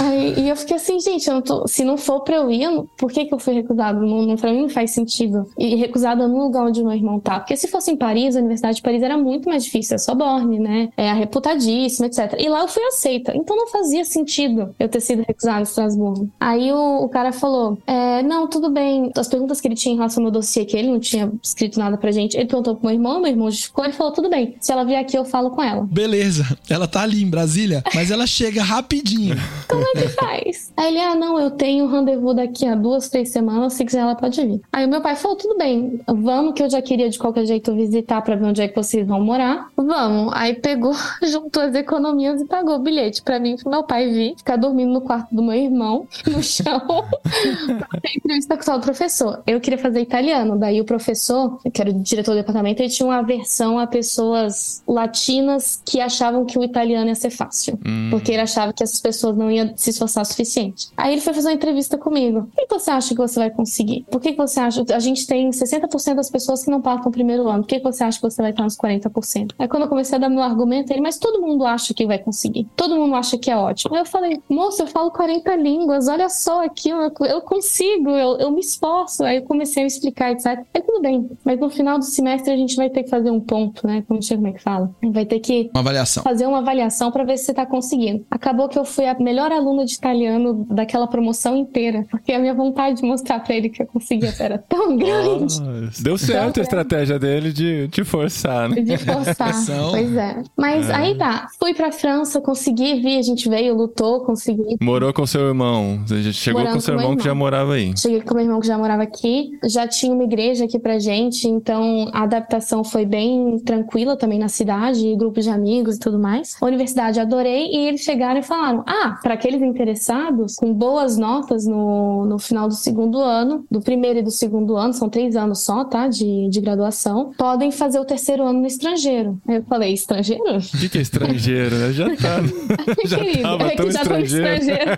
Aí, 0.00 0.34
e 0.40 0.48
eu 0.48 0.56
fiquei 0.56 0.76
assim, 0.76 1.00
gente, 1.00 1.28
não 1.28 1.40
tô- 1.42 1.66
se 1.66 1.84
não 1.84 1.96
for 1.96 2.20
pra 2.20 2.36
eu 2.36 2.50
ir, 2.50 2.62
eu 2.62 2.88
por 2.98 3.10
que, 3.10 3.24
que 3.24 3.34
eu 3.34 3.38
fui 3.38 3.54
recusada? 3.54 3.98
Não, 3.98 4.22
não, 4.22 4.36
pra 4.36 4.52
mim 4.52 4.62
não 4.62 4.68
faz 4.68 4.90
sentido. 4.92 5.46
E 5.58 5.74
recusada 5.76 6.26
no 6.28 6.44
lugar 6.44 6.64
onde 6.66 6.82
meu 6.82 6.92
irmão 6.92 7.18
tá. 7.20 7.40
Porque 7.40 7.56
se 7.56 7.68
fosse 7.68 7.90
em 7.90 7.96
Paris, 7.96 8.36
a 8.36 8.40
Universidade 8.40 8.76
de 8.76 8.82
Paris 8.82 9.02
era 9.02 9.16
muito 9.16 9.48
mais 9.48 9.64
difícil. 9.64 9.94
É 9.96 9.98
Sorbonne, 9.98 10.58
né? 10.58 10.88
É 10.96 11.10
reputadíssima, 11.14 12.06
etc. 12.06 12.36
E 12.38 12.48
lá 12.48 12.60
eu 12.60 12.68
fui 12.68 12.82
aceita. 12.84 13.32
Então 13.34 13.56
não 13.56 13.68
fazia 13.68 14.04
sentido 14.04 14.74
eu 14.78 14.88
ter 14.88 15.00
sido 15.00 15.24
recusada 15.26 15.60
em 15.60 15.62
Estrasburgo. 15.62 16.28
Aí 16.38 16.72
o, 16.72 17.04
o 17.04 17.08
cara 17.08 17.32
falou: 17.32 17.78
é, 17.86 18.22
não, 18.22 18.46
tudo 18.46 18.70
bem. 18.70 19.10
As 19.16 19.28
perguntas 19.28 19.60
que 19.60 19.68
ele 19.68 19.74
tinha 19.74 19.94
em 19.94 19.96
relação 19.96 20.22
ao 20.22 20.30
meu 20.30 20.32
dossiê, 20.32 20.64
que 20.64 20.76
ele 20.76 20.88
não 20.88 21.00
tinha 21.00 21.32
escrito 21.42 21.78
nada 21.78 21.96
pra 21.96 22.10
gente, 22.10 22.36
ele 22.36 22.46
perguntou 22.46 22.76
pro 22.76 22.86
meu 22.86 22.94
irmão, 22.94 23.20
meu 23.20 23.30
irmão 23.30 23.50
justificou, 23.50 23.84
ele 23.84 23.92
falou: 23.92 24.12
tudo 24.12 24.28
bem. 24.28 24.56
Se 24.60 24.72
ela 24.72 24.84
vier 24.84 25.00
aqui, 25.00 25.16
eu 25.16 25.24
falo 25.24 25.50
com 25.50 25.62
ela. 25.62 25.86
Beleza, 25.90 26.56
ela 26.68 26.86
tá 26.86 27.02
ali 27.02 27.22
em 27.22 27.30
Brasília, 27.30 27.82
mas 27.94 28.10
ela 28.10 28.26
chega 28.26 28.62
rapidinho. 28.62 29.36
Como 29.68 29.82
é 29.82 30.02
que 30.02 30.08
faz? 30.08 30.72
Aí 30.76 30.88
ele, 30.88 31.00
ah, 31.00 31.14
não, 31.14 31.38
eu 31.38 31.50
tenho 31.50 31.84
um 31.84 31.88
rendezvous 31.88 32.36
daqui 32.36 32.66
a 32.66 32.74
duas, 32.74 33.08
três 33.08 33.30
semanas, 33.30 33.74
se 33.74 33.84
quiser 33.84 34.00
ela 34.00 34.14
pode 34.14 34.44
vir. 34.44 34.60
Aí 34.72 34.84
o 34.84 34.88
meu 34.88 35.00
pai 35.00 35.16
falou, 35.16 35.36
tudo 35.36 35.56
bem, 35.56 36.00
vamos 36.06 36.54
que 36.54 36.62
eu 36.62 36.70
já 36.70 36.80
queria 36.80 37.08
de 37.08 37.18
qualquer 37.18 37.46
jeito 37.46 37.74
visitar 37.74 38.22
pra 38.22 38.36
ver 38.36 38.44
onde 38.44 38.62
é 38.62 38.68
que 38.68 38.76
vocês 38.76 39.06
vão 39.06 39.20
morar. 39.20 39.68
Vamos. 39.76 40.32
Aí 40.34 40.54
pegou, 40.54 40.94
juntou 41.22 41.62
as 41.62 41.74
economias 41.74 42.40
e 42.40 42.44
pagou 42.44 42.76
o 42.76 42.78
bilhete 42.78 43.22
pra 43.22 43.38
mim 43.38 43.54
e 43.54 43.56
pro 43.56 43.70
meu 43.70 43.84
pai 43.84 44.08
vir, 44.08 44.34
ficar 44.36 44.56
dormindo 44.56 44.92
no 44.92 45.00
quarto 45.00 45.34
do 45.34 45.42
meu 45.42 45.54
irmão, 45.54 46.06
no 46.26 46.42
chão, 46.42 46.80
pra 46.80 48.00
ter 48.00 48.16
entrevista 48.16 48.56
com 48.56 48.62
o 48.62 48.66
tal 48.66 48.80
professor. 48.80 49.42
Eu 49.46 49.60
queria 49.60 49.78
fazer 49.78 50.00
italiano, 50.00 50.58
daí 50.58 50.80
o 50.80 50.84
professor, 50.84 51.58
que 51.72 51.80
era 51.80 51.90
o 51.90 51.94
diretor 51.94 52.32
do 52.32 52.38
departamento, 52.38 52.82
ele 52.82 52.90
tinha 52.90 53.06
uma 53.06 53.18
aversão 53.18 53.78
a 53.78 53.86
pessoas 53.86 54.82
latinas 54.86 55.82
que 55.84 56.00
achavam 56.00 56.44
que 56.44 56.58
o 56.58 56.64
italiano 56.64 57.08
ia 57.08 57.14
ser 57.14 57.30
fácil. 57.30 57.78
Hum. 57.86 58.08
Porque 58.10 58.32
ele 58.32 58.42
achava 58.42 58.72
que 58.72 58.82
essas 58.82 59.00
pessoas 59.00 59.36
não 59.36 59.50
iam 59.50 59.72
se 59.76 59.90
esforçar 59.90 60.22
o 60.22 60.26
suficiente. 60.26 60.88
Aí 60.96 61.12
ele 61.12 61.20
foi 61.20 61.32
fazer 61.34 61.48
uma 61.48 61.54
entrevista 61.54 61.98
comigo. 61.98 62.48
O 62.52 62.56
que 62.56 62.66
você 62.68 62.90
acha 62.90 63.10
que 63.10 63.20
você 63.20 63.38
vai 63.38 63.50
conseguir? 63.50 64.04
Por 64.10 64.20
que 64.20 64.32
você 64.32 64.60
acha? 64.60 64.84
A 64.94 64.98
gente 64.98 65.26
tem 65.26 65.50
60% 65.50 66.14
das 66.14 66.30
pessoas 66.30 66.64
que 66.64 66.70
não 66.70 66.80
passam 66.80 67.08
o 67.08 67.12
primeiro 67.12 67.48
ano. 67.48 67.62
Por 67.62 67.68
que 67.68 67.78
que 67.78 67.84
você 67.84 68.04
acha 68.04 68.18
que 68.18 68.22
você 68.22 68.40
vai 68.40 68.50
estar 68.50 68.62
nos 68.62 68.76
40%? 68.76 69.52
Aí 69.58 69.68
quando 69.68 69.84
eu 69.84 69.88
comecei 69.88 70.16
a 70.16 70.20
dar 70.20 70.28
meu 70.28 70.42
argumento, 70.42 70.92
ele, 70.94 71.02
mas 71.02 71.18
todo 71.18 71.40
mundo 71.40 71.64
acha 71.64 71.92
que 71.94 72.06
vai 72.06 72.18
conseguir. 72.18 72.66
Todo 72.76 72.96
mundo 72.96 73.14
acha 73.14 73.36
que 73.38 73.50
é 73.50 73.56
ótimo. 73.56 73.94
Aí 73.94 74.00
eu 74.00 74.06
falei, 74.06 74.40
moço, 74.48 74.82
eu 74.82 74.86
falo 74.86 75.10
40 75.10 75.54
línguas, 75.56 76.08
olha 76.08 76.28
só 76.28 76.64
aqui, 76.64 76.88
eu, 76.90 77.12
eu 77.26 77.40
consigo, 77.42 78.10
eu, 78.10 78.38
eu 78.38 78.50
me 78.50 78.60
esforço. 78.60 79.24
Aí 79.24 79.36
eu 79.36 79.42
comecei 79.42 79.82
a 79.84 79.86
explicar, 79.86 80.32
etc. 80.32 80.64
Aí 80.74 80.82
tudo 80.82 81.00
bem. 81.00 81.28
Mas 81.44 81.58
no 81.60 81.70
final 81.70 81.98
do 81.98 82.04
semestre 82.04 82.52
a 82.52 82.56
gente 82.56 82.76
vai 82.76 82.88
ter 82.90 83.02
que 83.02 83.10
fazer 83.10 83.30
um 83.30 83.40
ponto, 83.40 83.86
né? 83.86 84.02
Como 84.06 84.22
sei 84.22 84.36
como 84.36 84.48
é 84.48 84.52
que 84.52 84.62
fala. 84.62 84.90
Vai 85.02 85.24
ter 85.26 85.40
que 85.40 85.70
Uma 85.74 85.80
avaliação. 85.80 86.22
fazer 86.22 86.46
uma 86.46 86.58
avaliação 86.58 87.10
para 87.10 87.24
ver 87.24 87.36
se 87.38 87.44
você 87.46 87.54
tá 87.54 87.66
conseguindo. 87.66 88.24
Acabou 88.30 88.68
que 88.68 88.78
eu 88.78 88.84
fui 88.84 89.06
a 89.06 89.14
melhor 89.18 89.52
aluna 89.52 89.84
de 89.84 89.94
italiano 89.94 90.66
daquela 90.70 91.06
promoção 91.06 91.56
inteira, 91.56 92.06
porque 92.10 92.32
a 92.32 92.38
minha 92.38 92.54
vontade 92.54 93.00
de 93.00 93.06
mostrar 93.06 93.40
para 93.40 93.54
ele 93.54 93.68
que 93.68 93.82
eu 93.82 93.86
conseguia 93.86 94.34
era 94.38 94.58
tão 94.58 94.96
grande. 94.98 95.60
Nossa, 95.60 96.02
Deu 96.02 96.16
certo 96.18 96.60
a 96.60 96.62
estratégia 96.62 97.18
dele 97.18 97.52
de 97.52 97.88
te 97.88 98.04
forçar, 98.04 98.68
né? 98.68 98.80
De 98.80 98.96
forçar. 98.98 99.52
Pois 99.90 100.16
é. 100.16 100.42
Mas 100.56 100.83
aí 100.90 101.16
tá. 101.16 101.48
Fui 101.58 101.74
pra 101.74 101.92
França, 101.92 102.40
consegui 102.40 103.00
vir, 103.00 103.18
a 103.18 103.22
gente 103.22 103.48
veio, 103.48 103.74
lutou, 103.74 104.20
consegui. 104.20 104.76
Morou 104.80 105.12
com 105.12 105.26
seu 105.26 105.48
irmão. 105.48 106.00
Você 106.06 106.32
chegou 106.32 106.60
Morando 106.60 106.74
com 106.74 106.80
seu 106.80 106.94
com 106.94 106.98
meu 106.98 107.04
irmão 107.04 107.16
que 107.16 107.24
já 107.24 107.30
irmão. 107.30 107.44
morava 107.44 107.72
aí. 107.74 107.96
Cheguei 107.96 108.20
com 108.20 108.34
meu 108.34 108.44
irmão 108.44 108.60
que 108.60 108.66
já 108.66 108.78
morava 108.78 109.02
aqui, 109.02 109.58
já 109.64 109.86
tinha 109.86 110.12
uma 110.12 110.24
igreja 110.24 110.64
aqui 110.64 110.78
pra 110.78 110.98
gente, 110.98 111.48
então 111.48 112.10
a 112.12 112.22
adaptação 112.22 112.82
foi 112.82 113.04
bem 113.04 113.58
tranquila 113.60 114.16
também 114.16 114.38
na 114.38 114.48
cidade, 114.48 115.14
grupos 115.16 115.44
de 115.44 115.50
amigos 115.50 115.96
e 115.96 115.98
tudo 115.98 116.18
mais. 116.18 116.56
A 116.60 116.66
universidade 116.66 117.20
adorei 117.20 117.68
e 117.70 117.88
eles 117.88 118.00
chegaram 118.00 118.24
chegaram 118.24 118.40
e 118.40 118.42
falaram: 118.42 118.84
ah, 118.86 119.18
para 119.22 119.34
aqueles 119.34 119.60
interessados, 119.60 120.56
com 120.56 120.72
boas 120.72 121.16
notas 121.16 121.66
no, 121.66 122.24
no 122.24 122.38
final 122.38 122.68
do 122.68 122.74
segundo 122.74 123.20
ano, 123.20 123.64
do 123.70 123.80
primeiro 123.80 124.20
e 124.20 124.22
do 124.22 124.30
segundo 124.30 124.76
ano, 124.76 124.92
são 124.92 125.08
três 125.08 125.36
anos 125.36 125.60
só, 125.60 125.84
tá? 125.84 126.08
De, 126.08 126.48
de 126.48 126.60
graduação, 126.60 127.32
podem 127.36 127.70
fazer 127.70 127.98
o 127.98 128.04
terceiro 128.04 128.44
ano 128.44 128.60
no 128.60 128.66
estrangeiro. 128.66 129.38
Aí 129.46 129.56
eu 129.56 129.64
falei: 129.64 129.92
estrangeiro? 129.92 130.42
O 130.74 130.76
que, 130.76 130.88
que 130.88 130.98
é 130.98 131.00
estrangeiro, 131.02 131.76
né? 131.76 131.92
Já 131.92 132.06
tá. 132.16 132.40
já 133.06 133.18
Querido, 133.18 133.42
tava 133.42 133.66
é 133.66 133.76
tão 133.76 133.86
que 133.86 133.92
já 133.92 134.04
tô 134.04 134.16
estrangeiro. 134.16 134.48
estrangeiro. 134.48 134.90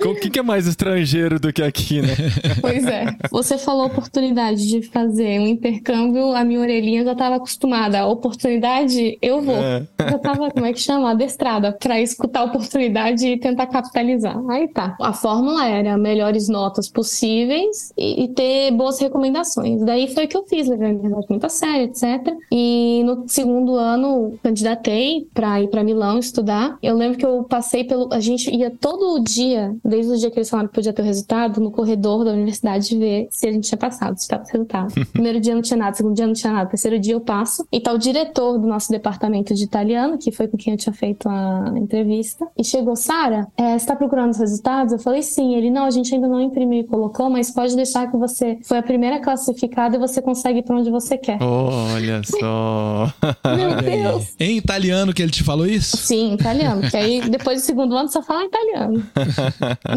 O 0.10 0.14
que, 0.14 0.30
que 0.30 0.38
é 0.38 0.42
mais 0.42 0.66
estrangeiro 0.66 1.38
do 1.38 1.52
que 1.52 1.62
aqui, 1.62 2.02
né? 2.02 2.14
Pois 2.60 2.84
é. 2.84 3.06
Você 3.30 3.56
falou 3.56 3.86
oportunidade 3.86 4.66
de 4.66 4.82
fazer 4.82 5.40
um 5.40 5.46
intercâmbio, 5.46 6.34
a 6.34 6.44
minha 6.44 6.60
orelhinha 6.60 7.04
já 7.04 7.12
estava 7.12 7.36
acostumada. 7.36 8.00
A 8.00 8.06
oportunidade, 8.06 9.16
eu 9.22 9.40
vou. 9.40 9.56
É. 9.56 9.86
Já 9.98 10.18
tava, 10.18 10.50
como 10.50 10.66
é 10.66 10.72
que 10.72 10.80
chama? 10.80 11.10
Adestrada 11.10 11.72
para 11.72 12.00
escutar 12.00 12.40
a 12.40 12.44
oportunidade 12.44 13.26
e 13.26 13.38
tentar 13.38 13.66
capitalizar. 13.66 14.36
Aí 14.50 14.68
tá. 14.68 14.96
A 15.00 15.12
fórmula 15.12 15.66
era 15.66 15.96
melhores 15.96 16.48
notas 16.48 16.88
possíveis 16.88 17.92
e, 17.96 18.24
e 18.24 18.28
ter 18.28 18.72
boas 18.72 18.98
recomendações. 19.00 19.84
Daí 19.84 20.12
foi 20.12 20.24
o 20.24 20.28
que 20.28 20.36
eu 20.36 20.44
fiz, 20.44 20.68
levei 20.68 20.88
a 20.88 20.90
universidade 20.90 21.26
muito 21.28 21.46
a 21.46 21.48
sério, 21.48 21.84
etc. 21.84 22.34
E 22.50 23.02
no 23.04 23.28
segundo 23.28 23.76
ano, 23.76 24.38
candidatei 24.42 25.28
para 25.32 25.60
ir 25.62 25.68
para 25.68 25.84
Milão 25.84 26.18
estudar. 26.18 26.78
Eu 26.82 26.96
lembro 26.96 27.18
que 27.18 27.26
eu 27.26 27.44
passei 27.44 27.84
pelo. 27.84 28.12
A 28.12 28.20
gente 28.20 28.50
ia 28.54 28.70
todo 28.70 29.22
dia, 29.22 29.74
desde 29.84 30.12
o 30.12 30.16
dia 30.16 30.30
que 30.30 30.38
eles 30.38 30.50
falaram 30.50 30.68
que 30.68 30.74
podia 30.74 30.92
ter 30.92 31.02
o 31.02 31.04
resultado, 31.04 31.60
no 31.60 31.70
corredor 31.70 32.24
da 32.24 32.32
universidade 32.32 32.96
ver 32.96 33.28
se 33.30 33.48
a 33.48 33.52
gente 33.52 33.68
tinha 33.68 33.78
passado, 33.78 34.16
se 34.16 34.22
estava 34.22 34.44
resultado. 34.44 34.94
Primeiro 35.12 35.40
dia 35.40 35.54
não 35.54 35.62
tinha 35.62 35.76
nada, 35.76 35.96
segundo 35.96 36.14
dia 36.14 36.26
não 36.26 36.34
tinha 36.34 36.52
nada, 36.52 36.70
terceiro 36.70 36.98
dia 36.98 37.14
eu 37.14 37.20
passo. 37.20 37.66
E 37.72 37.80
tá 37.80 37.92
o 37.92 37.98
diretor 37.98 38.58
do 38.58 38.66
nosso 38.66 38.90
departamento 38.90 39.54
de 39.54 39.64
italiano, 39.64 40.18
que 40.18 40.30
foi 40.32 40.48
com 40.48 40.56
quem 40.56 40.74
eu 40.74 40.78
tinha 40.78 40.92
feito 40.92 41.28
a 41.28 41.72
entrevista, 41.76 42.46
e 42.56 42.64
chegou, 42.64 42.96
Sara, 42.96 43.46
é, 43.56 43.78
você 43.78 43.86
tá 43.86 43.96
procurando 43.96 44.30
os 44.30 44.38
resultados? 44.38 44.92
Eu 44.92 44.98
falei 44.98 45.22
sim. 45.22 45.54
Ele, 45.54 45.70
não, 45.70 45.84
a 45.84 45.90
gente 45.90 46.14
ainda 46.14 46.28
não 46.28 46.40
imprimiu 46.40 46.80
e 46.80 46.84
colocou, 46.84 47.30
mas 47.30 47.50
pode 47.50 47.74
deixar 47.76 48.10
que 48.10 48.16
você 48.16 48.58
foi 48.62 48.78
a 48.78 48.82
primeira 48.82 49.20
classificada 49.20 49.96
e 49.96 49.98
você 49.98 50.22
consegue 50.22 50.60
ir 50.60 50.62
pra 50.62 50.76
onde 50.76 50.90
você 50.90 51.16
quer. 51.16 51.38
Olha 51.42 52.22
só. 52.24 53.12
Meu. 53.56 53.80
Deus! 53.82 54.29
Em 54.38 54.56
italiano 54.56 55.12
que 55.12 55.22
ele 55.22 55.30
te 55.30 55.42
falou 55.42 55.66
isso? 55.66 55.96
Sim, 55.96 56.34
italiano. 56.34 56.82
Que 56.90 56.96
aí 56.96 57.20
depois 57.28 57.60
do 57.60 57.64
segundo 57.64 57.96
ano 57.96 58.08
só 58.08 58.22
fala 58.22 58.44
italiano. 58.44 59.04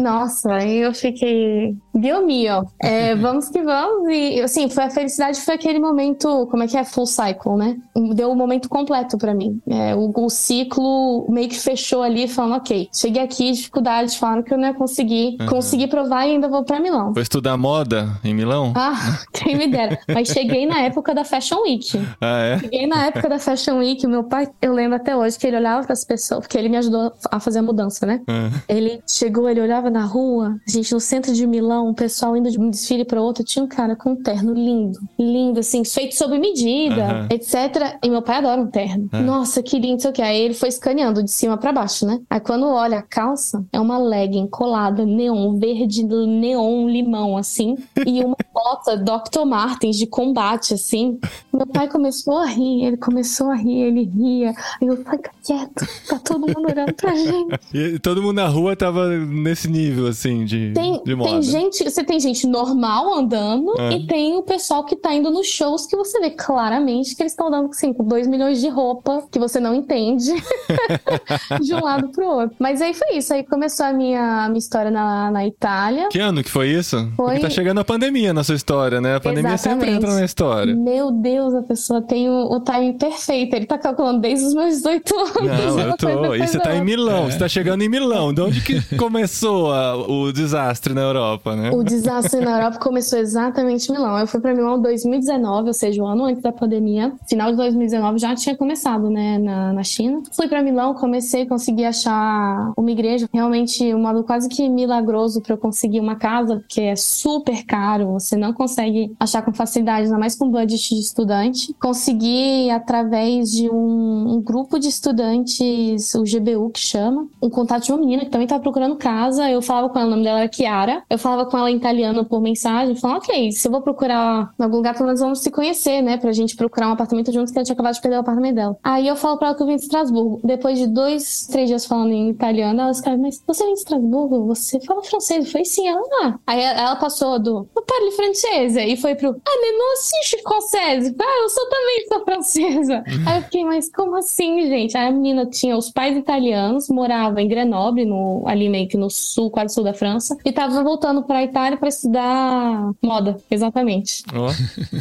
Nossa, 0.02 0.54
aí 0.54 0.78
eu 0.78 0.94
fiquei. 0.94 1.76
Dio 1.94 2.26
mio. 2.26 2.66
É, 2.82 3.14
vamos 3.14 3.48
que 3.48 3.62
vamos. 3.62 4.08
E 4.08 4.40
assim, 4.40 4.68
foi 4.68 4.84
a 4.84 4.90
felicidade 4.90 5.40
foi 5.40 5.54
aquele 5.54 5.78
momento, 5.78 6.46
como 6.50 6.62
é 6.62 6.66
que 6.66 6.76
é? 6.76 6.84
Full 6.84 7.06
cycle, 7.06 7.56
né? 7.56 7.76
Deu 8.14 8.30
o 8.30 8.36
momento 8.36 8.68
completo 8.68 9.16
pra 9.18 9.34
mim. 9.34 9.60
É, 9.68 9.94
o, 9.94 10.12
o 10.14 10.30
ciclo 10.30 11.26
meio 11.28 11.48
que 11.48 11.58
fechou 11.58 12.02
ali, 12.02 12.26
falando, 12.28 12.56
ok, 12.56 12.88
cheguei 12.92 13.22
aqui, 13.22 13.52
dificuldades, 13.52 14.16
falaram 14.16 14.42
que 14.42 14.52
eu 14.52 14.58
não 14.58 14.68
ia 14.68 14.74
conseguir. 14.74 15.36
Consegui 15.48 15.86
provar 15.86 16.26
e 16.26 16.32
ainda 16.32 16.48
vou 16.48 16.64
pra 16.64 16.80
Milão. 16.80 17.12
Foi 17.12 17.22
estudar 17.22 17.56
moda 17.56 18.18
em 18.24 18.34
Milão? 18.34 18.72
Ah, 18.76 19.18
quem 19.32 19.56
me 19.56 19.66
dera. 19.66 19.98
Mas 20.08 20.28
cheguei 20.28 20.66
na 20.66 20.80
época 20.80 21.14
da 21.14 21.24
Fashion 21.24 21.62
Week. 21.62 21.98
Ah, 22.20 22.38
é? 22.40 22.58
Cheguei 22.58 22.86
na 22.86 23.06
época 23.06 23.28
da 23.28 23.38
Fashion 23.38 23.78
Week, 23.78 24.06
meu 24.06 24.23
pai, 24.24 24.48
eu 24.60 24.72
lembro 24.72 24.96
até 24.96 25.16
hoje 25.16 25.38
que 25.38 25.46
ele 25.46 25.56
olhava 25.56 25.86
pras 25.86 26.04
pessoas, 26.04 26.40
porque 26.40 26.58
ele 26.58 26.68
me 26.68 26.76
ajudou 26.76 27.12
a 27.30 27.40
fazer 27.40 27.60
a 27.60 27.62
mudança, 27.62 28.06
né? 28.06 28.20
Ele 28.68 29.00
chegou, 29.08 29.48
ele 29.48 29.60
olhava 29.60 29.90
na 29.90 30.04
rua, 30.04 30.56
gente, 30.66 30.92
no 30.92 31.00
centro 31.00 31.32
de 31.32 31.46
Milão, 31.46 31.90
o 31.90 31.94
pessoal 31.94 32.36
indo 32.36 32.50
de 32.50 32.58
um 32.58 32.70
desfile 32.70 33.04
para 33.04 33.20
outro, 33.20 33.44
tinha 33.44 33.64
um 33.64 33.68
cara 33.68 33.96
com 33.96 34.10
um 34.10 34.16
terno 34.16 34.52
lindo, 34.52 34.98
lindo, 35.18 35.60
assim, 35.60 35.84
feito 35.84 36.14
sob 36.16 36.38
medida, 36.38 37.26
etc. 37.30 37.98
E 38.02 38.08
meu 38.08 38.22
pai 38.22 38.38
adora 38.38 38.60
um 38.60 38.66
terno. 38.66 39.08
É. 39.12 39.20
Nossa, 39.20 39.62
que 39.62 39.78
lindo, 39.78 40.02
sei 40.02 40.10
o 40.10 40.14
que. 40.14 40.22
Aí 40.22 40.40
ele 40.40 40.54
foi 40.54 40.68
escaneando 40.68 41.22
de 41.22 41.30
cima 41.30 41.56
para 41.56 41.72
baixo, 41.72 42.06
né? 42.06 42.20
Aí 42.28 42.40
quando 42.40 42.66
olha 42.66 42.98
a 42.98 43.02
calça, 43.02 43.64
é 43.72 43.80
uma 43.80 43.98
legging 43.98 44.46
colada, 44.48 45.04
neon, 45.04 45.58
verde, 45.58 46.04
neon, 46.04 46.88
limão, 46.88 47.36
assim, 47.36 47.76
e 48.06 48.24
uma 48.24 48.36
bota 48.52 48.96
Dr. 48.96 49.44
Martens 49.44 49.96
de 49.96 50.06
combate, 50.06 50.74
assim. 50.74 51.18
Meu 51.52 51.66
pai 51.66 51.88
começou 51.88 52.38
a 52.38 52.46
rir, 52.46 52.84
ele 52.84 52.96
começou 52.96 53.50
a 53.50 53.54
rir, 53.54 53.80
ele 53.80 54.03
ria. 54.04 54.50
Aí 54.80 54.88
eu, 54.88 54.96
fica 54.96 55.30
quieto, 55.42 55.86
tá 56.08 56.18
todo 56.18 56.40
mundo 56.40 56.68
olhando 56.70 56.92
pra 56.94 57.14
gente. 57.16 57.58
E 57.72 57.98
todo 57.98 58.22
mundo 58.22 58.34
na 58.36 58.46
rua 58.48 58.74
tava 58.76 59.08
nesse 59.08 59.68
nível, 59.68 60.06
assim, 60.06 60.44
de, 60.44 60.72
Tem, 60.74 61.02
de 61.04 61.14
moda. 61.14 61.30
tem 61.30 61.42
gente, 61.42 61.84
você 61.84 62.02
tem 62.04 62.18
gente 62.20 62.46
normal 62.46 63.14
andando 63.14 63.74
É. 63.78 63.92
e 63.94 64.06
tem 64.06 64.36
o 64.36 64.42
pessoal 64.42 64.84
que 64.84 64.96
tá 64.96 65.12
indo 65.14 65.30
nos 65.30 65.46
shows 65.46 65.86
que 65.86 65.96
você 65.96 66.20
vê 66.20 66.30
claramente 66.30 67.14
que 67.14 67.22
eles 67.22 67.32
estão 67.32 67.48
andando 67.48 67.70
assim, 67.70 67.92
com 67.92 68.04
2 68.04 68.26
milhões 68.26 68.60
de 68.60 68.68
roupa 68.68 69.22
que 69.30 69.38
você 69.38 69.58
não 69.60 69.74
entende 69.74 70.32
de 71.60 71.74
um 71.74 71.80
lado 71.82 72.08
pro 72.08 72.26
outro. 72.26 72.56
Mas 72.58 72.80
aí 72.80 72.94
foi 72.94 73.16
isso, 73.16 73.32
aí 73.32 73.44
começou 73.44 73.86
a 73.86 73.92
minha, 73.92 74.44
a 74.44 74.48
minha 74.48 74.58
história 74.58 74.90
na, 74.90 75.30
na 75.30 75.46
Itália. 75.46 76.08
Que 76.08 76.18
ano 76.18 76.42
que 76.42 76.50
foi 76.50 76.68
isso? 76.68 76.96
Porque 77.16 77.32
Foi- 77.32 77.40
tá 77.40 77.50
chegando 77.50 77.80
a 77.80 77.84
pandemia 77.84 78.32
na 78.32 78.42
sua 78.44 78.54
história, 78.54 79.00
né? 79.00 79.16
A 79.16 79.20
pandemia 79.20 79.56
sempre 79.58 79.88
Exatamente. 79.88 80.04
entra 80.04 80.14
na 80.14 80.24
história. 80.24 80.74
Meu 80.74 81.10
Deus, 81.10 81.54
a 81.54 81.62
pessoa 81.62 82.00
tem 82.02 82.28
o, 82.28 82.52
o 82.52 82.60
timing 82.60 82.98
perfeito. 82.98 83.54
Ele 83.54 83.66
tá 83.66 83.78
calculando 83.94 84.20
desde 84.20 84.46
os 84.46 84.54
meus 84.54 84.74
18 84.76 85.14
anos. 85.16 85.34
Não, 85.34 85.80
eu 85.80 85.96
tô. 85.96 86.34
E 86.34 86.46
você 86.46 86.58
tá 86.58 86.74
em. 86.74 86.84
Milão, 86.84 87.24
você 87.30 87.38
tá 87.38 87.48
chegando 87.48 87.82
em 87.82 87.88
Milão. 87.88 88.32
De 88.32 88.40
onde 88.42 88.60
que 88.60 88.96
começou 88.96 89.72
a- 89.72 89.96
o 89.96 90.32
desastre 90.32 90.92
na 90.92 91.00
Europa, 91.00 91.56
né? 91.56 91.70
O 91.70 91.82
desastre 91.82 92.40
na 92.40 92.58
Europa 92.58 92.78
começou 92.78 93.18
exatamente 93.18 93.88
em 93.88 93.92
Milão. 93.92 94.18
Eu 94.18 94.26
fui 94.26 94.40
pra 94.40 94.52
Milão 94.54 94.76
em 94.78 94.82
2019, 94.82 95.68
ou 95.68 95.72
seja, 95.74 96.02
um 96.02 96.06
ano 96.06 96.24
antes 96.24 96.42
da 96.42 96.52
pandemia. 96.52 97.12
Final 97.28 97.50
de 97.50 97.56
2019 97.56 98.18
já 98.18 98.34
tinha 98.34 98.54
começado, 98.56 99.08
né, 99.08 99.38
na, 99.38 99.72
na 99.72 99.82
China. 99.82 100.22
Fui 100.32 100.46
pra 100.48 100.62
Milão, 100.62 100.94
comecei, 100.94 101.46
consegui 101.46 101.84
achar 101.84 102.72
uma 102.76 102.90
igreja. 102.90 103.28
Realmente, 103.32 103.94
um 103.94 104.00
modo 104.02 104.22
quase 104.24 104.48
que 104.48 104.68
milagroso 104.68 105.40
pra 105.40 105.54
eu 105.54 105.58
conseguir 105.58 106.00
uma 106.00 106.16
casa, 106.16 106.56
porque 106.56 106.80
é 106.80 106.96
super 106.96 107.64
caro, 107.64 108.12
você 108.12 108.36
não 108.36 108.52
consegue 108.52 109.12
achar 109.18 109.42
com 109.42 109.52
facilidade, 109.52 110.06
ainda 110.06 110.18
mais 110.18 110.34
com 110.34 110.50
budget 110.50 110.94
de 110.94 111.00
estudante. 111.00 111.74
Consegui, 111.80 112.70
através 112.70 113.50
de 113.52 113.70
um, 113.70 113.83
um 113.84 114.42
grupo 114.42 114.78
de 114.78 114.88
estudantes, 114.88 116.14
o 116.14 116.22
GBU 116.22 116.70
que 116.70 116.80
chama, 116.80 117.26
um 117.42 117.50
contato 117.50 117.84
de 117.84 117.92
uma 117.92 117.98
menina 117.98 118.24
que 118.24 118.30
também 118.30 118.46
tava 118.46 118.62
procurando 118.62 118.96
casa. 118.96 119.50
Eu 119.50 119.62
falava 119.62 119.88
com 119.88 119.98
ela, 119.98 120.08
o 120.08 120.10
nome 120.10 120.24
dela 120.24 120.40
era 120.40 120.52
Chiara. 120.52 121.02
Eu 121.08 121.18
falava 121.18 121.48
com 121.48 121.56
ela 121.56 121.70
em 121.70 121.76
italiano 121.76 122.24
por 122.24 122.40
mensagem, 122.40 122.94
falando, 122.96 123.18
ok, 123.18 123.52
se 123.52 123.66
eu 123.66 123.72
vou 123.72 123.82
procurar 123.82 124.52
em 124.58 124.62
algum 124.62 124.76
lugar, 124.76 124.94
pelo 124.94 125.06
menos 125.06 125.20
vamos 125.20 125.40
se 125.40 125.50
conhecer, 125.50 126.02
né? 126.02 126.16
Pra 126.16 126.32
gente 126.32 126.56
procurar 126.56 126.88
um 126.88 126.92
apartamento 126.92 127.32
juntos, 127.32 127.52
que 127.52 127.58
ela 127.58 127.64
tinha 127.64 127.74
acabado 127.74 127.94
de 127.94 128.00
perder 128.00 128.16
o 128.16 128.20
apartamento 128.20 128.54
dela. 128.54 128.76
Aí 128.82 129.06
eu 129.06 129.16
falo 129.16 129.38
pra 129.38 129.48
ela 129.48 129.56
que 129.56 129.62
eu 129.62 129.66
vim 129.66 129.76
de 129.76 129.82
Estrasburgo. 129.82 130.40
Depois 130.44 130.78
de 130.78 130.86
dois, 130.86 131.46
três 131.50 131.68
dias 131.68 131.86
falando 131.86 132.12
em 132.12 132.30
italiano, 132.30 132.80
ela 132.80 132.90
escreve, 132.90 133.18
mas 133.18 133.42
você 133.46 133.64
vem 133.64 133.74
de 133.74 133.80
Estrasburgo? 133.80 134.46
Você 134.46 134.80
fala 134.80 135.02
francês? 135.02 135.46
Eu 135.46 135.50
falei, 135.52 135.64
sim, 135.64 135.88
ela, 135.88 136.02
ah. 136.22 136.38
Aí 136.46 136.60
ela 136.60 136.96
passou 136.96 137.38
do, 137.38 137.68
eu 137.74 137.82
parle 137.82 138.10
francesa, 138.12 138.82
e 138.82 138.96
foi 138.96 139.14
pro, 139.14 139.30
ah, 139.30 139.60
mais 139.60 139.78
non 139.78 139.96
si, 139.96 140.16
je 140.22 140.36
suis. 140.36 141.14
Ah, 141.20 141.42
eu 141.42 141.48
sou 141.48 141.68
também 141.68 142.06
sou 142.08 142.24
francesa. 142.24 143.04
Aí 143.26 143.38
eu 143.38 143.42
fiquei, 143.42 143.64
mas 143.74 143.90
como 143.90 144.16
assim, 144.16 144.66
gente? 144.68 144.96
Aí 144.96 145.08
a 145.08 145.10
menina 145.10 145.46
tinha 145.46 145.76
os 145.76 145.90
pais 145.90 146.16
italianos, 146.16 146.88
morava 146.88 147.42
em 147.42 147.48
Grenoble, 147.48 148.04
no, 148.04 148.44
ali 148.46 148.68
meio 148.68 148.88
que 148.88 148.96
no 148.96 149.10
sul, 149.10 149.50
quase 149.50 149.74
sul 149.74 149.82
da 149.82 149.92
França, 149.92 150.36
e 150.44 150.52
tava 150.52 150.82
voltando 150.82 151.24
pra 151.24 151.42
Itália 151.42 151.76
pra 151.76 151.88
estudar 151.88 152.92
moda, 153.02 153.36
exatamente. 153.50 154.22
Ó, 154.32 154.48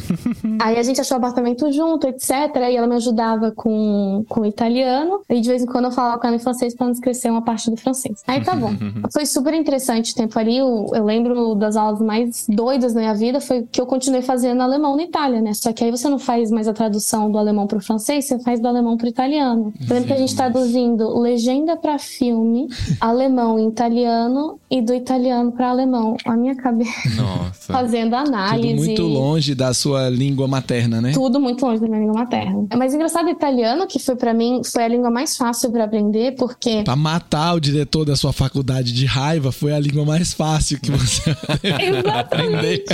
Aí 0.62 0.78
a 0.78 0.84
gente 0.84 1.00
achou 1.00 1.18
apartamento 1.18 1.72
junto, 1.72 2.08
etc. 2.08 2.32
E 2.72 2.76
ela 2.76 2.88
me 2.88 2.96
ajudava 2.96 3.52
com, 3.52 4.26
com 4.28 4.42
o 4.42 4.46
italiano. 4.46 5.22
E 5.30 5.40
de 5.40 5.50
vez 5.50 5.64
em 5.64 5.66
quando 5.66 5.86
eu 5.86 5.92
falava 5.92 6.20
com 6.20 6.28
ela 6.28 6.36
em 6.36 6.40
francês 6.40 6.76
pra 6.76 6.86
não 6.86 6.94
esquecer 6.94 7.30
uma 7.30 7.42
parte 7.42 7.70
do 7.70 7.78
francês. 7.78 8.22
Aí 8.28 8.44
tá 8.44 8.56
bom. 8.56 8.72
Foi 9.12 9.26
super 9.26 9.54
interessante 9.54 10.14
o 10.14 10.16
tempo 10.16 10.38
ali. 10.38 10.58
Eu, 10.58 10.88
eu 10.94 11.04
lembro 11.04 11.56
das 11.56 11.76
aulas 11.76 12.02
mais 12.02 12.46
doidas 12.50 12.94
da 12.94 13.00
minha 13.00 13.14
vida. 13.14 13.40
Foi 13.40 13.64
que 13.72 13.80
eu 13.80 13.86
continuei 13.86 14.22
fazendo 14.22 14.62
alemão 14.62 14.96
na 14.96 15.04
Itália, 15.04 15.42
né? 15.42 15.54
Só 15.54 15.72
que 15.72 15.84
aí 15.84 15.92
você 15.92 16.10
não 16.10 16.20
faz 16.20 16.50
mais 16.52 16.68
a 16.68 16.74
tradução 16.74 17.32
do 17.32 17.38
alemão 17.38 17.68
pro 17.68 17.80
francês, 17.82 18.26
você 18.26 18.40
faz 18.40 18.60
do 18.64 18.68
alemão 18.70 18.98
pro 18.98 19.08
italiano. 19.08 19.74
Eu 19.80 19.94
lembro 19.94 20.08
que 20.08 20.14
a 20.14 20.18
gente 20.18 20.36
traduzindo 20.36 21.20
legenda 21.20 21.76
pra 21.76 22.00
filme, 22.00 22.68
alemão 23.00 23.60
em 23.60 23.68
italiano 23.68 24.58
e 24.72 24.82
do 24.82 24.94
italiano 24.94 25.52
pra 25.52 25.70
alemão. 25.70 26.16
A 26.26 26.36
minha 26.36 26.56
cabeça 26.56 27.10
nossa. 27.22 27.74
fazendo 27.74 28.16
análise. 28.16 28.74
Tudo 28.74 28.86
muito 28.86 29.04
longe 29.04 29.54
da 29.54 29.74
sua 29.74 30.10
língua 30.10 30.48
materna, 30.48 31.02
né? 31.02 31.12
Tudo 31.12 31.40
muito 31.40 31.66
longe 31.66 31.82
da 31.82 31.88
minha 31.88 32.00
língua 32.00 32.16
materna. 32.16 32.66
Mas 32.76 32.94
engraçado, 32.94 33.30
italiano, 33.30 33.86
que 33.86 34.00
foi 34.00 34.16
pra 34.16 34.34
mim, 34.34 34.62
foi 34.64 34.84
a 34.84 34.88
língua 34.88 35.12
mais 35.12 35.36
fácil 35.36 35.70
pra 35.72 35.84
aprender, 35.84 36.36
porque. 36.36 36.84
Pra 36.84 36.96
matar 36.96 37.54
o 37.54 37.60
diretor 37.60 38.06
da 38.06 38.16
sua 38.16 38.32
faculdade 38.32 38.94
de 38.94 39.06
raiva 39.06 39.52
foi 39.52 39.74
a 39.74 39.80
língua 39.80 40.06
mais 40.06 40.34
fácil 40.34 40.80
que 40.80 40.90
você. 40.90 41.36
Exatamente. 41.62 42.86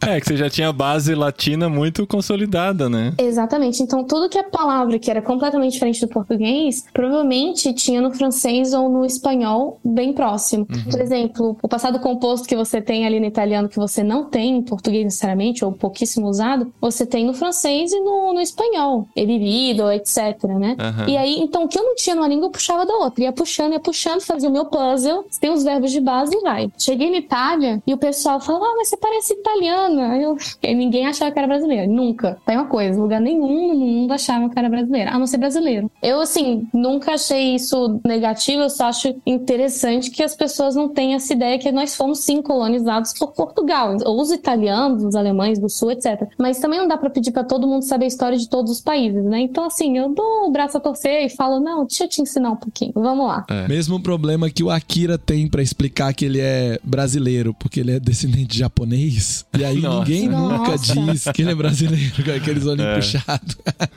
É, 0.00 0.18
que 0.20 0.26
você 0.26 0.36
já 0.36 0.48
tinha 0.48 0.72
base 0.72 1.14
latina 1.14 1.68
muito 1.68 2.06
consolidada, 2.06 2.88
né? 2.88 3.12
Exatamente. 3.18 3.82
Então, 3.82 4.02
tudo 4.04 4.28
que 4.28 4.38
é 4.38 4.42
palavra 4.42 4.98
que 4.98 5.10
era 5.10 5.20
completamente 5.20 5.72
diferente 5.72 6.00
do 6.00 6.08
português, 6.08 6.84
provavelmente 6.92 7.72
tinha 7.74 8.00
no 8.00 8.10
francês 8.10 8.72
ou 8.72 8.88
no 8.88 9.04
espanhol 9.04 9.78
bem 9.84 10.12
próximo. 10.12 10.66
Por 10.90 11.00
exemplo, 11.00 11.56
o 11.62 11.68
passado 11.68 11.98
composto 11.98 12.48
que 12.48 12.56
você 12.56 12.80
tem 12.80 13.06
ali 13.06 13.20
no 13.20 13.26
italiano 13.26 13.68
que 13.68 13.76
você 13.76 14.02
não 14.02 14.24
tem 14.24 14.56
em 14.56 14.62
português 14.62 15.04
necessariamente, 15.04 15.64
ou 15.64 15.72
pouquíssimo 15.72 16.28
usado, 16.28 16.72
você 16.80 17.04
tem 17.04 17.26
no 17.26 17.34
francês 17.34 17.92
e 17.92 18.00
no, 18.00 18.32
no 18.32 18.40
espanhol. 18.40 19.06
Vivido, 19.14 19.90
etc, 19.92 20.42
né? 20.58 20.76
Aham. 20.78 21.08
E 21.08 21.16
aí, 21.16 21.38
então, 21.40 21.64
o 21.64 21.68
que 21.68 21.78
eu 21.78 21.84
não 21.84 21.94
tinha 21.94 22.16
numa 22.16 22.28
língua, 22.28 22.46
eu 22.46 22.50
puxava 22.50 22.86
da 22.86 22.94
outra. 22.94 23.22
Ia 23.22 23.32
puxando, 23.32 23.72
ia 23.72 23.80
puxando, 23.80 24.22
fazia 24.22 24.48
o 24.48 24.52
meu 24.52 24.64
puzzle, 24.64 25.24
tem 25.40 25.50
os 25.50 25.62
verbos 25.62 25.90
de 25.92 26.00
base 26.00 26.34
e 26.34 26.40
vai. 26.40 26.70
Cheguei 26.78 27.10
na 27.10 27.18
Itália 27.18 27.82
e 27.86 27.92
o 27.92 27.98
pessoal 27.98 28.40
falou, 28.40 28.64
ah, 28.64 28.74
mas 28.76 28.88
você 28.88 28.96
parece 28.96 29.34
italiana. 29.34 29.89
Aí 29.98 30.22
Eu, 30.22 30.36
e 30.62 30.74
ninguém 30.74 31.06
achava 31.06 31.30
que 31.30 31.38
era 31.38 31.48
brasileira. 31.48 31.86
Nunca. 31.86 32.38
Tem 32.46 32.56
uma 32.56 32.66
coisa, 32.66 33.00
lugar 33.00 33.20
nenhum 33.20 33.74
no 33.74 33.86
mundo 33.86 34.12
achava 34.12 34.48
que 34.48 34.58
era 34.58 34.68
brasileira, 34.68 35.10
a 35.10 35.18
não 35.18 35.26
ser 35.26 35.38
brasileiro. 35.38 35.90
Eu, 36.02 36.20
assim, 36.20 36.68
nunca 36.72 37.12
achei 37.12 37.54
isso 37.54 38.00
negativo, 38.04 38.62
eu 38.62 38.70
só 38.70 38.86
acho 38.86 39.14
interessante 39.26 40.10
que 40.10 40.22
as 40.22 40.34
pessoas 40.34 40.74
não 40.74 40.88
tenham 40.88 41.16
essa 41.16 41.32
ideia 41.32 41.58
que 41.58 41.70
nós 41.72 41.96
fomos, 41.96 42.20
sim, 42.20 42.42
colonizados 42.42 43.12
por 43.18 43.32
Portugal. 43.32 43.96
Ou 44.04 44.20
os 44.20 44.30
italianos, 44.30 45.04
os 45.04 45.14
alemães 45.14 45.58
do 45.58 45.68
sul, 45.68 45.90
etc. 45.90 46.28
Mas 46.38 46.58
também 46.58 46.78
não 46.78 46.88
dá 46.88 46.96
pra 46.96 47.10
pedir 47.10 47.32
pra 47.32 47.44
todo 47.44 47.66
mundo 47.66 47.82
saber 47.82 48.04
a 48.04 48.08
história 48.08 48.38
de 48.38 48.48
todos 48.48 48.70
os 48.70 48.80
países, 48.80 49.24
né? 49.24 49.40
Então, 49.40 49.64
assim, 49.64 49.96
eu 49.96 50.12
dou 50.14 50.48
o 50.48 50.50
braço 50.50 50.76
a 50.76 50.80
torcer 50.80 51.24
e 51.24 51.28
falo, 51.28 51.60
não, 51.60 51.86
deixa 51.86 52.04
eu 52.04 52.08
te 52.08 52.20
ensinar 52.22 52.50
um 52.50 52.56
pouquinho. 52.56 52.92
Vamos 52.94 53.26
lá. 53.26 53.44
É. 53.48 53.68
Mesmo 53.68 54.00
problema 54.00 54.50
que 54.50 54.62
o 54.62 54.70
Akira 54.70 55.18
tem 55.18 55.48
pra 55.48 55.62
explicar 55.62 56.12
que 56.14 56.24
ele 56.24 56.40
é 56.40 56.78
brasileiro, 56.82 57.54
porque 57.54 57.80
ele 57.80 57.92
é 57.92 58.00
descendente 58.00 58.48
de 58.48 58.58
japonês. 58.58 59.44
E 59.58 59.64
aí 59.64 59.79
Nossa. 59.82 59.98
ninguém 60.10 60.28
nunca 60.28 60.70
Nossa. 60.72 60.94
diz 60.94 61.24
que 61.34 61.42
ele 61.42 61.50
é 61.52 61.54
brasileiro, 61.54 62.24
com 62.24 62.30
aqueles 62.32 62.66
olhinhos 62.66 62.90
É. 62.90 62.94
puxados. 62.96 63.56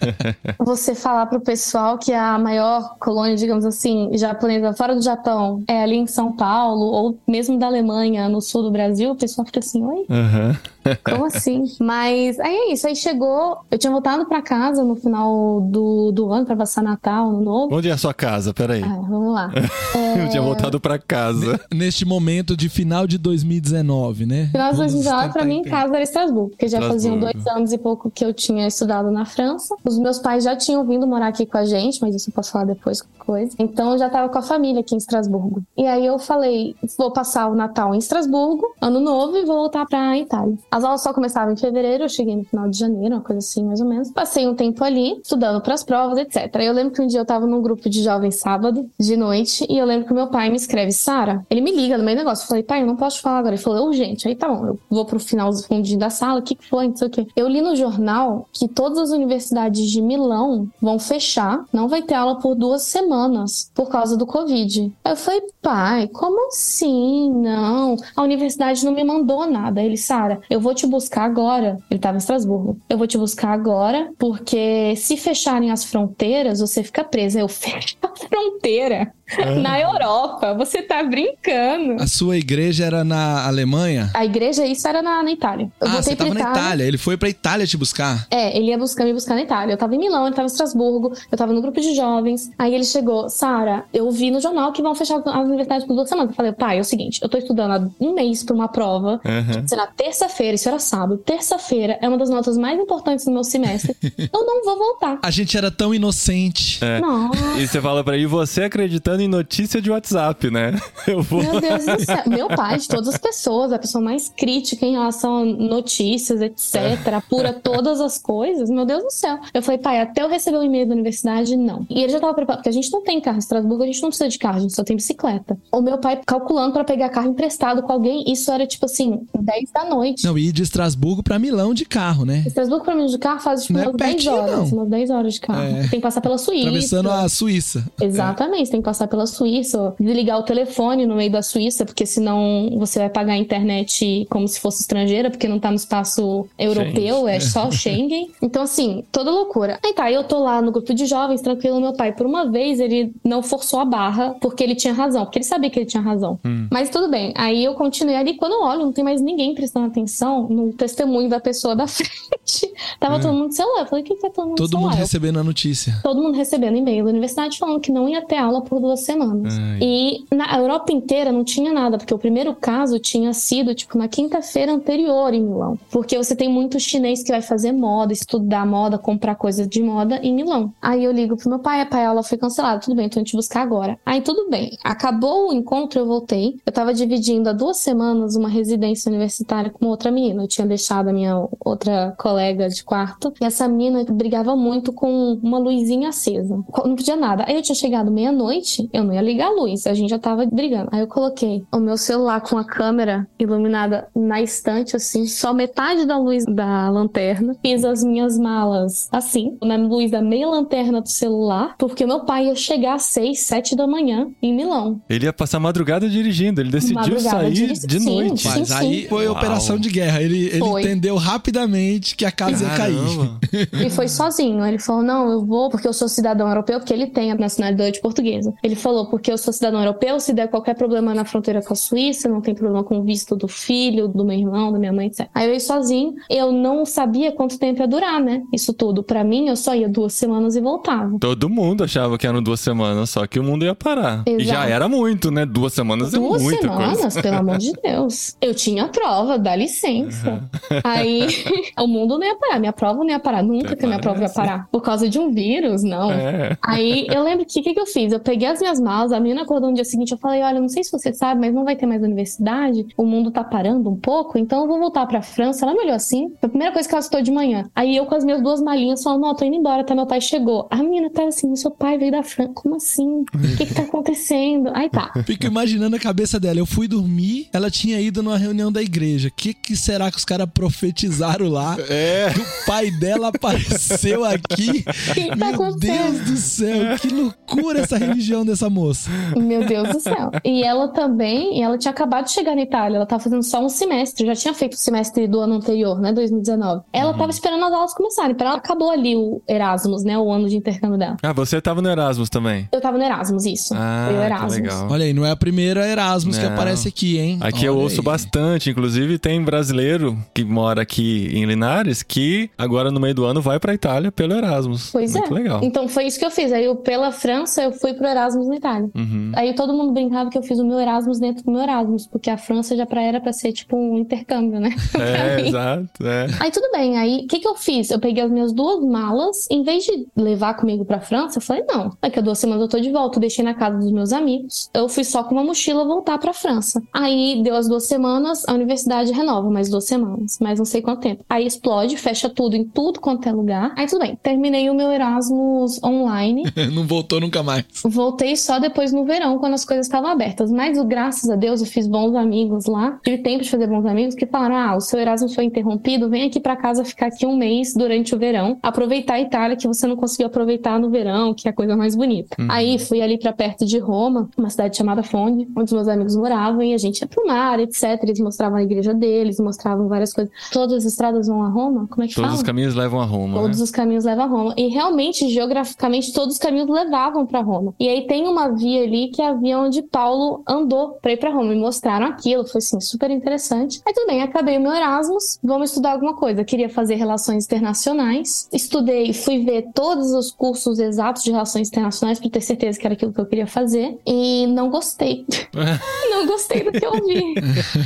Você 0.60 0.96
falar 0.96 1.26
pro 1.28 1.40
pessoal 1.42 1.98
que 1.98 2.12
a 2.14 2.38
maior 2.38 2.96
colônia, 3.00 3.36
digamos 3.36 3.66
assim, 3.66 4.10
japonesa 4.18 4.74
fora 4.74 4.96
do 4.96 5.02
Japão 5.02 5.64
é 5.68 5.84
ali 5.84 5.96
em 5.98 6.08
São 6.08 6.32
Paulo, 6.32 6.86
ou 6.86 7.18
mesmo 7.28 7.58
da 7.58 7.68
Alemanha, 7.68 8.28
no 8.30 8.42
sul 8.42 8.64
do 8.64 8.72
Brasil, 8.72 9.12
o 9.12 9.16
pessoal 9.16 9.46
fica 9.46 9.60
assim, 9.60 9.84
oi? 9.84 10.06
Aham. 10.10 10.58
Como 11.04 11.26
assim? 11.26 11.64
Mas 11.80 12.40
aí 12.40 12.56
é 12.56 12.74
isso, 12.74 12.88
aí 12.88 12.96
chegou, 12.96 13.58
eu 13.72 13.78
tinha 13.78 13.92
voltado 13.92 14.26
pra 14.26 14.42
casa 14.42 14.84
no 14.84 14.96
final 14.96 15.62
do, 15.62 16.12
do 16.12 16.32
ano 16.32 16.46
pra 16.46 16.56
passar 16.56 16.82
Natal, 16.82 17.30
Ano 17.30 17.42
Novo. 17.42 17.76
Onde 17.76 17.90
é 17.90 17.92
a 17.92 17.98
sua 17.98 18.14
casa? 18.14 18.54
Peraí. 18.54 18.84
Ah, 18.84 19.00
vamos 19.08 19.34
lá. 19.34 19.52
Eu 20.24 20.30
tinha 20.30 20.42
voltado 20.42 20.80
pra 20.80 21.00
casa. 21.00 21.60
Neste 21.74 22.06
momento 22.06 22.56
de 22.56 22.70
final 22.70 23.08
de 23.08 23.18
2019, 23.18 24.26
né? 24.26 24.48
Final 24.52 24.72
de 24.72 24.78
Vamos 24.78 24.94
2019, 24.94 25.34
pra 25.34 25.46
mim, 25.46 25.58
em 25.60 25.64
casa 25.64 25.94
era 25.94 26.04
Estrasburgo, 26.04 26.50
porque 26.50 26.68
já 26.68 26.82
faziam 26.82 27.18
dois 27.20 27.48
anos 27.48 27.72
e 27.72 27.78
pouco 27.78 28.12
que 28.12 28.24
eu 28.24 28.34
tinha 28.34 28.68
estudado 28.68 29.12
na 29.12 29.26
França. 29.26 29.76
Os 29.84 29.98
meus 29.98 30.20
pais 30.20 30.44
já 30.44 30.56
tinham 30.56 30.86
vindo 30.86 31.08
morar 31.08 31.28
aqui 31.28 31.46
com 31.46 31.58
a 31.58 31.66
gente, 31.66 32.02
mas 32.02 32.16
isso 32.16 32.30
eu 32.30 32.34
posso 32.34 32.52
falar 32.52 32.66
depois, 32.66 33.02
qualquer 33.02 33.26
coisa. 33.26 33.56
Então 33.58 33.94
eu 33.94 33.98
já 33.98 34.10
tava 34.10 34.30
com 34.30 34.38
a 34.38 34.42
família 34.42 34.82
aqui 34.82 34.94
em 34.96 34.98
Estrasburgo. 34.98 35.64
E 35.78 35.86
aí 35.86 36.06
eu 36.06 36.20
falei, 36.20 36.76
vou 36.98 37.12
passar 37.12 37.48
o 37.48 37.56
Natal 37.56 37.94
em 37.94 37.98
Estrasburgo, 37.98 38.76
Ano 38.82 39.00
Novo, 39.00 39.38
e 39.38 39.46
vou 39.46 39.56
voltar 39.56 39.86
pra 39.86 40.18
Itália. 40.18 40.58
As 40.74 40.84
aulas 40.84 41.04
só 41.04 41.14
começavam 41.14 41.54
em 41.54 41.56
fevereiro, 41.56 42.06
eu 42.06 42.10
cheguei 42.10 42.36
no 42.36 42.44
final 42.46 42.68
de 42.68 42.80
janeiro, 42.80 43.14
uma 43.14 43.22
coisa 43.22 43.38
assim, 43.38 43.64
mais 43.64 43.80
ou 43.80 43.88
menos. 43.88 44.10
Passei 44.10 44.48
um 44.48 44.56
tempo 44.56 44.84
ali, 44.84 45.20
estudando 45.22 45.62
pras 45.62 45.84
provas, 45.84 46.18
etc. 46.18 46.52
Eu 46.62 46.74
lembro 46.74 46.92
que 46.92 47.00
um 47.00 47.06
dia 47.06 47.20
eu 47.20 47.26
tava 47.26 47.46
num 47.46 47.62
grupo 47.62 47.88
de 47.88 48.02
jovens 48.02 48.40
sábado, 48.40 48.90
de 49.00 49.16
noite, 49.16 49.68
e 49.70 49.78
eu 49.78 49.86
lembro 49.86 50.08
que 50.08 50.14
meu 50.16 50.30
pai 50.30 50.50
me 50.50 50.56
escreve, 50.56 50.92
Sara, 50.92 51.46
ele 51.48 51.62
me 51.62 51.72
liga 51.72 51.96
no 51.96 52.04
meio 52.04 52.18
do 52.18 52.22
negócio. 52.22 52.46
Eu 52.46 52.48
falei, 52.48 52.64
pai, 52.64 52.82
eu 52.82 52.88
não 52.88 52.96
posso 52.96 53.18
te 53.18 53.22
falar 53.22 53.38
agora. 53.38 53.54
Ele 53.54 53.62
falou, 53.62 53.78
é 53.78 53.82
urgente. 53.84 54.28
Aí 54.28 54.34
tá 54.36 54.48
bom, 54.48 54.66
eu 54.66 54.80
vou 54.90 55.06
pro 55.06 55.20
final 55.20 55.52
do 55.52 55.62
fundinho 55.62 56.00
da 56.00 56.10
sala, 56.10 56.40
o 56.40 56.42
que 56.42 56.56
que 56.56 56.68
foi, 56.68 56.88
não 56.88 56.96
sei 56.96 57.08
o 57.08 57.12
quê. 57.12 57.28
Eu 57.36 57.48
li 57.48 57.62
no 57.62 57.76
jornal 57.76 58.50
que 58.52 58.68
todas 58.68 58.98
as 58.98 59.12
universidades 59.12 59.88
de 59.92 60.02
Milão 60.02 60.68
vão 60.82 60.98
fechar, 60.98 61.66
não 61.72 61.88
vai 61.88 62.02
ter 62.02 62.16
aula 62.16 62.40
por 62.40 62.56
duas 62.56 62.82
semanas, 62.82 63.70
por 63.76 63.90
causa 63.90 64.18
do 64.18 64.26
Covid. 64.26 64.92
Aí 65.06 65.12
eu 65.12 65.16
falei, 65.16 65.44
pai, 65.64 66.08
como 66.10 66.50
assim? 66.50 67.32
Não, 67.32 67.96
a 68.16 68.22
universidade 68.22 68.84
não 68.86 68.92
me 68.92 69.04
mandou 69.04 69.50
nada. 69.50 69.82
Ele, 69.82 69.98
Sara, 69.98 70.42
eu 70.50 70.60
vou 70.60 70.76
te 70.76 70.86
buscar 70.86 71.24
agora. 71.24 71.80
Ele 71.90 72.00
tava 72.00 72.18
em 72.18 72.20
Estrasburgo. 72.20 72.78
Eu 72.90 72.98
vou 72.98 73.08
te 73.08 73.18
buscar 73.18 73.54
agora, 73.54 74.12
porque 74.20 74.94
se 74.98 75.16
fecharem 75.16 75.72
as 75.72 75.86
fronteiras, 75.86 76.60
você 76.60 76.84
fica 76.84 77.04
presa. 77.04 77.40
Eu 77.40 77.48
fecho 77.64 77.96
a 78.02 78.10
fronteira 78.10 79.14
na 79.62 79.80
Europa. 79.80 80.54
Você 80.56 80.82
tá 80.82 81.02
brincando. 81.02 82.02
A 82.02 82.08
sua 82.08 82.38
igreja 82.38 82.86
era 82.86 83.04
na 83.04 83.48
Alemanha? 83.48 84.12
A 84.14 84.26
igreja, 84.26 84.66
isso 84.66 84.88
era 84.88 85.02
na, 85.02 85.24
na 85.24 85.32
Itália. 85.32 85.72
Eu 85.80 85.88
ah, 85.88 86.02
você 86.02 86.16
tava 86.16 86.34
na 86.34 86.42
Itália. 86.42 86.60
Itália. 86.60 86.84
Ele 86.84 86.98
foi 86.98 87.18
pra 87.18 87.30
Itália 87.30 87.66
te 87.66 87.78
buscar. 87.78 88.28
É, 88.30 88.56
ele 88.58 88.68
ia 88.68 88.78
buscar, 88.78 89.06
me 89.06 89.14
buscar 89.14 89.36
na 89.36 89.42
Itália. 89.42 89.74
Eu 89.74 89.78
tava 89.78 89.96
em 89.96 89.98
Milão, 89.98 90.26
ele 90.26 90.36
tava 90.36 90.48
em 90.48 90.52
Estrasburgo, 90.52 91.14
eu 91.32 91.38
tava 91.38 91.54
no 91.54 91.62
grupo 91.62 91.80
de 91.80 91.96
jovens. 91.96 92.52
Aí 92.58 92.76
ele 92.76 92.84
chegou, 92.84 93.30
Sara, 93.30 93.86
eu 93.94 94.12
vi 94.12 94.30
no 94.30 94.42
jornal 94.42 94.72
que 94.72 94.82
vão 94.82 94.94
fechar 94.94 95.22
as 95.26 95.48
universidades 95.54 95.86
por 95.88 95.96
duas 95.96 96.10
semanas. 96.10 96.32
Eu 96.32 96.36
falei, 96.36 96.52
pai, 96.52 96.78
é 96.78 96.82
o 96.82 96.86
seguinte, 96.86 97.20
eu 97.22 97.30
tô 97.30 97.38
estudando 97.38 97.72
há 97.72 98.04
um 98.04 98.14
mês 98.14 98.44
pra 98.44 98.56
uma 98.56 98.68
prova. 98.68 99.22
Vai 99.24 99.68
ser 99.68 99.76
na 99.76 99.88
terça-feira, 99.88 100.56
isso 100.56 100.68
era 100.68 100.80
sábado. 100.80 101.18
Terça-feira 101.18 101.98
é 102.02 102.08
uma 102.08 102.18
das 102.18 102.30
notas 102.30 102.58
mais 102.58 102.80
importantes 102.80 103.26
do 103.26 103.32
meu 103.32 103.44
semestre. 103.44 103.96
eu 104.18 104.46
não 104.46 104.64
vou 104.64 104.78
voltar. 104.78 105.20
A 105.22 105.32
gente 105.32 105.58
era 105.58 105.72
tão 105.72 105.94
inocente. 105.94 106.84
É. 106.84 107.00
Nossa. 107.00 107.60
E 107.60 107.68
você 107.68 107.82
fala 107.82 108.04
pra 108.04 108.16
ele, 108.16 108.26
você 108.26 108.64
acreditando 108.64 109.22
em 109.22 109.28
notícia 109.28 109.82
de 109.82 109.90
WhatsApp, 109.92 110.50
né? 110.50 110.80
Eu 111.08 111.22
vou. 111.22 111.42
Meu 111.42 111.60
Deus 111.60 111.86
do 111.86 112.06
céu. 112.06 112.24
Meu 112.28 112.48
pai, 112.48 112.78
de 112.78 112.88
todas 112.88 113.10
as 113.10 113.18
pessoas, 113.18 113.72
a 113.72 113.80
pessoa 113.80 114.04
mais 114.04 114.30
crítica 114.30 114.86
em 114.86 114.94
relação 114.94 115.38
a 115.38 115.46
notícias, 115.46 116.42
etc., 116.42 117.14
apura 117.14 117.54
todas 117.54 118.00
as 118.00 118.18
coisas. 118.18 118.70
Meu 118.70 118.86
Deus 118.86 119.04
do 119.04 119.12
céu. 119.12 119.40
Eu 119.54 119.62
falei, 119.62 119.80
pai, 119.80 120.02
até 120.02 120.24
eu 120.24 120.30
receber 120.30 120.58
o 120.58 120.64
e-mail 120.64 120.88
da 120.88 120.94
universidade, 120.94 121.56
não. 121.56 121.86
E 121.90 122.02
ele 122.02 122.12
já 122.12 122.20
tava 122.20 122.34
preparado, 122.34 122.60
porque 122.60 122.70
a 122.70 122.74
gente 122.74 122.92
não 122.92 123.02
tem 123.02 123.20
carro. 123.20 123.38
Em 123.38 123.40
Estrasburgo, 123.40 123.84
a 123.84 123.86
gente 123.86 124.02
não 124.02 124.10
precisa 124.10 124.30
de 124.30 124.40
carro, 124.40 124.58
a 124.58 124.62
gente 124.62 124.74
só 124.74 124.84
tem 124.84 124.96
bicicleta. 124.96 125.43
O 125.72 125.82
meu 125.82 125.98
pai 125.98 126.20
calculando 126.26 126.74
pra 126.74 126.84
pegar 126.84 127.10
carro 127.10 127.30
emprestado 127.30 127.82
com 127.84 127.92
alguém, 127.92 128.24
isso 128.32 128.52
era 128.52 128.66
tipo 128.68 128.86
assim, 128.86 129.22
10 129.38 129.72
da 129.72 129.86
noite. 129.86 130.24
Não, 130.26 130.38
e 130.38 130.52
de 130.52 130.64
Estrasburgo 130.64 131.24
pra 131.24 131.40
Milão 131.40 131.74
de 131.74 131.86
carro, 131.86 132.26
né? 132.26 132.44
Estrasburgo 132.46 132.84
pra 132.86 132.96
mim 132.96 133.06
de 133.08 133.18
carro 133.18 133.40
faz 133.40 133.64
tipo 133.64 133.74
Não 133.74 133.82
é 133.82 133.88
umas 133.88 133.96
10 133.98 134.12
pertinho, 134.14 134.34
horas. 134.36 134.72
não. 134.72 134.78
Umas 134.80 134.90
10 134.90 135.10
horas 135.10 135.34
de 135.34 135.40
carro. 135.42 135.62
É. 135.64 135.80
Tem 135.82 135.90
que 135.90 136.00
passar 136.00 136.22
pela 136.22 136.38
Suíça. 136.38 136.68
Atravessando 136.68 137.12
a 137.12 137.30
Suíça. 137.30 137.84
Exatamente, 138.02 138.66
você 138.66 138.72
tem 138.72 138.82
que 138.82 138.86
passar 138.86 139.08
pela 139.08 139.26
Suíça, 139.26 139.96
desligar 140.00 140.40
o 140.40 140.44
telefone 140.44 141.06
no 141.06 141.16
meio 141.16 141.32
da 141.32 141.42
Suíça, 141.42 141.86
porque 141.86 142.06
senão 142.06 142.70
você 142.78 143.00
vai 143.00 143.10
pagar 143.10 143.34
a 143.34 143.38
internet 143.38 144.26
como 144.30 144.48
se 144.48 144.60
fosse 144.60 144.82
estrangeira, 144.82 145.30
porque 145.30 145.48
não 145.48 145.60
tá 145.60 145.70
no 145.70 145.76
espaço 145.76 146.46
europeu, 146.58 147.28
é 147.28 147.40
só 147.40 147.70
Schengen. 147.72 148.32
Então, 148.42 148.64
assim, 148.64 149.04
toda 149.12 149.32
loucura. 149.32 149.80
Aí 149.84 149.94
tá, 149.94 150.12
eu 150.12 150.24
tô 150.24 150.40
lá 150.44 150.62
no 150.62 150.72
grupo 150.72 150.94
de 150.94 151.06
jovens, 151.06 151.42
tranquilo, 151.42 151.80
meu 151.80 151.94
pai. 151.94 152.12
Por 152.12 152.26
uma 152.26 152.50
vez, 152.52 152.80
ele 152.80 153.14
não 153.24 153.42
forçou 153.42 153.80
a 153.80 153.86
barra, 153.86 154.36
porque 154.42 154.64
ele 154.64 154.76
tinha 154.76 154.94
razão, 154.94 155.26
porque 155.34 155.40
ele 155.40 155.46
sabia 155.46 155.68
que 155.72 155.80
ele 155.80 155.88
tinha 155.88 156.04
razão. 156.04 156.40
Mas 156.72 156.92
tudo 156.92 157.10
bem. 157.10 157.34
Aí 157.36 157.64
eu 157.64 157.74
continuei 157.74 158.16
ali, 158.16 158.36
quando 158.36 158.52
eu 158.54 158.62
olho, 158.62 158.82
não 158.82 158.92
tem 158.94 159.04
mais 159.04 159.20
ninguém 159.20 159.56
prestando 159.56 159.88
atenção 159.88 160.48
no 160.48 160.72
testemunho 160.74 161.28
da 161.28 161.40
pessoa 161.40 161.76
da 161.76 161.88
frente. 161.90 162.72
Tava 163.00 163.20
todo 163.20 163.34
mundo 163.34 163.52
celular. 163.52 163.82
Eu 163.82 163.86
falei, 163.88 164.04
o 164.04 164.06
que 164.06 164.14
que 164.16 164.22
tá 164.22 164.30
todo 164.30 164.50
mundo 164.50 164.58
Todo 164.58 164.72
mundo 164.74 164.82
celular? 164.82 164.94
Eu 164.94 165.00
recebendo 165.00 165.40
a 165.40 165.44
notícia. 165.44 166.00
todo 166.04 166.22
mundo 166.22 166.36
recebendo 166.36 166.78
e-mail 166.78 167.04
da 167.06 167.10
universidade 167.10 167.58
falando 167.58 167.80
que 167.80 167.92
não 167.92 168.08
ia 168.08 168.22
ter 168.22 168.38
aula 168.38 168.62
por 168.62 168.80
duas 168.80 169.00
semanas. 169.02 169.58
Ai. 169.58 169.80
E 169.82 170.26
na 170.36 170.56
Europa 170.56 170.94
inteira 170.94 171.32
não 171.32 171.44
tinha 171.44 171.74
nada, 171.74 171.98
porque 171.98 172.14
o 172.14 172.20
primeiro 172.20 172.54
caso 172.54 173.00
tinha 173.00 173.34
sido, 173.34 173.74
tipo, 173.74 173.98
na 173.98 174.08
quinta-feira 174.08 174.72
anterior 174.72 175.34
em 175.34 175.42
Milão. 175.42 175.80
Porque 175.90 176.16
você 176.16 176.36
tem 176.36 176.48
muito 176.48 176.80
chinês 176.80 177.24
que 177.24 177.32
vai 177.32 177.42
fazer 177.42 177.72
moda, 177.72 178.14
estudar 178.14 178.68
moda, 178.68 179.00
comprar 179.00 179.34
coisas 179.34 179.68
de 179.68 179.82
moda 179.82 180.20
em 180.22 180.32
Milão. 180.34 180.72
Aí 180.80 181.04
eu 181.04 181.12
ligo 181.12 181.36
pro 181.36 181.50
meu 181.50 181.58
pai, 181.60 181.84
pai, 181.88 182.06
a 182.06 182.10
aula 182.10 182.22
foi 182.22 182.38
cancelada. 182.38 182.80
Tudo 182.82 182.96
bem, 182.96 183.10
tô 183.10 183.20
indo 183.20 183.26
te 183.26 183.36
buscar 183.36 183.62
agora. 183.64 183.98
Aí 184.06 184.22
tudo 184.22 184.48
bem. 184.50 184.78
Acabou 184.84 185.23
o 185.28 185.54
encontro, 185.54 186.00
eu 186.00 186.06
voltei. 186.06 186.56
Eu 186.66 186.72
tava 186.72 186.94
dividindo 186.94 187.50
há 187.50 187.54
duas 187.54 187.78
semanas 187.78 188.36
uma 188.36 188.50
residência 188.50 189.10
universitária 189.10 189.72
com 189.72 189.88
outra 189.88 190.12
menina. 190.12 190.44
Eu 190.44 190.48
tinha 190.48 190.68
deixado 190.68 191.10
a 191.10 191.14
minha 191.14 191.48
outra 191.60 192.14
colega 192.18 192.70
de 192.70 192.84
quarto. 192.84 193.34
E 193.42 193.46
essa 193.46 193.68
menina 193.68 194.04
brigava 194.04 194.56
muito 194.56 194.92
com 194.92 195.40
uma 195.42 195.60
luzinha 195.60 196.10
acesa. 196.10 196.56
Não 196.86 196.96
podia 196.96 197.16
nada. 197.16 197.46
Aí 197.48 197.56
eu 197.56 197.62
tinha 197.62 197.76
chegado 197.76 198.12
meia-noite, 198.12 198.90
eu 198.92 199.04
não 199.04 199.14
ia 199.14 199.22
ligar 199.22 199.48
a 199.48 199.52
luz. 199.52 199.88
A 199.88 199.94
gente 199.94 200.10
já 200.10 200.20
tava 200.20 200.46
brigando. 200.46 200.90
Aí 200.92 201.02
eu 201.02 201.08
coloquei 201.08 201.64
o 201.72 201.80
meu 201.80 201.98
celular 201.98 202.42
com 202.42 202.58
a 202.58 202.64
câmera 202.64 203.28
iluminada 203.40 204.08
na 204.16 204.42
estante, 204.42 204.96
assim, 204.96 205.26
só 205.26 205.54
metade 205.54 206.06
da 206.06 206.18
luz 206.18 206.46
da 206.46 206.90
lanterna. 206.90 207.56
Fiz 207.62 207.84
as 207.84 208.04
minhas 208.04 208.38
malas 208.38 209.10
assim, 209.12 209.58
na 209.62 209.76
luz 209.78 210.12
da 210.12 210.22
meia 210.22 210.48
lanterna 210.48 211.02
do 211.02 211.10
celular, 211.10 211.76
porque 211.78 212.06
meu 212.06 212.22
pai 212.22 212.48
ia 212.48 212.56
chegar 212.56 212.96
às 212.96 213.04
seis, 213.04 213.42
sete 213.42 213.76
da 213.76 213.88
manhã 213.88 214.30
em 214.42 214.54
Milão. 214.54 215.02
Ele 215.14 215.26
ia 215.26 215.34
passar 215.34 215.58
a 215.58 215.60
madrugada 215.60 216.10
dirigindo, 216.10 216.62
ele 216.62 216.70
decidiu 216.72 216.96
Madrugada 216.96 217.30
sair 217.30 217.52
dirigi- 217.54 217.88
de 217.88 218.00
sim, 218.00 218.06
noite. 218.06 218.42
sim. 218.42 218.50
Mas 218.60 218.72
aí 218.72 219.08
foi 219.08 219.26
Uau. 219.28 219.36
operação 219.36 219.78
de 219.78 219.90
guerra. 219.90 220.22
Ele, 220.22 220.48
ele 220.48 220.60
Foi. 220.60 220.82
entendeu 220.82 221.16
rapidamente 221.16 222.16
que 222.16 222.26
a 222.26 222.32
casa 222.32 222.64
ia 222.66 222.70
cair. 222.72 222.96
Caramba. 222.96 223.40
E 223.86 223.90
foi 223.90 224.08
sozinho. 224.08 224.66
Ele 224.66 224.80
falou: 224.80 225.04
Não, 225.04 225.32
eu 225.32 225.46
vou 225.46 225.70
porque 225.70 225.88
eu 225.88 225.94
sou 225.94 226.08
cidadão 226.08 226.48
europeu, 226.48 226.80
porque 226.80 226.94
ele 226.94 227.08
tem 227.08 227.32
a 227.32 227.36
nacionalidade 227.36 228.00
portuguesa. 228.02 228.54
Ele 228.64 228.76
falou: 228.76 229.10
Porque 229.10 229.32
eu 229.32 229.38
sou 229.38 229.54
cidadão 229.54 229.80
europeu, 229.82 230.20
se 230.20 230.34
der 230.34 230.48
qualquer 230.48 230.76
problema 230.76 231.14
na 231.14 231.26
fronteira 231.26 231.62
com 231.62 231.74
a 231.74 231.76
Suíça, 231.76 232.28
não 232.30 232.42
tem 232.42 232.54
problema 232.56 232.84
com 232.84 233.00
o 233.00 233.04
visto 233.04 233.36
do 233.36 233.48
filho, 233.48 234.08
do 234.08 234.24
meu 234.26 234.38
irmão, 234.38 234.72
da 234.72 234.80
minha 234.80 234.94
mãe, 234.94 235.08
etc. 235.08 235.28
Aí 235.34 235.48
eu 235.48 235.54
ia 235.54 235.60
sozinho. 235.60 236.14
Eu 236.30 236.52
não 236.52 236.86
sabia 236.86 237.32
quanto 237.32 237.58
tempo 237.60 237.82
ia 237.82 237.88
durar, 237.88 238.22
né? 238.22 238.42
Isso 238.54 238.74
tudo. 238.74 239.04
Pra 239.04 239.24
mim, 239.24 239.48
eu 239.48 239.56
só 239.56 239.76
ia 239.76 239.88
duas 239.90 240.14
semanas 240.14 240.56
e 240.56 240.62
voltava. 240.62 241.18
Todo 241.20 241.50
mundo 241.50 241.84
achava 241.84 242.18
que 242.18 242.26
eram 242.26 242.42
duas 242.42 242.60
semanas, 242.60 243.10
só 243.10 243.26
que 243.28 243.40
o 243.40 243.44
mundo 243.44 243.66
ia 243.66 243.76
parar. 243.76 244.24
E 244.28 244.44
já 244.44 244.54
Exato. 244.56 244.70
era 244.72 244.88
muito, 244.94 245.32
né? 245.32 245.46
Duas 245.46 245.74
semanas 245.74 246.12
Duas 246.12 246.42
é 246.42 246.44
muita 246.44 246.62
semanas, 246.62 247.00
coisa. 247.00 247.22
pelo 247.22 247.36
amor 247.38 247.58
de 247.58 247.74
Deus. 247.74 248.36
Eu 248.42 248.54
tinha 248.54 248.88
prova, 248.88 249.38
dá 249.38 249.56
licença. 249.56 250.44
Aí 250.84 251.28
o 251.80 251.88
mundo 251.88 252.18
não 252.18 252.26
ia 252.26 252.36
parar, 252.36 252.60
minha 252.60 252.74
prova 252.74 253.00
não 253.00 253.10
ia 253.10 253.20
parar, 253.20 253.44
nunca 253.44 253.76
que 253.76 253.86
a 253.86 253.88
minha 253.88 254.00
prova 254.00 254.22
ia 254.22 254.30
parar. 254.30 254.68
Por 254.72 254.82
causa 254.82 255.10
de 255.10 255.20
um 255.20 255.32
vírus, 255.32 255.84
não. 255.84 256.12
É. 256.12 256.58
Aí 256.62 257.08
eu 257.10 257.24
lembro 257.24 257.46
que 257.46 257.60
o 257.60 257.64
que, 257.64 257.74
que 257.74 257.80
eu 257.80 257.86
fiz? 257.86 258.12
Eu 258.12 258.20
peguei 258.20 258.48
as 258.48 258.60
minhas 258.60 258.80
malas, 258.80 259.12
a 259.12 259.20
menina 259.20 259.42
acordou 259.42 259.70
no 259.70 259.76
dia 259.76 259.86
seguinte, 259.86 260.12
eu 260.12 260.18
falei, 260.18 260.42
olha, 260.42 260.60
não 260.60 260.70
sei 260.70 260.84
se 260.84 260.92
você 260.92 261.14
sabe, 261.14 261.42
mas 261.42 261.54
não 261.54 261.64
vai 261.64 261.76
ter 261.76 261.86
mais 261.86 262.02
universidade, 262.02 262.86
o 262.98 263.06
mundo 263.06 263.32
tá 263.32 263.44
parando 263.44 263.90
um 263.90 263.96
pouco, 263.96 264.38
então 264.38 264.62
eu 264.62 264.68
vou 264.68 264.80
voltar 264.80 265.06
pra 265.06 265.22
França. 265.22 265.66
Ela 265.66 265.74
me 265.74 265.82
olhou 265.82 265.96
assim, 265.96 266.30
foi 266.40 266.48
a 266.48 266.50
primeira 266.50 266.74
coisa 266.74 266.88
que 266.88 266.96
ela 266.96 267.02
citou 267.02 267.22
de 267.22 267.32
manhã. 267.32 267.70
Aí 267.76 267.96
eu 267.96 268.06
com 268.06 268.16
as 268.16 268.24
minhas 268.24 268.42
duas 268.42 268.62
malinhas 268.62 269.04
falando, 269.04 269.22
não, 269.22 269.36
tô 269.36 269.46
indo 269.46 269.56
embora, 269.56 269.84
tá? 269.84 269.96
Meu 269.96 270.06
pai 270.06 270.22
chegou. 270.22 270.68
A 270.70 270.78
menina 270.78 271.10
tava 271.10 271.30
assim, 271.30 271.56
seu 271.56 271.72
pai 271.72 271.98
veio 271.98 272.12
da 272.12 272.24
França, 272.24 272.52
como 272.54 272.76
assim? 272.76 273.22
O 273.34 273.58
que 273.58 273.66
que 273.66 273.74
tá 273.74 273.84
acontecendo? 273.84 274.70
Aí 274.74 274.83
tá. 274.90 275.12
Fico 275.26 275.46
imaginando 275.46 275.96
a 275.96 276.00
cabeça 276.00 276.40
dela. 276.40 276.60
Eu 276.60 276.66
fui 276.66 276.88
dormir, 276.88 277.50
ela 277.54 277.70
tinha 277.70 278.00
ido 278.00 278.22
numa 278.22 278.38
reunião 278.38 278.72
da 278.72 278.82
igreja. 278.82 279.30
O 279.30 279.32
que, 279.32 279.54
que 279.54 279.76
será 279.76 280.12
que 280.12 280.18
os 280.18 280.26
caras 280.26 280.48
profetizaram 280.54 281.48
lá? 281.50 281.76
É. 281.90 282.32
Que 282.34 282.40
o 282.40 282.66
pai 282.66 282.92
dela 282.92 283.30
apareceu 283.30 284.24
aqui. 284.26 284.86
O 284.88 284.94
que 285.14 285.30
que 285.30 285.38
tá 285.38 285.52
Meu? 285.52 285.76
Deus 285.76 286.20
do 286.22 286.38
céu, 286.38 286.98
que 287.00 287.08
loucura 287.10 287.82
essa 287.82 287.98
religião 287.98 288.46
dessa 288.46 288.70
moça. 288.70 289.10
Meu 289.36 289.66
Deus 289.66 289.90
do 289.90 290.00
céu. 290.00 290.32
E 290.44 290.64
ela 290.64 290.88
também, 290.90 291.64
ela 291.64 291.78
tinha 291.78 291.92
acabado 291.92 292.26
de 292.26 292.32
chegar 292.32 292.56
na 292.56 292.62
Itália, 292.62 292.98
ela 292.98 293.06
tava 293.06 293.24
fazendo 293.24 293.44
só 293.44 293.64
um 293.64 293.70
semestre, 293.70 294.26
já 294.26 294.36
tinha 294.36 294.54
feito 294.54 294.74
o 294.74 294.78
semestre 294.78 295.28
do 295.28 295.40
ano 295.40 295.56
anterior, 295.56 296.00
né, 296.00 296.12
2019. 296.14 296.84
Ela 296.92 297.14
tava 297.14 297.32
esperando 297.32 297.64
as 297.66 297.74
aulas 297.74 297.94
começarem, 297.94 298.36
para 298.36 298.48
ela 298.50 298.58
acabou 298.58 298.92
ali 298.92 299.16
o 299.16 299.42
Erasmus, 299.48 300.04
né, 300.04 300.18
o 300.18 300.32
ano 300.32 300.50
de 300.50 300.58
intercâmbio 300.58 300.98
dela. 300.98 301.18
Ah, 301.22 301.34
você 301.34 301.62
tava 301.62 301.82
no 301.82 301.90
Erasmus 301.90 302.30
também. 302.30 302.68
Eu 302.72 302.82
tava 302.82 302.98
no 302.98 303.04
Erasmus, 303.04 303.46
isso. 303.46 303.74
Ah, 303.76 304.08
que 304.10 304.16
Erasmus. 304.16 304.73
Legal. 304.74 304.92
Olha 304.92 305.06
aí, 305.06 305.14
não 305.14 305.26
é 305.26 305.32
a 305.32 305.36
primeira 305.36 305.88
Erasmus 305.88 306.38
que 306.38 306.46
Não. 306.46 306.54
aparece 306.54 306.88
aqui, 306.88 307.18
hein? 307.20 307.38
Aqui 307.42 307.66
eu 307.66 307.74
Olha 307.74 307.84
ouço 307.84 308.02
aí. 308.02 308.06
bastante, 308.06 308.70
inclusive 308.70 309.18
tem 309.18 309.42
brasileiro 309.44 310.18
que 310.34 310.44
mora 310.44 310.82
aqui 310.82 311.30
em 311.34 311.46
Linares 311.46 312.04
que 312.04 312.50
agora 312.58 312.92
no 312.92 313.00
meio 313.00 313.16
do 313.16 313.26
ano 313.26 313.42
vai 313.42 313.60
pra 313.60 313.74
Itália 313.74 314.12
pelo 314.12 314.34
Erasmus. 314.34 314.90
Pois 314.92 315.14
Muito 315.14 315.32
é. 315.32 315.34
legal. 315.34 315.60
Então 315.64 315.88
foi 315.88 316.06
isso 316.06 316.20
que 316.20 316.26
eu 316.26 316.32
fiz. 316.32 316.52
Aí 316.52 316.66
eu, 316.66 316.76
pela 316.76 317.12
França, 317.12 317.64
eu 317.64 317.72
fui 317.72 317.94
pro 317.94 318.08
Erasmus 318.08 318.48
na 318.48 318.56
Itália. 318.58 318.90
Uhum. 318.96 319.32
Aí 319.36 319.54
todo 319.56 319.74
mundo 319.74 319.92
brincava 319.94 320.30
que 320.30 320.38
eu 320.38 320.44
fiz 320.44 320.60
o 320.60 320.66
meu 320.66 320.80
Erasmus 320.80 321.20
dentro 321.20 321.44
do 321.44 321.52
meu 321.52 321.62
Erasmus, 321.62 322.08
porque 322.08 322.30
a 322.30 322.38
França 322.38 322.76
já 322.76 322.86
pra, 322.86 323.02
era 323.02 323.20
pra 323.22 323.34
ser 323.34 323.52
tipo 323.52 323.76
um 323.76 323.98
intercâmbio, 323.98 324.60
né? 324.60 324.70
Pra 324.92 325.04
É, 325.04 325.48
exato. 325.48 326.06
É. 326.06 326.28
Aí 326.40 326.52
tudo 326.52 326.70
bem, 326.72 326.98
aí 326.98 327.22
o 327.24 327.28
que, 327.28 327.40
que 327.40 327.48
eu 327.48 327.56
fiz? 327.56 327.90
Eu 327.90 328.00
peguei 328.00 328.24
as 328.24 328.32
minhas 328.32 328.52
duas 328.54 328.84
malas, 328.84 329.48
em 329.50 329.64
vez 329.64 329.84
de 329.86 330.08
levar 330.16 330.54
comigo 330.56 330.86
pra 330.86 331.00
França, 331.00 331.38
eu 331.38 331.42
falei, 331.42 331.64
não, 331.68 331.92
daqui 332.02 332.20
a 332.20 332.22
duas 332.22 332.38
semanas 332.40 332.62
eu 332.64 332.68
tô 332.70 332.80
de 332.80 332.92
volta, 332.92 333.18
eu 333.18 333.22
deixei 333.22 333.44
na 333.44 333.54
casa 333.54 333.78
dos 333.78 333.92
meus 333.92 334.12
amigos. 334.14 334.63
Eu 334.74 334.88
fui 334.88 335.04
só 335.04 335.24
com 335.24 335.36
uma 335.36 335.44
mochila 335.44 335.86
voltar 335.86 336.18
pra 336.18 336.34
França. 336.34 336.82
Aí 336.92 337.42
deu 337.44 337.56
as 337.56 337.68
duas 337.68 337.86
semanas, 337.86 338.44
a 338.48 338.54
universidade 338.54 339.12
renova 339.12 339.50
mais 339.50 339.70
duas 339.70 339.86
semanas, 339.86 340.38
mais 340.40 340.60
não 340.60 340.66
sei 340.66 340.82
quanto 340.82 341.02
tempo. 341.02 341.24
Aí 341.30 341.46
explode, 341.46 341.98
fecha 341.98 342.30
tudo 342.30 342.56
em 342.56 342.64
tudo 342.64 343.00
quanto 343.00 343.28
é 343.28 343.32
lugar. 343.32 343.74
Aí 343.78 343.88
tudo 343.88 344.02
bem, 344.02 344.18
terminei 344.22 344.70
o 344.70 344.74
meu 344.74 344.92
Erasmus 344.92 345.82
online. 345.84 346.44
Não 346.74 346.88
voltou 346.88 347.20
nunca 347.20 347.44
mais. 347.44 347.66
Voltei 347.84 348.36
só 348.36 348.58
depois 348.60 348.92
no 348.92 349.06
verão, 349.06 349.38
quando 349.38 349.54
as 349.54 349.66
coisas 349.66 349.86
estavam 349.86 350.10
abertas. 350.10 350.52
Mas, 350.52 350.82
graças 350.84 351.30
a 351.30 351.36
Deus, 351.36 351.62
eu 351.62 351.68
fiz 351.68 351.88
bons 351.88 352.16
amigos 352.16 352.66
lá. 352.66 353.00
Tive 353.04 353.20
tempo 353.20 353.44
de 353.44 353.50
fazer 353.50 353.68
bons 353.68 353.86
amigos 353.86 354.16
que 354.16 354.26
falaram: 354.26 354.56
ah, 354.56 354.76
o 354.76 354.82
seu 354.82 355.00
Erasmus 355.00 355.36
foi 355.36 355.44
interrompido, 355.44 356.10
vem 356.10 356.24
aqui 356.24 356.40
pra 356.40 356.56
casa 356.56 356.84
ficar 356.84 357.08
aqui 357.08 357.26
um 357.26 357.36
mês 357.36 357.74
durante 357.74 358.16
o 358.16 358.18
verão. 358.18 358.58
Aproveitar 358.62 359.16
a 359.16 359.22
Itália, 359.22 359.58
que 359.58 359.68
você 359.68 359.86
não 359.86 359.96
conseguiu 359.96 360.28
aproveitar 360.28 360.80
no 360.80 360.90
verão, 360.90 361.34
que 361.34 361.48
é 361.48 361.52
a 361.52 361.54
coisa 361.54 361.76
mais 361.76 361.96
bonita. 361.96 362.36
Aí 362.50 362.80
fui 362.80 363.02
ali 363.02 363.18
pra 363.18 363.34
perto 363.34 363.66
de 363.66 363.78
Roma, 363.78 364.30
uma 364.38 364.50
cidade 364.54 364.78
chamada 364.78 365.04
Fondi, 365.04 365.48
onde 365.56 365.66
os 365.66 365.74
meus 365.74 365.88
amigos 365.88 366.16
moravam, 366.16 366.62
e 366.62 366.74
a 366.74 366.78
gente 366.78 367.02
ia 367.02 367.08
pro 367.08 367.26
mar, 367.28 367.60
etc. 367.60 368.02
Eles 368.04 368.20
mostravam 368.20 368.58
a 368.58 368.64
igreja 368.64 368.94
deles, 368.94 369.40
mostravam 369.40 369.88
várias 369.88 370.14
coisas. 370.14 370.32
Todas 370.52 370.78
as 370.78 370.86
estradas 370.86 371.28
vão 371.28 371.44
a 371.44 371.50
Roma? 371.50 371.88
Como 371.88 372.04
é 372.04 372.08
que 372.08 372.16
Todos 372.16 372.30
fala? 372.30 372.38
os 372.38 372.44
caminhos 372.44 372.76
levam 372.76 373.02
a 373.02 373.06
Roma. 373.06 373.40
Todos 373.40 373.58
né? 373.58 373.64
os 373.64 373.72
caminhos 373.72 374.06
levam 374.06 374.26
a 374.26 374.28
Roma. 374.28 374.54
E 374.58 374.68
realmente, 374.68 375.28
geograficamente, 375.30 376.14
todos 376.14 376.36
os 376.36 376.40
caminhos 376.40 376.70
levavam 376.70 377.26
para 377.26 377.42
Roma. 377.42 377.74
E 377.80 377.88
aí 377.90 378.08
tem 378.08 378.28
uma 378.28 378.50
via 378.50 378.84
ali 378.84 379.10
que 379.10 379.22
é 379.22 379.28
a 379.28 379.34
via 379.34 379.60
onde 379.60 379.82
Paulo 379.82 380.44
andou 380.48 380.98
para 381.02 381.12
ir 381.12 381.18
para 381.18 381.32
Roma. 381.32 381.50
Me 381.50 381.60
mostraram 381.60 382.06
aquilo, 382.06 382.46
foi 382.48 382.60
assim, 382.60 382.80
super 382.80 383.10
interessante. 383.12 383.82
Aí 383.86 383.94
tudo 383.94 384.08
bem, 384.08 384.22
acabei 384.22 384.58
o 384.58 384.62
meu 384.62 384.72
Erasmus, 384.72 385.40
vamos 385.44 385.70
estudar 385.70 385.94
alguma 385.94 386.16
coisa. 386.16 386.44
Queria 386.44 386.70
fazer 386.70 386.96
relações 386.96 387.46
internacionais. 387.46 388.48
Estudei, 388.52 389.14
fui 389.14 389.44
ver 389.44 389.68
todos 389.74 390.12
os 390.12 390.32
cursos 390.32 390.80
exatos 390.80 391.24
de 391.24 391.32
relações 391.32 391.68
internacionais 391.70 392.20
para 392.20 392.30
ter 392.30 392.42
certeza 392.42 392.80
que 392.80 392.86
era 392.86 392.94
aquilo 392.94 393.14
que 393.14 393.20
eu 393.20 393.26
queria 393.26 393.48
fazer. 393.48 393.98
E 394.06 394.43
não 394.48 394.70
gostei. 394.70 395.26
não 396.10 396.26
gostei 396.28 396.64
do 396.64 396.72
que 396.72 396.86
eu 396.86 396.94
vi. 396.94 397.36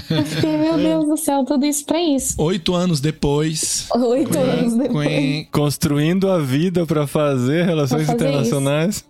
Eu 0.10 0.26
fiquei, 0.26 0.58
meu 0.58 0.78
Deus 0.78 1.06
do 1.08 1.18
céu, 1.18 1.44
tudo 1.46 1.66
isso 1.66 1.86
para 1.86 2.02
isso. 2.02 2.36
Oito 2.42 2.74
anos 2.76 3.00
depois. 3.02 3.88
Oito 3.96 4.38
anos 4.38 4.74
depois. 4.76 5.08
Quen- 5.08 5.48
Construindo 5.52 6.30
a 6.30 6.40
vida 6.40 6.86
pra 6.86 7.06
fazer 7.08 7.66
relações 7.66 8.06
Pra 8.06 8.14
fazer 8.16 8.28
internacionais. 8.30 9.06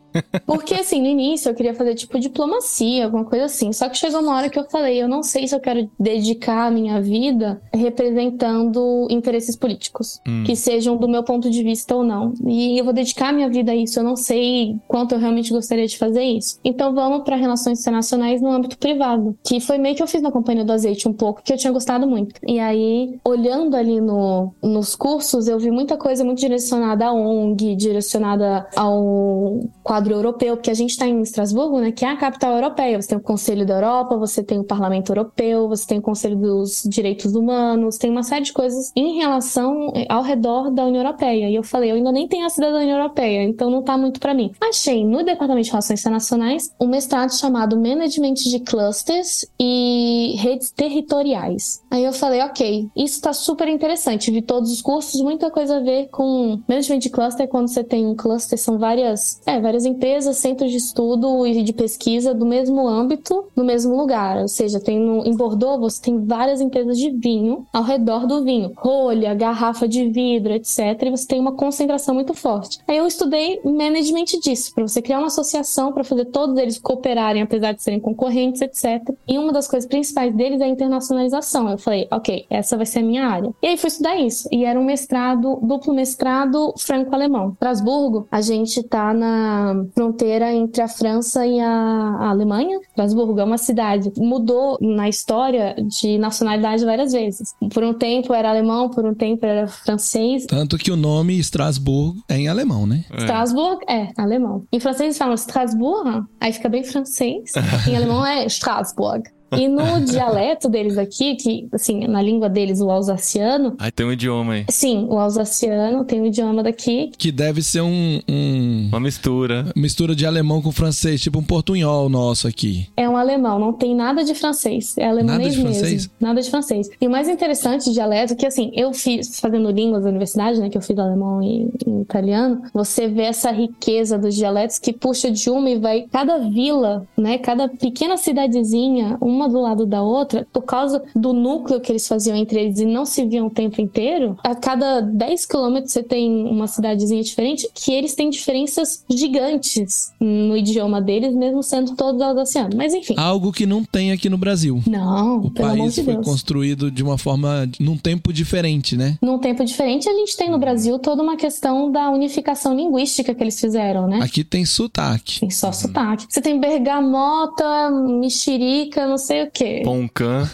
Porque, 0.45 0.73
assim, 0.73 1.01
no 1.01 1.07
início 1.07 1.49
eu 1.49 1.55
queria 1.55 1.73
fazer, 1.73 1.95
tipo, 1.95 2.19
diplomacia, 2.19 3.05
alguma 3.05 3.25
coisa 3.25 3.45
assim. 3.45 3.71
Só 3.73 3.89
que 3.89 3.97
chegou 3.97 4.21
uma 4.21 4.35
hora 4.35 4.49
que 4.49 4.57
eu 4.57 4.65
falei, 4.69 5.01
eu 5.01 5.07
não 5.07 5.23
sei 5.23 5.47
se 5.47 5.55
eu 5.55 5.59
quero 5.59 5.89
dedicar 5.99 6.67
a 6.67 6.71
minha 6.71 7.01
vida 7.01 7.61
representando 7.73 9.07
interesses 9.09 9.55
políticos. 9.55 10.19
Que 10.45 10.55
sejam 10.55 10.97
do 10.97 11.07
meu 11.07 11.23
ponto 11.23 11.49
de 11.49 11.63
vista 11.63 11.95
ou 11.95 12.03
não. 12.03 12.33
E 12.45 12.77
eu 12.77 12.83
vou 12.83 12.93
dedicar 12.93 13.29
a 13.29 13.33
minha 13.33 13.49
vida 13.49 13.71
a 13.71 13.75
isso. 13.75 13.99
Eu 13.99 14.03
não 14.03 14.15
sei 14.15 14.75
quanto 14.87 15.13
eu 15.15 15.19
realmente 15.19 15.51
gostaria 15.51 15.87
de 15.87 15.97
fazer 15.97 16.23
isso. 16.23 16.59
Então 16.63 16.93
vamos 16.93 17.23
para 17.23 17.35
relações 17.35 17.79
internacionais 17.79 18.41
no 18.41 18.51
âmbito 18.51 18.77
privado. 18.77 19.37
Que 19.43 19.59
foi 19.59 19.77
meio 19.77 19.95
que 19.95 20.03
eu 20.03 20.07
fiz 20.07 20.21
na 20.21 20.31
Companhia 20.31 20.65
do 20.65 20.73
Azeite 20.73 21.07
um 21.07 21.13
pouco, 21.13 21.41
que 21.43 21.53
eu 21.53 21.57
tinha 21.57 21.71
gostado 21.71 22.07
muito. 22.07 22.39
E 22.45 22.59
aí, 22.59 23.19
olhando 23.23 23.75
ali 23.75 24.01
no, 24.01 24.53
nos 24.61 24.95
cursos, 24.95 25.47
eu 25.47 25.59
vi 25.59 25.71
muita 25.71 25.97
coisa 25.97 26.23
muito 26.23 26.39
direcionada 26.39 27.07
à 27.07 27.13
ONG, 27.13 27.75
direcionada 27.75 28.67
ao 28.75 29.59
quadro 29.83 29.96
europeu, 30.13 30.55
porque 30.55 30.71
a 30.71 30.73
gente 30.73 30.91
está 30.91 31.07
em 31.07 31.21
Estrasburgo, 31.21 31.79
né, 31.79 31.91
que 31.91 32.05
é 32.05 32.09
a 32.09 32.17
capital 32.17 32.53
europeia. 32.53 33.01
Você 33.01 33.09
tem 33.09 33.17
o 33.17 33.21
Conselho 33.21 33.65
da 33.65 33.75
Europa, 33.75 34.17
você 34.17 34.43
tem 34.43 34.59
o 34.59 34.63
Parlamento 34.63 35.11
Europeu, 35.11 35.67
você 35.67 35.85
tem 35.87 35.99
o 35.99 36.01
Conselho 36.01 36.35
dos 36.35 36.83
Direitos 36.85 37.35
Humanos, 37.35 37.97
tem 37.97 38.09
uma 38.09 38.23
série 38.23 38.45
de 38.45 38.53
coisas 38.53 38.91
em 38.95 39.17
relação 39.17 39.91
eh, 39.95 40.05
ao 40.09 40.21
redor 40.21 40.71
da 40.71 40.85
União 40.85 41.03
Europeia. 41.03 41.49
E 41.49 41.55
eu 41.55 41.63
falei, 41.63 41.91
eu 41.91 41.95
ainda 41.95 42.11
nem 42.11 42.27
tenho 42.27 42.45
a 42.45 42.49
cidadania 42.49 42.93
europeia, 42.93 43.43
então 43.43 43.69
não 43.69 43.81
tá 43.81 43.97
muito 43.97 44.19
para 44.19 44.33
mim. 44.33 44.51
Achei 44.61 45.05
no 45.05 45.23
Departamento 45.23 45.65
de 45.65 45.71
Relações 45.71 45.99
Internacionais 45.99 46.73
um 46.79 46.87
mestrado 46.87 47.31
chamado 47.31 47.77
Management 47.77 48.35
de 48.35 48.59
Clusters 48.59 49.45
e 49.59 50.35
Redes 50.37 50.71
Territoriais. 50.71 51.83
Aí 51.89 52.03
eu 52.03 52.13
falei, 52.13 52.41
ok, 52.41 52.89
isso 52.95 53.21
tá 53.21 53.33
super 53.33 53.67
interessante. 53.67 54.31
Vi 54.31 54.41
todos 54.41 54.71
os 54.71 54.81
cursos, 54.81 55.21
muita 55.21 55.49
coisa 55.49 55.77
a 55.77 55.79
ver 55.79 56.07
com 56.09 56.59
Management 56.67 56.99
de 56.99 57.09
Cluster, 57.09 57.47
quando 57.47 57.67
você 57.67 57.83
tem 57.83 58.05
um 58.05 58.15
cluster, 58.15 58.57
são 58.57 58.77
várias, 58.77 59.41
é, 59.45 59.59
várias 59.59 59.85
empresas, 59.87 60.37
centros 60.37 60.71
de 60.71 60.77
estudo 60.77 61.45
e 61.45 61.63
de 61.63 61.73
pesquisa 61.73 62.33
do 62.33 62.45
mesmo 62.45 62.87
âmbito, 62.87 63.45
no 63.55 63.63
mesmo 63.63 63.95
lugar. 63.95 64.37
Ou 64.37 64.47
seja, 64.47 64.79
tem 64.79 64.99
no, 64.99 65.25
em 65.25 65.35
Bordeaux 65.35 65.79
você 65.79 66.01
tem 66.01 66.25
várias 66.25 66.61
empresas 66.61 66.97
de 66.97 67.09
vinho 67.09 67.65
ao 67.73 67.83
redor 67.83 68.25
do 68.27 68.43
vinho, 68.43 68.71
rolha, 68.77 69.33
garrafa 69.33 69.87
de 69.87 70.07
vidro, 70.09 70.53
etc. 70.53 70.79
E 71.01 71.11
você 71.11 71.27
tem 71.27 71.39
uma 71.39 71.53
concentração 71.53 72.13
muito 72.13 72.33
forte. 72.33 72.79
Aí 72.87 72.97
eu 72.97 73.07
estudei 73.07 73.59
management 73.63 74.25
disso, 74.41 74.73
para 74.73 74.87
você 74.87 75.01
criar 75.01 75.19
uma 75.19 75.27
associação 75.27 75.91
para 75.91 76.03
fazer 76.03 76.25
todos 76.25 76.57
eles 76.57 76.77
cooperarem, 76.77 77.41
apesar 77.41 77.73
de 77.73 77.81
serem 77.81 77.99
concorrentes, 77.99 78.61
etc. 78.61 79.13
E 79.27 79.37
uma 79.37 79.51
das 79.51 79.67
coisas 79.67 79.87
principais 79.87 80.33
deles 80.35 80.61
é 80.61 80.65
a 80.65 80.67
internacionalização. 80.67 81.69
Eu 81.69 81.77
falei, 81.77 82.07
ok, 82.11 82.45
essa 82.49 82.77
vai 82.77 82.85
ser 82.85 82.99
a 82.99 83.03
minha 83.03 83.27
área. 83.27 83.51
E 83.61 83.67
aí 83.67 83.77
fui 83.77 83.87
estudar 83.87 84.17
isso. 84.17 84.47
E 84.51 84.65
era 84.65 84.79
um 84.79 84.83
mestrado, 84.83 85.59
duplo 85.61 85.93
mestrado 85.93 86.73
franco-alemão. 86.77 87.51
Estrasburgo, 87.53 88.27
a 88.31 88.41
gente 88.41 88.83
tá 88.83 89.13
na 89.13 89.76
fronteira 89.93 90.53
entre 90.53 90.81
a 90.81 90.87
França 90.87 91.45
e 91.45 91.59
a, 91.59 91.67
a 91.67 92.29
Alemanha. 92.29 92.79
Estrasburgo 92.79 93.39
é 93.39 93.43
uma 93.43 93.57
cidade. 93.57 94.11
Mudou 94.17 94.77
na 94.81 95.09
história 95.09 95.75
de 95.99 96.17
nacionalidade 96.17 96.85
várias 96.85 97.11
vezes. 97.11 97.53
Por 97.73 97.83
um 97.83 97.93
tempo 97.93 98.33
era 98.33 98.49
alemão, 98.49 98.89
por 98.89 99.05
um 99.05 99.13
tempo 99.13 99.45
era 99.45 99.67
francês. 99.67 100.45
Tanto 100.45 100.77
que 100.77 100.91
o 100.91 100.95
nome 100.95 101.37
Estrasburgo 101.39 102.21
é 102.29 102.37
em 102.37 102.47
alemão, 102.47 102.85
né? 102.85 103.05
Strasbourg 103.17 103.83
é 103.87 104.09
alemão. 104.17 104.65
Em 104.71 104.79
francês 104.79 105.07
eles 105.07 105.17
falam 105.17 105.35
Strasbourg, 105.35 106.25
aí 106.39 106.53
fica 106.53 106.69
bem 106.69 106.83
francês. 106.83 107.51
em 107.87 107.95
alemão 107.95 108.25
é 108.25 108.45
Strasbourg. 108.45 109.23
E 109.55 109.67
no 109.67 110.01
dialeto 110.05 110.67
deles 110.69 110.97
aqui, 110.97 111.35
que, 111.35 111.67
assim, 111.71 112.07
na 112.07 112.21
língua 112.21 112.49
deles, 112.49 112.81
o 112.81 112.89
alsaciano, 112.89 113.75
Aí 113.79 113.91
tem 113.91 114.05
um 114.05 114.11
idioma 114.11 114.53
aí. 114.53 114.65
sim, 114.69 115.05
o 115.09 115.17
alsaciano 115.17 116.03
tem 116.03 116.21
o 116.21 116.25
idioma 116.25 116.61
daqui. 116.63 117.11
Que 117.17 117.31
deve 117.31 117.61
ser 117.61 117.81
um, 117.81 118.19
um- 118.27 118.87
Uma 118.89 118.99
mistura. 118.99 119.71
mistura 119.75 120.15
de 120.15 120.25
alemão 120.25 120.61
com 120.61 120.71
francês, 120.71 121.21
tipo 121.21 121.39
um 121.39 121.43
portunhol 121.43 122.09
nosso 122.09 122.47
aqui. 122.47 122.87
É 122.97 123.07
um 123.07 123.15
alemão, 123.15 123.57
não 123.59 123.73
tem 123.73 123.95
nada 123.95 124.23
de 124.23 124.33
francês. 124.35 124.97
É 124.97 125.05
alemães 125.07 125.37
Nada 125.37 125.49
de 125.49 125.57
mesmo. 125.57 125.63
francês? 125.73 126.09
Nada 126.19 126.41
de 126.41 126.49
francês. 126.49 126.89
E 126.99 127.07
o 127.07 127.09
mais 127.11 127.29
interessante 127.29 127.85
de 127.85 127.93
dialeto 127.93 128.33
é 128.33 128.35
que, 128.35 128.45
assim, 128.45 128.71
eu 128.73 128.93
fiz, 128.93 129.39
fazendo 129.39 129.69
línguas 129.71 130.03
da 130.03 130.09
universidade, 130.09 130.59
né, 130.59 130.69
que 130.69 130.77
eu 130.77 130.81
fiz 130.81 130.97
alemão 130.97 131.41
e, 131.41 131.69
e 131.85 132.01
italiano, 132.01 132.61
você 132.73 133.07
vê 133.07 133.23
essa 133.23 133.51
riqueza 133.51 134.17
dos 134.17 134.35
dialetos 134.35 134.79
que 134.79 134.91
puxa 134.93 135.31
de 135.31 135.49
uma 135.49 135.69
e 135.69 135.77
vai. 135.79 136.05
Cada 136.11 136.37
vila, 136.39 137.05
né, 137.17 137.37
cada 137.37 137.67
pequena 137.67 138.17
cidadezinha, 138.17 139.17
uma 139.21 139.36
do 139.49 139.59
lado 139.61 139.85
da 139.85 140.01
outra, 140.01 140.47
por 140.53 140.61
causa 140.61 141.03
do 141.13 141.33
núcleo 141.33 141.81
que 141.81 141.91
eles 141.91 142.07
faziam 142.07 142.37
entre 142.37 142.61
eles 142.61 142.79
e 142.79 142.85
não 142.85 143.05
se 143.05 143.25
viam 143.25 143.47
o 143.47 143.49
tempo 143.49 143.81
inteiro, 143.81 144.37
a 144.43 144.55
cada 144.55 145.01
10 145.01 145.45
quilômetros 145.45 145.91
você 145.91 146.01
tem 146.03 146.45
uma 146.45 146.67
cidadezinha 146.67 147.21
diferente, 147.21 147.69
que 147.73 147.91
eles 147.91 148.15
têm 148.15 148.29
diferenças 148.29 149.03
gigantes 149.09 150.13
no 150.19 150.55
idioma 150.55 151.01
deles, 151.01 151.33
mesmo 151.35 151.61
sendo 151.61 151.95
todos 151.95 152.21
alsacianos. 152.21 152.75
Mas 152.75 152.93
enfim. 152.93 153.15
Algo 153.17 153.51
que 153.51 153.65
não 153.65 153.83
tem 153.83 154.11
aqui 154.11 154.29
no 154.29 154.37
Brasil. 154.37 154.81
Não, 154.87 155.39
O 155.41 155.51
país 155.51 155.95
de 155.95 156.03
foi 156.03 156.13
Deus. 156.13 156.25
construído 156.25 156.89
de 156.89 157.03
uma 157.03 157.17
forma, 157.17 157.69
num 157.79 157.97
tempo 157.97 158.31
diferente, 158.31 158.95
né? 158.95 159.17
Num 159.21 159.39
tempo 159.39 159.65
diferente, 159.65 160.07
a 160.07 160.13
gente 160.13 160.37
tem 160.37 160.49
no 160.49 160.57
Brasil 160.57 160.97
toda 160.99 161.21
uma 161.21 161.35
questão 161.35 161.91
da 161.91 162.09
unificação 162.09 162.75
linguística 162.75 163.33
que 163.35 163.43
eles 163.43 163.59
fizeram, 163.59 164.07
né? 164.07 164.19
Aqui 164.21 164.43
tem 164.43 164.63
sotaque. 164.65 165.39
Tem 165.41 165.49
só 165.49 165.71
sotaque. 165.71 166.25
Você 166.29 166.39
tem 166.41 166.59
bergamota, 166.59 167.89
mexerica, 167.91 169.07
não 169.07 169.17
sei 169.17 169.26
o 169.43 169.51
quê. 169.51 169.81
Poncã. 169.83 170.49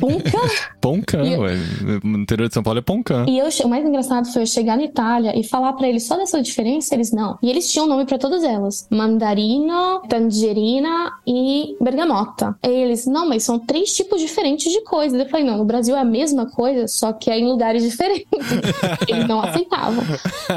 Punca. 0.00 0.38
Poncã, 0.88 1.22
E- 1.22 1.36
ué. 1.36 1.56
No 2.02 2.18
interior 2.18 2.48
de 2.48 2.54
São 2.54 2.62
Paulo 2.62 2.78
é 2.78 2.82
Poncã. 2.82 3.26
E 3.28 3.38
eu, 3.38 3.46
o 3.64 3.68
mais 3.68 3.84
engraçado 3.84 4.32
foi 4.32 4.42
eu 4.42 4.46
chegar 4.46 4.76
na 4.76 4.84
Itália 4.84 5.38
e 5.38 5.44
falar 5.44 5.74
pra 5.74 5.86
eles 5.88 6.06
só 6.06 6.16
dessa 6.16 6.40
diferença, 6.40 6.94
eles 6.94 7.12
não. 7.12 7.38
E 7.42 7.50
eles 7.50 7.70
tinham 7.70 7.86
nome 7.86 8.06
pra 8.06 8.16
todas 8.18 8.42
elas: 8.42 8.86
mandarina, 8.90 10.00
tangerina 10.08 11.12
e 11.26 11.76
bergamota. 11.80 12.56
E 12.64 12.68
eles, 12.68 13.06
não, 13.06 13.28
mas 13.28 13.42
são 13.42 13.58
três 13.58 13.94
tipos 13.94 14.20
diferentes 14.20 14.72
de 14.72 14.82
coisas. 14.82 15.18
Eu 15.20 15.28
falei, 15.28 15.44
não, 15.44 15.58
no 15.58 15.64
Brasil 15.64 15.94
é 15.96 16.00
a 16.00 16.04
mesma 16.04 16.46
coisa, 16.46 16.86
só 16.88 17.12
que 17.12 17.30
é 17.30 17.38
em 17.38 17.46
lugares 17.46 17.82
diferentes. 17.82 18.26
eles 19.06 19.26
não 19.26 19.40
aceitavam. 19.42 20.02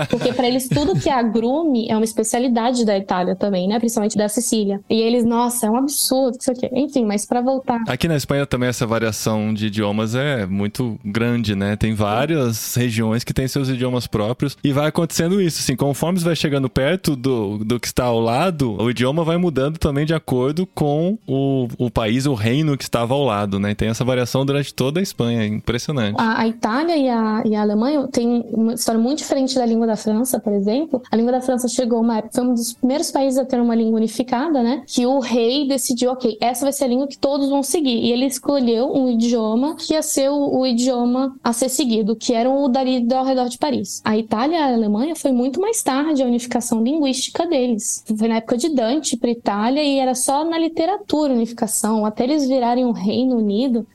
Porque 0.10 0.32
pra 0.34 0.48
eles 0.48 0.70
tudo 0.70 0.98
que 1.00 1.10
é 1.10 1.14
agrume 1.14 1.88
é 1.90 1.96
uma 1.96 2.06
especialidade 2.06 2.86
da 2.86 2.98
Itália 2.98 3.36
também, 3.36 3.68
né? 3.68 3.80
Principalmente 3.80 4.18
da 4.18 4.30
Sicília. 4.30 4.80
E 4.90 5.02
eles, 5.02 5.26
nossa, 5.26 5.68
é 5.68 5.70
um 5.70 5.76
absurdo, 5.76 6.38
isso 6.40 6.52
aqui. 6.52 6.70
Enfim, 6.74 7.06
mas 7.06 7.26
pra 7.26 7.42
voltar. 7.42 7.82
Aqui 7.88 8.08
na 8.08 8.16
Espanha 8.16 8.46
também 8.46 8.70
essa 8.70 8.86
variação 8.88 9.54
de 9.54 9.68
idiomas 9.68 10.16
é 10.16 10.21
muito 10.50 11.00
grande, 11.04 11.56
né? 11.56 11.76
Tem 11.76 11.94
várias 11.94 12.76
regiões 12.76 13.24
que 13.24 13.34
têm 13.34 13.48
seus 13.48 13.70
idiomas 13.70 14.08
próprios 14.08 14.58
e 14.64 14.72
vai 14.72 14.88
acontecendo 14.88 15.42
isso, 15.42 15.60
assim, 15.60 15.76
conforme 15.76 16.20
você 16.20 16.26
vai 16.26 16.36
chegando 16.36 16.70
perto 16.70 17.16
do, 17.16 17.60
do 17.60 17.80
que 17.80 17.88
está 17.88 18.06
ao 18.06 18.20
lado, 18.20 18.76
o 18.82 18.90
idioma 18.90 19.24
vai 19.24 19.38
mudando 19.38 19.78
também 19.78 20.06
de 20.06 20.14
acordo 20.14 20.66
com 20.68 21.18
o, 21.28 21.68
o 21.78 21.90
país, 21.90 22.26
o 22.26 22.34
reino 22.34 22.78
que 22.78 22.84
estava 22.84 23.14
ao 23.14 23.24
lado, 23.24 23.60
né? 23.60 23.76
Tem 23.76 23.90
essa 23.90 24.04
variação 24.04 24.46
durante 24.46 24.74
toda 24.74 25.00
a 25.00 25.04
Espanha, 25.04 25.44
é 25.44 25.46
impressionante. 25.48 26.16
A, 26.20 26.42
a 26.42 26.48
Itália 26.48 26.98
e 26.98 27.10
a, 27.10 27.44
e 27.46 27.56
a 27.56 27.62
Alemanha 27.62 28.08
têm 28.08 28.46
uma 28.52 28.74
história 28.74 29.00
muito 29.00 29.20
diferente 29.20 29.56
da 29.56 29.66
língua 29.66 29.88
da 29.88 29.96
França, 29.96 30.40
por 30.40 30.54
exemplo. 30.54 31.02
A 31.12 31.16
língua 31.16 31.32
da 31.32 31.42
França 31.42 31.68
chegou 31.68 32.02
uma 32.02 32.18
época, 32.18 32.34
foi 32.36 32.44
um 32.44 32.54
dos 32.54 32.74
primeiros 32.74 33.12
países 33.12 33.38
a 33.38 33.46
ter 33.46 33.60
uma 33.60 33.76
língua 33.76 33.98
unificada, 33.98 34.62
né? 34.64 34.84
Que 34.88 35.06
o 35.06 35.20
rei 35.20 35.68
decidiu, 35.68 36.12
ok, 36.12 36.38
essa 36.42 36.66
vai 36.66 36.74
ser 36.74 36.86
a 36.86 36.88
língua 36.88 37.08
que 37.08 37.18
todos 37.18 37.50
vão 37.50 37.64
seguir. 37.64 37.98
E 37.98 38.12
ele 38.12 38.26
escolheu 38.26 38.92
um 38.94 39.10
idioma 39.12 39.76
que 39.76 39.94
ser 40.02 40.30
o, 40.30 40.60
o 40.60 40.66
idioma 40.66 41.36
a 41.44 41.54
ser 41.54 41.70
seguido, 41.70 42.16
que 42.16 42.34
era 42.34 42.50
o 42.50 42.68
dali 42.68 43.08
ao 43.14 43.26
redor 43.26 43.50
de 43.50 43.58
Paris. 43.58 44.02
A 44.04 44.18
Itália 44.18 44.58
e 44.58 44.60
a 44.60 44.74
Alemanha 44.74 45.16
foi 45.16 45.32
muito 45.32 45.60
mais 45.60 45.82
tarde 45.84 46.22
a 46.22 46.26
unificação 46.26 46.84
linguística 46.84 47.46
deles. 47.46 48.04
Foi 48.18 48.28
na 48.28 48.38
época 48.38 48.58
de 48.58 48.70
Dante 48.70 49.18
para 49.18 49.30
Itália 49.30 49.84
e 49.84 50.00
era 50.00 50.16
só 50.16 50.44
na 50.44 50.58
literatura 50.58 51.34
unificação, 51.34 52.06
até 52.06 52.24
eles 52.24 52.48
virarem 52.48 52.86
um 52.86 52.92
Reino 52.92 53.38
Unido 53.38 53.86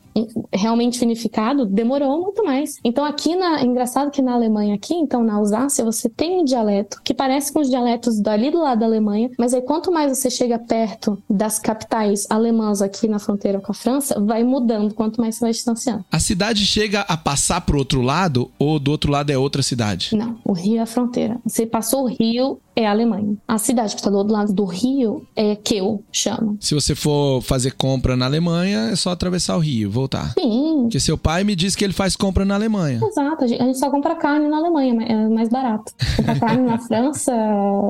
realmente 0.52 1.02
unificado, 1.02 1.66
demorou 1.66 2.20
muito 2.22 2.44
mais. 2.44 2.76
Então 2.84 3.04
aqui 3.04 3.34
na, 3.34 3.60
é 3.60 3.64
engraçado 3.64 4.10
que 4.10 4.22
na 4.22 4.34
Alemanha 4.34 4.74
aqui, 4.74 4.94
então 4.94 5.22
na 5.22 5.34
Alsácia, 5.34 5.84
você 5.84 6.08
tem 6.08 6.40
um 6.40 6.44
dialeto 6.44 7.00
que 7.02 7.14
parece 7.14 7.52
com 7.52 7.60
os 7.60 7.68
dialetos 7.68 8.20
dali 8.20 8.50
do 8.50 8.60
lado 8.60 8.80
da 8.80 8.86
Alemanha, 8.86 9.30
mas 9.38 9.52
aí 9.54 9.62
quanto 9.62 9.92
mais 9.92 10.16
você 10.16 10.30
chega 10.30 10.58
perto 10.58 11.22
das 11.28 11.58
capitais 11.58 12.26
alemãs 12.30 12.82
aqui 12.82 13.08
na 13.08 13.18
fronteira 13.18 13.60
com 13.60 13.72
a 13.72 13.74
França, 13.74 14.20
vai 14.20 14.44
mudando 14.44 14.94
quanto 14.94 15.20
mais 15.20 15.36
você 15.36 15.40
vai 15.40 15.52
distanciando. 15.52 16.04
A 16.10 16.18
cidade 16.18 16.64
chega 16.64 17.00
a 17.00 17.16
passar 17.16 17.60
pro 17.60 17.78
outro 17.78 18.00
lado 18.00 18.50
ou 18.58 18.78
do 18.78 18.90
outro 18.90 19.10
lado 19.10 19.30
é 19.30 19.38
outra 19.38 19.62
cidade? 19.62 20.16
Não, 20.16 20.38
o 20.44 20.52
Rio 20.52 20.78
é 20.78 20.80
a 20.80 20.86
fronteira. 20.86 21.38
Você 21.44 21.66
passou 21.66 22.04
o 22.04 22.06
Rio, 22.06 22.60
é 22.74 22.86
a 22.86 22.90
Alemanha. 22.90 23.36
A 23.48 23.58
cidade 23.58 23.94
que 23.94 24.00
está 24.00 24.10
do 24.10 24.18
outro 24.18 24.32
lado 24.32 24.52
do 24.52 24.64
Rio 24.64 25.26
é 25.34 25.56
Kiel, 25.56 26.02
chama. 26.12 26.56
Se 26.60 26.74
você 26.74 26.94
for 26.94 27.40
fazer 27.40 27.72
compra 27.72 28.16
na 28.16 28.26
Alemanha, 28.26 28.90
é 28.90 28.96
só 28.96 29.10
atravessar 29.10 29.56
o 29.56 29.60
rio, 29.60 29.90
voltar. 30.06 30.32
Sim, 30.32 30.82
Porque 30.82 31.00
seu 31.00 31.18
pai 31.18 31.42
me 31.44 31.54
disse 31.56 31.76
que 31.76 31.84
ele 31.84 31.92
faz 31.92 32.16
compra 32.16 32.44
na 32.44 32.54
Alemanha. 32.54 33.00
Exato, 33.02 33.44
a 33.44 33.46
gente, 33.46 33.78
só 33.78 33.90
compra 33.90 34.14
carne 34.14 34.48
na 34.48 34.56
Alemanha, 34.58 34.94
mas 34.94 35.08
é 35.10 35.28
mais 35.28 35.48
barato. 35.48 35.92
Comprar 36.16 36.38
carne 36.40 36.62
na 36.62 36.78
França, 36.78 37.32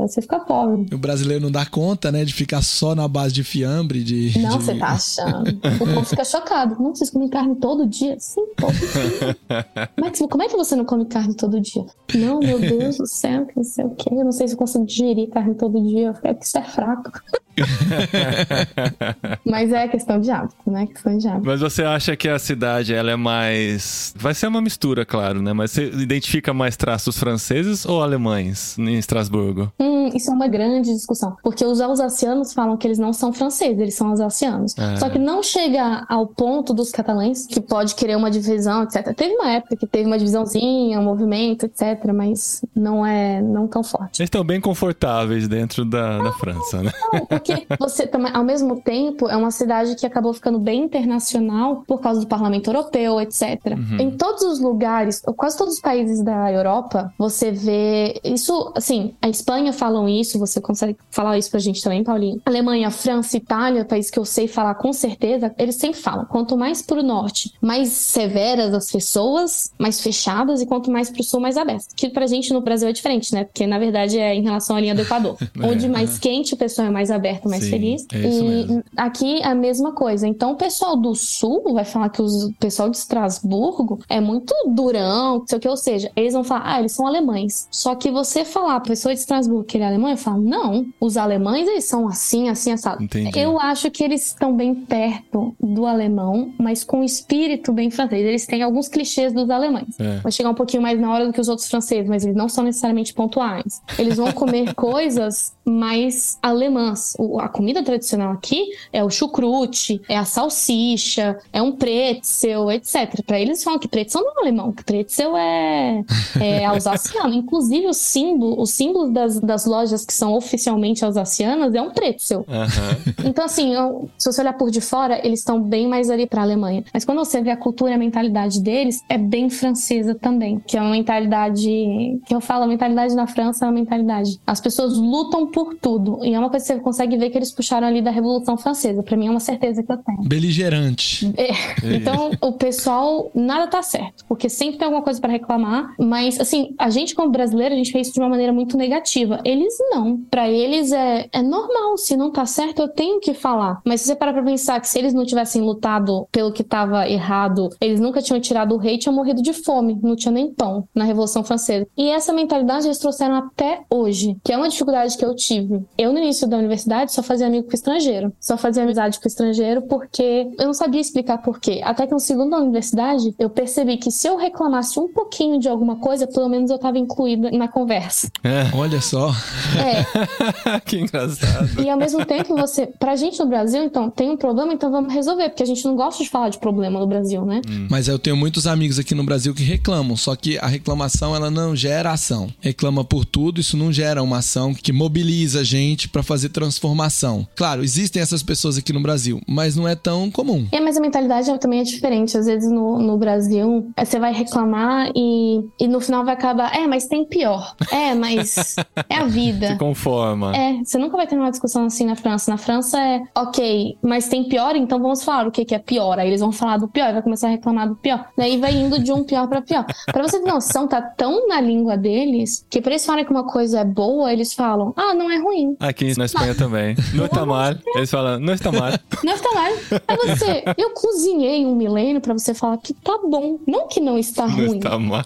você 0.00 0.22
fica 0.22 0.40
pobre. 0.40 0.86
O 0.92 0.98
brasileiro 0.98 1.44
não 1.44 1.50
dá 1.50 1.66
conta, 1.66 2.10
né, 2.10 2.24
de 2.24 2.32
ficar 2.32 2.62
só 2.62 2.94
na 2.94 3.06
base 3.06 3.34
de 3.34 3.44
fiambre, 3.44 4.02
de... 4.02 4.38
Não, 4.38 4.58
de- 4.58 4.64
você 4.64 4.74
tá 4.74 4.88
achando. 4.88 5.50
O 5.50 5.78
povo 5.78 6.04
fica 6.04 6.24
chocado. 6.24 6.76
Não, 6.82 6.94
vocês 6.94 7.10
comem 7.10 7.28
carne 7.28 7.54
todo 7.56 7.86
dia? 7.86 8.16
Sim. 8.18 8.44
Como 8.56 10.06
é, 10.06 10.10
que, 10.10 10.28
como 10.28 10.42
é 10.42 10.48
que 10.48 10.56
você 10.56 10.74
não 10.74 10.84
come 10.84 11.04
carne 11.06 11.34
todo 11.34 11.60
dia? 11.60 11.84
Não, 12.14 12.40
meu 12.40 12.58
Deus 12.58 12.96
do 12.96 13.06
céu, 13.06 13.46
não 13.54 13.62
sei 13.64 13.84
o 13.84 13.90
quê. 13.90 14.08
Eu 14.10 14.24
não 14.24 14.32
sei 14.32 14.48
se 14.48 14.54
eu 14.54 14.58
consigo 14.58 14.86
digerir 14.86 15.28
carne 15.28 15.54
todo 15.54 15.80
dia. 15.82 16.08
Eu 16.08 16.14
fico, 16.14 16.26
é 16.28 16.34
que 16.34 16.44
isso 16.44 16.58
é 16.58 16.62
fraco. 16.62 17.12
Mas 19.44 19.72
é 19.72 19.88
questão 19.88 20.20
de 20.20 20.30
hábito, 20.30 20.70
né? 20.70 20.86
Questão 20.86 21.16
de 21.16 21.26
hábito. 21.26 21.46
Mas 21.46 21.60
você 21.60 21.82
acha 21.82 22.05
que 22.14 22.28
a 22.28 22.38
cidade 22.38 22.94
ela 22.94 23.10
é 23.10 23.16
mais. 23.16 24.14
Vai 24.16 24.34
ser 24.34 24.46
uma 24.46 24.60
mistura, 24.60 25.04
claro, 25.04 25.40
né? 25.40 25.52
Mas 25.52 25.70
você 25.70 25.86
identifica 25.86 26.52
mais 26.52 26.76
traços 26.76 27.18
franceses 27.18 27.86
ou 27.86 28.02
alemães 28.02 28.78
em 28.78 28.96
Estrasburgo? 28.96 29.72
Hum, 29.80 30.10
isso 30.14 30.30
é 30.30 30.34
uma 30.34 30.46
grande 30.46 30.92
discussão. 30.92 31.36
Porque 31.42 31.64
os 31.64 31.80
alsacianos 31.80 32.52
falam 32.52 32.76
que 32.76 32.86
eles 32.86 32.98
não 32.98 33.12
são 33.12 33.32
franceses, 33.32 33.78
eles 33.78 33.94
são 33.94 34.08
alsacianos. 34.08 34.76
É. 34.76 34.96
Só 34.96 35.08
que 35.08 35.18
não 35.18 35.42
chega 35.42 36.04
ao 36.08 36.26
ponto 36.26 36.74
dos 36.74 36.92
catalães, 36.92 37.46
que 37.46 37.60
pode 37.60 37.94
querer 37.94 38.16
uma 38.16 38.30
divisão, 38.30 38.82
etc. 38.82 39.14
Teve 39.14 39.34
uma 39.34 39.50
época 39.50 39.76
que 39.76 39.86
teve 39.86 40.06
uma 40.06 40.18
divisãozinha, 40.18 41.00
um 41.00 41.04
movimento, 41.04 41.66
etc. 41.66 42.12
Mas 42.14 42.62
não 42.74 43.04
é 43.04 43.40
não 43.40 43.66
tão 43.66 43.82
forte. 43.82 44.20
Eles 44.20 44.26
estão 44.26 44.44
bem 44.44 44.60
confortáveis 44.60 45.48
dentro 45.48 45.84
da, 45.84 46.18
da 46.18 46.32
França, 46.32 46.82
né? 46.82 46.92
Não, 47.12 47.26
porque 47.26 47.66
você 47.78 48.06
também, 48.06 48.32
ao 48.34 48.44
mesmo 48.44 48.80
tempo, 48.80 49.28
é 49.28 49.36
uma 49.36 49.50
cidade 49.50 49.94
que 49.94 50.06
acabou 50.06 50.32
ficando 50.32 50.58
bem 50.58 50.84
internacional 50.84 51.84
por 51.86 51.95
causa 52.02 52.20
do 52.20 52.26
parlamento 52.26 52.68
europeu, 52.68 53.20
etc. 53.20 53.60
Em 53.98 54.10
todos 54.10 54.42
os 54.42 54.60
lugares, 54.60 55.22
quase 55.36 55.56
todos 55.56 55.74
os 55.74 55.80
países 55.80 56.22
da 56.22 56.52
Europa, 56.52 57.12
você 57.18 57.50
vê 57.50 58.20
isso, 58.24 58.72
assim, 58.74 59.14
a 59.20 59.28
Espanha 59.28 59.72
falam 59.72 60.08
isso, 60.08 60.38
você 60.38 60.60
consegue 60.60 60.96
falar 61.10 61.38
isso 61.38 61.50
pra 61.50 61.60
gente 61.60 61.82
também, 61.82 62.02
Paulinho. 62.02 62.40
Alemanha, 62.44 62.90
França, 62.90 63.36
Itália, 63.36 63.84
país 63.84 64.10
que 64.10 64.18
eu 64.18 64.24
sei 64.24 64.48
falar 64.48 64.74
com 64.74 64.92
certeza, 64.92 65.54
eles 65.58 65.76
sempre 65.76 66.00
falam, 66.00 66.24
quanto 66.24 66.56
mais 66.56 66.82
pro 66.82 67.02
norte, 67.02 67.52
mais 67.60 67.88
severas 67.88 68.72
as 68.74 68.90
pessoas, 68.90 69.70
mais 69.78 70.00
fechadas, 70.00 70.60
e 70.60 70.66
quanto 70.66 70.90
mais 70.90 71.10
pro 71.10 71.22
sul, 71.22 71.40
mais 71.40 71.56
abertas. 71.56 71.88
Que 71.94 72.08
pra 72.08 72.26
gente 72.26 72.52
no 72.52 72.60
Brasil 72.60 72.88
é 72.88 72.92
diferente, 72.92 73.32
né? 73.32 73.44
Porque 73.44 73.66
na 73.66 73.78
verdade 73.78 74.18
é 74.18 74.34
em 74.34 74.42
relação 74.42 74.76
à 74.76 74.80
linha 74.80 74.94
do 74.94 75.02
Equador. 75.02 75.36
onde 75.62 75.88
mais 75.88 76.18
quente 76.18 76.54
o 76.54 76.56
pessoal 76.56 76.88
é 76.88 76.90
mais 76.90 77.10
aberto, 77.10 77.48
mais 77.48 77.64
Sim, 77.64 77.70
feliz. 77.70 78.06
é 78.12 78.18
e 78.18 78.42
mesmo. 78.42 78.84
aqui 78.96 79.40
é 79.40 79.46
a 79.46 79.54
mesma 79.54 79.92
coisa. 79.92 80.26
Então 80.26 80.52
o 80.52 80.56
pessoal 80.56 80.96
do 80.96 81.14
sul 81.14 81.75
vai 81.76 81.84
falar 81.84 82.08
que 82.08 82.20
os- 82.20 82.44
o 82.44 82.52
pessoal 82.54 82.88
de 82.90 82.96
Estrasburgo 82.96 84.00
é 84.08 84.20
muito 84.20 84.52
durão, 84.68 85.38
não 85.38 85.46
sei 85.46 85.58
o 85.58 85.60
que, 85.60 85.68
ou 85.68 85.76
seja, 85.76 86.10
eles 86.16 86.32
vão 86.34 86.42
falar, 86.44 86.62
ah, 86.64 86.78
eles 86.80 86.92
são 86.92 87.06
alemães. 87.06 87.68
Só 87.70 87.94
que 87.94 88.10
você 88.10 88.44
falar 88.44 88.80
pra 88.80 88.90
pessoa 88.90 89.14
de 89.14 89.20
Estrasburgo 89.20 89.64
que 89.64 89.76
ele 89.76 89.84
é 89.84 89.86
alemão, 89.88 90.10
eu 90.10 90.16
falo, 90.16 90.42
não, 90.42 90.86
os 91.00 91.16
alemães 91.16 91.68
eles 91.68 91.84
são 91.84 92.08
assim, 92.08 92.48
assim, 92.48 92.72
assado. 92.72 93.02
Entendi. 93.02 93.38
Eu 93.38 93.60
acho 93.60 93.90
que 93.90 94.02
eles 94.02 94.26
estão 94.26 94.54
bem 94.56 94.74
perto 94.74 95.54
do 95.60 95.86
alemão, 95.86 96.52
mas 96.58 96.82
com 96.84 97.02
espírito 97.04 97.72
bem 97.72 97.90
francês. 97.90 98.24
Eles 98.26 98.46
têm 98.46 98.62
alguns 98.62 98.88
clichês 98.88 99.32
dos 99.32 99.48
alemães. 99.50 99.98
É. 99.98 100.18
Vai 100.18 100.32
chegar 100.32 100.50
um 100.50 100.54
pouquinho 100.54 100.82
mais 100.82 100.98
na 100.98 101.12
hora 101.12 101.26
do 101.26 101.32
que 101.32 101.40
os 101.40 101.48
outros 101.48 101.68
franceses, 101.68 102.08
mas 102.08 102.24
eles 102.24 102.36
não 102.36 102.48
são 102.48 102.64
necessariamente 102.64 103.12
pontuais. 103.14 103.80
Eles 103.98 104.16
vão 104.16 104.32
comer 104.32 104.74
coisas 104.74 105.52
mais 105.66 106.38
alemãs. 106.42 107.14
O- 107.18 107.40
a 107.40 107.48
comida 107.48 107.82
tradicional 107.82 108.32
aqui 108.32 108.70
é 108.92 109.02
o 109.02 109.10
chucrute, 109.10 110.00
é 110.08 110.16
a 110.16 110.24
salsicha, 110.24 111.38
é 111.52 111.60
um 111.60 111.72
pretzel, 111.72 112.70
etc. 112.70 113.22
Pra 113.26 113.40
eles 113.40 113.62
falam 113.64 113.78
que 113.78 113.88
pretzel 113.88 114.22
não 114.22 114.32
é 114.38 114.40
alemão, 114.42 114.72
que 114.72 114.84
pretzel 114.84 115.36
é, 115.36 116.04
é 116.40 116.64
alsaciano. 116.66 117.34
Inclusive, 117.34 117.86
o 117.86 117.92
símbolo, 117.92 118.60
os 118.60 118.70
símbolos 118.70 119.10
das, 119.12 119.40
das 119.40 119.66
lojas 119.66 120.04
que 120.04 120.14
são 120.14 120.34
oficialmente 120.34 121.04
alsacianas 121.04 121.74
é 121.74 121.82
um 121.82 121.90
pretzel. 121.90 122.44
Aham. 122.48 122.96
Então, 123.24 123.44
assim, 123.44 123.74
eu- 123.74 124.08
se 124.18 124.30
você 124.30 124.40
olhar 124.40 124.52
por 124.54 124.70
de 124.70 124.80
fora, 124.80 125.20
eles 125.26 125.40
estão 125.40 125.60
bem 125.60 125.86
mais 125.88 126.10
ali 126.10 126.26
pra 126.26 126.42
Alemanha. 126.42 126.84
Mas 126.92 127.04
quando 127.04 127.18
você 127.18 127.40
vê 127.42 127.50
a 127.50 127.56
cultura 127.56 127.90
e 127.90 127.94
a 127.94 127.98
mentalidade 127.98 128.60
deles, 128.60 129.02
é 129.08 129.18
bem 129.18 129.50
francesa 129.50 130.14
também. 130.14 130.60
Que 130.66 130.76
é 130.76 130.80
uma 130.80 130.90
mentalidade. 130.90 132.20
Que 132.26 132.34
eu 132.34 132.40
falo, 132.40 132.64
a 132.64 132.66
mentalidade 132.66 133.14
na 133.14 133.26
França 133.26 133.64
é 133.64 133.68
uma 133.68 133.74
mentalidade. 133.74 134.40
As 134.46 134.60
pessoas 134.60 134.96
lutam 134.96 135.46
por 135.56 135.74
tudo. 135.74 136.22
E 136.22 136.34
é 136.34 136.38
uma 136.38 136.50
coisa 136.50 136.66
que 136.66 136.74
você 136.74 136.80
consegue 136.80 137.16
ver 137.16 137.30
que 137.30 137.38
eles 137.38 137.50
puxaram 137.50 137.88
ali 137.88 138.02
da 138.02 138.10
Revolução 138.10 138.58
Francesa. 138.58 139.02
Pra 139.02 139.16
mim 139.16 139.28
é 139.28 139.30
uma 139.30 139.40
certeza 139.40 139.82
que 139.82 139.90
eu 139.90 139.96
tenho. 139.96 140.28
Beligerante. 140.28 141.32
É, 141.34 141.96
Então, 141.96 142.30
o 142.42 142.52
pessoal, 142.52 143.30
nada 143.34 143.66
tá 143.66 143.82
certo, 143.82 144.22
porque 144.28 144.50
sempre 144.50 144.76
tem 144.76 144.84
alguma 144.84 145.02
coisa 145.02 145.18
pra 145.18 145.30
reclamar, 145.30 145.94
mas 145.98 146.38
assim, 146.38 146.74
a 146.78 146.90
gente 146.90 147.14
como 147.14 147.30
brasileiro, 147.30 147.74
a 147.74 147.78
gente 147.78 147.90
fez 147.90 148.08
isso 148.08 148.14
de 148.14 148.20
uma 148.20 148.28
maneira 148.28 148.52
muito 148.52 148.76
negativa. 148.76 149.40
Eles 149.46 149.72
não. 149.90 150.18
Pra 150.30 150.46
eles 150.46 150.92
é, 150.92 151.26
é 151.32 151.40
normal, 151.40 151.96
se 151.96 152.18
não 152.18 152.30
tá 152.30 152.44
certo, 152.44 152.82
eu 152.82 152.88
tenho 152.88 153.18
que 153.18 153.32
falar. 153.32 153.80
Mas 153.82 154.02
se 154.02 154.08
você 154.08 154.14
parar 154.14 154.34
pra 154.34 154.42
pensar 154.42 154.78
que 154.78 154.86
se 154.90 154.98
eles 154.98 155.14
não 155.14 155.24
tivessem 155.24 155.62
lutado 155.62 156.28
pelo 156.30 156.52
que 156.52 156.62
tava 156.62 157.08
errado, 157.08 157.70
eles 157.80 157.98
nunca 157.98 158.20
tinham 158.20 158.38
tirado 158.40 158.74
o 158.74 158.78
rei, 158.78 158.98
tinham 158.98 159.14
morrido 159.14 159.40
de 159.40 159.54
fome, 159.54 159.98
não 160.02 160.16
tinha 160.16 160.32
nem 160.32 160.52
pão 160.52 160.86
na 160.94 161.04
Revolução 161.04 161.42
Francesa. 161.42 161.86
E 161.96 162.10
essa 162.10 162.30
mentalidade 162.30 162.86
eles 162.86 162.98
trouxeram 162.98 163.36
até 163.36 163.80
hoje, 163.88 164.36
que 164.44 164.52
é 164.52 164.56
uma 164.58 164.68
dificuldade 164.68 165.16
que 165.16 165.24
eu 165.24 165.34
tive. 165.46 165.84
Eu, 165.96 166.12
no 166.12 166.18
início 166.18 166.46
da 166.46 166.56
universidade, 166.56 167.12
só 167.12 167.22
fazia 167.22 167.46
amigo 167.46 167.68
com 167.68 167.74
estrangeiro. 167.74 168.32
Só 168.40 168.56
fazia 168.56 168.82
amizade 168.82 169.20
com 169.20 169.28
estrangeiro 169.28 169.82
porque 169.82 170.48
eu 170.58 170.66
não 170.66 170.74
sabia 170.74 171.00
explicar 171.00 171.38
por 171.38 171.60
quê. 171.60 171.80
Até 171.84 172.06
que 172.06 172.12
no 172.12 172.20
segundo 172.20 172.50
da 172.50 172.58
universidade, 172.58 173.34
eu 173.38 173.48
percebi 173.48 173.96
que 173.96 174.10
se 174.10 174.26
eu 174.28 174.36
reclamasse 174.36 174.98
um 174.98 175.08
pouquinho 175.08 175.58
de 175.58 175.68
alguma 175.68 175.96
coisa, 175.96 176.26
pelo 176.26 176.48
menos 176.48 176.70
eu 176.70 176.78
tava 176.78 176.98
incluída 176.98 177.50
na 177.50 177.68
conversa. 177.68 178.30
Olha 178.74 179.00
só. 179.00 179.30
É, 179.78 180.80
que 180.84 180.98
engraçado. 180.98 181.80
e 181.80 181.88
ao 181.88 181.98
mesmo 181.98 182.24
tempo 182.24 182.56
você, 182.56 182.86
pra 182.86 183.16
gente 183.16 183.38
no 183.38 183.46
Brasil, 183.46 183.82
então, 183.82 184.10
tem 184.10 184.30
um 184.30 184.36
problema, 184.36 184.72
então 184.72 184.90
vamos 184.90 185.12
resolver, 185.12 185.50
porque 185.50 185.62
a 185.62 185.66
gente 185.66 185.84
não 185.84 185.94
gosta 185.94 186.22
de 186.22 186.30
falar 186.30 186.48
de 186.48 186.58
problema 186.58 186.98
no 186.98 187.06
Brasil, 187.06 187.44
né? 187.44 187.60
Mas 187.90 188.08
eu 188.08 188.18
tenho 188.18 188.36
muitos 188.36 188.66
amigos 188.66 188.98
aqui 188.98 189.14
no 189.14 189.24
Brasil 189.24 189.54
que 189.54 189.62
reclamam, 189.62 190.16
só 190.16 190.34
que 190.34 190.58
a 190.58 190.66
reclamação 190.66 191.34
ela 191.34 191.50
não 191.50 191.76
gera 191.76 192.12
ação. 192.12 192.48
Reclama 192.60 193.04
por 193.04 193.24
tudo, 193.24 193.60
isso 193.60 193.76
não 193.76 193.92
gera 193.92 194.22
uma 194.22 194.38
ação 194.38 194.74
que 194.74 194.92
mobiliza 194.92 195.35
a 195.44 195.62
gente 195.62 196.08
pra 196.08 196.22
fazer 196.22 196.48
transformação. 196.48 197.46
Claro, 197.54 197.84
existem 197.84 198.22
essas 198.22 198.42
pessoas 198.42 198.78
aqui 198.78 198.92
no 198.92 199.00
Brasil, 199.00 199.40
mas 199.46 199.76
não 199.76 199.86
é 199.86 199.94
tão 199.94 200.30
comum. 200.30 200.66
É, 200.72 200.80
mas 200.80 200.96
a 200.96 201.00
mentalidade 201.00 201.56
também 201.58 201.80
é 201.80 201.82
diferente. 201.82 202.36
Às 202.38 202.46
vezes 202.46 202.70
no, 202.70 202.98
no 202.98 203.18
Brasil, 203.18 203.90
é, 203.96 204.04
você 204.04 204.18
vai 204.18 204.32
reclamar 204.32 205.10
e, 205.14 205.62
e 205.80 205.86
no 205.88 206.00
final 206.00 206.24
vai 206.24 206.34
acabar, 206.34 206.74
é, 206.74 206.86
mas 206.86 207.06
tem 207.06 207.24
pior. 207.24 207.74
É, 207.92 208.14
mas 208.14 208.76
é 209.08 209.16
a 209.16 209.24
vida. 209.24 209.72
Se 209.72 209.76
conforma. 209.76 210.56
É, 210.56 210.82
você 210.82 210.98
nunca 210.98 211.16
vai 211.16 211.26
ter 211.26 211.36
uma 211.36 211.50
discussão 211.50 211.84
assim 211.84 212.06
na 212.06 212.16
França. 212.16 212.50
Na 212.50 212.56
França 212.56 212.98
é, 212.98 213.22
ok, 213.36 213.98
mas 214.02 214.28
tem 214.28 214.48
pior, 214.48 214.74
então 214.76 214.98
vamos 215.00 215.22
falar 215.22 215.46
o 215.46 215.50
que, 215.50 215.64
que 215.64 215.74
é 215.74 215.78
pior. 215.78 216.18
Aí 216.18 216.28
eles 216.28 216.40
vão 216.40 216.52
falar 216.52 216.78
do 216.78 216.88
pior, 216.88 217.10
e 217.10 217.12
vai 217.12 217.22
começar 217.22 217.48
a 217.48 217.50
reclamar 217.50 217.88
do 217.88 217.96
pior. 217.96 218.26
Daí 218.36 218.58
vai 218.58 218.74
indo 218.74 218.98
de 218.98 219.12
um 219.12 219.24
pior 219.24 219.46
pra 219.48 219.60
pior. 219.60 219.84
Pra 220.06 220.22
você 220.22 220.40
ter 220.40 220.50
noção, 220.50 220.86
tá 220.86 221.00
tão 221.00 221.48
na 221.48 221.60
língua 221.60 221.96
deles 221.96 222.64
que 222.70 222.80
pra 222.80 222.92
eles 222.92 223.04
falarem 223.04 223.24
que 223.24 223.30
uma 223.30 223.44
coisa 223.44 223.80
é 223.80 223.84
boa, 223.84 224.32
eles 224.32 224.52
falam, 224.52 224.92
ah, 224.96 225.14
não 225.14 225.25
é 225.30 225.38
ruim. 225.38 225.76
Aqui 225.80 226.16
na 226.18 226.24
Espanha 226.26 226.54
também. 226.54 226.96
No 227.14 227.24
está 227.26 227.46
mal. 227.46 227.74
Eles 227.94 228.10
falam, 228.10 228.38
não 228.40 228.52
está 228.52 228.70
mal. 228.72 228.90
Não 229.24 229.34
está 229.34 229.52
mal. 229.52 229.72
Aí 230.08 230.16
você, 230.26 230.64
eu 230.76 230.90
cozinhei 230.90 231.64
um 231.64 231.74
milênio 231.74 232.20
pra 232.20 232.32
você 232.34 232.52
falar 232.54 232.76
que 232.78 232.92
tá 232.94 233.18
bom, 233.28 233.58
não 233.66 233.88
que 233.88 234.00
não 234.00 234.18
está 234.18 234.46
Não 234.46 234.54
ruim. 234.66 234.76
está 234.78 234.98
mal. 234.98 235.22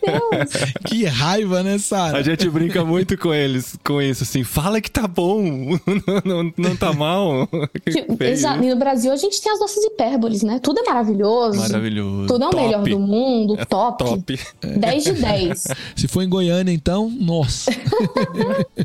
Deus. 0.00 0.72
Que 0.84 1.04
raiva, 1.04 1.62
né, 1.62 1.74
A 1.74 1.78
Sara? 1.78 2.22
gente 2.24 2.48
brinca 2.50 2.84
muito 2.84 3.16
com 3.16 3.32
eles, 3.32 3.76
com 3.84 4.00
isso, 4.00 4.22
assim, 4.24 4.42
fala 4.44 4.80
que 4.80 4.90
tá 4.90 5.06
bom, 5.06 5.42
não, 5.42 6.42
não, 6.42 6.52
não 6.56 6.76
tá 6.76 6.92
mal. 6.92 7.46
Que- 7.46 8.24
exato. 8.24 8.62
E 8.62 8.68
no 8.68 8.76
Brasil 8.76 9.12
a 9.12 9.16
gente 9.16 9.40
tem 9.40 9.52
as 9.52 9.60
nossas 9.60 9.82
hipérboles, 9.84 10.42
né? 10.42 10.58
Tudo 10.62 10.80
é 10.80 10.84
maravilhoso. 10.84 11.58
Maravilhoso. 11.58 12.26
Tudo 12.26 12.44
é 12.44 12.48
o 12.48 12.50
Top. 12.50 12.62
melhor 12.62 12.82
do 12.82 12.98
mundo, 12.98 13.56
top. 13.66 14.04
Top. 14.04 14.40
10 14.62 15.04
de 15.04 15.12
10. 15.12 15.64
Se 15.96 16.08
for 16.08 16.22
em 16.22 16.28
Goiânia, 16.28 16.72
então, 16.72 17.08
nossa. 17.08 17.70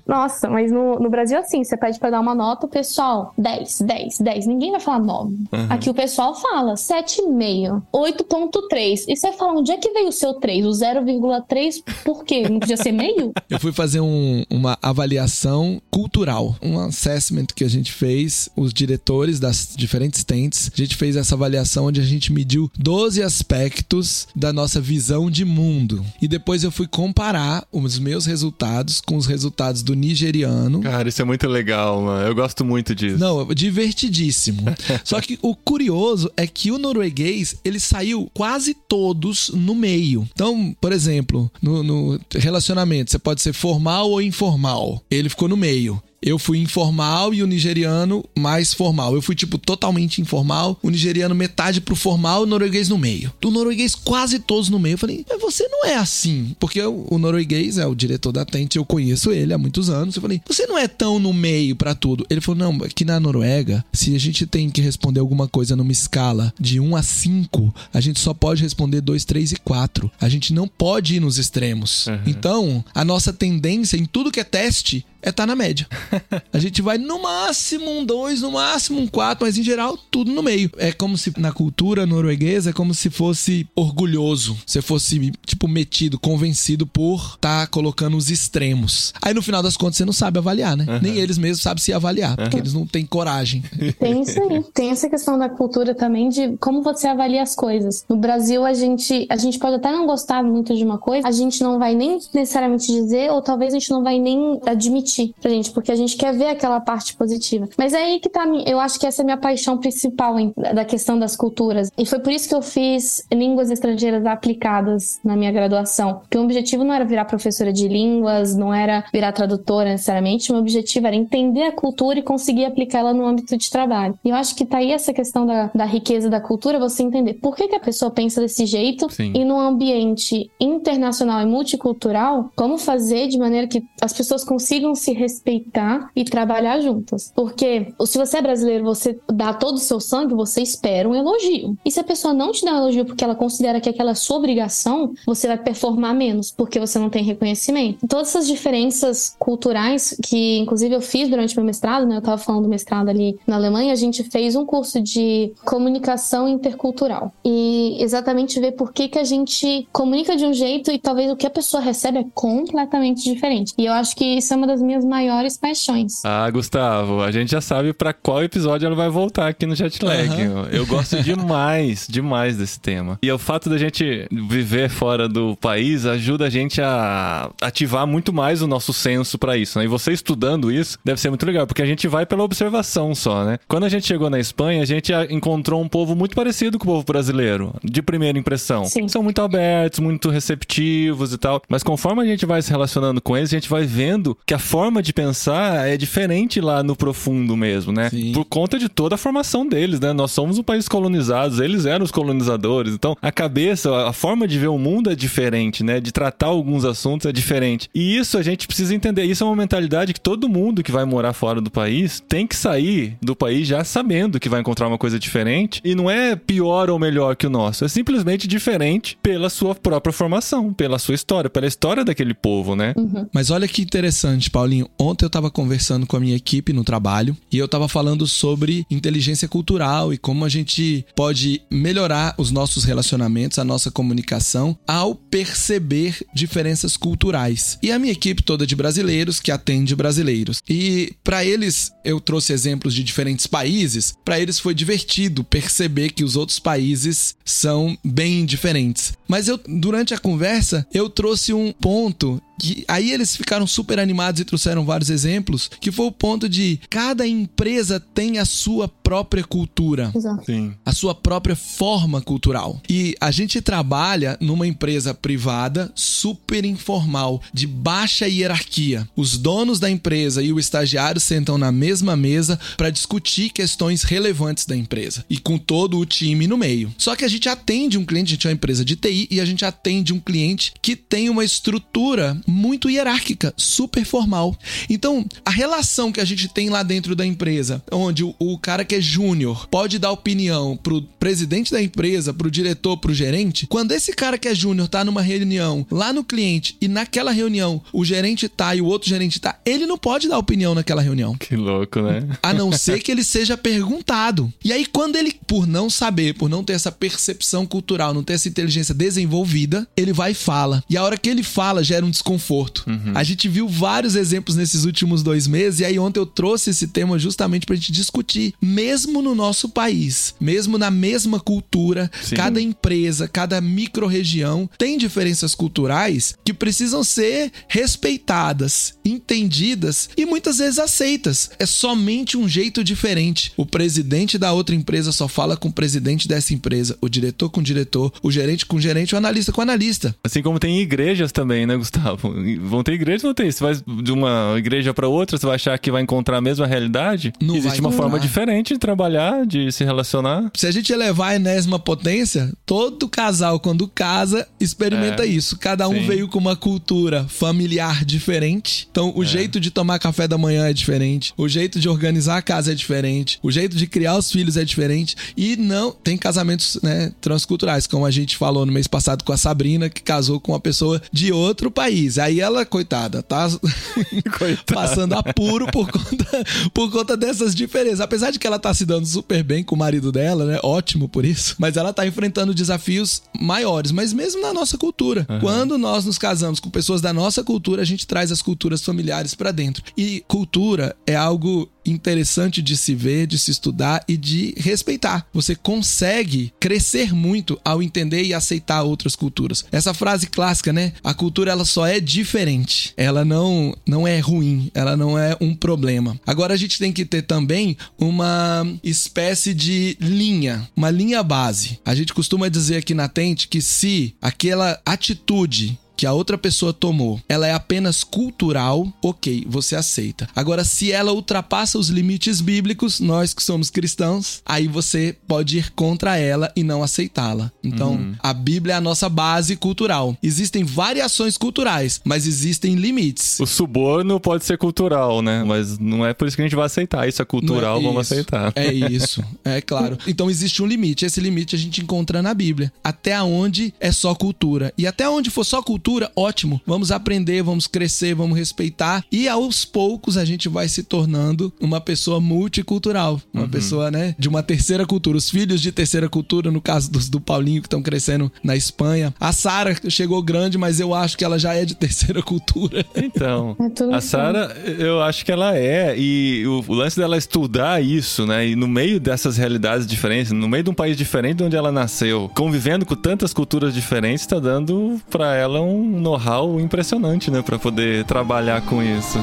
Nossa, 0.06 0.50
mas 0.50 0.72
no, 0.72 1.00
no 1.00 1.10
Brasil, 1.10 1.38
assim, 1.38 1.64
você 1.64 1.76
pede 1.78 2.00
pra 2.00 2.10
dar 2.10 2.20
uma 2.20 2.36
nota, 2.36 2.66
o 2.66 2.70
pessoal, 2.70 3.34
10, 3.38 3.82
10, 3.82 4.20
10. 4.20 4.46
Ninguém 4.48 4.72
vai 4.72 4.80
falar 4.80 5.00
9. 5.00 5.36
Aqui 5.70 5.90
o 5.90 5.94
pessoal 5.94 6.36
fala 6.36 6.74
7,5, 6.76 7.82
8,3. 7.94 9.06
E 9.08 9.16
você 9.16 9.32
fala, 9.34 9.54
onde 9.60 9.72
é 9.72 9.78
que 9.78 9.92
veio 9.92 10.08
o 10.10 10.12
seu 10.12 10.34
3? 10.36 10.66
O 10.66 10.70
0,3, 10.70 11.84
por 12.04 12.24
quê? 12.24 12.48
Não 12.50 12.60
podia 12.60 12.78
ser 12.78 12.92
meio? 12.92 13.32
Eu 13.50 13.60
fui 13.60 13.72
fazer 13.72 14.00
um- 14.02 14.44
uma 14.50 14.78
avaliação 14.82 15.82
cultural, 15.92 16.56
um 16.62 16.80
assessment 16.80 17.48
que 17.56 17.64
a 17.64 17.70
gente 17.70 17.92
fez, 17.92 18.50
os 18.56 18.74
diretores 18.74 19.40
das 19.40 19.74
diferentes 19.76 20.24
tentes. 20.24 20.72
A 20.74 20.78
gente 20.78 20.96
fez 20.96 21.16
essa 21.16 21.36
avaliação 21.36 21.86
onde 21.86 22.02
a 22.02 22.04
gente 22.04 22.32
mediu 22.32 22.70
12 22.78 23.22
aspectos 23.24 24.28
da 24.36 24.52
nossa 24.54 24.80
visão 24.80 25.30
de 25.30 25.44
mundo. 25.46 26.04
E 26.22 26.28
depois 26.28 26.64
eu 26.64 26.72
fui 26.72 26.88
comparar 26.88 27.66
os 27.72 27.98
meus 28.00 28.26
resultados 28.26 28.97
com 29.02 29.16
os 29.16 29.26
resultados 29.26 29.82
do 29.82 29.94
nigeriano. 29.94 30.82
Cara, 30.82 31.10
isso 31.10 31.22
é 31.22 31.26
muito 31.26 31.48
legal, 31.48 32.02
mano. 32.02 32.28
Eu 32.28 32.36
gosto 32.36 32.64
muito 32.64 32.94
disso. 32.94 33.18
Não, 33.18 33.46
divertidíssimo. 33.54 34.64
Só 35.04 35.22
que 35.22 35.38
o 35.42 35.56
curioso 35.56 36.32
é 36.36 36.46
que 36.48 36.72
o 36.72 36.78
norueguês, 36.78 37.56
ele 37.64 37.80
saiu 37.80 38.30
quase 38.34 38.74
todos 38.74 39.50
no 39.54 39.76
meio. 39.76 40.28
Então, 40.34 40.76
por 40.80 40.92
exemplo, 40.92 41.52
no, 41.62 41.84
no 41.84 42.20
relacionamento, 42.36 43.12
você 43.12 43.20
pode 43.20 43.42
ser 43.42 43.54
formal 43.54 44.10
ou 44.10 44.22
informal. 44.22 45.02
Ele 45.10 45.30
ficou 45.30 45.48
no 45.48 45.58
meio. 45.58 46.02
Eu 46.22 46.40
fui 46.40 46.58
informal 46.58 47.34
e 47.34 47.44
o 47.44 47.48
nigeriano 47.48 48.24
mais 48.38 48.74
formal. 48.74 49.14
Eu 49.14 49.22
fui, 49.22 49.36
tipo, 49.36 49.58
totalmente 49.58 50.22
informal. 50.22 50.78
O 50.82 50.90
nigeriano 50.90 51.36
metade 51.36 51.80
pro 51.80 51.96
formal, 51.96 52.44
o 52.44 52.46
norueguês 52.46 52.90
no 52.90 52.98
meio. 52.98 53.32
Do 53.40 53.52
norueguês 53.52 53.94
quase 53.94 54.40
todos 54.40 54.70
no 54.70 54.80
meio. 54.80 54.96
Eu 54.96 54.98
falei, 54.98 55.26
mas 55.30 55.40
você 55.40 55.68
não 55.68 55.86
é 55.86 55.96
assim. 55.96 56.56
Porque 56.60 56.82
o, 56.82 57.06
o 57.10 57.18
norueguês 57.18 57.78
é 57.78 57.86
o 57.86 57.96
diretor 57.96 58.32
da 58.32 58.46
Tente, 58.46 58.78
eu 58.78 58.86
conheço 58.86 59.32
ele 59.32 59.54
há 59.54 59.58
muitos 59.58 59.90
anos. 59.90 60.16
Eu 60.16 60.22
falei, 60.22 60.42
você 60.48 60.66
não 60.66 60.78
é 60.78 60.88
tão 60.88 61.20
no 61.20 61.32
meio 61.32 61.76
pra 61.76 61.94
tudo. 61.94 62.26
Ele 62.30 62.42
falou, 62.42 62.60
não, 62.60 62.84
aqui 62.84 63.06
na 63.06 63.20
Noruega, 63.20 63.86
se 63.94 64.16
a 64.16 64.20
gente 64.20 64.46
tem 64.46 64.70
que 64.70 64.82
responder 64.82 65.20
alguma 65.20 65.48
coisa 65.48 65.76
numa 65.76 65.92
escala 65.92 66.54
de 66.60 66.80
1 66.80 66.96
a 66.96 67.04
5, 67.04 67.76
a 67.94 68.02
gente 68.02 68.20
só 68.20 68.34
pode 68.34 68.64
responder 68.64 69.02
2, 69.02 69.24
3 69.24 69.52
e 69.52 69.56
4. 69.58 70.12
A 70.20 70.30
gente 70.30 70.54
não 70.54 70.68
pode 70.68 71.16
ir 71.16 71.20
nos 71.20 71.38
extremos. 71.38 72.08
Então, 72.26 72.84
a 72.94 73.06
nossa 73.06 73.32
tendência 73.32 73.98
em 73.98 74.06
tudo 74.06 74.32
que 74.32 74.40
é 74.40 74.44
teste 74.44 75.06
é 75.22 75.30
estar 75.30 75.46
na 75.46 75.56
média. 75.56 75.88
A 76.52 76.60
gente 76.60 76.82
vai 76.82 76.98
no 76.98 77.22
máximo 77.22 77.90
um 77.90 78.06
2, 78.06 78.42
no 78.42 78.52
máximo 78.52 79.00
um 79.00 79.08
4, 79.08 79.46
mas 79.46 79.58
em 79.58 79.64
geral 79.64 79.98
tudo 80.10 80.32
no 80.32 80.42
meio. 80.42 80.70
É 80.78 80.92
como 80.92 81.18
se 81.18 81.34
na 81.38 81.52
cultura 81.52 82.06
norueguesa 82.06 82.70
é 82.70 82.74
como 82.74 82.94
se 82.94 83.10
fosse 83.10 83.68
orgulhoso, 83.76 84.58
se 84.66 84.82
fosse 84.82 85.32
tipo 85.46 85.68
metido, 85.68 86.20
convencido 86.20 86.86
por 86.86 87.36
estar 87.36 87.68
colocando 87.68 88.18
os 88.18 88.30
extremos. 88.30 89.14
Aí 89.22 89.34
no 89.34 89.42
final 89.42 89.62
das 89.62 89.78
contas 89.78 89.98
você 89.98 90.06
não 90.06 90.14
sabe 90.14 90.40
avaliar, 90.40 90.76
né? 90.76 90.86
Nem 91.02 91.18
eles 91.18 91.38
mesmos 91.38 91.62
sabem 91.62 91.84
se 91.84 91.94
avaliar, 91.94 92.36
porque 92.36 92.58
eles 92.58 92.74
não 92.74 92.86
têm 92.86 93.06
coragem. 93.06 93.64
Tem 94.00 94.22
isso 94.22 94.42
aí. 94.42 94.64
Tem 94.74 94.90
essa 94.90 95.10
questão 95.10 95.38
da 95.38 95.50
cultura 95.50 95.94
também 95.94 96.30
de 96.30 96.58
como 96.58 96.82
você 96.82 97.08
avalia 97.08 97.42
as 97.42 97.56
coisas. 97.56 98.06
No 98.08 98.16
Brasil, 98.16 98.66
a 98.66 98.74
gente, 98.74 99.26
a 99.30 99.38
gente 99.38 99.60
pode 99.60 99.76
até 99.76 99.92
não 99.92 100.06
gostar 100.06 100.44
muito 100.44 100.76
de 100.76 100.84
uma 100.84 100.98
coisa, 100.98 101.28
a 101.28 101.32
gente 101.32 101.62
não 101.64 101.80
vai 101.80 101.96
nem 101.96 102.20
necessariamente 102.34 102.88
dizer, 102.88 103.32
ou 103.32 103.42
talvez 103.42 103.74
a 103.74 103.80
gente 103.80 103.90
não 103.90 104.04
vai 104.04 104.20
nem 104.20 104.60
admitir 104.66 105.34
pra 105.42 105.52
gente, 105.52 105.72
porque 105.72 105.92
a 105.92 105.96
gente 105.98 106.16
quer 106.18 106.34
ver 106.34 106.48
aquela 106.48 106.80
parte 106.80 107.16
positiva. 107.16 107.68
Mas 107.78 107.94
é 107.94 107.98
aí 108.04 108.20
que 108.20 108.30
tá, 108.30 108.46
eu 108.66 108.80
acho 108.80 109.00
que 109.00 109.06
essa 109.06 109.22
é 109.22 109.24
a 109.24 109.26
minha 109.26 109.38
paixão 109.38 109.78
principal 109.78 110.40
em- 110.40 110.54
da 110.56 110.86
questão 110.86 111.18
das 111.20 111.36
culturas. 111.36 111.92
E 111.98 112.06
foi 112.06 112.20
por 112.20 112.32
isso 112.32 112.48
que 112.48 112.56
eu 112.56 112.62
fiz 112.62 113.26
línguas 113.34 113.70
estrangeiras 113.72 114.26
aplicadas 114.26 115.20
na 115.24 115.36
minha 115.36 115.52
graduação. 115.52 116.20
Porque 116.20 116.38
o 116.38 116.44
objetivo 116.44 116.84
não 116.84 116.94
era 116.94 117.06
virar 117.06 117.26
professora 117.26 117.72
de 117.74 117.88
línguas, 117.88 118.56
não 118.56 118.74
era 118.74 119.04
virar 119.14 119.32
tradutora 119.32 119.90
necessariamente, 119.92 120.50
o 120.52 120.54
meu 120.54 120.62
objetivo 120.62 121.08
era 121.08 121.16
entender 121.16 121.64
a 121.64 121.72
cultura 121.72 122.20
e 122.20 122.24
conseguir 122.24 122.66
aplicá-la 122.66 123.14
no 123.14 123.26
âmbito 123.26 123.58
de 123.58 123.70
trabalho. 123.70 124.18
E 124.24 124.30
eu 124.30 124.36
acho 124.36 124.56
que 124.56 124.66
tá 124.66 124.78
aí 124.78 124.92
essa 124.92 125.14
questão 125.14 125.46
da, 125.46 125.70
da 125.74 125.86
riqueza 125.86 126.30
da 126.30 126.40
cultura, 126.40 126.80
você 126.80 127.04
entender 127.04 127.36
por 127.36 127.56
que, 127.56 127.68
que 127.68 127.76
a 127.76 127.80
pessoa 127.80 128.12
pensa 128.12 128.42
desse 128.42 128.66
jeito 128.66 129.10
Sim. 129.12 129.32
e 129.36 129.44
num 129.44 129.60
ambiente 129.60 130.50
internacional 130.60 131.42
e 131.42 131.46
multicultural, 131.46 132.52
como 132.56 132.78
fazer 132.78 133.28
de 133.28 133.38
maneira 133.38 133.68
que 133.68 133.84
as 134.02 134.14
pessoas 134.14 134.44
consigam 134.44 134.94
se 134.96 135.14
respeitar 135.14 135.87
respeitar 135.88 136.10
e 136.16 136.24
trabalhar 136.26 136.80
juntas. 136.82 137.32
Porque 137.34 137.94
se 138.06 138.18
você 138.18 138.38
é 138.38 138.42
brasileiro, 138.42 138.84
você 138.84 139.18
dá 139.32 139.54
todo 139.54 139.76
o 139.76 139.80
seu 139.80 140.00
sangue, 140.00 140.34
você 140.34 140.62
espera 140.62 141.08
um 141.08 141.16
elogio. 141.16 141.78
E 141.86 141.92
se 141.92 142.00
a 142.00 142.04
pessoa 142.04 142.34
não 142.34 142.52
te 142.52 142.66
dá 142.66 142.74
um 142.74 142.78
elogio 142.78 143.06
porque 143.06 143.24
ela 143.24 143.36
considera 143.36 143.80
que 143.80 143.90
aquela 143.90 144.12
é 144.12 144.16
sua 144.16 144.38
obrigação, 144.38 145.14
você 145.26 145.48
vai 145.48 145.58
performar 145.58 146.14
menos, 146.14 146.52
porque 146.52 146.80
você 146.80 147.00
não 147.00 147.10
tem 147.10 147.24
reconhecimento. 147.24 148.06
Todas 148.08 148.30
essas 148.30 148.48
diferenças 148.48 149.36
culturais, 149.40 150.18
que 150.24 150.58
inclusive 150.58 150.96
eu 150.96 151.02
fiz 151.02 151.30
durante 151.30 151.56
meu 151.56 151.66
mestrado, 151.66 152.06
né? 152.06 152.18
Eu 152.18 152.22
tava 152.22 152.38
falando 152.38 152.64
do 152.64 152.70
mestrado 152.70 153.10
ali 153.10 153.40
na 153.46 153.56
Alemanha, 153.56 153.94
a 153.94 153.96
gente 153.96 154.24
fez 154.24 154.56
um 154.56 154.66
curso 154.66 155.02
de 155.02 155.54
comunicação 155.66 156.48
intercultural. 156.48 157.32
E 157.46 157.98
exatamente 158.00 158.60
ver 158.60 158.74
por 158.74 158.92
que, 158.92 159.08
que 159.08 159.20
a 159.20 159.24
gente 159.24 159.88
comunica 159.92 160.36
de 160.36 160.46
um 160.46 160.54
jeito 160.54 160.92
e 160.92 161.00
talvez 161.00 161.32
o 161.32 161.36
que 161.36 161.46
a 161.46 161.50
pessoa 161.50 161.82
recebe 161.82 162.20
é 162.20 162.26
completamente 162.34 163.24
diferente. 163.24 163.74
E 163.78 163.86
eu 163.86 163.94
acho 163.94 164.16
que 164.16 164.26
isso 164.26 164.54
é 164.54 164.58
uma 164.58 164.68
das 164.68 164.82
minhas 164.82 165.06
maiores 165.06 165.58
paixões. 165.58 165.77
Ah, 166.26 166.50
Gustavo, 166.50 167.22
a 167.22 167.32
gente 167.32 167.52
já 167.52 167.62
sabe 167.62 167.94
para 167.94 168.14
qual 168.14 168.44
episódio 168.44 168.86
ela 168.86 168.96
vai 168.96 169.10
voltar 169.10 169.48
aqui 169.48 169.66
no 169.66 169.76
Jetlag. 169.76 170.30
Uhum. 170.30 170.66
Eu 170.72 170.86
gosto 170.86 171.22
demais, 171.22 172.08
demais 172.10 172.58
desse 172.58 172.80
tema. 172.80 173.20
E 173.22 173.32
o 173.32 173.38
fato 173.38 173.70
da 173.70 173.78
gente 173.78 174.28
viver 174.32 174.90
fora 174.90 175.28
do 175.28 175.56
país 175.58 176.06
ajuda 176.06 176.46
a 176.46 176.50
gente 176.50 176.82
a 176.82 177.50
ativar 177.62 178.08
muito 178.08 178.34
mais 178.34 178.62
o 178.62 178.68
nosso 178.68 178.94
senso 178.94 179.38
para 179.38 179.58
isso, 179.58 179.80
né? 179.80 179.86
E 179.86 179.88
você 179.88 180.12
estudando 180.12 180.72
isso 180.72 180.98
deve 181.04 181.20
ser 181.20 181.30
muito 181.30 181.46
legal, 181.46 181.68
porque 181.68 181.82
a 181.82 181.86
gente 181.86 182.08
vai 182.08 182.26
pela 182.26 182.44
observação 182.44 183.14
só, 183.14 183.44
né? 183.44 183.60
Quando 183.68 183.86
a 183.86 183.90
gente 183.90 184.08
chegou 184.08 184.30
na 184.30 184.40
Espanha, 184.40 184.82
a 184.82 184.86
gente 184.86 185.12
encontrou 185.30 185.82
um 185.82 185.88
povo 185.88 186.16
muito 186.16 186.36
parecido 186.36 186.78
com 186.78 186.86
o 186.86 186.88
povo 186.88 187.06
brasileiro, 187.06 187.74
de 187.84 188.02
primeira 188.02 188.38
impressão. 188.38 188.86
Sim. 188.86 189.08
São 189.08 189.24
muito 189.24 189.42
abertos, 189.42 190.00
muito 190.00 190.30
receptivos 190.30 191.34
e 191.34 191.38
tal. 191.38 191.62
Mas 191.70 191.84
conforme 191.84 192.22
a 192.22 192.26
gente 192.26 192.46
vai 192.46 192.62
se 192.62 192.70
relacionando 192.70 193.22
com 193.22 193.36
eles, 193.36 193.52
a 193.52 193.58
gente 193.58 193.70
vai 193.70 193.86
vendo 193.86 194.38
que 194.46 194.54
a 194.54 194.60
forma 194.60 195.02
de 195.02 195.14
pensar 195.14 195.67
é 195.86 195.98
diferente 195.98 196.60
lá 196.62 196.84
no 196.84 196.96
profundo 196.96 197.56
mesmo, 197.56 197.92
né? 197.92 198.10
Sim. 198.10 198.32
Por 198.32 198.46
conta 198.46 198.78
de 198.80 198.90
toda 198.90 199.16
a 199.16 199.18
formação 199.18 199.68
deles, 199.68 200.00
né? 200.00 200.14
Nós 200.14 200.32
somos 200.32 200.58
um 200.58 200.64
país 200.64 200.88
colonizado, 200.88 201.64
eles 201.64 201.86
eram 201.86 202.04
os 202.04 202.12
colonizadores. 202.12 202.94
Então, 202.94 203.16
a 203.22 203.32
cabeça, 203.32 204.08
a 204.08 204.14
forma 204.14 204.48
de 204.48 204.58
ver 204.58 204.68
o 204.68 204.78
mundo 204.78 205.10
é 205.10 205.16
diferente, 205.16 205.84
né? 205.84 206.00
De 206.00 206.12
tratar 206.12 206.48
alguns 206.48 206.86
assuntos 206.86 207.26
é 207.26 207.32
diferente. 207.32 207.90
E 207.94 208.18
isso 208.18 208.38
a 208.38 208.42
gente 208.42 208.68
precisa 208.68 208.94
entender. 208.94 209.24
Isso 209.24 209.44
é 209.44 209.48
uma 209.48 209.56
mentalidade 209.56 210.14
que 210.14 210.22
todo 210.22 210.50
mundo 210.50 210.84
que 210.84 210.92
vai 210.92 211.06
morar 211.06 211.34
fora 211.34 211.62
do 211.62 211.70
país 211.70 212.24
tem 212.28 212.48
que 212.48 212.56
sair 212.56 213.18
do 213.22 213.36
país 213.36 213.68
já 213.68 213.84
sabendo 213.84 214.40
que 214.40 214.50
vai 214.50 214.62
encontrar 214.62 214.88
uma 214.88 214.98
coisa 214.98 215.20
diferente. 215.20 215.82
E 215.84 215.96
não 215.96 216.10
é 216.10 216.36
pior 216.36 216.90
ou 216.90 217.00
melhor 217.00 217.36
que 217.36 217.48
o 217.48 217.50
nosso, 217.50 217.86
é 217.86 217.88
simplesmente 217.88 218.48
diferente 218.48 219.18
pela 219.22 219.50
sua 219.50 219.76
própria 219.76 220.14
formação, 220.14 220.74
pela 220.74 221.00
sua 221.00 221.16
história, 221.16 221.50
pela 221.50 221.68
história 221.68 222.04
daquele 222.04 222.34
povo, 222.34 222.76
né? 222.76 222.94
Uhum. 222.96 223.28
Mas 223.34 223.52
olha 223.52 223.68
que 223.68 223.82
interessante, 223.82 224.50
Paulinho. 224.50 224.90
Ontem 225.00 225.26
eu 225.26 225.30
tava 225.30 225.50
conversando 225.58 226.06
com 226.06 226.16
a 226.16 226.20
minha 226.20 226.36
equipe 226.36 226.72
no 226.72 226.84
trabalho 226.84 227.36
e 227.52 227.58
eu 227.58 227.68
tava 227.68 227.88
falando 227.88 228.28
sobre 228.28 228.86
inteligência 228.92 229.48
cultural 229.48 230.14
e 230.14 230.18
como 230.18 230.46
a 230.46 230.50
gente 230.50 231.04
pode 231.16 231.64
melhorar 231.72 232.36
os 232.38 232.52
nossos 232.52 232.84
relacionamentos, 232.84 233.58
a 233.58 233.64
nossa 233.64 233.90
comunicação 233.90 234.78
ao 234.88 235.16
perceber 235.16 236.24
diferenças 236.32 236.96
culturais. 236.96 237.80
E 237.82 237.92
a 237.92 237.98
minha 237.98 238.14
equipe 238.14 238.44
toda 238.44 238.68
de 238.68 238.76
brasileiros 238.76 239.40
que 239.40 239.52
atende 239.52 239.96
brasileiros. 239.96 240.62
E 240.70 241.16
para 241.24 241.44
eles 241.44 241.92
eu 242.06 242.22
trouxe 242.22 242.54
exemplos 242.54 242.94
de 242.94 243.04
diferentes 243.04 243.48
países, 243.48 244.14
para 244.24 244.40
eles 244.40 244.60
foi 244.60 244.76
divertido 244.76 245.44
perceber 245.44 246.12
que 246.12 246.24
os 246.24 246.36
outros 246.36 246.60
países 246.60 247.36
são 247.44 247.98
bem 248.06 248.46
diferentes. 248.46 249.14
Mas 249.28 249.48
eu 249.48 249.60
durante 249.68 250.14
a 250.14 250.20
conversa 250.20 250.86
eu 250.94 251.10
trouxe 251.10 251.52
um 251.52 251.72
ponto 251.72 252.40
que 252.60 252.84
aí 252.88 253.12
eles 253.12 253.36
ficaram 253.36 253.68
super 253.68 254.00
animados 254.00 254.42
e 254.42 254.46
trouxeram 254.46 254.86
vários 254.86 255.10
exemplos, 255.10 255.70
que 255.80 255.92
foi 255.92 256.06
o 256.06 256.12
ponto 256.12 256.50
de 256.50 256.80
cada 256.90 257.28
empresa 257.28 258.00
tem 258.00 258.40
a 258.40 258.46
sua 258.46 258.88
própria 259.08 259.42
cultura, 259.42 260.12
Sim. 260.46 260.74
a 260.86 260.92
sua 260.92 261.16
própria 261.16 261.56
forma 261.56 262.20
cultural. 262.22 262.82
E 262.90 263.16
a 263.22 263.32
gente 263.32 263.62
trabalha 263.62 264.38
numa 264.42 264.68
empresa 264.68 265.14
privada 265.14 265.90
super 265.96 266.66
informal, 266.66 267.42
de 267.54 267.66
baixa 267.66 268.28
hierarquia. 268.28 269.08
Os 269.16 269.38
donos 269.38 269.80
da 269.80 269.90
empresa 269.90 270.44
e 270.44 270.52
o 270.52 270.60
estagiário 270.60 271.22
sentam 271.22 271.58
na 271.58 271.72
mesma 271.72 272.18
mesa 272.18 272.60
para 272.76 272.90
discutir 272.90 273.50
questões 273.50 274.04
relevantes 274.04 274.66
da 274.66 274.76
empresa 274.76 275.24
e 275.30 275.38
com 275.38 275.58
todo 275.58 275.98
o 275.98 276.06
time 276.06 276.46
no 276.46 276.58
meio. 276.58 276.94
Só 276.98 277.16
que 277.16 277.24
a 277.24 277.30
gente 277.30 277.48
atende 277.48 277.98
um 277.98 278.04
cliente, 278.04 278.34
a 278.34 278.36
gente 278.36 278.48
é 278.48 278.50
uma 278.50 278.56
empresa 278.56 278.84
de 278.84 278.98
TI 278.98 279.30
e 279.32 279.40
a 279.40 279.46
gente 279.46 279.64
atende 279.64 280.12
um 280.12 280.20
cliente 280.20 280.74
que 280.82 280.98
tem 280.98 281.30
uma 281.30 281.46
estrutura 281.46 282.38
muito 282.46 282.90
hierárquica, 282.90 283.54
super 283.56 284.04
formal. 284.04 284.54
Então, 284.90 285.26
a 285.46 285.50
relação 285.50 286.12
que 286.12 286.20
a 286.20 286.26
gente 286.26 286.50
tem 286.50 286.70
lá 286.70 286.84
dentro 286.84 287.16
da 287.16 287.26
empresa, 287.26 287.82
onde 287.90 288.26
o, 288.26 288.36
o 288.38 288.60
cara 288.60 288.84
que 288.84 288.97
é 288.98 289.02
júnior 289.02 289.68
pode 289.70 290.00
dar 290.00 290.12
opinião 290.12 290.78
pro 290.82 291.02
presidente 291.20 291.72
da 291.72 291.82
empresa, 291.82 292.34
pro 292.34 292.52
diretor, 292.52 292.98
pro 292.98 293.14
gerente, 293.14 293.68
quando 293.68 293.92
esse 293.92 294.14
cara 294.14 294.38
que 294.38 294.48
é 294.48 294.56
júnior 294.56 294.88
tá 294.88 295.04
numa 295.06 295.22
reunião 295.22 295.86
lá 295.92 296.12
no 296.12 296.24
cliente 296.24 296.76
e 296.82 296.88
naquela 296.88 297.32
reunião 297.32 297.82
o 297.94 298.04
gerente 298.04 298.50
tá 298.50 298.76
e 298.76 298.82
o 298.82 298.86
outro 298.86 299.10
gerente 299.10 299.40
tá, 299.40 299.60
ele 299.66 299.86
não 299.86 299.98
pode 299.98 300.28
dar 300.28 300.38
opinião 300.38 300.74
naquela 300.74 301.02
reunião. 301.02 301.36
Que 301.36 301.56
louco, 301.56 302.02
né? 302.02 302.28
A 302.42 302.54
não 302.54 302.72
ser 302.78 303.02
que 303.02 303.12
ele 303.12 303.24
seja 303.24 303.58
perguntado. 303.58 304.52
E 304.64 304.72
aí, 304.72 304.86
quando 304.86 305.16
ele, 305.16 305.34
por 305.46 305.68
não 305.68 305.90
saber, 305.90 306.34
por 306.34 306.50
não 306.50 306.64
ter 306.64 306.74
essa 306.74 306.92
percepção 306.92 307.66
cultural, 307.66 308.14
não 308.14 308.24
ter 308.24 308.34
essa 308.34 308.48
inteligência 308.48 308.94
desenvolvida, 308.94 309.88
ele 309.96 310.14
vai 310.14 310.32
e 310.32 310.36
fala. 310.36 310.84
E 310.90 310.98
a 310.98 311.04
hora 311.04 311.18
que 311.18 311.30
ele 311.30 311.44
fala, 311.44 311.84
gera 311.84 312.06
um 312.06 312.10
desconforto. 312.10 312.84
Uhum. 312.88 313.14
A 313.16 313.24
gente 313.24 313.48
viu 313.48 313.68
vários 313.68 314.16
exemplos 314.16 314.56
nesses 314.56 314.86
últimos 314.86 315.22
dois 315.24 315.48
meses, 315.48 315.80
e 315.80 315.86
aí 315.86 316.00
ontem 316.00 316.20
eu 316.20 316.26
trouxe 316.26 316.72
esse 316.72 316.88
tema 316.88 317.20
justamente 317.20 317.66
pra 317.66 317.76
gente 317.76 317.92
discutir. 317.92 318.54
Mesmo 318.88 319.22
no 319.22 319.36
nosso 319.36 319.68
país, 319.68 320.34
mesmo 320.40 320.78
na 320.78 320.90
mesma 320.90 321.42
cultura, 321.42 322.10
Sim. 322.22 322.38
cada 322.38 322.62
empresa, 322.62 323.28
cada 323.28 323.60
micro-região 323.60 324.70
tem 324.78 324.98
diferenças 324.98 325.54
culturais 325.54 326.36
que 326.46 326.54
precisam 326.54 327.04
ser 327.04 327.52
respeitadas, 327.68 328.94
entendidas 329.04 330.10
e 330.16 330.26
muitas 330.26 330.60
vezes 330.60 330.80
aceitas. 330.80 331.52
É 331.60 331.66
somente 331.66 332.38
um 332.38 332.48
jeito 332.48 332.82
diferente. 332.82 333.52
O 333.58 333.66
presidente 333.66 334.38
da 334.38 334.54
outra 334.54 334.74
empresa 334.74 335.12
só 335.12 335.28
fala 335.28 335.58
com 335.58 335.68
o 335.68 335.74
presidente 335.74 336.26
dessa 336.26 336.54
empresa, 336.54 336.98
o 337.02 337.10
diretor 337.10 337.50
com 337.50 337.60
o 337.60 337.64
diretor, 337.64 338.14
o 338.24 338.32
gerente 338.32 338.66
com 338.66 338.78
o 338.78 338.82
gerente, 338.82 339.16
o 339.16 339.18
analista 339.18 339.52
com 339.52 339.60
o 339.60 339.64
analista. 339.64 340.16
Assim 340.24 340.42
como 340.42 340.60
tem 340.60 340.80
igrejas 340.80 341.34
também, 341.34 341.66
né, 341.66 341.76
Gustavo? 341.76 342.34
vão 342.62 342.84
ter 342.84 342.94
igrejas, 342.94 343.24
vão 343.24 343.34
ter. 343.34 343.52
Você 343.52 343.62
vai 343.62 343.76
de 344.02 344.14
uma 344.14 344.56
igreja 344.58 344.94
para 344.94 345.10
outra, 345.10 345.38
você 345.38 345.46
vai 345.46 345.56
achar 345.56 345.78
que 345.78 345.92
vai 345.92 346.02
encontrar 346.02 346.38
a 346.38 346.42
mesma 346.42 346.66
realidade? 346.66 347.34
Não 347.42 347.58
Existe 347.58 347.82
uma 347.82 347.92
forma 347.92 348.18
diferente 348.18 348.77
de 348.78 348.80
trabalhar, 348.80 349.46
de 349.46 349.72
se 349.72 349.84
relacionar. 349.84 350.50
Se 350.56 350.68
a 350.68 350.72
gente 350.72 350.94
elevar 350.94 351.32
a 351.32 351.36
enésima 351.36 351.80
potência, 351.80 352.54
todo 352.66 353.10
casal, 353.10 353.60
quando 353.60 353.88
casa, 353.88 354.48
experimenta 354.60 355.24
é, 355.24 355.28
isso. 355.28 355.58
Cada 355.58 355.90
um 355.90 355.96
sim. 355.96 356.08
veio 356.08 356.28
com 356.28 356.38
uma 356.38 356.56
cultura 356.56 357.26
familiar 357.28 358.06
diferente. 358.06 358.88
Então, 358.90 359.12
o 359.16 359.24
é. 359.24 359.26
jeito 359.26 359.60
de 359.60 359.72
tomar 359.72 360.00
café 360.00 360.28
da 360.28 360.38
manhã 360.38 360.68
é 360.68 360.74
diferente. 360.74 361.34
O 361.36 361.48
jeito 361.50 361.80
de 361.80 361.90
organizar 361.90 362.38
a 362.38 362.42
casa 362.42 362.72
é 362.72 362.76
diferente. 362.76 363.40
O 363.42 363.52
jeito 363.52 363.76
de 363.76 363.88
criar 363.88 364.18
os 364.18 364.32
filhos 364.32 364.56
é 364.56 364.64
diferente. 364.64 365.16
E 365.36 365.58
não 365.58 365.92
tem 365.92 366.18
casamentos 366.18 366.80
né, 366.82 367.12
transculturais, 367.20 367.88
como 367.88 368.06
a 368.06 368.12
gente 368.12 368.38
falou 368.38 368.66
no 368.66 368.72
mês 368.72 368.88
passado 368.88 369.24
com 369.24 369.34
a 369.34 369.38
Sabrina, 369.38 369.90
que 369.90 370.02
casou 370.02 370.40
com 370.40 370.52
uma 370.52 370.60
pessoa 370.60 371.02
de 371.12 371.32
outro 371.32 371.72
país. 371.72 372.18
Aí 372.18 372.40
ela, 372.40 372.66
coitada, 372.66 373.24
tá 373.24 373.48
coitada. 374.38 374.64
passando 374.74 375.14
apuro 375.14 375.68
por 375.68 375.90
conta, 375.92 376.44
por 376.74 376.92
conta 376.92 377.18
dessas 377.18 377.56
diferenças. 377.56 378.02
Apesar 378.02 378.32
de 378.32 378.40
que 378.40 378.46
ela 378.46 378.60
tá 378.60 378.67
se 378.74 378.86
dando 378.86 379.06
super 379.06 379.44
bem 379.44 379.64
com 379.64 379.76
o 379.76 379.78
marido 379.78 380.12
dela, 380.12 380.46
né? 380.46 380.60
Ótimo 380.64 381.08
por 381.08 381.26
isso. 381.26 381.56
Mas 381.58 381.78
ela 381.78 381.94
tá 381.94 382.06
enfrentando 382.06 382.54
desafios 382.54 383.24
maiores. 383.40 383.92
Mas 383.92 384.14
mesmo 384.14 384.42
na 384.42 384.54
nossa 384.54 384.78
cultura. 384.78 385.26
Uhum. 385.30 385.40
Quando 385.40 385.78
nós 385.78 386.06
nos 386.06 386.18
casamos 386.18 386.60
com 386.60 386.70
pessoas 386.70 387.02
da 387.02 387.14
nossa 387.14 387.44
cultura, 387.44 387.82
a 387.82 387.86
gente 387.86 388.08
traz 388.08 388.32
as 388.32 388.42
culturas 388.42 388.82
familiares 388.82 389.36
para 389.36 389.52
dentro. 389.52 389.84
E 389.98 390.24
cultura 390.28 390.96
é 391.06 391.16
algo 391.16 391.70
interessante 391.88 392.62
de 392.62 392.76
se 392.78 392.94
ver, 392.94 393.28
de 393.28 393.38
se 393.38 393.52
estudar 393.52 394.04
e 394.08 394.18
de 394.18 394.54
respeitar. 394.58 395.26
Você 395.34 395.56
consegue 395.56 396.54
crescer 396.60 397.14
muito 397.14 397.60
ao 397.64 397.82
entender 397.82 398.24
e 398.24 398.34
aceitar 398.34 398.84
outras 398.84 399.16
culturas. 399.16 399.66
Essa 399.72 399.94
frase 399.94 400.28
clássica, 400.28 400.74
né? 400.74 400.94
A 401.04 401.14
cultura 401.14 401.52
ela 401.52 401.66
só 401.66 401.86
é 401.86 402.00
diferente. 402.00 402.94
Ela 402.98 403.24
não 403.24 403.76
não 403.86 404.08
é 404.08 404.20
ruim, 404.20 404.72
ela 404.74 404.98
não 404.98 405.18
é 405.18 405.36
um 405.40 405.56
problema. 405.56 406.20
Agora 406.26 406.54
a 406.54 406.58
gente 406.58 406.78
tem 406.78 406.92
que 406.92 407.06
ter 407.06 407.22
também 407.22 407.78
uma 407.98 408.66
espécie 408.84 409.54
de 409.54 409.98
linha, 410.00 410.68
uma 410.76 410.90
linha 410.90 411.24
base. 411.24 411.80
A 411.86 411.96
gente 411.96 412.14
costuma 412.14 412.50
dizer 412.50 412.78
aqui 412.78 412.94
na 412.94 413.08
Tente 413.08 413.48
que 413.48 413.62
se 413.62 414.16
aquela 414.22 414.80
atitude 414.86 415.78
que 415.98 416.06
a 416.06 416.14
outra 416.14 416.38
pessoa 416.38 416.72
tomou, 416.72 417.20
ela 417.28 417.48
é 417.48 417.54
apenas 417.54 418.04
cultural, 418.04 418.88
ok, 419.02 419.46
você 419.50 419.76
aceita. 419.76 420.30
Agora, 420.36 420.64
se 420.64 420.92
ela 420.92 421.12
ultrapassa 421.12 421.80
os 421.80 421.90
limites 421.90 422.40
bíblicos, 422.40 423.00
nós 423.00 423.34
que 423.34 423.42
somos 423.42 423.72
cristãos, 423.72 424.42
aí 424.46 424.68
você 424.68 425.16
pode 425.28 425.58
ir 425.58 425.72
contra 425.72 426.16
ela 426.18 426.52
e 426.56 426.64
não 426.64 426.84
aceitá-la. 426.84 427.52
Então, 427.64 427.94
uhum. 427.94 428.16
a 428.22 428.32
Bíblia 428.34 428.76
é 428.76 428.78
a 428.78 428.82
nossa 428.82 429.10
base 429.10 429.56
cultural. 429.56 430.16
Existem 430.22 430.64
variações 430.64 431.38
culturais, 431.38 432.00
mas 432.04 432.28
existem 432.28 432.76
limites. 432.76 433.40
O 433.40 433.48
suborno 433.48 434.20
pode 434.20 434.46
ser 434.46 434.58
cultural, 434.58 435.22
né? 435.24 435.44
Mas 435.44 435.80
não 435.80 436.06
é 436.06 436.14
por 436.14 436.28
isso 436.28 436.38
que 436.38 436.44
a 436.44 436.46
gente 436.46 436.56
vai 436.56 436.68
aceitar. 436.68 437.08
Isso 437.08 437.22
é 437.22 437.26
cultural, 437.26 437.80
é 437.80 437.84
vamos 437.84 438.02
aceitar. 438.02 438.54
É 438.56 438.72
isso, 438.72 439.24
é 439.44 439.62
claro. 439.62 439.98
Então 440.08 440.30
existe 440.30 440.64
um 440.64 440.66
limite. 440.66 441.06
Esse 441.06 441.20
limite 441.20 441.56
a 441.56 441.60
gente 441.60 441.82
encontra 441.82 442.22
na 442.22 442.34
Bíblia. 442.34 442.72
Até 442.84 443.22
onde 443.22 443.74
é 443.80 443.92
só 443.92 444.14
cultura. 444.16 444.74
E 444.78 444.88
até 444.88 445.10
onde 445.10 445.30
for 445.30 445.44
só 445.44 445.62
cultura, 445.62 445.87
ótimo. 446.16 446.62
Vamos 446.66 446.92
aprender, 446.92 447.44
vamos 447.44 447.68
crescer, 447.68 448.14
vamos 448.14 448.38
respeitar. 448.38 449.04
E 449.12 449.28
aos 449.28 449.66
poucos 449.66 450.18
a 450.18 450.26
gente 450.26 450.50
vai 450.50 450.68
se 450.68 450.84
tornando 450.84 451.54
uma 451.60 451.80
pessoa 451.80 452.20
multicultural. 452.20 453.22
Uma 453.34 453.44
uhum. 453.44 453.50
pessoa, 453.50 453.92
né? 453.92 454.16
De 454.18 454.28
uma 454.28 454.44
terceira 454.44 454.86
cultura. 454.86 455.18
Os 455.18 455.30
filhos 455.30 455.62
de 455.62 455.72
terceira 455.72 456.10
cultura, 456.10 456.52
no 456.52 456.62
caso 456.62 456.92
dos 456.92 457.10
do 457.10 457.20
Paulinho, 457.22 457.62
que 457.62 457.68
estão 457.68 457.82
crescendo 457.82 458.32
na 458.44 458.56
Espanha. 458.56 459.14
A 459.20 459.32
Sara 459.32 459.76
chegou 459.90 460.22
grande, 460.22 460.58
mas 460.58 460.80
eu 460.80 460.94
acho 460.94 461.18
que 461.18 461.24
ela 461.24 461.40
já 461.40 461.54
é 461.54 461.66
de 461.66 461.76
terceira 461.76 462.22
cultura. 462.22 462.86
Então, 463.18 463.56
é 463.60 463.96
a 463.96 464.02
Sara, 464.02 464.56
eu 464.78 465.02
acho 465.02 465.24
que 465.24 465.32
ela 465.32 465.56
é. 465.56 465.98
E 465.98 466.46
o, 466.46 466.64
o 466.68 466.74
lance 466.74 467.00
dela 467.00 467.18
estudar 467.18 467.82
isso, 467.82 468.26
né? 468.26 468.48
E 468.48 468.56
no 468.56 468.68
meio 468.68 469.00
dessas 469.00 469.38
realidades 469.38 469.88
diferentes, 469.88 470.32
no 470.32 470.48
meio 470.48 470.64
de 470.64 470.70
um 470.70 470.74
país 470.74 470.98
diferente 470.98 471.38
de 471.38 471.44
onde 471.44 471.56
ela 471.56 471.72
nasceu, 471.72 472.30
convivendo 472.36 472.86
com 472.86 472.96
tantas 472.96 473.34
culturas 473.34 473.74
diferentes, 473.74 474.22
está 474.22 474.40
dando 474.40 475.00
para 475.10 475.36
ela 475.36 475.62
um 475.62 475.77
know-how 475.78 476.60
impressionante, 476.60 477.30
né? 477.32 477.42
Para 477.42 477.58
poder 477.60 478.04
trabalhar 478.06 478.62
com 478.62 478.82
isso. 478.82 479.20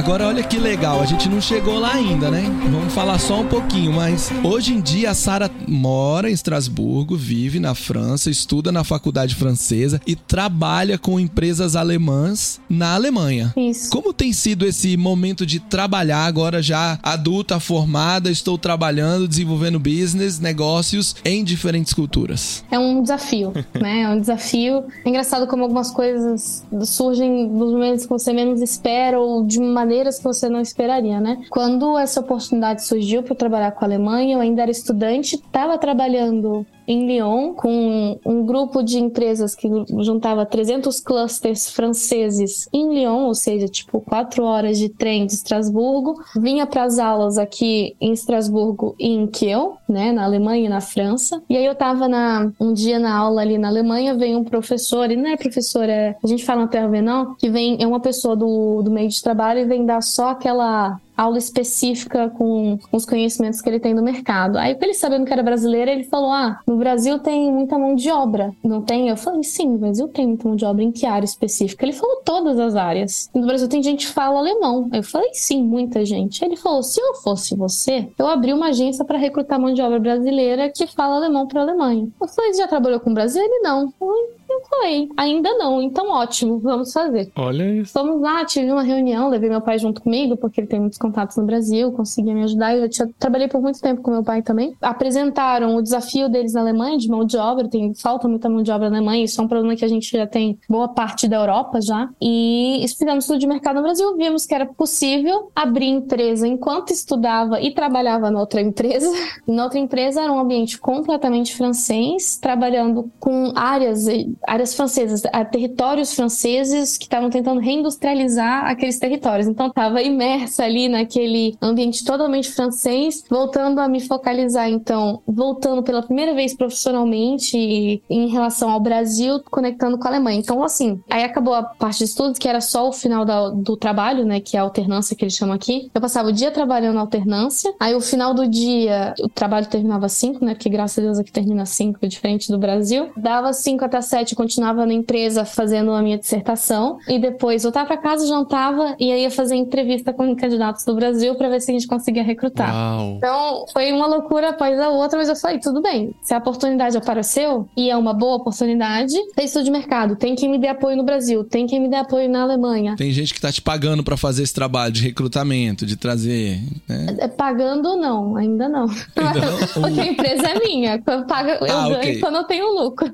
Agora 0.00 0.26
olha 0.26 0.42
que 0.42 0.58
legal, 0.58 1.02
a 1.02 1.04
gente 1.04 1.28
não 1.28 1.42
chegou 1.42 1.78
lá 1.78 1.92
ainda, 1.92 2.30
né? 2.30 2.42
Vamos 2.70 2.94
falar 2.94 3.18
só 3.18 3.40
um 3.40 3.46
pouquinho, 3.46 3.92
mas 3.92 4.30
hoje 4.42 4.72
em 4.72 4.80
dia 4.80 5.10
a 5.10 5.14
Sara 5.14 5.50
mora 5.68 6.30
em 6.30 6.32
Estrasburgo, 6.32 7.18
vive 7.18 7.60
na 7.60 7.74
França, 7.74 8.30
estuda 8.30 8.72
na 8.72 8.82
faculdade 8.82 9.34
francesa 9.34 10.00
e 10.06 10.16
trabalha 10.16 10.96
com 10.96 11.20
empresas 11.20 11.76
alemãs 11.76 12.62
na 12.66 12.94
Alemanha. 12.94 13.52
Isso. 13.54 13.90
Como 13.90 14.14
tem 14.14 14.32
sido 14.32 14.64
esse 14.64 14.96
momento 14.96 15.44
de 15.44 15.60
trabalhar 15.60 16.24
agora 16.24 16.62
já 16.62 16.98
adulta, 17.02 17.60
formada, 17.60 18.30
estou 18.30 18.56
trabalhando, 18.56 19.28
desenvolvendo 19.28 19.78
business, 19.78 20.40
negócios 20.40 21.14
em 21.22 21.44
diferentes 21.44 21.92
culturas? 21.92 22.64
É 22.70 22.78
um 22.78 23.02
desafio, 23.02 23.52
né? 23.78 24.00
É 24.00 24.08
um 24.08 24.18
desafio. 24.18 24.84
É 25.04 25.08
engraçado 25.10 25.46
como 25.46 25.64
algumas 25.64 25.90
coisas 25.90 26.64
surgem 26.86 27.46
nos 27.50 27.70
momentos 27.72 28.06
que 28.06 28.10
você 28.10 28.32
menos 28.32 28.62
espera 28.62 29.20
ou 29.20 29.44
de 29.44 29.58
uma 29.58 29.89
maneiras 29.90 30.18
que 30.18 30.24
você 30.24 30.48
não 30.48 30.60
esperaria, 30.60 31.20
né? 31.20 31.42
Quando 31.50 31.98
essa 31.98 32.20
oportunidade 32.20 32.84
surgiu 32.84 33.24
para 33.24 33.34
trabalhar 33.34 33.72
com 33.72 33.84
a 33.84 33.88
Alemanha, 33.88 34.36
eu 34.36 34.40
ainda 34.40 34.62
era 34.62 34.70
estudante, 34.70 35.34
estava 35.34 35.76
trabalhando 35.76 36.64
em 36.90 37.06
Lyon 37.06 37.54
com 37.54 38.18
um 38.26 38.44
grupo 38.44 38.82
de 38.82 38.98
empresas 38.98 39.54
que 39.54 39.68
juntava 40.00 40.44
300 40.44 40.98
clusters 41.00 41.70
franceses 41.70 42.68
em 42.72 42.92
Lyon, 42.92 43.26
ou 43.26 43.34
seja, 43.34 43.68
tipo 43.68 44.00
quatro 44.00 44.42
horas 44.42 44.76
de 44.76 44.88
trem 44.88 45.24
de 45.24 45.34
Estrasburgo. 45.34 46.20
Vinha 46.36 46.66
para 46.66 46.82
as 46.82 46.98
aulas 46.98 47.38
aqui 47.38 47.94
em 48.00 48.12
Estrasburgo 48.12 48.96
e 48.98 49.08
em 49.08 49.28
Kiel, 49.28 49.76
né, 49.88 50.10
na 50.10 50.24
Alemanha 50.24 50.66
e 50.66 50.68
na 50.68 50.80
França. 50.80 51.40
E 51.48 51.56
aí 51.56 51.64
eu 51.64 51.76
tava 51.76 52.08
na, 52.08 52.50
um 52.58 52.72
dia 52.72 52.98
na 52.98 53.16
aula 53.16 53.42
ali 53.42 53.56
na 53.56 53.68
Alemanha, 53.68 54.16
veio 54.16 54.38
um 54.38 54.44
professor, 54.44 55.12
e 55.12 55.16
não 55.16 55.30
é 55.30 55.36
professor, 55.36 55.88
é, 55.88 56.16
a 56.22 56.26
gente 56.26 56.44
fala 56.44 56.64
até 56.64 56.80
não, 57.00 57.36
que 57.36 57.48
vem, 57.48 57.76
é 57.80 57.86
uma 57.86 58.00
pessoa 58.00 58.34
do, 58.34 58.82
do 58.82 58.90
meio 58.90 59.08
de 59.08 59.22
trabalho 59.22 59.60
e 59.60 59.64
vem 59.64 59.86
dar 59.86 60.02
só 60.02 60.30
aquela 60.30 60.98
aula 61.20 61.38
específica 61.38 62.30
com 62.30 62.78
os 62.90 63.04
conhecimentos 63.04 63.60
que 63.60 63.68
ele 63.68 63.78
tem 63.78 63.94
do 63.94 64.02
mercado. 64.02 64.56
Aí, 64.56 64.76
ele 64.80 64.94
sabendo 64.94 65.26
que 65.26 65.32
era 65.32 65.42
brasileira, 65.42 65.90
ele 65.90 66.04
falou: 66.04 66.30
Ah, 66.30 66.60
no 66.66 66.76
Brasil 66.76 67.18
tem 67.18 67.52
muita 67.52 67.78
mão 67.78 67.94
de 67.94 68.10
obra, 68.10 68.52
não 68.64 68.82
tem? 68.82 69.08
Eu 69.08 69.16
falei: 69.16 69.42
Sim, 69.42 69.68
no 69.68 69.78
Brasil 69.78 70.08
tem 70.08 70.26
muita 70.26 70.48
mão 70.48 70.56
de 70.56 70.64
obra. 70.64 70.82
Em 70.82 70.90
que 70.90 71.04
área 71.04 71.24
específica? 71.24 71.84
Ele 71.84 71.92
falou: 71.92 72.22
Todas 72.24 72.58
as 72.58 72.74
áreas. 72.74 73.28
No 73.34 73.46
Brasil 73.46 73.68
tem 73.68 73.82
gente 73.82 74.06
que 74.06 74.12
fala 74.12 74.38
alemão. 74.38 74.88
Eu 74.92 75.02
falei: 75.02 75.30
Sim, 75.34 75.62
muita 75.62 76.04
gente. 76.04 76.44
Ele 76.44 76.56
falou: 76.56 76.82
Se 76.82 77.00
eu 77.00 77.14
fosse 77.16 77.54
você, 77.54 78.08
eu 78.18 78.26
abri 78.26 78.52
uma 78.52 78.68
agência 78.68 79.04
para 79.04 79.18
recrutar 79.18 79.60
mão 79.60 79.74
de 79.74 79.82
obra 79.82 79.98
brasileira 79.98 80.70
que 80.70 80.86
fala 80.86 81.16
alemão 81.16 81.46
para 81.46 81.60
a 81.60 81.64
Alemanha. 81.64 82.08
Eu 82.20 82.28
falei: 82.28 82.54
Já 82.54 82.66
trabalhou 82.66 83.00
com 83.00 83.10
o 83.10 83.14
Brasil? 83.14 83.42
Ele 83.42 83.60
não. 83.60 83.82
Eu 83.82 83.92
falei, 83.98 84.30
eu 84.52 84.62
falei, 84.68 85.08
ainda 85.16 85.52
não, 85.54 85.80
então 85.80 86.10
ótimo, 86.10 86.58
vamos 86.58 86.92
fazer. 86.92 87.30
Olha 87.36 87.64
isso. 87.74 87.92
Fomos 87.92 88.20
lá, 88.20 88.44
tive 88.44 88.70
uma 88.70 88.82
reunião, 88.82 89.28
levei 89.28 89.48
meu 89.48 89.60
pai 89.60 89.78
junto 89.78 90.02
comigo, 90.02 90.36
porque 90.36 90.60
ele 90.60 90.68
tem 90.68 90.80
muitos 90.80 90.98
contatos 90.98 91.36
no 91.36 91.44
Brasil, 91.44 91.92
conseguia 91.92 92.34
me 92.34 92.44
ajudar. 92.44 92.76
Eu 92.76 92.90
já 92.90 93.08
trabalhei 93.18 93.48
por 93.48 93.60
muito 93.60 93.80
tempo 93.80 94.02
com 94.02 94.10
meu 94.10 94.22
pai 94.22 94.42
também. 94.42 94.74
Apresentaram 94.80 95.76
o 95.76 95.82
desafio 95.82 96.28
deles 96.28 96.52
na 96.52 96.60
Alemanha 96.60 96.98
de 96.98 97.08
mão 97.08 97.24
de 97.24 97.36
obra, 97.36 97.68
tem 97.68 97.94
falta 97.94 98.28
muita 98.28 98.48
mão 98.48 98.62
de 98.62 98.70
obra 98.70 98.90
na 98.90 98.96
Alemanha, 98.96 99.24
isso 99.24 99.40
é 99.40 99.44
um 99.44 99.48
problema 99.48 99.76
que 99.76 99.84
a 99.84 99.88
gente 99.88 100.10
já 100.10 100.26
tem 100.26 100.58
boa 100.68 100.88
parte 100.88 101.28
da 101.28 101.36
Europa 101.36 101.80
já. 101.80 102.08
E 102.20 102.84
fizemos 102.98 103.24
estudo 103.24 103.38
de 103.38 103.46
mercado 103.46 103.76
no 103.76 103.82
Brasil, 103.82 104.16
vimos 104.16 104.46
que 104.46 104.54
era 104.54 104.66
possível 104.66 105.50
abrir 105.54 105.86
empresa 105.86 106.46
enquanto 106.46 106.90
estudava 106.90 107.60
e 107.60 107.72
trabalhava 107.72 108.30
na 108.30 108.40
outra 108.40 108.60
empresa. 108.60 109.10
na 109.46 109.64
outra 109.64 109.78
empresa 109.78 110.22
era 110.22 110.32
um 110.32 110.38
ambiente 110.38 110.78
completamente 110.78 111.54
francês, 111.54 112.38
trabalhando 112.38 113.10
com 113.18 113.52
áreas 113.54 114.06
áreas 114.46 114.74
francesas, 114.74 115.22
territórios 115.50 116.14
franceses 116.14 116.96
que 116.96 117.04
estavam 117.04 117.30
tentando 117.30 117.60
reindustrializar 117.60 118.66
aqueles 118.66 118.98
territórios. 118.98 119.46
Então 119.46 119.68
estava 119.68 120.02
imersa 120.02 120.64
ali 120.64 120.88
naquele 120.88 121.56
ambiente 121.60 122.04
totalmente 122.04 122.50
francês, 122.50 123.24
voltando 123.28 123.80
a 123.80 123.88
me 123.88 124.00
focalizar 124.00 124.68
então, 124.68 125.22
voltando 125.26 125.82
pela 125.82 126.02
primeira 126.02 126.34
vez 126.34 126.54
profissionalmente 126.54 128.02
em 128.08 128.28
relação 128.28 128.70
ao 128.70 128.80
Brasil, 128.80 129.40
conectando 129.50 129.98
com 129.98 130.06
a 130.06 130.10
Alemanha. 130.10 130.38
Então 130.38 130.62
assim, 130.62 131.00
aí 131.10 131.22
acabou 131.22 131.54
a 131.54 131.62
parte 131.62 131.98
de 131.98 132.04
estudos 132.04 132.38
que 132.38 132.48
era 132.48 132.60
só 132.60 132.88
o 132.88 132.92
final 132.92 133.24
da, 133.24 133.50
do 133.50 133.76
trabalho, 133.76 134.24
né, 134.24 134.40
que 134.40 134.56
é 134.56 134.60
a 134.60 134.62
alternância 134.62 135.16
que 135.16 135.24
eles 135.24 135.34
chamam 135.34 135.54
aqui. 135.54 135.90
Eu 135.94 136.00
passava 136.00 136.28
o 136.28 136.32
dia 136.32 136.50
trabalhando 136.50 136.94
na 136.94 137.00
alternância, 137.00 137.72
aí 137.78 137.94
o 137.94 138.00
final 138.00 138.34
do 138.34 138.48
dia 138.48 139.14
o 139.20 139.28
trabalho 139.28 139.66
terminava 139.66 140.06
às 140.06 140.12
5, 140.12 140.44
né, 140.44 140.54
porque 140.54 140.68
graças 140.68 140.98
a 140.98 141.02
Deus 141.02 141.18
aqui 141.18 141.32
termina 141.32 141.62
às 141.62 141.70
5, 141.70 142.06
diferente 142.06 142.50
do 142.50 142.58
Brasil. 142.58 143.10
Dava 143.16 143.52
5 143.52 143.84
até 143.84 144.00
7 144.00 144.29
continuava 144.34 144.84
na 144.86 144.92
empresa 144.92 145.44
fazendo 145.44 145.92
a 145.92 146.02
minha 146.02 146.18
dissertação 146.18 146.98
e 147.08 147.18
depois 147.18 147.62
voltava 147.62 147.86
para 147.86 147.96
casa, 147.96 148.26
jantava 148.26 148.94
e 148.98 149.12
aí 149.12 149.22
ia 149.22 149.30
fazer 149.30 149.54
entrevista 149.54 150.12
com 150.12 150.34
candidatos 150.36 150.84
do 150.84 150.94
Brasil 150.94 151.34
para 151.34 151.48
ver 151.48 151.60
se 151.60 151.70
a 151.70 151.74
gente 151.74 151.86
conseguia 151.86 152.22
recrutar. 152.22 152.72
Uau. 152.72 153.14
Então 153.16 153.64
foi 153.72 153.92
uma 153.92 154.06
loucura 154.06 154.50
após 154.50 154.78
a 154.78 154.88
outra, 154.88 155.18
mas 155.18 155.28
eu 155.28 155.36
falei, 155.36 155.58
tudo 155.58 155.80
bem, 155.80 156.14
se 156.22 156.34
a 156.34 156.38
oportunidade 156.38 156.96
apareceu 156.96 157.68
e 157.76 157.90
é 157.90 157.96
uma 157.96 158.12
boa 158.12 158.36
oportunidade, 158.36 159.14
tem 159.34 159.44
estudo 159.44 159.64
de 159.64 159.70
mercado, 159.70 160.16
tem 160.16 160.34
quem 160.34 160.48
me 160.48 160.58
dê 160.58 160.68
apoio 160.68 160.96
no 160.96 161.04
Brasil, 161.04 161.44
tem 161.44 161.66
quem 161.66 161.80
me 161.80 161.88
dê 161.88 161.96
apoio 161.96 162.28
na 162.28 162.42
Alemanha. 162.42 162.96
Tem 162.96 163.10
gente 163.12 163.34
que 163.34 163.40
tá 163.40 163.52
te 163.52 163.62
pagando 163.62 164.02
para 164.02 164.16
fazer 164.16 164.42
esse 164.42 164.54
trabalho 164.54 164.92
de 164.92 165.02
recrutamento, 165.02 165.86
de 165.86 165.96
trazer. 165.96 166.60
Né? 166.88 167.16
É, 167.18 167.28
pagando 167.28 167.96
não, 167.96 168.36
ainda 168.36 168.68
não. 168.68 168.86
Ainda 169.16 169.50
não? 169.50 169.58
Porque 169.80 170.00
a 170.00 170.06
empresa 170.06 170.48
é 170.48 170.58
minha, 170.58 171.02
eu, 171.06 171.24
pago, 171.26 171.48
eu 171.48 171.76
ah, 171.76 171.88
ganho 171.88 171.96
okay. 171.96 172.20
quando 172.20 172.36
eu 172.36 172.44
tenho 172.44 172.72
lucro. 172.72 173.12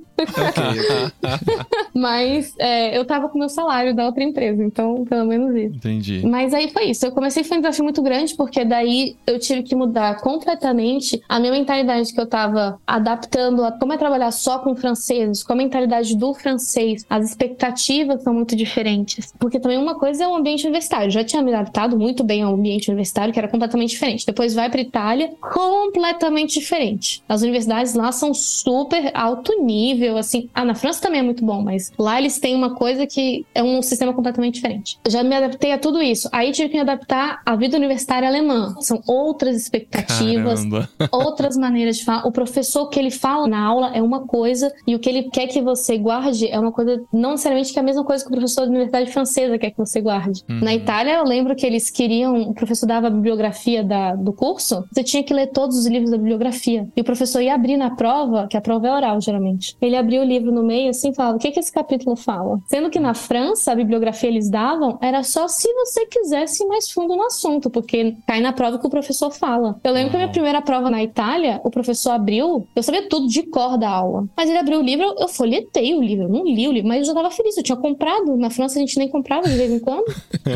Mas 1.94 2.54
é, 2.58 2.96
eu 2.96 3.04
tava 3.04 3.28
com 3.28 3.38
meu 3.38 3.48
salário 3.48 3.94
da 3.94 4.06
outra 4.06 4.22
empresa, 4.22 4.62
então 4.62 5.04
pelo 5.04 5.26
menos 5.26 5.54
isso. 5.54 5.76
Entendi. 5.76 6.22
Mas 6.26 6.52
aí 6.52 6.70
foi 6.70 6.90
isso. 6.90 7.06
Eu 7.06 7.12
comecei 7.12 7.44
foi 7.44 7.58
um 7.58 7.60
desafio 7.60 7.84
muito 7.84 8.02
grande, 8.02 8.34
porque 8.34 8.64
daí 8.64 9.16
eu 9.26 9.38
tive 9.38 9.62
que 9.62 9.74
mudar 9.74 10.20
completamente 10.20 11.20
a 11.28 11.38
minha 11.38 11.52
mentalidade 11.52 12.12
que 12.12 12.20
eu 12.20 12.26
tava 12.26 12.78
adaptando 12.86 13.64
a 13.64 13.72
como 13.72 13.92
é 13.92 13.96
trabalhar 13.96 14.30
só 14.30 14.58
com 14.58 14.74
franceses, 14.74 15.42
com 15.42 15.52
a 15.52 15.56
mentalidade 15.56 16.16
do 16.16 16.34
francês. 16.34 17.04
As 17.08 17.28
expectativas 17.28 18.22
são 18.22 18.34
muito 18.34 18.56
diferentes. 18.56 19.32
Porque 19.38 19.60
também 19.60 19.78
uma 19.78 19.98
coisa 19.98 20.24
é 20.24 20.28
o 20.28 20.34
ambiente 20.34 20.64
universitário. 20.64 21.06
Eu 21.06 21.10
já 21.10 21.24
tinha 21.24 21.42
me 21.42 21.52
adaptado 21.52 21.98
muito 21.98 22.24
bem 22.24 22.42
ao 22.42 22.54
ambiente 22.54 22.88
universitário, 22.88 23.32
que 23.32 23.38
era 23.38 23.48
completamente 23.48 23.90
diferente. 23.90 24.26
Depois 24.26 24.54
vai 24.54 24.70
pra 24.70 24.80
Itália, 24.80 25.32
completamente 25.40 26.58
diferente. 26.58 27.22
As 27.28 27.42
universidades 27.42 27.94
lá 27.94 28.12
são 28.12 28.34
super 28.34 29.10
alto 29.14 29.62
nível 29.62 30.05
nível, 30.06 30.16
assim. 30.16 30.48
Ah, 30.54 30.64
na 30.64 30.74
França 30.74 31.00
também 31.00 31.20
é 31.20 31.22
muito 31.22 31.44
bom, 31.44 31.62
mas 31.62 31.92
lá 31.98 32.18
eles 32.18 32.38
têm 32.38 32.54
uma 32.54 32.74
coisa 32.74 33.06
que 33.06 33.44
é 33.54 33.62
um 33.62 33.82
sistema 33.82 34.12
completamente 34.12 34.54
diferente. 34.54 34.98
Já 35.08 35.22
me 35.22 35.34
adaptei 35.34 35.72
a 35.72 35.78
tudo 35.78 36.02
isso. 36.02 36.28
Aí 36.32 36.52
tive 36.52 36.68
que 36.68 36.74
me 36.74 36.80
adaptar 36.80 37.40
à 37.44 37.56
vida 37.56 37.76
universitária 37.76 38.28
alemã. 38.28 38.74
São 38.80 39.02
outras 39.06 39.56
expectativas, 39.56 40.60
Caramba. 40.64 40.88
outras 41.12 41.56
maneiras 41.56 41.98
de 41.98 42.04
falar. 42.04 42.26
O 42.26 42.32
professor 42.32 42.88
que 42.88 42.98
ele 42.98 43.10
fala 43.10 43.46
na 43.48 43.62
aula 43.62 43.90
é 43.94 44.02
uma 44.02 44.26
coisa 44.26 44.72
e 44.86 44.94
o 44.94 44.98
que 44.98 45.08
ele 45.08 45.24
quer 45.24 45.46
que 45.46 45.60
você 45.60 45.98
guarde 45.98 46.48
é 46.48 46.58
uma 46.58 46.72
coisa, 46.72 47.02
não 47.12 47.32
necessariamente 47.32 47.72
que 47.72 47.78
é 47.78 47.82
a 47.82 47.84
mesma 47.84 48.04
coisa 48.04 48.24
que 48.24 48.30
o 48.30 48.32
professor 48.32 48.62
da 48.62 48.68
universidade 48.68 49.10
francesa 49.10 49.58
quer 49.58 49.70
que 49.70 49.78
você 49.78 50.00
guarde. 50.00 50.42
Na 50.48 50.74
Itália, 50.74 51.14
eu 51.14 51.24
lembro 51.24 51.54
que 51.54 51.66
eles 51.66 51.90
queriam, 51.90 52.42
o 52.42 52.54
professor 52.54 52.86
dava 52.86 53.08
a 53.08 53.10
bibliografia 53.10 53.82
da, 53.82 54.14
do 54.14 54.32
curso, 54.32 54.84
você 54.92 55.02
tinha 55.02 55.22
que 55.22 55.34
ler 55.34 55.48
todos 55.48 55.76
os 55.76 55.86
livros 55.86 56.10
da 56.10 56.16
bibliografia. 56.16 56.88
E 56.96 57.00
o 57.00 57.04
professor 57.04 57.40
ia 57.40 57.54
abrir 57.54 57.76
na 57.76 57.90
prova, 57.90 58.46
que 58.48 58.56
a 58.56 58.60
prova 58.60 58.86
é 58.86 58.92
oral, 58.92 59.20
geralmente. 59.20 59.76
Ele 59.80 59.95
abria 59.96 60.20
o 60.20 60.24
livro 60.24 60.52
no 60.52 60.62
meio 60.62 60.90
assim 60.90 61.10
e 61.10 61.14
falava: 61.14 61.36
o 61.36 61.40
que, 61.40 61.50
que 61.50 61.60
esse 61.60 61.72
capítulo 61.72 62.16
fala? 62.16 62.60
Sendo 62.66 62.90
que 62.90 63.00
na 63.00 63.14
França, 63.14 63.72
a 63.72 63.74
bibliografia 63.74 64.28
eles 64.28 64.50
davam 64.50 64.98
era 65.00 65.22
só 65.22 65.48
se 65.48 65.72
você 65.72 66.06
quisesse 66.06 66.62
ir 66.62 66.66
mais 66.66 66.90
fundo 66.90 67.16
no 67.16 67.24
assunto, 67.24 67.70
porque 67.70 68.16
cai 68.26 68.40
na 68.40 68.52
prova 68.52 68.78
que 68.78 68.86
o 68.86 68.90
professor 68.90 69.30
fala. 69.30 69.78
Eu 69.82 69.92
lembro 69.92 70.10
que 70.10 70.16
a 70.16 70.20
minha 70.20 70.32
primeira 70.32 70.62
prova 70.62 70.90
na 70.90 71.02
Itália, 71.02 71.60
o 71.64 71.70
professor 71.70 72.10
abriu, 72.10 72.66
eu 72.74 72.82
sabia 72.82 73.08
tudo 73.08 73.28
de 73.28 73.42
cor 73.44 73.78
da 73.78 73.90
aula. 73.90 74.26
Mas 74.36 74.48
ele 74.48 74.58
abriu 74.58 74.80
o 74.80 74.82
livro, 74.82 75.14
eu 75.18 75.28
folhetei 75.28 75.94
o 75.94 76.02
livro, 76.02 76.24
eu 76.24 76.28
não 76.28 76.44
li 76.44 76.68
o 76.68 76.72
livro, 76.72 76.88
mas 76.88 77.00
eu 77.00 77.04
já 77.06 77.14
tava 77.14 77.30
feliz, 77.30 77.56
eu 77.56 77.62
tinha 77.62 77.76
comprado. 77.76 78.36
Na 78.36 78.50
França 78.50 78.78
a 78.78 78.80
gente 78.80 78.98
nem 78.98 79.08
comprava 79.08 79.48
de 79.48 79.56
vez 79.56 79.70
em 79.70 79.78
quando. 79.78 80.04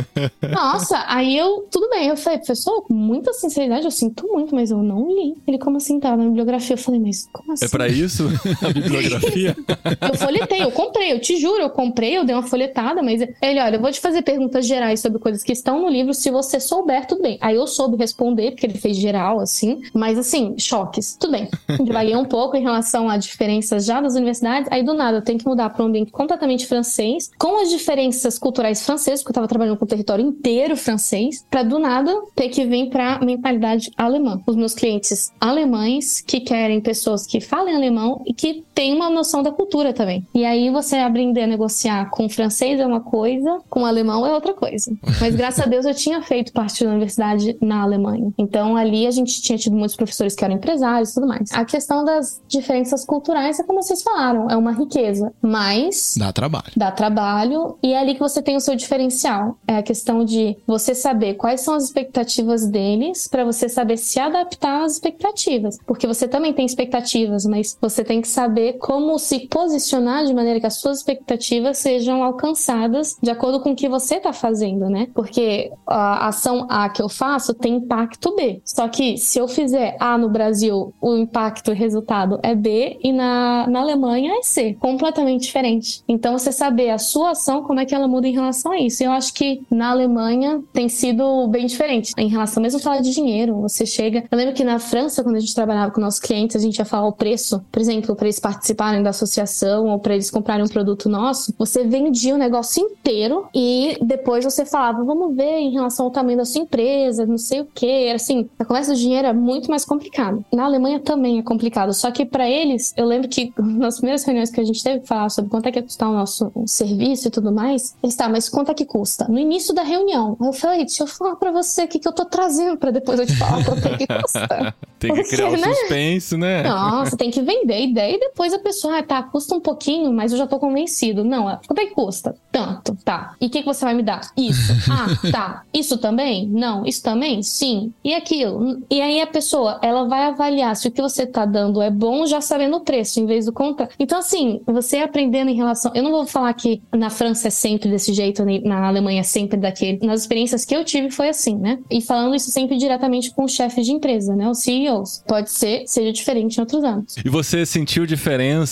Nossa, 0.52 1.04
aí 1.06 1.36
eu, 1.36 1.66
tudo 1.70 1.88
bem. 1.90 2.08
Eu 2.08 2.16
falei, 2.16 2.38
professor, 2.38 2.82
com 2.82 2.94
muita 2.94 3.32
sinceridade, 3.32 3.84
eu 3.84 3.90
sinto 3.90 4.26
muito, 4.28 4.54
mas 4.54 4.70
eu 4.70 4.82
não 4.82 5.08
li. 5.08 5.34
Ele, 5.46 5.58
como 5.58 5.76
assim, 5.76 5.98
tá 6.00 6.16
na 6.16 6.24
bibliografia? 6.24 6.74
Eu 6.74 6.78
falei, 6.78 7.00
mas 7.00 7.28
como 7.32 7.52
assim? 7.52 7.64
É 7.64 7.68
pra 7.68 7.88
isso 7.88 8.28
a 8.62 8.72
bibliografia? 8.72 9.29
Eu 10.00 10.14
folhetei, 10.14 10.62
eu 10.62 10.72
comprei, 10.72 11.12
eu 11.12 11.20
te 11.20 11.38
juro, 11.38 11.62
eu 11.62 11.70
comprei, 11.70 12.16
eu 12.16 12.24
dei 12.24 12.34
uma 12.34 12.42
folhetada, 12.42 13.02
mas 13.02 13.20
ele, 13.20 13.60
olha, 13.60 13.76
eu 13.76 13.80
vou 13.80 13.90
te 13.90 14.00
fazer 14.00 14.22
perguntas 14.22 14.66
gerais 14.66 15.00
sobre 15.00 15.18
coisas 15.18 15.42
que 15.42 15.52
estão 15.52 15.80
no 15.80 15.88
livro, 15.88 16.12
se 16.14 16.30
você 16.30 16.58
souber, 16.58 17.06
tudo 17.06 17.22
bem. 17.22 17.38
Aí 17.40 17.56
eu 17.56 17.66
soube 17.66 17.96
responder, 17.96 18.52
porque 18.52 18.66
ele 18.66 18.78
fez 18.78 18.96
geral, 18.96 19.40
assim, 19.40 19.82
mas 19.94 20.18
assim, 20.18 20.54
choques, 20.58 21.16
tudo 21.18 21.32
bem. 21.32 21.48
Divaguei 21.84 22.16
um 22.16 22.24
pouco 22.24 22.56
em 22.56 22.62
relação 22.62 23.08
a 23.08 23.16
diferenças 23.16 23.84
já 23.84 24.00
das 24.00 24.14
universidades, 24.14 24.70
aí 24.70 24.82
do 24.82 24.94
nada 24.94 25.18
eu 25.18 25.22
tenho 25.22 25.38
que 25.38 25.46
mudar 25.46 25.70
para 25.70 25.84
um 25.84 25.88
ambiente 25.88 26.10
completamente 26.10 26.66
francês, 26.66 27.30
com 27.38 27.60
as 27.60 27.70
diferenças 27.70 28.38
culturais 28.38 28.84
francesas, 28.84 29.22
porque 29.22 29.30
eu 29.30 29.34
tava 29.34 29.48
trabalhando 29.48 29.76
com 29.76 29.84
o 29.84 29.88
território 29.88 30.24
inteiro 30.24 30.76
francês, 30.76 31.44
pra 31.50 31.62
do 31.62 31.78
nada 31.78 32.14
ter 32.34 32.48
que 32.48 32.64
vir 32.64 32.88
pra 32.90 33.18
mentalidade 33.20 33.90
alemã. 33.96 34.40
Os 34.46 34.56
meus 34.56 34.74
clientes 34.74 35.32
alemães 35.40 36.20
que 36.20 36.40
querem 36.40 36.80
pessoas 36.80 37.26
que 37.26 37.40
falem 37.40 37.74
alemão 37.74 38.22
e 38.26 38.32
que 38.32 38.64
têm 38.74 38.94
uma 38.94 39.10
noção 39.20 39.42
da 39.42 39.52
cultura 39.52 39.92
também. 39.92 40.26
E 40.34 40.44
aí 40.44 40.70
você 40.70 40.96
aprender 40.96 41.42
a 41.42 41.46
negociar 41.46 42.10
com 42.10 42.28
francês 42.28 42.80
é 42.80 42.86
uma 42.86 43.00
coisa, 43.00 43.58
com 43.68 43.84
alemão 43.84 44.26
é 44.26 44.32
outra 44.32 44.54
coisa. 44.54 44.90
Mas 45.20 45.34
graças 45.34 45.60
a 45.64 45.68
Deus 45.68 45.84
eu 45.84 45.94
tinha 45.94 46.22
feito 46.22 46.52
parte 46.52 46.82
da 46.84 46.90
universidade 46.90 47.56
na 47.60 47.82
Alemanha. 47.82 48.32
Então 48.38 48.76
ali 48.76 49.06
a 49.06 49.10
gente 49.10 49.40
tinha 49.42 49.58
tido 49.58 49.76
muitos 49.76 49.96
professores 49.96 50.34
que 50.34 50.44
eram 50.44 50.54
empresários 50.54 51.10
e 51.10 51.14
tudo 51.14 51.26
mais. 51.26 51.50
A 51.52 51.64
questão 51.64 52.04
das 52.04 52.40
diferenças 52.48 53.04
culturais 53.04 53.60
é 53.60 53.62
como 53.64 53.82
vocês 53.82 54.02
falaram, 54.02 54.48
é 54.50 54.56
uma 54.56 54.72
riqueza. 54.72 55.32
Mas 55.42 56.14
Dá 56.16 56.32
trabalho. 56.32 56.72
dá 56.76 56.90
trabalho 56.90 57.76
e 57.82 57.92
é 57.92 57.98
ali 57.98 58.14
que 58.14 58.20
você 58.20 58.40
tem 58.40 58.56
o 58.56 58.60
seu 58.60 58.74
diferencial. 58.74 59.56
É 59.66 59.76
a 59.76 59.82
questão 59.82 60.24
de 60.24 60.56
você 60.66 60.94
saber 60.94 61.34
quais 61.34 61.60
são 61.60 61.74
as 61.74 61.84
expectativas 61.84 62.66
deles 62.66 63.28
para 63.28 63.44
você 63.44 63.68
saber 63.68 63.96
se 63.98 64.18
adaptar 64.18 64.84
às 64.84 64.94
expectativas, 64.94 65.78
porque 65.86 66.06
você 66.06 66.26
também 66.26 66.52
tem 66.52 66.64
expectativas, 66.64 67.44
mas 67.44 67.76
você 67.80 68.02
tem 68.02 68.20
que 68.20 68.28
saber 68.28 68.74
como 68.78 69.09
se 69.18 69.46
posicionar 69.48 70.24
de 70.24 70.34
maneira 70.34 70.60
que 70.60 70.66
as 70.66 70.76
suas 70.76 70.98
expectativas 70.98 71.78
sejam 71.78 72.22
alcançadas 72.22 73.16
de 73.22 73.30
acordo 73.30 73.60
com 73.60 73.72
o 73.72 73.76
que 73.76 73.88
você 73.88 74.16
está 74.16 74.32
fazendo, 74.32 74.88
né? 74.88 75.08
Porque 75.14 75.72
a 75.86 76.28
ação 76.28 76.66
A 76.68 76.88
que 76.88 77.02
eu 77.02 77.08
faço 77.08 77.54
tem 77.54 77.76
impacto 77.76 78.34
B. 78.34 78.60
Só 78.64 78.88
que 78.88 79.16
se 79.16 79.38
eu 79.38 79.48
fizer 79.48 79.96
A 79.98 80.16
no 80.16 80.28
Brasil, 80.28 80.92
o 81.00 81.16
impacto, 81.16 81.70
o 81.70 81.74
resultado 81.74 82.38
é 82.42 82.54
B 82.54 82.98
e 83.02 83.12
na, 83.12 83.66
na 83.68 83.80
Alemanha 83.80 84.34
é 84.38 84.42
C. 84.42 84.76
Completamente 84.80 85.42
diferente. 85.42 86.02
Então 86.08 86.38
você 86.38 86.52
saber 86.52 86.90
a 86.90 86.98
sua 86.98 87.30
ação, 87.30 87.62
como 87.62 87.80
é 87.80 87.84
que 87.84 87.94
ela 87.94 88.08
muda 88.08 88.26
em 88.28 88.32
relação 88.32 88.72
a 88.72 88.80
isso. 88.80 89.02
E 89.02 89.06
eu 89.06 89.12
acho 89.12 89.32
que 89.34 89.62
na 89.70 89.90
Alemanha 89.90 90.62
tem 90.72 90.88
sido 90.88 91.46
bem 91.48 91.66
diferente. 91.66 92.12
Em 92.16 92.28
relação 92.28 92.62
mesmo 92.62 92.78
a 92.78 92.82
falar 92.82 93.00
de 93.00 93.12
dinheiro, 93.12 93.60
você 93.60 93.86
chega. 93.86 94.24
Eu 94.30 94.38
lembro 94.38 94.54
que 94.54 94.64
na 94.64 94.78
França, 94.78 95.22
quando 95.22 95.36
a 95.36 95.40
gente 95.40 95.54
trabalhava 95.54 95.90
com 95.90 96.00
nossos 96.00 96.20
clientes, 96.20 96.56
a 96.56 96.58
gente 96.58 96.78
ia 96.78 96.84
falar 96.84 97.06
o 97.06 97.12
preço, 97.12 97.64
por 97.70 97.80
exemplo, 97.80 98.14
para 98.14 98.26
eles 98.26 98.38
participarem 98.38 98.99
da 99.02 99.10
associação 99.10 99.86
ou 99.86 99.98
para 99.98 100.14
eles 100.14 100.30
comprarem 100.30 100.64
um 100.64 100.68
produto 100.68 101.08
nosso, 101.08 101.54
você 101.58 101.84
vendia 101.84 102.34
o 102.34 102.38
negócio 102.38 102.82
inteiro 102.82 103.48
e 103.54 103.98
depois 104.02 104.44
você 104.44 104.64
falava, 104.64 105.02
vamos 105.04 105.34
ver 105.36 105.58
em 105.58 105.72
relação 105.72 106.06
ao 106.06 106.10
tamanho 106.10 106.38
da 106.38 106.44
sua 106.44 106.62
empresa, 106.62 107.26
não 107.26 107.38
sei 107.38 107.60
o 107.60 107.68
que. 107.74 108.10
Assim, 108.10 108.48
a 108.58 108.64
conversa 108.64 108.92
do 108.92 108.98
dinheiro 108.98 109.26
é 109.28 109.32
muito 109.32 109.70
mais 109.70 109.84
complicada. 109.84 110.38
Na 110.52 110.64
Alemanha 110.64 111.00
também 111.00 111.38
é 111.38 111.42
complicado, 111.42 111.92
só 111.92 112.10
que 112.10 112.24
para 112.24 112.48
eles, 112.48 112.92
eu 112.96 113.06
lembro 113.06 113.28
que 113.28 113.52
nas 113.58 113.96
primeiras 113.96 114.24
reuniões 114.24 114.50
que 114.50 114.60
a 114.60 114.64
gente 114.64 114.82
teve 114.82 115.00
que 115.00 115.08
falar 115.08 115.28
sobre 115.28 115.50
quanto 115.50 115.66
é 115.66 115.72
que 115.72 115.78
ia 115.78 115.82
custar 115.82 116.08
o 116.08 116.12
nosso 116.12 116.52
serviço 116.66 117.28
e 117.28 117.30
tudo 117.30 117.52
mais, 117.52 117.94
eles 118.02 118.16
tá, 118.16 118.28
mas 118.28 118.48
quanto 118.48 118.70
é 118.70 118.74
que 118.74 118.84
custa? 118.84 119.26
No 119.28 119.38
início 119.38 119.74
da 119.74 119.82
reunião, 119.82 120.36
eu 120.40 120.52
falei, 120.52 120.84
deixa 120.84 121.02
eu 121.02 121.06
falar 121.06 121.36
para 121.36 121.50
você 121.50 121.84
o 121.84 121.88
que, 121.88 121.98
que 121.98 122.08
eu 122.08 122.12
tô 122.12 122.24
trazendo 122.24 122.76
para 122.76 122.90
depois 122.90 123.18
eu 123.18 123.26
te 123.26 123.36
falar 123.36 123.64
quanto 123.64 123.86
é 123.86 123.96
que 123.96 124.06
custa. 124.06 124.74
Tem 125.00 125.14
que 125.14 125.22
Porque, 125.22 125.36
criar 125.36 125.48
o 125.48 125.56
né? 125.56 125.74
suspense, 125.74 126.36
né? 126.36 126.62
Nossa, 126.62 127.16
tem 127.16 127.30
que 127.30 127.40
vender 127.40 127.72
a 127.72 127.80
ideia 127.80 128.16
e 128.16 128.20
depois 128.20 128.52
a 128.52 128.58
pessoa, 128.58 128.89
ah, 128.92 129.02
tá, 129.02 129.22
custa 129.22 129.54
um 129.54 129.60
pouquinho, 129.60 130.12
mas 130.12 130.32
eu 130.32 130.38
já 130.38 130.46
tô 130.46 130.58
convencido. 130.58 131.24
Não, 131.24 131.48
é, 131.48 131.58
quanto 131.66 131.80
é 131.80 131.86
que 131.86 131.94
custa? 131.94 132.34
Tanto, 132.50 132.96
tá. 133.04 133.34
E 133.40 133.46
o 133.46 133.50
que, 133.50 133.60
que 133.60 133.66
você 133.66 133.84
vai 133.84 133.94
me 133.94 134.02
dar? 134.02 134.20
Isso. 134.36 134.70
Ah, 134.90 135.06
tá. 135.30 135.62
Isso 135.72 135.98
também? 135.98 136.48
Não. 136.48 136.84
Isso 136.84 137.02
também? 137.02 137.42
Sim. 137.42 137.92
E 138.02 138.12
aquilo? 138.12 138.82
E 138.90 139.00
aí 139.00 139.20
a 139.20 139.26
pessoa, 139.26 139.78
ela 139.82 140.04
vai 140.04 140.24
avaliar 140.24 140.74
se 140.74 140.88
o 140.88 140.90
que 140.90 141.00
você 141.00 141.24
tá 141.26 141.46
dando 141.46 141.80
é 141.80 141.90
bom 141.90 142.26
já 142.26 142.40
sabendo 142.40 142.76
o 142.76 142.80
preço, 142.80 143.20
em 143.20 143.26
vez 143.26 143.46
do 143.46 143.52
contra. 143.52 143.88
Então, 143.98 144.18
assim, 144.18 144.60
você 144.66 144.98
aprendendo 144.98 145.50
em 145.50 145.54
relação. 145.54 145.92
Eu 145.94 146.02
não 146.02 146.10
vou 146.10 146.26
falar 146.26 146.52
que 146.54 146.82
na 146.92 147.08
França 147.08 147.48
é 147.48 147.50
sempre 147.50 147.88
desse 147.88 148.12
jeito, 148.12 148.44
nem 148.44 148.62
na 148.62 148.86
Alemanha 148.86 149.20
é 149.20 149.22
sempre 149.22 149.58
daquele. 149.58 150.04
Nas 150.04 150.22
experiências 150.22 150.64
que 150.64 150.74
eu 150.74 150.84
tive 150.84 151.10
foi 151.10 151.28
assim, 151.28 151.56
né? 151.56 151.78
E 151.90 152.00
falando 152.00 152.34
isso 152.34 152.50
sempre 152.50 152.76
diretamente 152.76 153.30
com 153.30 153.44
o 153.44 153.48
chefe 153.48 153.82
de 153.82 153.92
empresa, 153.92 154.34
né? 154.34 154.48
Os 154.48 154.58
CEOs. 154.58 155.22
Pode 155.26 155.50
ser, 155.50 155.84
seja 155.86 156.12
diferente 156.12 156.56
em 156.56 156.60
outros 156.60 156.82
anos. 156.82 157.16
E 157.24 157.28
você 157.28 157.64
sentiu 157.64 158.06
diferença 158.06 158.69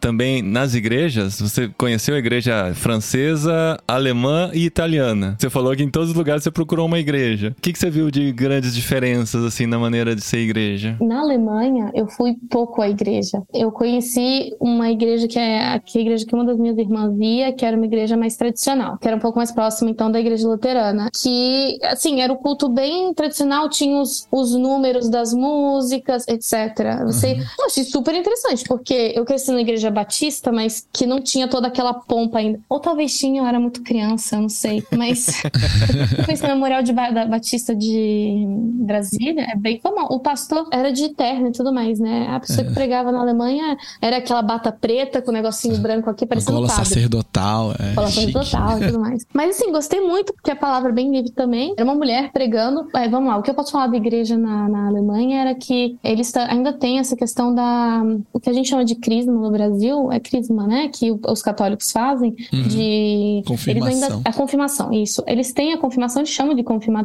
também 0.00 0.42
nas 0.42 0.74
igrejas? 0.74 1.40
Você 1.40 1.68
conheceu 1.76 2.14
a 2.14 2.18
igreja 2.18 2.72
francesa, 2.74 3.78
alemã 3.86 4.50
e 4.52 4.64
italiana. 4.64 5.36
Você 5.38 5.50
falou 5.50 5.74
que 5.76 5.82
em 5.82 5.90
todos 5.90 6.10
os 6.10 6.14
lugares 6.14 6.42
você 6.42 6.50
procurou 6.50 6.86
uma 6.86 6.98
igreja. 6.98 7.54
O 7.56 7.60
que, 7.60 7.72
que 7.72 7.78
você 7.78 7.90
viu 7.90 8.10
de 8.10 8.32
grandes 8.32 8.74
diferenças, 8.74 9.44
assim, 9.44 9.66
na 9.66 9.78
maneira 9.78 10.14
de 10.14 10.22
ser 10.22 10.38
igreja? 10.38 10.96
Na 11.00 11.20
Alemanha, 11.20 11.90
eu 11.94 12.06
fui 12.08 12.34
pouco 12.50 12.80
à 12.82 12.88
igreja. 12.88 13.42
Eu 13.52 13.70
conheci 13.70 14.54
uma 14.60 14.90
igreja 14.90 15.28
que 15.28 15.38
é 15.38 15.60
a 15.60 15.80
igreja 15.94 16.26
que 16.26 16.34
uma 16.34 16.44
das 16.44 16.58
minhas 16.58 16.78
irmãs 16.78 17.16
via, 17.16 17.52
que 17.52 17.64
era 17.64 17.76
uma 17.76 17.86
igreja 17.86 18.16
mais 18.16 18.36
tradicional, 18.36 18.98
que 18.98 19.06
era 19.06 19.16
um 19.16 19.20
pouco 19.20 19.38
mais 19.38 19.52
próxima, 19.52 19.90
então, 19.90 20.10
da 20.10 20.20
igreja 20.20 20.46
luterana. 20.46 21.10
Que, 21.22 21.78
assim, 21.82 22.20
era 22.20 22.32
o 22.32 22.36
culto 22.36 22.68
bem 22.68 23.12
tradicional, 23.14 23.68
tinha 23.68 24.00
os, 24.00 24.26
os 24.30 24.54
números 24.54 25.08
das 25.08 25.32
músicas, 25.32 26.26
etc. 26.28 27.04
Você, 27.04 27.36
eu 27.58 27.66
achei 27.66 27.84
super 27.84 28.14
interessante, 28.14 28.64
porque 28.64 29.12
eu 29.14 29.24
cresci 29.36 29.52
na 29.52 29.60
igreja 29.60 29.90
batista, 29.90 30.50
mas 30.50 30.86
que 30.92 31.06
não 31.06 31.20
tinha 31.20 31.46
toda 31.48 31.68
aquela 31.68 31.92
pompa 31.92 32.38
ainda. 32.38 32.58
Ou 32.68 32.80
talvez 32.80 33.16
tinha, 33.18 33.42
eu 33.42 33.46
era 33.46 33.60
muito 33.60 33.82
criança, 33.82 34.36
eu 34.36 34.42
não 34.42 34.48
sei. 34.48 34.82
Mas 34.96 35.42
conheci 36.24 36.44
o 36.44 36.48
memorial 36.48 36.82
de 36.82 36.92
Ba- 36.92 37.10
da 37.10 37.26
Batista 37.26 37.74
de 37.74 38.44
Brasília, 38.80 39.46
é 39.50 39.56
bem 39.56 39.78
comum. 39.78 40.06
O 40.10 40.20
pastor 40.20 40.66
era 40.72 40.90
de 40.92 41.10
terno 41.10 41.48
e 41.48 41.52
tudo 41.52 41.72
mais, 41.72 41.98
né? 41.98 42.26
A 42.30 42.40
pessoa 42.40 42.66
que 42.66 42.72
pregava 42.72 43.12
na 43.12 43.20
Alemanha 43.20 43.76
era 44.00 44.16
aquela 44.18 44.42
bata 44.42 44.72
preta 44.72 45.20
com 45.20 45.30
o 45.30 45.34
negocinho 45.34 45.76
branco 45.78 46.08
aqui, 46.08 46.24
parecendo 46.26 46.58
um 46.58 46.66
padre. 46.66 46.84
sacerdotal. 46.84 47.72
É, 47.72 48.06
chique. 48.06 48.32
total 48.32 48.80
e 48.82 48.86
tudo 48.86 49.00
mais. 49.00 49.26
Mas 49.32 49.56
assim, 49.56 49.70
gostei 49.70 50.00
muito, 50.00 50.32
porque 50.32 50.50
a 50.50 50.56
palavra 50.56 50.90
é 50.90 50.92
bem 50.92 51.10
livre 51.10 51.30
também. 51.32 51.74
Era 51.76 51.84
uma 51.84 51.94
mulher 51.94 52.30
pregando. 52.32 52.88
É, 52.94 53.08
vamos 53.08 53.28
lá, 53.28 53.36
o 53.38 53.42
que 53.42 53.50
eu 53.50 53.54
posso 53.54 53.72
falar 53.72 53.88
da 53.88 53.96
igreja 53.96 54.36
na, 54.38 54.68
na 54.68 54.88
Alemanha 54.88 55.40
era 55.40 55.54
que 55.54 55.98
eles 56.02 56.34
ainda 56.36 56.72
têm 56.72 56.98
essa 56.98 57.16
questão 57.16 57.54
da. 57.54 58.02
O 58.32 58.40
que 58.40 58.48
a 58.50 58.52
gente 58.52 58.68
chama 58.68 58.84
de 58.84 58.94
crisma 59.26 59.32
no 59.32 59.50
Brasil, 59.50 60.12
é 60.12 60.20
crisma, 60.20 60.66
né? 60.66 60.88
Que 60.88 61.14
os 61.26 61.42
católicos 61.42 61.90
fazem, 61.90 62.34
de. 62.50 63.42
Confirmação. 63.46 63.90
Eles 63.90 64.02
ainda, 64.02 64.28
a 64.28 64.32
confirmação, 64.32 64.92
isso. 64.92 65.22
Eles 65.26 65.52
têm 65.52 65.72
a 65.72 65.78
confirmação, 65.78 66.22
eles 66.22 66.30
chamam 66.30 66.54
de 66.54 66.62
confirmação 66.62 66.96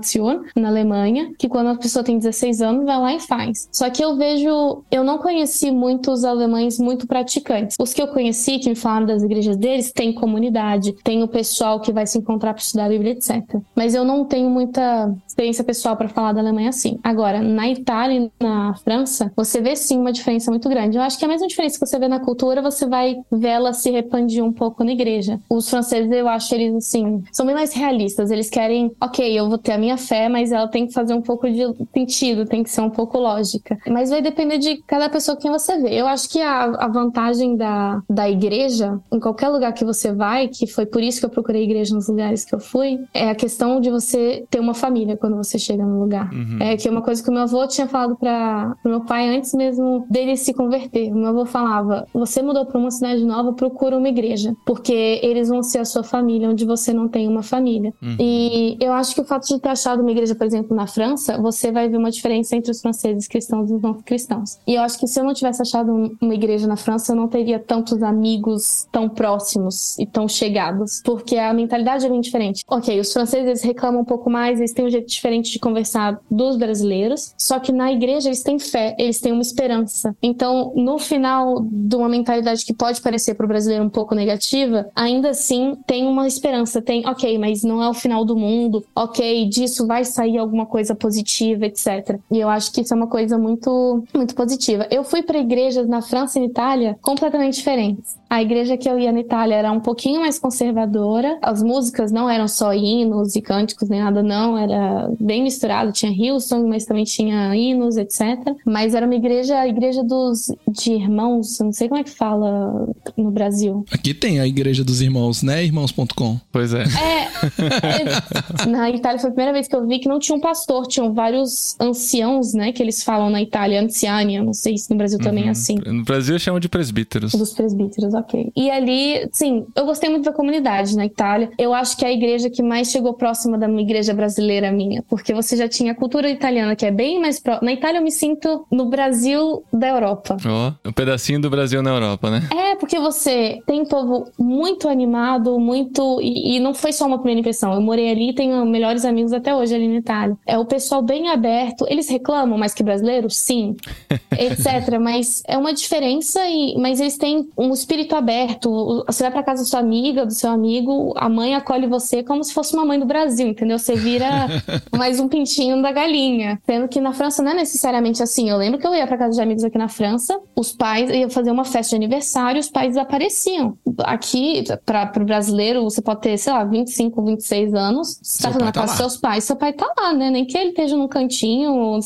na 0.55 0.69
Alemanha, 0.69 1.31
que 1.37 1.47
quando 1.47 1.67
a 1.67 1.75
pessoa 1.75 2.03
tem 2.03 2.17
16 2.17 2.61
anos, 2.61 2.85
vai 2.85 2.97
lá 2.97 3.13
e 3.13 3.19
faz. 3.19 3.67
Só 3.71 3.89
que 3.89 4.03
eu 4.03 4.15
vejo. 4.15 4.83
Eu 4.91 5.03
não 5.03 5.17
conheci 5.17 5.71
muitos 5.71 6.23
alemães 6.23 6.79
muito 6.79 7.07
praticantes. 7.07 7.75
Os 7.79 7.93
que 7.93 8.01
eu 8.01 8.07
conheci, 8.07 8.59
que 8.59 8.69
me 8.69 8.75
falaram 8.75 9.05
das 9.05 9.23
igrejas 9.23 9.57
deles, 9.57 9.91
tem 9.91 10.13
comunidade, 10.13 10.93
tem 11.03 11.23
o 11.23 11.27
pessoal 11.27 11.79
que 11.79 11.91
vai 11.91 12.05
se 12.05 12.17
encontrar 12.17 12.53
para 12.53 12.61
estudar 12.61 12.85
a 12.85 12.89
Bíblia, 12.89 13.13
etc. 13.13 13.43
Mas 13.75 13.93
eu 13.93 14.03
não 14.03 14.25
tenho 14.25 14.49
muita 14.49 15.13
experiência 15.31 15.63
pessoal 15.63 15.95
para 15.95 16.09
falar 16.09 16.33
da 16.33 16.41
Alemanha, 16.41 16.71
sim. 16.71 16.99
Agora, 17.03 17.41
na 17.41 17.69
Itália 17.69 18.19
e 18.19 18.43
na 18.43 18.75
França, 18.75 19.31
você 19.35 19.61
vê 19.61 19.75
sim 19.75 19.97
uma 19.97 20.11
diferença 20.11 20.51
muito 20.51 20.69
grande. 20.69 20.97
Eu 20.97 21.01
acho 21.01 21.17
que 21.17 21.25
a 21.25 21.27
mesma 21.27 21.47
diferença 21.47 21.79
que 21.79 21.85
você 21.85 21.97
vê 21.97 22.07
na 22.07 22.19
cultura, 22.19 22.61
você 22.61 22.85
vai 22.85 23.15
ver 23.31 23.47
ela 23.47 23.73
se 23.73 23.89
repandir 23.89 24.43
um 24.43 24.51
pouco 24.51 24.83
na 24.83 24.91
igreja. 24.91 25.39
Os 25.49 25.69
franceses, 25.69 26.11
eu 26.11 26.27
acho 26.27 26.53
eles, 26.53 26.75
assim, 26.75 27.23
são 27.31 27.45
bem 27.45 27.55
mais 27.55 27.73
realistas. 27.73 28.29
Eles 28.29 28.49
querem, 28.49 28.91
ok, 29.01 29.39
eu 29.39 29.49
vou 29.49 29.57
ter 29.57 29.73
a 29.73 29.77
minha 29.77 29.97
fé, 29.97 30.29
mas 30.29 30.51
ela 30.51 30.67
tem 30.67 30.87
que 30.87 30.93
fazer 30.93 31.13
um 31.13 31.21
pouco 31.21 31.49
de 31.49 31.61
sentido, 31.93 32.45
tem 32.45 32.63
que 32.63 32.69
ser 32.69 32.81
um 32.81 32.89
pouco 32.89 33.17
lógica. 33.17 33.77
Mas 33.87 34.09
vai 34.09 34.21
depender 34.21 34.57
de 34.57 34.77
cada 34.85 35.09
pessoa 35.09 35.37
que 35.37 35.49
você 35.49 35.77
vê. 35.79 35.93
Eu 35.95 36.07
acho 36.07 36.29
que 36.29 36.41
a, 36.41 36.63
a 36.63 36.87
vantagem 36.87 37.55
da, 37.55 38.01
da 38.09 38.29
igreja, 38.29 38.99
em 39.11 39.19
qualquer 39.19 39.49
lugar 39.49 39.73
que 39.73 39.85
você 39.85 40.13
vai, 40.13 40.47
que 40.47 40.67
foi 40.67 40.85
por 40.85 41.01
isso 41.01 41.19
que 41.19 41.25
eu 41.25 41.29
procurei 41.29 41.63
igreja 41.63 41.95
nos 41.95 42.07
lugares 42.07 42.43
que 42.43 42.53
eu 42.53 42.59
fui, 42.59 42.99
é 43.13 43.29
a 43.29 43.35
questão 43.35 43.79
de 43.79 43.89
você 43.89 44.45
ter 44.49 44.59
uma 44.59 44.73
família 44.73 45.17
quando 45.21 45.37
você 45.37 45.57
chega 45.57 45.85
no 45.85 46.01
lugar. 46.01 46.29
Uhum. 46.33 46.57
É 46.59 46.75
que 46.75 46.87
é 46.87 46.91
uma 46.91 47.01
coisa 47.01 47.23
que 47.23 47.29
o 47.29 47.33
meu 47.33 47.43
avô 47.43 47.65
tinha 47.67 47.87
falado 47.87 48.17
para 48.17 48.75
meu 48.83 49.01
pai 49.01 49.29
antes 49.29 49.53
mesmo 49.53 50.05
dele 50.09 50.35
se 50.35 50.53
converter. 50.53 51.13
O 51.13 51.15
meu 51.15 51.29
avô 51.29 51.45
falava: 51.45 52.07
você 52.13 52.41
mudou 52.41 52.65
para 52.65 52.77
uma 52.77 52.91
cidade 52.91 53.23
nova, 53.23 53.53
procura 53.53 53.97
uma 53.97 54.09
igreja, 54.09 54.53
porque 54.65 55.19
eles 55.21 55.47
vão 55.47 55.61
ser 55.61 55.79
a 55.79 55.85
sua 55.85 56.03
família, 56.03 56.49
onde 56.49 56.65
você 56.65 56.91
não 56.91 57.07
tem 57.07 57.27
uma 57.27 57.43
família. 57.43 57.93
Uhum. 58.01 58.15
E 58.19 58.77
eu 58.79 58.91
acho 58.93 59.13
que 59.13 59.21
o 59.21 59.23
fato 59.23 59.47
de 59.47 59.59
ter 59.59 59.69
achado 59.69 60.01
uma 60.01 60.11
igreja, 60.11 60.33
por 60.33 60.45
exemplo, 60.45 60.75
na 60.75 60.87
França, 60.87 61.39
você 61.39 61.71
vai 61.71 61.87
ver 61.87 61.97
uma 61.97 62.09
diferença 62.09 62.55
entre 62.55 62.71
os 62.71 62.81
franceses 62.81 63.27
cristãos 63.27 63.69
e 63.69 63.75
os 63.75 63.81
não 63.81 63.93
cristãos. 63.93 64.57
E 64.65 64.75
eu 64.75 64.81
acho 64.81 64.99
que 64.99 65.07
se 65.07 65.19
eu 65.19 65.23
não 65.23 65.33
tivesse 65.33 65.61
achado 65.61 66.17
uma 66.19 66.33
igreja 66.33 66.67
na 66.67 66.75
França, 66.75 67.11
eu 67.11 67.15
não 67.15 67.27
teria 67.27 67.59
tantos 67.59 68.01
amigos 68.01 68.87
tão 68.91 69.07
próximos 69.07 69.97
e 69.99 70.05
tão 70.05 70.27
chegados, 70.27 71.01
porque 71.03 71.37
a 71.37 71.53
mentalidade 71.53 72.05
é 72.05 72.09
bem 72.09 72.21
diferente. 72.21 72.63
Ok, 72.67 72.99
os 72.99 73.11
franceses 73.11 73.61
reclamam 73.61 74.01
um 74.01 74.05
pouco 74.05 74.29
mais, 74.29 74.59
eles 74.59 74.73
têm 74.73 74.85
um 74.85 74.89
jeito 74.89 75.10
diferente 75.11 75.51
de 75.51 75.59
conversar 75.59 76.19
dos 76.29 76.55
brasileiros, 76.55 77.33
só 77.37 77.59
que 77.59 77.71
na 77.71 77.91
igreja 77.91 78.29
eles 78.29 78.43
têm 78.43 78.59
fé, 78.59 78.95
eles 78.97 79.19
têm 79.19 79.31
uma 79.31 79.41
esperança. 79.41 80.15
Então, 80.21 80.73
no 80.75 80.97
final 80.97 81.65
de 81.69 81.95
uma 81.95 82.09
mentalidade 82.09 82.65
que 82.65 82.73
pode 82.73 83.01
parecer 83.01 83.35
para 83.35 83.45
o 83.45 83.49
brasileiro 83.49 83.83
um 83.83 83.89
pouco 83.89 84.15
negativa, 84.15 84.89
ainda 84.95 85.29
assim 85.29 85.77
tem 85.85 86.07
uma 86.07 86.27
esperança, 86.27 86.81
tem, 86.81 87.07
ok, 87.07 87.37
mas 87.37 87.63
não 87.63 87.81
é 87.81 87.89
o 87.89 87.93
final 87.93 88.25
do 88.25 88.35
mundo, 88.35 88.83
ok, 88.95 89.47
disso 89.47 89.85
vai 89.87 90.03
sair 90.05 90.37
alguma 90.37 90.65
coisa 90.65 90.95
positiva, 90.95 91.65
etc. 91.65 92.19
E 92.29 92.39
eu 92.39 92.49
acho 92.49 92.71
que 92.71 92.81
isso 92.81 92.93
é 92.93 92.97
uma 92.97 93.07
coisa 93.07 93.37
muito, 93.37 94.03
muito 94.13 94.35
positiva. 94.35 94.87
Eu 94.89 95.03
fui 95.03 95.23
para 95.23 95.37
igrejas 95.37 95.87
na 95.87 96.01
França 96.01 96.37
e 96.37 96.41
na 96.41 96.47
Itália 96.47 96.97
completamente 97.01 97.55
diferentes. 97.55 98.19
A 98.29 98.41
igreja 98.41 98.77
que 98.77 98.89
eu 98.89 98.97
ia 98.97 99.11
na 99.11 99.19
Itália 99.19 99.55
era 99.55 99.71
um 99.71 99.79
pouquinho 99.81 100.21
mais 100.21 100.39
conservadora. 100.39 101.37
As 101.41 101.61
músicas 101.61 102.11
não 102.13 102.29
eram 102.29 102.47
só 102.47 102.73
hinos 102.73 103.35
e 103.35 103.41
cânticos 103.41 103.89
nem 103.89 103.99
nada, 103.99 104.23
não. 104.23 104.57
Era 104.57 105.00
bem 105.19 105.43
misturado. 105.43 105.91
Tinha 105.91 106.11
Hillsong, 106.11 106.67
mas 106.67 106.85
também 106.85 107.03
tinha 107.03 107.55
hinos, 107.55 107.97
etc. 107.97 108.21
Mas 108.65 108.93
era 108.93 109.05
uma 109.05 109.15
igreja, 109.15 109.59
a 109.59 109.67
igreja 109.67 110.03
dos 110.03 110.53
de 110.67 110.93
irmãos. 110.93 111.59
Não 111.59 111.71
sei 111.71 111.87
como 111.87 111.99
é 111.99 112.03
que 112.03 112.09
fala 112.09 112.87
no 113.17 113.31
Brasil. 113.31 113.85
Aqui 113.91 114.13
tem 114.13 114.39
a 114.39 114.47
igreja 114.47 114.83
dos 114.83 115.01
irmãos, 115.01 115.43
né? 115.43 115.63
Irmãos.com. 115.63 116.39
Pois 116.51 116.73
é. 116.73 116.83
é. 116.83 118.67
Na 118.67 118.89
Itália 118.89 119.19
foi 119.19 119.29
a 119.29 119.33
primeira 119.33 119.53
vez 119.53 119.67
que 119.67 119.75
eu 119.75 119.85
vi 119.87 119.99
que 119.99 120.07
não 120.07 120.19
tinha 120.19 120.37
um 120.37 120.41
pastor, 120.41 120.87
tinham 120.87 121.13
vários 121.13 121.75
anciãos, 121.79 122.53
né? 122.53 122.71
Que 122.71 122.81
eles 122.81 123.03
falam 123.03 123.29
na 123.29 123.41
Itália, 123.41 123.81
anciani. 123.81 124.35
Eu 124.35 124.43
não 124.43 124.53
sei 124.53 124.77
se 124.77 124.89
no 124.89 124.97
Brasil 124.97 125.19
também 125.19 125.43
é 125.43 125.45
uhum. 125.47 125.51
assim. 125.51 125.75
No 125.85 126.03
Brasil 126.03 126.37
chamam 126.39 126.59
de 126.59 126.69
presbíteros. 126.69 127.31
Dos 127.33 127.53
presbíteros, 127.53 128.13
ok. 128.13 128.51
E 128.55 128.69
ali, 128.69 129.27
sim, 129.31 129.65
eu 129.75 129.85
gostei 129.85 130.09
muito 130.09 130.25
da 130.25 130.33
comunidade 130.33 130.95
na 130.95 131.05
Itália. 131.05 131.51
Eu 131.57 131.73
acho 131.73 131.97
que 131.97 132.05
é 132.05 132.09
a 132.09 132.11
igreja 132.11 132.49
que 132.49 132.61
mais 132.61 132.91
chegou 132.91 133.13
próxima 133.13 133.57
da 133.57 133.67
minha 133.67 133.81
igreja 133.81 134.13
brasileira 134.13 134.71
minha, 134.71 134.90
porque 135.07 135.33
você 135.33 135.55
já 135.55 135.67
tinha 135.67 135.91
a 135.91 135.95
cultura 135.95 136.29
italiana, 136.29 136.75
que 136.75 136.85
é 136.85 136.91
bem 136.91 137.19
mais 137.19 137.39
próxima. 137.39 137.65
Na 137.65 137.73
Itália 137.73 137.99
eu 137.99 138.03
me 138.03 138.11
sinto 138.11 138.65
no 138.71 138.85
Brasil 138.85 139.63
da 139.71 139.89
Europa. 139.89 140.37
Ó, 140.45 140.69
oh, 140.69 140.89
um 140.89 140.91
pedacinho 140.91 141.39
do 141.39 141.49
Brasil 141.49 141.81
na 141.81 141.91
Europa, 141.91 142.29
né? 142.29 142.41
É, 142.51 142.75
porque 142.75 142.99
você 142.99 143.61
tem 143.65 143.81
um 143.81 143.85
povo 143.85 144.29
muito 144.37 144.89
animado, 144.89 145.59
muito. 145.59 146.19
E, 146.21 146.57
e 146.57 146.59
não 146.59 146.73
foi 146.73 146.91
só 146.91 147.05
uma 147.05 147.17
primeira 147.17 147.39
impressão. 147.39 147.73
Eu 147.73 147.81
morei 147.81 148.11
ali 148.11 148.29
e 148.29 148.33
tenho 148.33 148.65
melhores 148.65 149.05
amigos 149.05 149.33
até 149.33 149.55
hoje 149.55 149.75
ali 149.75 149.87
na 149.87 149.95
Itália. 149.95 150.37
É 150.45 150.57
o 150.57 150.65
pessoal 150.65 151.01
bem 151.01 151.29
aberto. 151.29 151.85
Eles 151.87 152.09
reclamam 152.09 152.57
mais 152.57 152.73
que 152.73 152.83
brasileiros? 152.83 153.37
Sim. 153.37 153.75
etc. 154.37 154.99
Mas 154.99 155.43
é 155.47 155.57
uma 155.57 155.73
diferença, 155.73 156.39
e, 156.47 156.75
mas 156.77 156.99
eles 156.99 157.17
têm 157.17 157.49
um 157.57 157.71
espírito 157.73 158.15
aberto. 158.15 159.03
Você 159.05 159.23
vai 159.23 159.31
para 159.31 159.43
casa 159.43 159.63
da 159.63 159.69
sua 159.69 159.79
amiga, 159.79 160.25
do 160.25 160.33
seu 160.33 160.49
amigo, 160.49 161.13
a 161.17 161.29
mãe 161.29 161.55
acolhe 161.55 161.87
você 161.87 162.23
como 162.23 162.43
se 162.43 162.53
fosse 162.53 162.73
uma 162.73 162.85
mãe 162.85 162.99
do 162.99 163.05
Brasil, 163.05 163.47
entendeu? 163.47 163.77
Você 163.77 163.95
vira 163.95 164.47
mais 164.95 165.19
um 165.19 165.27
pintinho 165.27 165.81
da 165.81 165.91
galinha. 165.91 166.61
Sendo 166.65 166.87
que 166.87 166.99
na 166.99 167.13
França 167.13 167.41
não 167.41 167.51
é 167.51 167.55
necessariamente 167.55 168.21
assim. 168.21 168.49
Eu 168.49 168.57
lembro 168.57 168.79
que 168.79 168.85
eu 168.85 168.93
ia 168.93 169.07
para 169.07 169.17
casa 169.17 169.35
de 169.35 169.41
amigos 169.41 169.63
aqui 169.63 169.77
na 169.77 169.87
França, 169.87 170.39
os 170.55 170.71
pais 170.71 171.09
iam 171.09 171.29
fazer 171.29 171.51
uma 171.51 171.65
festa 171.65 171.91
de 171.91 171.95
aniversário, 171.95 172.59
os 172.59 172.69
pais 172.69 172.89
desapareciam. 172.89 173.77
Aqui, 173.99 174.63
para 174.85 175.11
o 175.17 175.25
brasileiro, 175.25 175.83
você 175.83 176.01
pode 176.01 176.21
ter, 176.21 176.37
sei 176.37 176.53
lá, 176.53 176.63
25, 176.63 177.23
26 177.23 177.73
anos, 177.73 178.19
você 178.21 178.43
tá 178.43 178.51
fazendo 178.51 178.67
a 178.67 178.71
tá 178.71 178.81
casa 178.81 178.93
dos 178.93 178.97
seus 178.97 179.17
pais, 179.17 179.43
seu 179.43 179.55
pai 179.55 179.73
tá 179.73 179.91
lá, 179.97 180.13
né? 180.13 180.29
Nem 180.29 180.45
que 180.45 180.57
ele 180.57 180.69
esteja 180.69 180.95
num 180.95 181.07
cantinho, 181.07 181.99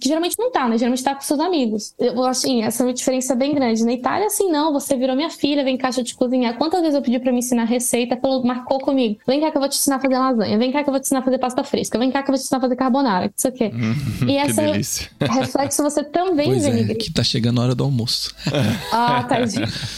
que 0.00 0.08
geralmente 0.08 0.36
não 0.38 0.50
tá, 0.50 0.68
né? 0.68 0.78
Geralmente 0.78 1.02
tá 1.02 1.14
com 1.14 1.20
seus 1.20 1.40
amigos. 1.40 1.94
Eu 1.98 2.24
acho, 2.24 2.40
assim, 2.40 2.62
essa 2.62 2.82
é 2.82 2.86
uma 2.86 2.92
diferença 2.92 3.34
bem 3.34 3.54
grande. 3.54 3.84
Na 3.84 3.92
Itália, 3.92 4.26
assim, 4.26 4.50
não, 4.50 4.72
você 4.72 4.96
virou 4.96 5.16
minha 5.16 5.30
filha, 5.30 5.64
vem 5.64 5.76
cá, 5.76 5.88
deixa 5.88 6.00
eu 6.00 6.04
te 6.04 6.16
cozinhar. 6.16 6.56
Quantas 6.56 6.80
vezes 6.80 6.94
eu 6.94 7.02
pedi 7.02 7.18
pra 7.18 7.32
me 7.32 7.38
ensinar 7.38 7.64
receita, 7.64 8.16
falou, 8.16 8.44
marcou 8.44 8.78
comigo. 8.78 9.18
Vem 9.26 9.40
cá 9.40 9.50
que 9.50 9.56
eu 9.56 9.60
vou 9.60 9.68
te 9.68 9.76
ensinar 9.76 9.96
a 9.96 10.00
fazer 10.00 10.18
lasanha. 10.18 10.58
Vem 10.58 10.72
cá 10.72 10.82
que 10.82 10.88
eu 10.88 10.92
vou 10.92 11.00
te 11.00 11.04
ensinar 11.04 11.20
a 11.20 11.22
fazer 11.22 11.38
pasta 11.38 11.64
fresca. 11.64 11.95
Vem 11.98 12.10
cá 12.10 12.22
que 12.22 12.30
eu 12.30 12.34
vou 12.34 12.38
te 12.38 12.44
ensinar 12.44 12.58
a 12.58 12.60
fazer 12.60 12.76
carbonara. 12.76 13.30
Isso 13.36 13.48
aqui. 13.48 13.64
Hum, 13.64 13.94
e 14.28 14.36
essa 14.36 14.62
delícia. 14.62 15.10
reflexo 15.20 15.82
você 15.82 16.02
também 16.04 16.46
pois 16.46 16.66
vê 16.66 16.92
é, 16.92 16.94
que 16.94 17.12
tá 17.12 17.22
chegando 17.22 17.60
a 17.60 17.64
hora 17.64 17.74
do 17.74 17.84
almoço. 17.84 18.34
ah, 18.92 19.24
tá. 19.24 19.36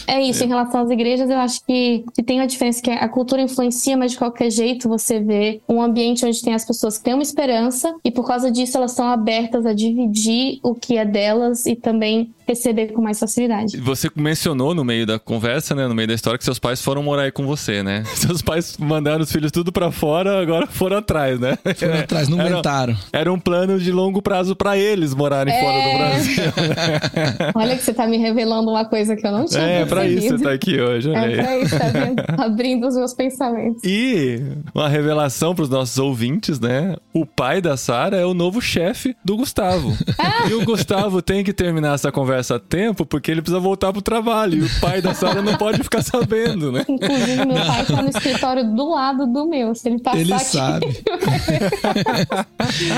É 0.07 0.21
isso, 0.21 0.43
em 0.43 0.47
relação 0.47 0.81
às 0.81 0.89
igrejas, 0.89 1.29
eu 1.29 1.37
acho 1.37 1.65
que, 1.65 2.03
que 2.13 2.23
tem 2.23 2.39
uma 2.39 2.47
diferença 2.47 2.81
que 2.81 2.91
a 2.91 3.07
cultura 3.07 3.41
influencia, 3.41 3.97
mas 3.97 4.11
de 4.11 4.17
qualquer 4.17 4.49
jeito 4.49 4.87
você 4.87 5.19
vê 5.19 5.61
um 5.67 5.81
ambiente 5.81 6.25
onde 6.25 6.41
tem 6.41 6.53
as 6.53 6.65
pessoas 6.65 6.97
que 6.97 7.03
têm 7.03 7.13
uma 7.13 7.23
esperança 7.23 7.95
e 8.03 8.11
por 8.11 8.25
causa 8.25 8.51
disso 8.51 8.77
elas 8.77 8.91
estão 8.91 9.07
abertas 9.07 9.65
a 9.65 9.73
dividir 9.73 10.59
o 10.63 10.75
que 10.75 10.97
é 10.97 11.05
delas 11.05 11.65
e 11.65 11.75
também 11.75 12.31
receber 12.49 12.87
com 12.87 13.01
mais 13.01 13.19
facilidade. 13.19 13.77
Você 13.77 14.09
mencionou 14.15 14.73
no 14.73 14.83
meio 14.83 15.05
da 15.05 15.19
conversa, 15.19 15.75
né, 15.75 15.87
no 15.87 15.93
meio 15.93 16.07
da 16.07 16.15
história, 16.15 16.37
que 16.37 16.43
seus 16.43 16.57
pais 16.57 16.81
foram 16.81 17.03
morar 17.03 17.23
aí 17.23 17.31
com 17.31 17.45
você, 17.45 17.83
né? 17.83 18.03
Seus 18.15 18.41
pais 18.41 18.75
mandaram 18.77 19.21
os 19.21 19.31
filhos 19.31 19.51
tudo 19.51 19.71
para 19.71 19.91
fora, 19.91 20.41
agora 20.41 20.65
foram 20.67 20.97
atrás, 20.97 21.39
né? 21.39 21.57
Foram 21.91 22.03
atrás, 22.03 22.27
não 22.29 22.39
era, 22.39 22.49
aguentaram. 22.49 22.97
Era 23.11 23.31
um 23.31 23.39
plano 23.39 23.79
de 23.79 23.91
longo 23.91 24.21
prazo 24.21 24.55
para 24.55 24.77
eles 24.77 25.13
morarem 25.13 25.53
é... 25.53 25.59
fora 25.59 25.91
do 25.91 25.97
Brasil. 25.97 26.43
Né? 26.43 27.51
Olha 27.55 27.75
que 27.75 27.83
você 27.83 27.93
tá 27.93 28.07
me 28.07 28.17
revelando 28.17 28.69
uma 28.69 28.85
coisa 28.85 29.15
que 29.15 29.25
eu 29.25 29.31
não 29.31 29.45
tinha 29.45 29.61
É, 29.61 29.85
para 29.85 30.07
isso 30.07 30.37
você 30.37 30.43
tá 30.43 30.51
aqui 30.51 30.79
hoje. 30.79 31.11
É 31.13 31.35
pra 31.35 31.57
isso, 31.59 31.77
tá 31.77 31.87
vendo? 31.87 32.23
Abrindo 32.41 32.87
os 32.87 32.95
meus 32.95 33.13
pensamentos. 33.13 33.81
E 33.83 34.41
uma 34.73 34.89
revelação 34.89 35.53
para 35.53 35.63
os 35.63 35.69
nossos 35.69 35.97
ouvintes, 35.97 36.59
né? 36.59 36.95
O 37.13 37.25
pai 37.25 37.61
da 37.61 37.75
Sara 37.77 38.17
é 38.17 38.25
o 38.25 38.33
novo 38.33 38.61
chefe 38.61 39.15
do 39.23 39.37
Gustavo. 39.37 39.95
Ah! 40.17 40.29
E 40.49 40.53
o 40.53 40.63
Gustavo 40.63 41.21
tem 41.21 41.43
que 41.43 41.53
terminar 41.53 41.93
essa 41.95 42.11
conversa 42.11 42.29
conversa 42.29 42.55
a 42.55 42.59
tempo 42.59 43.05
porque 43.05 43.31
ele 43.31 43.41
precisa 43.41 43.59
voltar 43.59 43.91
pro 43.91 44.01
trabalho. 44.01 44.59
E 44.59 44.63
o 44.63 44.79
pai 44.79 45.01
da 45.01 45.13
Sara 45.13 45.41
não 45.41 45.57
pode 45.57 45.83
ficar 45.83 46.01
sabendo, 46.01 46.71
né? 46.71 46.85
Inclusive, 46.87 47.45
meu 47.45 47.65
pai 47.65 47.85
tá 47.85 48.01
no 48.01 48.09
escritório 48.09 48.63
do 48.75 48.89
lado 48.89 49.27
do 49.27 49.47
meu. 49.47 49.75
Se 49.75 49.89
ele 49.89 49.99
passar 49.99 50.19
ele 50.19 50.33
aqui, 50.33 50.45
sabe. 50.45 50.85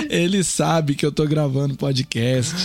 Ele 0.09 0.43
sabe 0.43 0.95
que 0.95 1.05
eu 1.05 1.11
tô 1.11 1.25
gravando 1.25 1.75
podcast. 1.75 2.55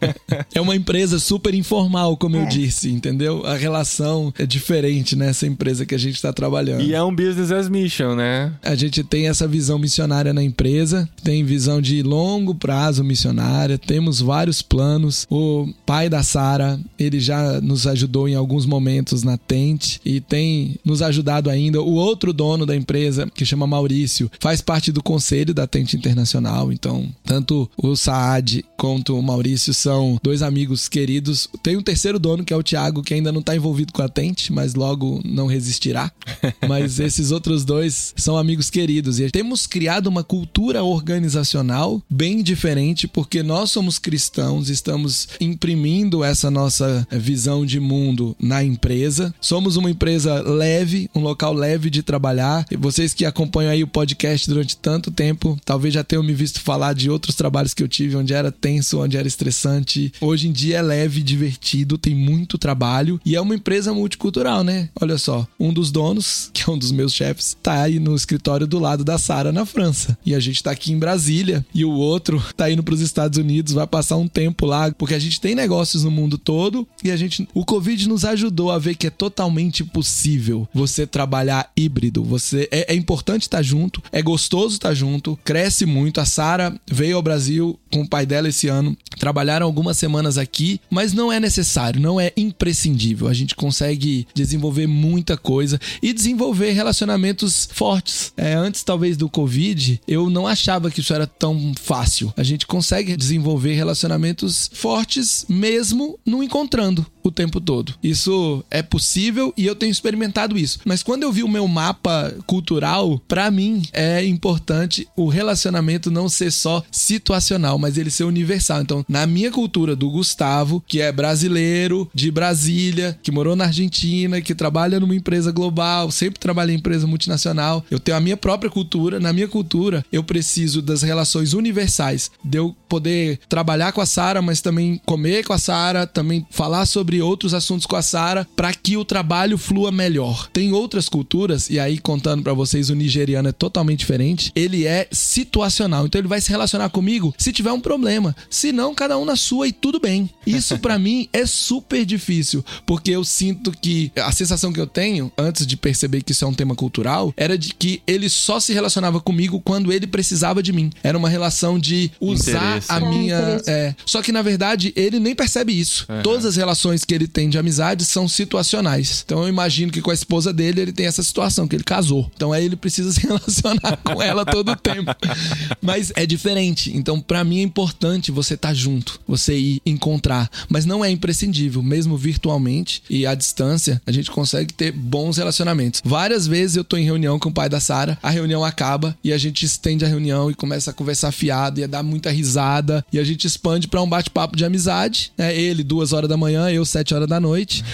É, 0.00 0.14
é 0.54 0.60
uma 0.60 0.76
empresa 0.76 1.18
super 1.18 1.54
informal, 1.54 2.16
como 2.16 2.36
é. 2.36 2.42
eu 2.42 2.46
disse, 2.46 2.90
entendeu? 2.90 3.44
A 3.46 3.56
relação 3.56 4.32
é 4.38 4.46
diferente 4.46 5.16
nessa 5.16 5.46
empresa 5.46 5.86
que 5.86 5.94
a 5.94 5.98
gente 5.98 6.20
tá 6.20 6.32
trabalhando. 6.32 6.82
E 6.82 6.94
é 6.94 7.02
um 7.02 7.14
business 7.14 7.50
as 7.50 7.68
mission, 7.68 8.14
né? 8.14 8.52
A 8.62 8.74
gente 8.74 9.02
tem 9.02 9.28
essa 9.28 9.46
visão 9.46 9.78
missionária 9.78 10.32
na 10.32 10.42
empresa, 10.42 11.08
tem 11.22 11.44
visão 11.44 11.80
de 11.80 12.02
longo 12.02 12.54
prazo 12.54 13.04
missionária, 13.04 13.78
temos 13.78 14.20
vários 14.20 14.62
planos. 14.62 15.26
O 15.30 15.68
pai 15.86 16.08
da 16.08 16.22
Sara, 16.22 16.78
ele 16.98 17.20
já 17.20 17.60
nos 17.60 17.86
ajudou 17.86 18.28
em 18.28 18.34
alguns 18.34 18.66
momentos 18.66 19.22
na 19.22 19.36
Tente 19.36 20.00
e 20.04 20.20
tem 20.20 20.76
nos 20.84 21.02
ajudado 21.02 21.50
ainda. 21.50 21.80
O 21.80 21.94
outro 21.94 22.32
dono 22.32 22.66
da 22.66 22.76
empresa, 22.76 23.28
que 23.34 23.44
chama 23.44 23.66
Maurício, 23.66 24.30
faz 24.40 24.60
parte 24.60 24.92
do 24.92 25.02
conselho 25.08 25.54
da 25.54 25.66
Tente 25.66 25.96
Internacional. 25.96 26.70
Então, 26.70 27.08
tanto 27.24 27.68
o 27.78 27.96
Saad 27.96 28.62
quanto 28.76 29.18
o 29.18 29.22
Maurício 29.22 29.72
são 29.72 30.20
dois 30.22 30.42
amigos 30.42 30.86
queridos. 30.86 31.48
Tem 31.62 31.78
um 31.78 31.82
terceiro 31.82 32.18
dono, 32.18 32.44
que 32.44 32.52
é 32.52 32.56
o 32.56 32.62
Thiago, 32.62 33.02
que 33.02 33.14
ainda 33.14 33.32
não 33.32 33.40
está 33.40 33.56
envolvido 33.56 33.90
com 33.90 34.02
a 34.02 34.08
Tente, 34.08 34.52
mas 34.52 34.74
logo 34.74 35.22
não 35.24 35.46
resistirá. 35.46 36.12
mas 36.68 37.00
esses 37.00 37.30
outros 37.30 37.64
dois 37.64 38.12
são 38.16 38.36
amigos 38.36 38.68
queridos. 38.68 39.18
E 39.18 39.30
temos 39.30 39.66
criado 39.66 40.08
uma 40.08 40.22
cultura 40.22 40.82
organizacional 40.84 42.02
bem 42.10 42.42
diferente, 42.42 43.08
porque 43.08 43.42
nós 43.42 43.70
somos 43.70 43.98
cristãos, 43.98 44.68
estamos 44.68 45.26
imprimindo 45.40 46.22
essa 46.22 46.50
nossa 46.50 47.08
visão 47.10 47.64
de 47.64 47.80
mundo 47.80 48.36
na 48.38 48.62
empresa. 48.62 49.34
Somos 49.40 49.76
uma 49.76 49.90
empresa 49.90 50.42
leve, 50.42 51.08
um 51.14 51.20
local 51.20 51.54
leve 51.54 51.88
de 51.88 52.02
trabalhar. 52.02 52.66
E 52.70 52.76
vocês 52.76 53.14
que 53.14 53.24
acompanham 53.24 53.72
aí 53.72 53.82
o 53.82 53.88
podcast 53.88 54.46
durante 54.46 54.76
tanto 54.76 54.97
tempo, 55.10 55.58
talvez 55.64 55.94
já 55.94 56.04
tenham 56.04 56.22
me 56.22 56.34
visto 56.34 56.60
falar 56.60 56.92
de 56.92 57.10
outros 57.10 57.34
trabalhos 57.34 57.74
que 57.74 57.82
eu 57.82 57.88
tive 57.88 58.16
onde 58.16 58.34
era 58.34 58.50
tenso, 58.50 59.00
onde 59.00 59.16
era 59.16 59.28
estressante. 59.28 60.12
Hoje 60.20 60.48
em 60.48 60.52
dia 60.52 60.78
é 60.78 60.82
leve, 60.82 61.22
divertido, 61.22 61.98
tem 61.98 62.14
muito 62.14 62.58
trabalho 62.58 63.20
e 63.24 63.36
é 63.36 63.40
uma 63.40 63.54
empresa 63.54 63.92
multicultural, 63.92 64.62
né? 64.62 64.88
Olha 65.00 65.18
só, 65.18 65.46
um 65.58 65.72
dos 65.72 65.90
donos, 65.90 66.50
que 66.54 66.68
é 66.68 66.72
um 66.72 66.78
dos 66.78 66.92
meus 66.92 67.12
chefes, 67.12 67.56
tá 67.62 67.82
aí 67.82 67.98
no 67.98 68.14
escritório 68.14 68.66
do 68.66 68.78
lado 68.78 69.04
da 69.04 69.18
Sara 69.18 69.52
na 69.52 69.64
França. 69.64 70.16
E 70.24 70.34
a 70.34 70.40
gente 70.40 70.62
tá 70.62 70.70
aqui 70.70 70.92
em 70.92 70.98
Brasília 70.98 71.64
e 71.74 71.84
o 71.84 71.90
outro 71.90 72.42
tá 72.56 72.70
indo 72.70 72.82
para 72.82 72.94
os 72.94 73.00
Estados 73.00 73.38
Unidos, 73.38 73.72
vai 73.72 73.86
passar 73.86 74.16
um 74.16 74.28
tempo 74.28 74.66
lá, 74.66 74.90
porque 74.92 75.14
a 75.14 75.18
gente 75.18 75.40
tem 75.40 75.54
negócios 75.54 76.04
no 76.04 76.10
mundo 76.10 76.36
todo 76.36 76.86
e 77.02 77.10
a 77.10 77.16
gente 77.16 77.48
o 77.54 77.64
Covid 77.64 78.08
nos 78.08 78.24
ajudou 78.24 78.70
a 78.70 78.78
ver 78.78 78.94
que 78.94 79.06
é 79.06 79.10
totalmente 79.10 79.84
possível 79.84 80.68
você 80.72 81.06
trabalhar 81.06 81.70
híbrido. 81.76 82.22
Você 82.24 82.68
é, 82.70 82.92
é 82.92 82.96
importante 82.96 83.42
estar 83.42 83.62
junto, 83.62 84.02
é 84.12 84.22
gostoso 84.22 84.74
estar 84.76 84.87
junto, 84.94 85.38
cresce 85.44 85.86
muito. 85.86 86.20
A 86.20 86.24
Sara 86.24 86.74
veio 86.90 87.16
ao 87.16 87.22
Brasil 87.22 87.78
com 87.90 88.02
o 88.02 88.08
pai 88.08 88.26
dela 88.26 88.48
esse 88.48 88.68
ano, 88.68 88.96
trabalharam 89.18 89.66
algumas 89.66 89.96
semanas 89.96 90.38
aqui, 90.38 90.80
mas 90.90 91.12
não 91.12 91.32
é 91.32 91.40
necessário, 91.40 92.00
não 92.00 92.20
é 92.20 92.32
imprescindível. 92.36 93.28
A 93.28 93.34
gente 93.34 93.54
consegue 93.54 94.26
desenvolver 94.34 94.86
muita 94.86 95.36
coisa 95.36 95.80
e 96.02 96.12
desenvolver 96.12 96.72
relacionamentos 96.72 97.68
fortes. 97.72 98.32
É, 98.36 98.54
antes 98.54 98.82
talvez 98.82 99.16
do 99.16 99.28
Covid, 99.28 100.00
eu 100.06 100.30
não 100.30 100.46
achava 100.46 100.90
que 100.90 101.00
isso 101.00 101.14
era 101.14 101.26
tão 101.26 101.72
fácil. 101.80 102.32
A 102.36 102.42
gente 102.42 102.66
consegue 102.66 103.16
desenvolver 103.16 103.74
relacionamentos 103.74 104.70
fortes 104.72 105.44
mesmo 105.48 106.18
não 106.24 106.42
encontrando 106.42 107.06
o 107.22 107.30
tempo 107.30 107.60
todo. 107.60 107.94
Isso 108.02 108.64
é 108.70 108.82
possível 108.82 109.52
e 109.56 109.66
eu 109.66 109.74
tenho 109.74 109.90
experimentado 109.90 110.58
isso. 110.58 110.80
Mas 110.84 111.02
quando 111.02 111.22
eu 111.22 111.32
vi 111.32 111.42
o 111.42 111.48
meu 111.48 111.68
mapa 111.68 112.34
cultural, 112.46 113.20
para 113.28 113.50
mim 113.50 113.82
é 113.92 114.24
importante 114.24 114.77
o 115.16 115.28
relacionamento 115.28 116.10
não 116.10 116.28
ser 116.28 116.50
só 116.50 116.82
situacional, 116.90 117.78
mas 117.78 117.96
ele 117.96 118.10
ser 118.10 118.24
universal. 118.24 118.82
Então, 118.82 119.04
na 119.08 119.26
minha 119.26 119.50
cultura 119.50 119.94
do 119.94 120.10
Gustavo, 120.10 120.82
que 120.86 121.00
é 121.00 121.10
brasileiro, 121.10 122.08
de 122.14 122.30
Brasília, 122.30 123.18
que 123.22 123.30
morou 123.30 123.56
na 123.56 123.64
Argentina, 123.64 124.40
que 124.40 124.54
trabalha 124.54 125.00
numa 125.00 125.14
empresa 125.14 125.50
global, 125.50 126.10
sempre 126.10 126.38
trabalha 126.38 126.72
em 126.72 126.76
empresa 126.76 127.06
multinacional, 127.06 127.84
eu 127.90 127.98
tenho 127.98 128.16
a 128.16 128.20
minha 128.20 128.36
própria 128.36 128.70
cultura. 128.70 129.20
Na 129.20 129.32
minha 129.32 129.48
cultura, 129.48 130.04
eu 130.12 130.22
preciso 130.22 130.82
das 130.82 131.02
relações 131.02 131.52
universais, 131.52 132.30
de 132.44 132.58
eu 132.58 132.74
poder 132.88 133.40
trabalhar 133.48 133.92
com 133.92 134.00
a 134.00 134.06
Sara, 134.06 134.42
mas 134.42 134.60
também 134.60 135.00
comer 135.06 135.44
com 135.44 135.52
a 135.52 135.58
Sara, 135.58 136.06
também 136.06 136.46
falar 136.50 136.86
sobre 136.86 137.20
outros 137.22 137.54
assuntos 137.54 137.86
com 137.86 137.96
a 137.96 138.02
Sara, 138.02 138.46
para 138.56 138.72
que 138.72 138.96
o 138.96 139.04
trabalho 139.04 139.56
flua 139.56 139.90
melhor. 139.90 140.48
Tem 140.52 140.72
outras 140.72 141.08
culturas, 141.08 141.70
e 141.70 141.78
aí 141.78 141.98
contando 141.98 142.42
para 142.42 142.52
vocês, 142.52 142.90
o 142.90 142.94
nigeriano 142.94 143.48
é 143.48 143.52
totalmente 143.52 144.00
diferente. 144.00 144.52
Ele 144.54 144.67
é 144.86 145.08
situacional, 145.10 146.06
então 146.06 146.20
ele 146.20 146.28
vai 146.28 146.40
se 146.40 146.50
relacionar 146.50 146.88
comigo 146.90 147.34
se 147.38 147.52
tiver 147.52 147.72
um 147.72 147.80
problema. 147.80 148.34
Se 148.50 148.72
não, 148.72 148.94
cada 148.94 149.16
um 149.18 149.24
na 149.24 149.36
sua 149.36 149.68
e 149.68 149.72
tudo 149.72 150.00
bem. 150.00 150.28
Isso 150.46 150.78
para 150.78 150.98
mim 150.98 151.28
é 151.32 151.46
super 151.46 152.04
difícil, 152.04 152.64
porque 152.86 153.10
eu 153.10 153.24
sinto 153.24 153.70
que 153.70 154.10
a 154.16 154.32
sensação 154.32 154.72
que 154.72 154.80
eu 154.80 154.86
tenho 154.86 155.30
antes 155.38 155.66
de 155.66 155.76
perceber 155.76 156.22
que 156.22 156.32
isso 156.32 156.44
é 156.44 156.48
um 156.48 156.54
tema 156.54 156.74
cultural 156.74 157.32
era 157.36 157.56
de 157.56 157.74
que 157.74 158.02
ele 158.06 158.28
só 158.28 158.58
se 158.60 158.72
relacionava 158.72 159.20
comigo 159.20 159.60
quando 159.60 159.92
ele 159.92 160.06
precisava 160.06 160.62
de 160.62 160.72
mim. 160.72 160.90
Era 161.02 161.16
uma 161.16 161.28
relação 161.28 161.78
de 161.78 162.10
usar 162.20 162.78
Interesse. 162.78 162.92
a 162.92 162.96
É, 162.96 163.00
minha. 163.00 163.38
interesse. 163.38 163.70
É. 163.70 163.94
Só 164.04 164.22
que 164.22 164.32
na 164.32 164.42
verdade 164.42 164.92
ele 164.96 165.18
nem 165.20 165.34
percebe 165.34 165.72
isso. 165.78 166.06
Todas 166.22 166.44
as 166.44 166.56
relações 166.56 167.04
que 167.04 167.14
ele 167.14 167.26
tem 167.28 167.48
de 167.48 167.58
amizade 167.58 168.04
são 168.04 168.26
situacionais. 168.28 169.22
Então 169.24 169.42
eu 169.42 169.48
imagino 169.48 169.92
que 169.92 170.00
com 170.02 170.10
a 170.10 170.14
esposa 170.14 170.52
dele 170.52 170.80
ele 170.80 170.92
tem 170.92 171.06
essa 171.06 171.22
situação, 171.22 171.66
que 171.68 171.76
ele 171.76 171.84
casou. 171.84 172.30
Então 172.34 172.52
aí 172.52 172.64
ele 172.64 172.76
precisa 172.76 173.12
se 173.12 173.20
relacionar 173.26 173.96
com 174.02 174.22
ela 174.22 174.44
todo 174.44 174.57
o 174.60 174.76
tempo. 174.76 175.14
Mas 175.82 176.12
é 176.16 176.26
diferente. 176.26 176.96
Então 176.96 177.20
para 177.20 177.44
mim 177.44 177.60
é 177.60 177.62
importante 177.62 178.30
você 178.30 178.54
estar 178.54 178.74
junto, 178.74 179.20
você 179.26 179.56
ir 179.56 179.82
encontrar. 179.84 180.50
Mas 180.68 180.86
não 180.86 181.04
é 181.04 181.10
imprescindível, 181.10 181.82
mesmo 181.82 182.16
virtualmente 182.16 183.02
e 183.08 183.26
à 183.26 183.34
distância, 183.34 184.00
a 184.06 184.12
gente 184.12 184.30
consegue 184.30 184.72
ter 184.72 184.92
bons 184.92 185.36
relacionamentos. 185.36 186.00
Várias 186.04 186.46
vezes 186.46 186.76
eu 186.76 186.84
tô 186.84 186.96
em 186.96 187.04
reunião 187.04 187.38
com 187.38 187.48
o 187.48 187.52
pai 187.52 187.68
da 187.68 187.80
Sara, 187.80 188.18
a 188.22 188.30
reunião 188.30 188.64
acaba 188.64 189.16
e 189.22 189.32
a 189.32 189.38
gente 189.38 189.64
estende 189.64 190.04
a 190.04 190.08
reunião 190.08 190.50
e 190.50 190.54
começa 190.54 190.90
a 190.90 190.94
conversar 190.94 191.32
fiado 191.32 191.80
e 191.80 191.84
a 191.84 191.86
dar 191.86 192.02
muita 192.02 192.30
risada 192.30 193.04
e 193.12 193.18
a 193.18 193.24
gente 193.24 193.46
expande 193.46 193.88
para 193.88 194.02
um 194.02 194.08
bate-papo 194.08 194.56
de 194.56 194.64
amizade, 194.64 195.32
né? 195.36 195.56
Ele 195.56 195.82
duas 195.82 196.12
horas 196.12 196.28
da 196.28 196.36
manhã, 196.36 196.70
eu 196.70 196.84
sete 196.84 197.14
horas 197.14 197.28
da 197.28 197.40
noite 197.40 197.84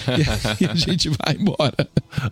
e 0.60 0.64
a 0.66 0.74
gente 0.74 1.08
vai 1.08 1.36
embora. 1.38 1.88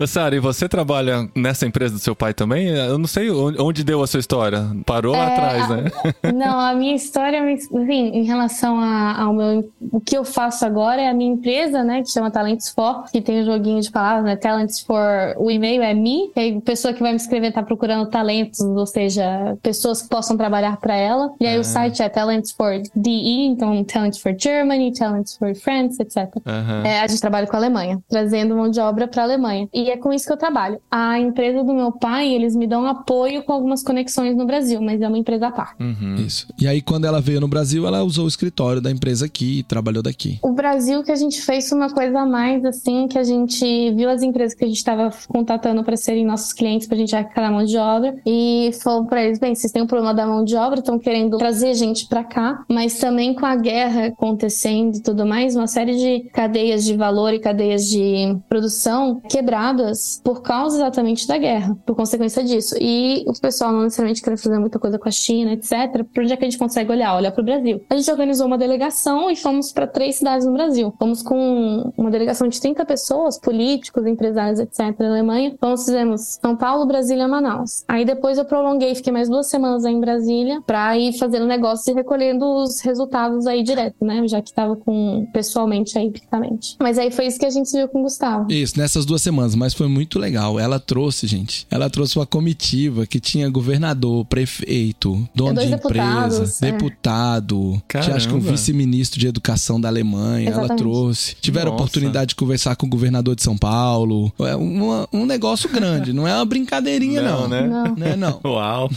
Sara, 0.06 0.36
e 0.36 0.40
você 0.40 0.68
trabalha 0.68 1.28
nessa 1.34 1.66
empresa 1.66 1.94
do 1.94 2.00
seu 2.00 2.14
pai 2.14 2.34
também? 2.34 2.68
Eu 2.68 2.98
não 2.98 3.06
sei 3.06 3.30
onde 3.30 3.72
onde 3.72 3.84
deu 3.84 4.02
a 4.02 4.06
sua 4.06 4.20
história. 4.23 4.65
Parou 4.86 5.12
lá 5.12 5.31
É, 5.31 5.35
atrás, 5.35 5.69
né? 5.69 5.85
Não, 6.32 6.59
a 6.59 6.74
minha 6.74 6.94
história, 6.94 7.40
assim, 7.43 7.90
em 7.90 8.24
relação 8.24 8.78
a- 8.81 9.20
ao 9.23 9.32
meu. 9.32 9.70
O 9.93 10.01
que 10.01 10.16
eu 10.16 10.24
faço 10.24 10.65
agora 10.65 11.01
é 11.03 11.09
a 11.09 11.15
minha 11.15 11.32
empresa, 11.32 11.82
né? 11.85 12.03
Que 12.03 12.11
chama 12.11 12.31
Talents 12.31 12.70
for, 12.70 13.05
que 13.11 13.20
tem 13.20 13.40
o 13.43 13.44
joguinho 13.44 13.81
de 13.81 13.90
palavras, 13.90 14.24
né? 14.24 14.36
Talents 14.36 14.81
for. 14.81 15.35
O 15.36 15.51
e-mail 15.51 15.82
é 15.82 15.93
me, 15.93 16.28
que 16.32 16.40
aí 16.40 16.57
a 16.57 16.61
pessoa 16.61 16.94
que 16.94 17.01
vai 17.03 17.11
me 17.11 17.16
escrever 17.16 17.53
tá 17.53 17.62
procurando 17.62 18.07
talentos, 18.09 18.61
ou 18.61 18.86
seja, 18.86 19.57
pessoas 19.62 20.03
que 20.03 20.09
possam 20.09 20.36
trabalhar 20.36 20.77
para 20.78 20.94
ela. 20.97 21.31
E 21.40 21.47
aí 21.47 21.59
o 21.59 21.65
site 21.65 22.03
é 22.03 22.09
Talents 22.09 22.53
for 22.53 22.81
DE, 22.94 23.47
então 23.47 23.82
Talents 23.85 24.19
for 24.19 24.35
Germany, 24.39 24.93
Talents 24.93 25.36
for 25.36 25.55
France, 25.55 26.01
etc. 26.01 26.28
Aham. 26.47 26.82
É, 26.86 27.01
a 27.01 27.07
gente 27.07 27.20
trabalha 27.20 27.47
com 27.47 27.57
a 27.57 27.59
Alemanha, 27.59 27.99
trazendo 28.09 28.57
mão 28.57 28.70
de 28.70 28.81
obra 28.81 29.07
para 29.09 29.23
a 29.23 29.24
Alemanha. 29.24 29.69
E 29.74 29.90
é 29.90 29.97
com 29.97 30.12
isso 30.12 30.27
que 30.27 30.32
eu 30.32 30.36
trabalho. 30.36 30.78
A 30.90 31.19
empresa 31.19 31.62
do 31.65 31.74
meu 31.74 31.93
pai, 31.93 32.28
eles 32.28 32.55
me 32.55 32.66
dão 32.66 32.86
apoio 32.86 33.43
com 33.43 33.53
algumas 33.53 33.82
conexões 33.82 34.11
no 34.20 34.47
Brasil, 34.47 34.80
mas 34.80 35.01
é 35.01 35.09
uma 35.09 35.18
empresa 35.18 35.48
à 35.48 35.51
parte. 35.51 35.82
Uhum. 35.82 36.16
Isso. 36.16 36.47
E 36.59 36.66
aí 36.66 36.80
quando 36.80 37.05
ela 37.05 37.20
veio 37.20 37.40
no 37.40 37.48
Brasil, 37.48 37.86
ela 37.86 38.02
usou 38.02 38.24
o 38.24 38.28
escritório 38.28 38.80
da 38.80 38.90
empresa 38.90 39.26
aqui 39.26 39.60
e 39.60 39.62
trabalhou 39.62 40.02
daqui. 40.02 40.39
O 40.43 40.52
Brasil 40.52 41.02
que 41.02 41.12
a 41.12 41.16
gente 41.16 41.40
fez 41.40 41.70
uma 41.72 41.90
coisa 41.90 42.20
a 42.20 42.26
mais, 42.26 42.64
assim, 42.64 43.06
que 43.09 43.18
a 43.18 43.24
gente 43.24 43.90
viu 43.93 44.09
as 44.10 44.22
empresas 44.22 44.55
que 44.55 44.64
a 44.64 44.66
gente 44.66 44.76
estava 44.76 45.10
contatando 45.28 45.82
para 45.82 45.97
serem 45.97 46.24
nossos 46.24 46.52
clientes, 46.52 46.86
para 46.86 46.97
a 46.97 46.98
gente 46.98 47.14
arrecadar 47.14 47.51
mão 47.51 47.64
de 47.64 47.76
obra, 47.76 48.14
e 48.26 48.70
falou 48.82 49.05
para 49.06 49.24
eles: 49.24 49.39
bem, 49.39 49.55
vocês 49.55 49.72
têm 49.72 49.82
um 49.82 49.86
problema 49.86 50.14
da 50.14 50.26
mão 50.26 50.44
de 50.44 50.55
obra, 50.56 50.80
estão 50.80 50.98
querendo 50.98 51.36
trazer 51.39 51.74
gente 51.74 52.06
para 52.09 52.24
cá, 52.24 52.64
mas 52.68 52.98
também 52.98 53.34
com 53.34 53.47
a 53.47 53.56
guerra 53.56 54.06
acontecendo 54.06 54.97
e 54.97 55.01
tudo 55.01 55.26
mais, 55.26 55.55
uma 55.55 55.66
série 55.66 55.97
de 55.97 56.30
cadeias 56.30 56.84
de 56.84 56.97
valor 56.97 57.32
e 57.32 57.39
cadeias 57.39 57.89
de 57.89 58.36
produção 58.48 59.20
quebradas 59.28 60.20
por 60.22 60.43
causa 60.43 60.76
exatamente 60.76 61.26
da 61.26 61.39
guerra, 61.39 61.76
por 61.86 61.94
consequência 61.97 62.43
disso. 62.44 62.74
E 62.80 63.24
o 63.26 63.40
pessoal 63.40 63.72
não 63.72 63.86
necessariamente 63.93 64.23
quer 64.23 64.36
fazer 64.36 64.59
muita 64.59 64.78
coisa 64.78 64.98
com 64.98 65.09
a 65.09 65.12
China, 65.12 65.52
etc. 65.52 66.05
Por 66.12 66.23
onde 66.23 66.32
é 66.32 66.36
que 66.36 66.44
a 66.44 66.51
gente 66.51 66.59
consegue 66.59 66.90
olhar? 66.90 67.14
Olhar 67.14 67.31
para 67.31 67.43
o 67.43 67.44
Brasil. 67.44 67.82
A 67.90 67.97
gente 67.97 68.10
organizou 68.10 68.47
uma 68.47 68.59
delegação 68.59 69.31
e 69.31 69.36
fomos 69.36 69.70
para 69.70 69.86
três 69.86 70.16
cidades 70.16 70.47
no 70.47 70.52
Brasil. 70.52 70.93
Fomos 70.98 71.23
com 71.23 71.93
uma 71.97 72.10
delegação 72.10 72.48
de 72.48 72.60
30 72.60 72.85
pessoas, 72.85 73.39
políticos, 73.39 74.06
empresários, 74.06 74.59
etc. 74.59 74.98
na 74.98 75.09
Alemanha. 75.09 75.52
Então 75.55 75.77
fizemos 75.77 76.39
São 76.40 76.56
Paulo, 76.56 76.86
Brasília, 76.86 77.28
Manaus. 77.28 77.85
Aí 77.86 78.05
depois 78.05 78.39
eu 78.39 78.44
prolonguei, 78.44 78.94
fiquei 78.94 79.12
mais 79.12 79.28
duas 79.28 79.48
semanas 79.48 79.85
aí 79.85 79.94
em 79.94 80.01
Brasília 80.01 80.60
para 80.66 80.97
ir 80.98 81.12
fazendo 81.19 81.47
negócio 81.47 81.90
e 81.90 81.94
recolhendo 81.94 82.44
os 82.44 82.81
resultados 82.81 83.47
aí 83.47 83.62
direto, 83.62 84.05
né? 84.05 84.27
Já 84.27 84.40
que 84.40 84.51
estava 84.51 84.77
com 84.77 85.27
pessoalmente 85.32 85.98
aí, 85.98 86.10
fisicamente. 86.10 86.77
Mas 86.81 86.98
aí 86.98 87.10
foi 87.10 87.27
isso 87.27 87.39
que 87.39 87.47
a 87.47 87.51
gente 87.51 87.70
viu 87.70 87.89
com 87.89 88.01
o 88.01 88.02
Gustavo. 88.02 88.51
Isso, 88.51 88.78
nessas 88.78 89.05
duas 89.05 89.23
semanas, 89.23 89.55
mas 89.55 89.74
foi 89.74 89.89
muito 89.89 90.19
legal. 90.19 90.59
Ela 90.59 90.81
trouxe, 90.81 91.27
gente. 91.27 91.66
Ela 91.70 91.90
trouxe 91.90 92.19
uma 92.19 92.27
comitiva 92.27 93.06
que 93.06 93.20
tinha 93.20 93.48
governador, 93.51 93.81
prefeito, 94.28 95.28
dono 95.34 95.54
dois 95.54 95.68
de 95.68 95.74
empresa, 95.74 96.66
é. 96.66 96.70
deputado, 96.72 97.82
tinha 97.88 98.16
acho 98.16 98.28
que 98.28 98.34
um 98.34 98.40
vice-ministro 98.40 99.18
de 99.20 99.26
educação 99.26 99.80
da 99.80 99.88
Alemanha. 99.88 100.48
Ela 100.48 100.59
Exatamente. 100.59 100.78
trouxe. 100.82 101.36
Tiveram 101.40 101.72
Nossa. 101.72 101.82
oportunidade 101.84 102.28
de 102.30 102.34
conversar 102.36 102.76
com 102.76 102.86
o 102.86 102.88
governador 102.88 103.34
de 103.34 103.42
São 103.42 103.56
Paulo. 103.56 104.32
É 104.40 104.54
uma- 104.56 105.09
um 105.12 105.24
negócio 105.26 105.68
grande, 105.68 106.12
não 106.12 106.26
é 106.26 106.34
uma 106.34 106.44
brincadeirinha, 106.44 107.22
não. 107.22 107.42
Não, 107.42 107.48
né? 107.48 107.62
Não. 107.62 107.94
Né, 107.96 108.16
não. 108.16 108.40
Uau! 108.44 108.90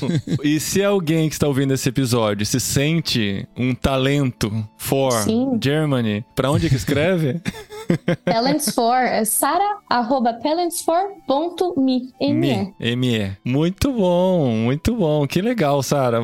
E 0.43 0.59
se 0.59 0.83
alguém 0.83 1.27
que 1.29 1.35
está 1.35 1.47
ouvindo 1.47 1.73
esse 1.73 1.87
episódio 1.89 2.45
se 2.45 2.59
sente 2.59 3.47
um 3.57 3.73
talento 3.73 4.51
for 4.77 5.11
Sim. 5.23 5.57
Germany, 5.61 6.23
pra 6.35 6.51
onde 6.51 6.67
é 6.67 6.69
que 6.69 6.75
escreve? 6.75 7.41
Talents 8.25 8.73
for, 8.73 8.95
é 8.97 9.23
sara, 9.25 9.77
arroba 9.89 10.33
talentsfor.me. 10.33 12.13
Me, 12.21 12.73
ME. 12.95 13.31
Muito 13.43 13.91
bom, 13.91 14.47
muito 14.65 14.74
bom. 14.95 15.27
Que 15.27 15.41
legal, 15.41 15.81
Sara. 15.83 16.21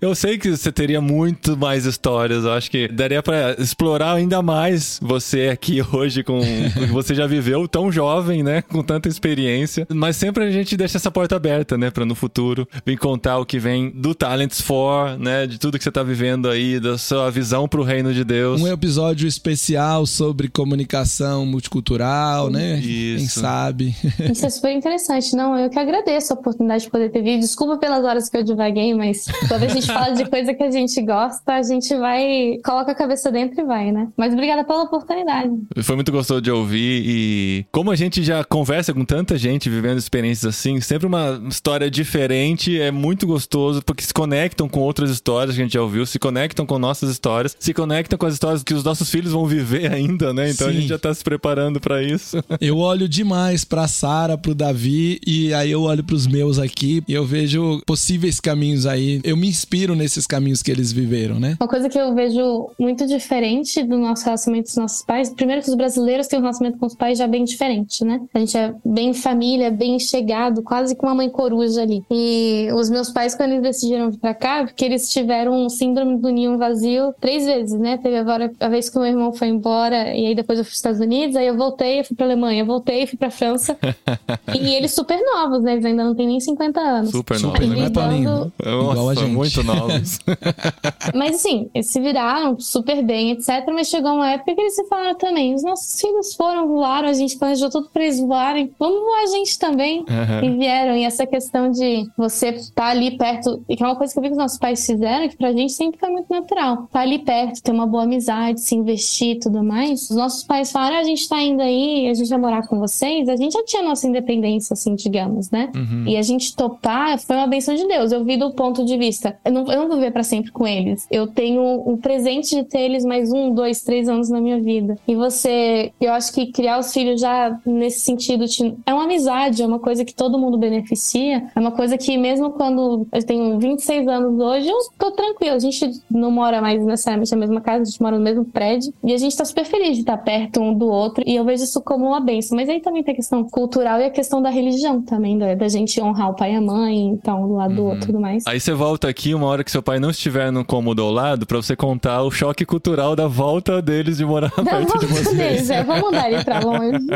Eu 0.00 0.14
sei 0.14 0.38
que 0.38 0.56
você 0.56 0.72
teria 0.72 1.00
muito 1.00 1.56
mais 1.56 1.84
histórias. 1.84 2.44
Eu 2.44 2.52
acho 2.52 2.70
que 2.70 2.88
daria 2.88 3.22
pra 3.22 3.54
explorar 3.58 4.14
ainda 4.14 4.42
mais 4.42 4.98
você 5.02 5.48
aqui 5.48 5.80
hoje 5.92 6.22
com 6.22 6.40
o 6.40 6.42
que 6.42 6.86
você 6.86 7.14
já 7.14 7.26
viveu, 7.26 7.66
tão 7.68 7.90
jovem, 7.90 8.42
né? 8.42 8.62
Com 8.62 8.82
tanta 8.82 9.08
experiência. 9.08 9.86
Mas 9.92 10.16
sempre 10.16 10.44
a 10.44 10.50
gente 10.50 10.76
deixa 10.76 10.98
essa 10.98 11.10
porta 11.10 11.36
aberta, 11.36 11.76
né? 11.76 11.90
Pra 11.90 12.04
no 12.04 12.14
futuro 12.14 12.66
vir 12.84 12.98
contar 12.98 13.38
o 13.38 13.46
que 13.46 13.58
vem 13.58 13.90
do 13.90 14.14
Talents 14.14 14.60
for, 14.60 15.18
né? 15.18 15.46
De 15.46 15.58
tudo 15.58 15.78
que 15.78 15.84
você 15.84 15.92
tá 15.92 16.02
vivendo 16.02 16.48
aí, 16.48 16.78
da 16.80 16.98
sua 16.98 17.30
visão 17.30 17.68
pro 17.68 17.82
reino 17.82 18.12
de 18.12 18.24
Deus. 18.24 18.60
Um 18.60 18.68
episódio 18.68 19.26
especial 19.28 20.06
sobre 20.06 20.48
comunicação 20.48 21.46
multicultural, 21.46 22.50
né? 22.50 22.78
Isso. 22.78 23.18
Quem 23.18 23.28
sabe? 23.28 23.96
Isso 24.30 24.46
é 24.46 24.50
super 24.50 24.72
interessante. 24.72 25.34
Não, 25.34 25.58
eu 25.58 25.70
que 25.70 25.78
agradeço 25.78 26.32
a 26.32 26.36
oportunidade 26.36 26.84
de 26.84 26.90
poder 26.90 27.10
ter 27.10 27.22
vindo. 27.22 27.40
Desculpa 27.40 27.76
pelas 27.92 28.04
horas 28.04 28.28
que 28.30 28.36
eu 28.36 28.42
divaguei, 28.42 28.94
mas 28.94 29.26
quando 29.48 29.64
a 29.64 29.68
gente 29.68 29.86
fala 29.92 30.14
de 30.14 30.24
coisa 30.24 30.54
que 30.54 30.62
a 30.62 30.70
gente 30.70 31.00
gosta, 31.02 31.52
a 31.52 31.62
gente 31.62 31.94
vai, 31.96 32.58
coloca 32.64 32.92
a 32.92 32.94
cabeça 32.94 33.30
dentro 33.30 33.60
e 33.60 33.64
vai, 33.64 33.92
né? 33.92 34.08
Mas 34.16 34.32
obrigada 34.32 34.64
pela 34.64 34.84
oportunidade. 34.84 35.50
Foi 35.82 35.94
muito 35.94 36.10
gostoso 36.10 36.40
de 36.40 36.50
ouvir 36.50 37.02
e 37.04 37.66
como 37.70 37.90
a 37.90 37.96
gente 37.96 38.22
já 38.22 38.42
conversa 38.44 38.94
com 38.94 39.04
tanta 39.04 39.36
gente 39.36 39.68
vivendo 39.68 39.98
experiências 39.98 40.54
assim, 40.54 40.80
sempre 40.80 41.06
uma 41.06 41.42
história 41.48 41.90
diferente, 41.90 42.80
é 42.80 42.90
muito 42.90 43.26
gostoso 43.26 43.82
porque 43.82 44.02
se 44.02 44.14
conectam 44.14 44.68
com 44.68 44.80
outras 44.80 45.10
histórias 45.10 45.54
que 45.54 45.60
a 45.60 45.64
gente 45.64 45.74
já 45.74 45.82
ouviu, 45.82 46.06
se 46.06 46.18
conectam 46.18 46.64
com 46.64 46.78
nossas 46.78 47.10
histórias, 47.10 47.54
se 47.58 47.74
conectam 47.74 48.18
com 48.18 48.26
as 48.26 48.34
histórias 48.34 48.62
que 48.62 48.72
os 48.72 48.84
nossos 48.84 49.10
filhos 49.10 49.32
vão 49.32 49.44
viver 49.44 49.90
ainda, 49.92 50.32
né? 50.32 50.50
Então 50.50 50.68
a 50.68 50.70
Sim. 50.70 50.78
gente 50.78 50.88
já 50.88 50.98
tá 50.98 51.12
se 51.12 51.22
preparando 51.22 51.80
pra 51.80 52.02
isso. 52.02 52.42
Eu 52.60 52.78
olho 52.78 53.08
demais 53.08 53.64
pra 53.64 53.88
Sara, 53.88 54.38
pro 54.38 54.54
Davi 54.54 55.20
e 55.26 55.52
aí 55.52 55.70
eu 55.70 55.82
olho 55.82 56.04
pros 56.04 56.26
meus 56.26 56.58
aqui 56.58 57.02
e 57.08 57.12
eu 57.12 57.24
vejo 57.26 57.81
possíveis 57.84 58.40
caminhos 58.40 58.86
aí. 58.86 59.20
Eu 59.24 59.36
me 59.36 59.48
inspiro 59.48 59.94
nesses 59.94 60.26
caminhos 60.26 60.62
que 60.62 60.70
eles 60.70 60.92
viveram, 60.92 61.38
né? 61.38 61.56
Uma 61.60 61.68
coisa 61.68 61.88
que 61.88 61.98
eu 61.98 62.14
vejo 62.14 62.70
muito 62.78 63.06
diferente 63.06 63.82
do 63.82 63.98
nosso 63.98 64.24
relacionamento 64.24 64.66
com 64.66 64.70
os 64.70 64.76
nossos 64.76 65.04
pais, 65.04 65.30
primeiro 65.30 65.62
que 65.62 65.68
os 65.68 65.74
brasileiros 65.74 66.26
têm 66.26 66.38
um 66.38 66.42
relacionamento 66.42 66.78
com 66.78 66.86
os 66.86 66.94
pais 66.94 67.18
já 67.18 67.26
bem 67.26 67.44
diferente, 67.44 68.04
né? 68.04 68.20
A 68.32 68.38
gente 68.38 68.56
é 68.56 68.74
bem 68.84 69.12
família, 69.12 69.70
bem 69.70 69.98
chegado, 69.98 70.62
quase 70.62 70.94
com 70.94 71.06
uma 71.06 71.14
mãe 71.14 71.28
coruja 71.28 71.82
ali. 71.82 72.04
E 72.10 72.68
os 72.74 72.88
meus 72.88 73.10
pais, 73.10 73.34
quando 73.34 73.52
eles 73.52 73.62
decidiram 73.62 74.10
vir 74.10 74.18
pra 74.18 74.34
cá, 74.34 74.64
porque 74.64 74.84
eles 74.84 75.10
tiveram 75.10 75.64
um 75.64 75.68
síndrome 75.68 76.18
do 76.18 76.30
ninho 76.30 76.56
vazio 76.56 77.14
três 77.20 77.44
vezes, 77.44 77.78
né? 77.78 77.98
Teve 77.98 78.16
agora 78.16 78.50
a 78.60 78.68
vez 78.68 78.88
que 78.88 78.96
o 78.96 79.00
meu 79.00 79.10
irmão 79.10 79.32
foi 79.32 79.48
embora, 79.48 80.14
e 80.14 80.26
aí 80.26 80.34
depois 80.34 80.58
eu 80.58 80.64
fui 80.64 80.70
pros 80.70 80.78
Estados 80.78 81.00
Unidos, 81.00 81.36
aí 81.36 81.46
eu 81.46 81.56
voltei, 81.56 82.00
eu 82.00 82.04
fui 82.04 82.16
pra 82.16 82.26
Alemanha, 82.26 82.62
eu 82.62 82.66
voltei, 82.66 83.06
fui 83.06 83.18
pra 83.18 83.30
França. 83.30 83.76
e 84.54 84.74
eles 84.74 84.92
super 84.92 85.18
novos, 85.34 85.62
né? 85.62 85.72
Eles 85.72 85.84
ainda 85.84 86.04
não 86.04 86.14
têm 86.14 86.26
nem 86.26 86.40
50 86.40 86.80
anos. 86.80 87.10
Super 87.10 87.38
Super, 87.38 87.66
não 87.72 87.80
é, 87.80 87.88
né? 87.88 87.90
Paulinho? 87.90 88.52
Igual 88.60 88.90
a 88.90 88.94
Nossa, 88.94 89.20
gente. 89.20 89.32
muito 89.32 89.62
novos. 89.62 90.18
Mas 91.14 91.36
assim, 91.36 91.68
eles 91.74 91.90
se 91.90 92.00
viraram 92.00 92.58
super 92.58 93.02
bem, 93.02 93.32
etc. 93.32 93.64
Mas 93.72 93.88
chegou 93.88 94.12
uma 94.12 94.30
época 94.30 94.54
que 94.54 94.60
eles 94.60 94.74
se 94.74 94.84
falaram 94.84 95.14
também: 95.16 95.54
os 95.54 95.62
nossos 95.62 96.00
filhos 96.00 96.34
foram, 96.34 96.68
voaram, 96.68 97.08
a 97.08 97.12
gente 97.12 97.36
planejou 97.38 97.70
tudo 97.70 97.88
pra 97.92 98.02
eles 98.02 98.20
voarem, 98.20 98.70
vamos 98.78 99.00
voar 99.00 99.22
a 99.22 99.26
gente 99.26 99.58
também. 99.58 100.04
Aham. 100.08 100.44
E 100.44 100.50
vieram. 100.58 100.96
E 100.96 101.04
essa 101.04 101.26
questão 101.26 101.70
de 101.70 102.08
você 102.16 102.50
estar 102.50 102.88
ali 102.88 103.16
perto, 103.16 103.62
e 103.68 103.76
que 103.76 103.82
é 103.82 103.86
uma 103.86 103.96
coisa 103.96 104.12
que 104.12 104.18
eu 104.18 104.22
vi 104.22 104.28
que 104.28 104.32
os 104.32 104.38
nossos 104.38 104.58
pais 104.58 104.84
fizeram, 104.84 105.28
que 105.28 105.36
pra 105.36 105.52
gente 105.52 105.72
sempre 105.72 105.98
foi 105.98 106.10
muito 106.10 106.28
natural. 106.30 106.84
Estar 106.84 107.00
ali 107.00 107.18
perto, 107.18 107.62
ter 107.62 107.72
uma 107.72 107.86
boa 107.86 108.04
amizade, 108.04 108.60
se 108.60 108.74
investir 108.74 109.36
e 109.36 109.38
tudo 109.40 109.62
mais. 109.62 110.10
Os 110.10 110.16
nossos 110.16 110.44
pais 110.44 110.70
falaram: 110.70 110.96
ah, 110.96 111.00
a 111.00 111.04
gente 111.04 111.28
tá 111.28 111.40
indo 111.40 111.62
aí, 111.62 112.08
a 112.08 112.14
gente 112.14 112.28
vai 112.28 112.38
morar 112.38 112.66
com 112.66 112.78
vocês. 112.78 113.28
A 113.28 113.36
gente 113.36 113.52
já 113.52 113.64
tinha 113.64 113.82
nossa 113.82 114.06
independência, 114.06 114.74
assim, 114.74 114.94
digamos, 114.94 115.50
né? 115.50 115.70
Uhum. 115.74 116.04
E 116.06 116.16
a 116.16 116.22
gente 116.22 116.54
topar 116.54 117.18
foi 117.18 117.36
uma 117.36 117.46
benção 117.46 117.61
de 117.70 117.86
Deus. 117.86 118.10
Eu 118.12 118.24
vi 118.24 118.36
do 118.36 118.52
ponto 118.52 118.84
de 118.84 118.96
vista. 118.96 119.36
Eu 119.44 119.52
não, 119.52 119.60
eu 119.70 119.78
não 119.80 119.86
vou 119.88 119.96
viver 119.96 120.10
pra 120.12 120.22
sempre 120.22 120.50
com 120.50 120.66
eles. 120.66 121.06
Eu 121.10 121.26
tenho 121.26 121.62
o 121.62 121.96
presente 121.98 122.56
de 122.56 122.64
ter 122.64 122.80
eles 122.80 123.04
mais 123.04 123.32
um, 123.32 123.52
dois, 123.54 123.82
três 123.82 124.08
anos 124.08 124.28
na 124.30 124.40
minha 124.40 124.60
vida. 124.60 124.96
E 125.06 125.14
você, 125.14 125.92
eu 126.00 126.12
acho 126.12 126.32
que 126.32 126.46
criar 126.52 126.78
os 126.78 126.92
filhos 126.92 127.20
já 127.20 127.58
nesse 127.64 128.00
sentido 128.00 128.46
te- 128.46 128.74
é 128.86 128.92
uma 128.94 129.04
amizade, 129.04 129.62
é 129.62 129.66
uma 129.66 129.78
coisa 129.78 130.04
que 130.04 130.14
todo 130.14 130.38
mundo 130.38 130.58
beneficia. 130.58 131.46
É 131.54 131.60
uma 131.60 131.70
coisa 131.72 131.96
que, 131.98 132.16
mesmo 132.16 132.50
quando 132.50 133.06
eu 133.12 133.24
tenho 133.24 133.58
26 133.58 134.08
anos 134.08 134.40
hoje, 134.40 134.68
eu 134.68 134.78
tô 134.98 135.10
tranquila. 135.12 135.56
A 135.56 135.58
gente 135.58 135.90
não 136.10 136.30
mora 136.30 136.60
mais 136.60 136.84
necessariamente 136.84 137.30
na 137.32 137.36
mesma 137.38 137.60
casa, 137.60 137.82
a 137.82 137.84
gente 137.84 138.02
mora 138.02 138.16
no 138.18 138.24
mesmo 138.24 138.44
prédio. 138.44 138.92
E 139.04 139.12
a 139.12 139.16
gente 139.18 139.36
tá 139.36 139.44
super 139.44 139.64
feliz 139.64 139.94
de 139.94 140.00
estar 140.00 140.16
perto 140.18 140.60
um 140.60 140.74
do 140.74 140.88
outro. 140.88 141.22
E 141.26 141.34
eu 141.36 141.44
vejo 141.44 141.64
isso 141.64 141.80
como 141.82 142.06
uma 142.06 142.20
benção. 142.20 142.56
Mas 142.56 142.68
aí 142.68 142.80
também 142.80 143.02
tem 143.02 143.12
a 143.12 143.16
questão 143.16 143.44
cultural 143.44 144.00
e 144.00 144.04
a 144.04 144.10
questão 144.10 144.40
da 144.42 144.50
religião 144.50 145.00
também, 145.02 145.36
da, 145.38 145.54
da 145.54 145.68
gente 145.68 146.00
honrar 146.00 146.30
o 146.30 146.34
pai 146.34 146.52
e 146.52 146.56
a 146.56 146.60
mãe, 146.60 147.06
então, 147.06 147.51
do 147.52 147.56
lado 147.56 147.74
do 147.74 147.84
outro 147.84 148.06
tudo 148.06 148.20
mais. 148.20 148.46
Aí 148.46 148.58
você 148.58 148.72
volta 148.72 149.08
aqui 149.08 149.34
uma 149.34 149.46
hora 149.46 149.62
que 149.62 149.70
seu 149.70 149.82
pai 149.82 150.00
não 150.00 150.10
estiver 150.10 150.50
no 150.50 150.64
cômodo 150.64 151.02
ao 151.02 151.10
lado 151.10 151.46
pra 151.46 151.56
você 151.58 151.76
contar 151.76 152.22
o 152.22 152.30
choque 152.30 152.64
cultural 152.64 153.14
da 153.14 153.26
volta 153.28 153.80
deles 153.82 154.16
de 154.16 154.24
morar 154.24 154.50
Da 154.56 154.64
perto 154.64 154.98
de 154.98 155.06
volta 155.06 155.24
vocês. 155.24 155.36
deles, 155.36 155.70
é, 155.70 155.84
vamos 155.84 156.02
mandar 156.02 156.32
ele 156.32 156.42
pra 156.42 156.60
longe. 156.60 156.98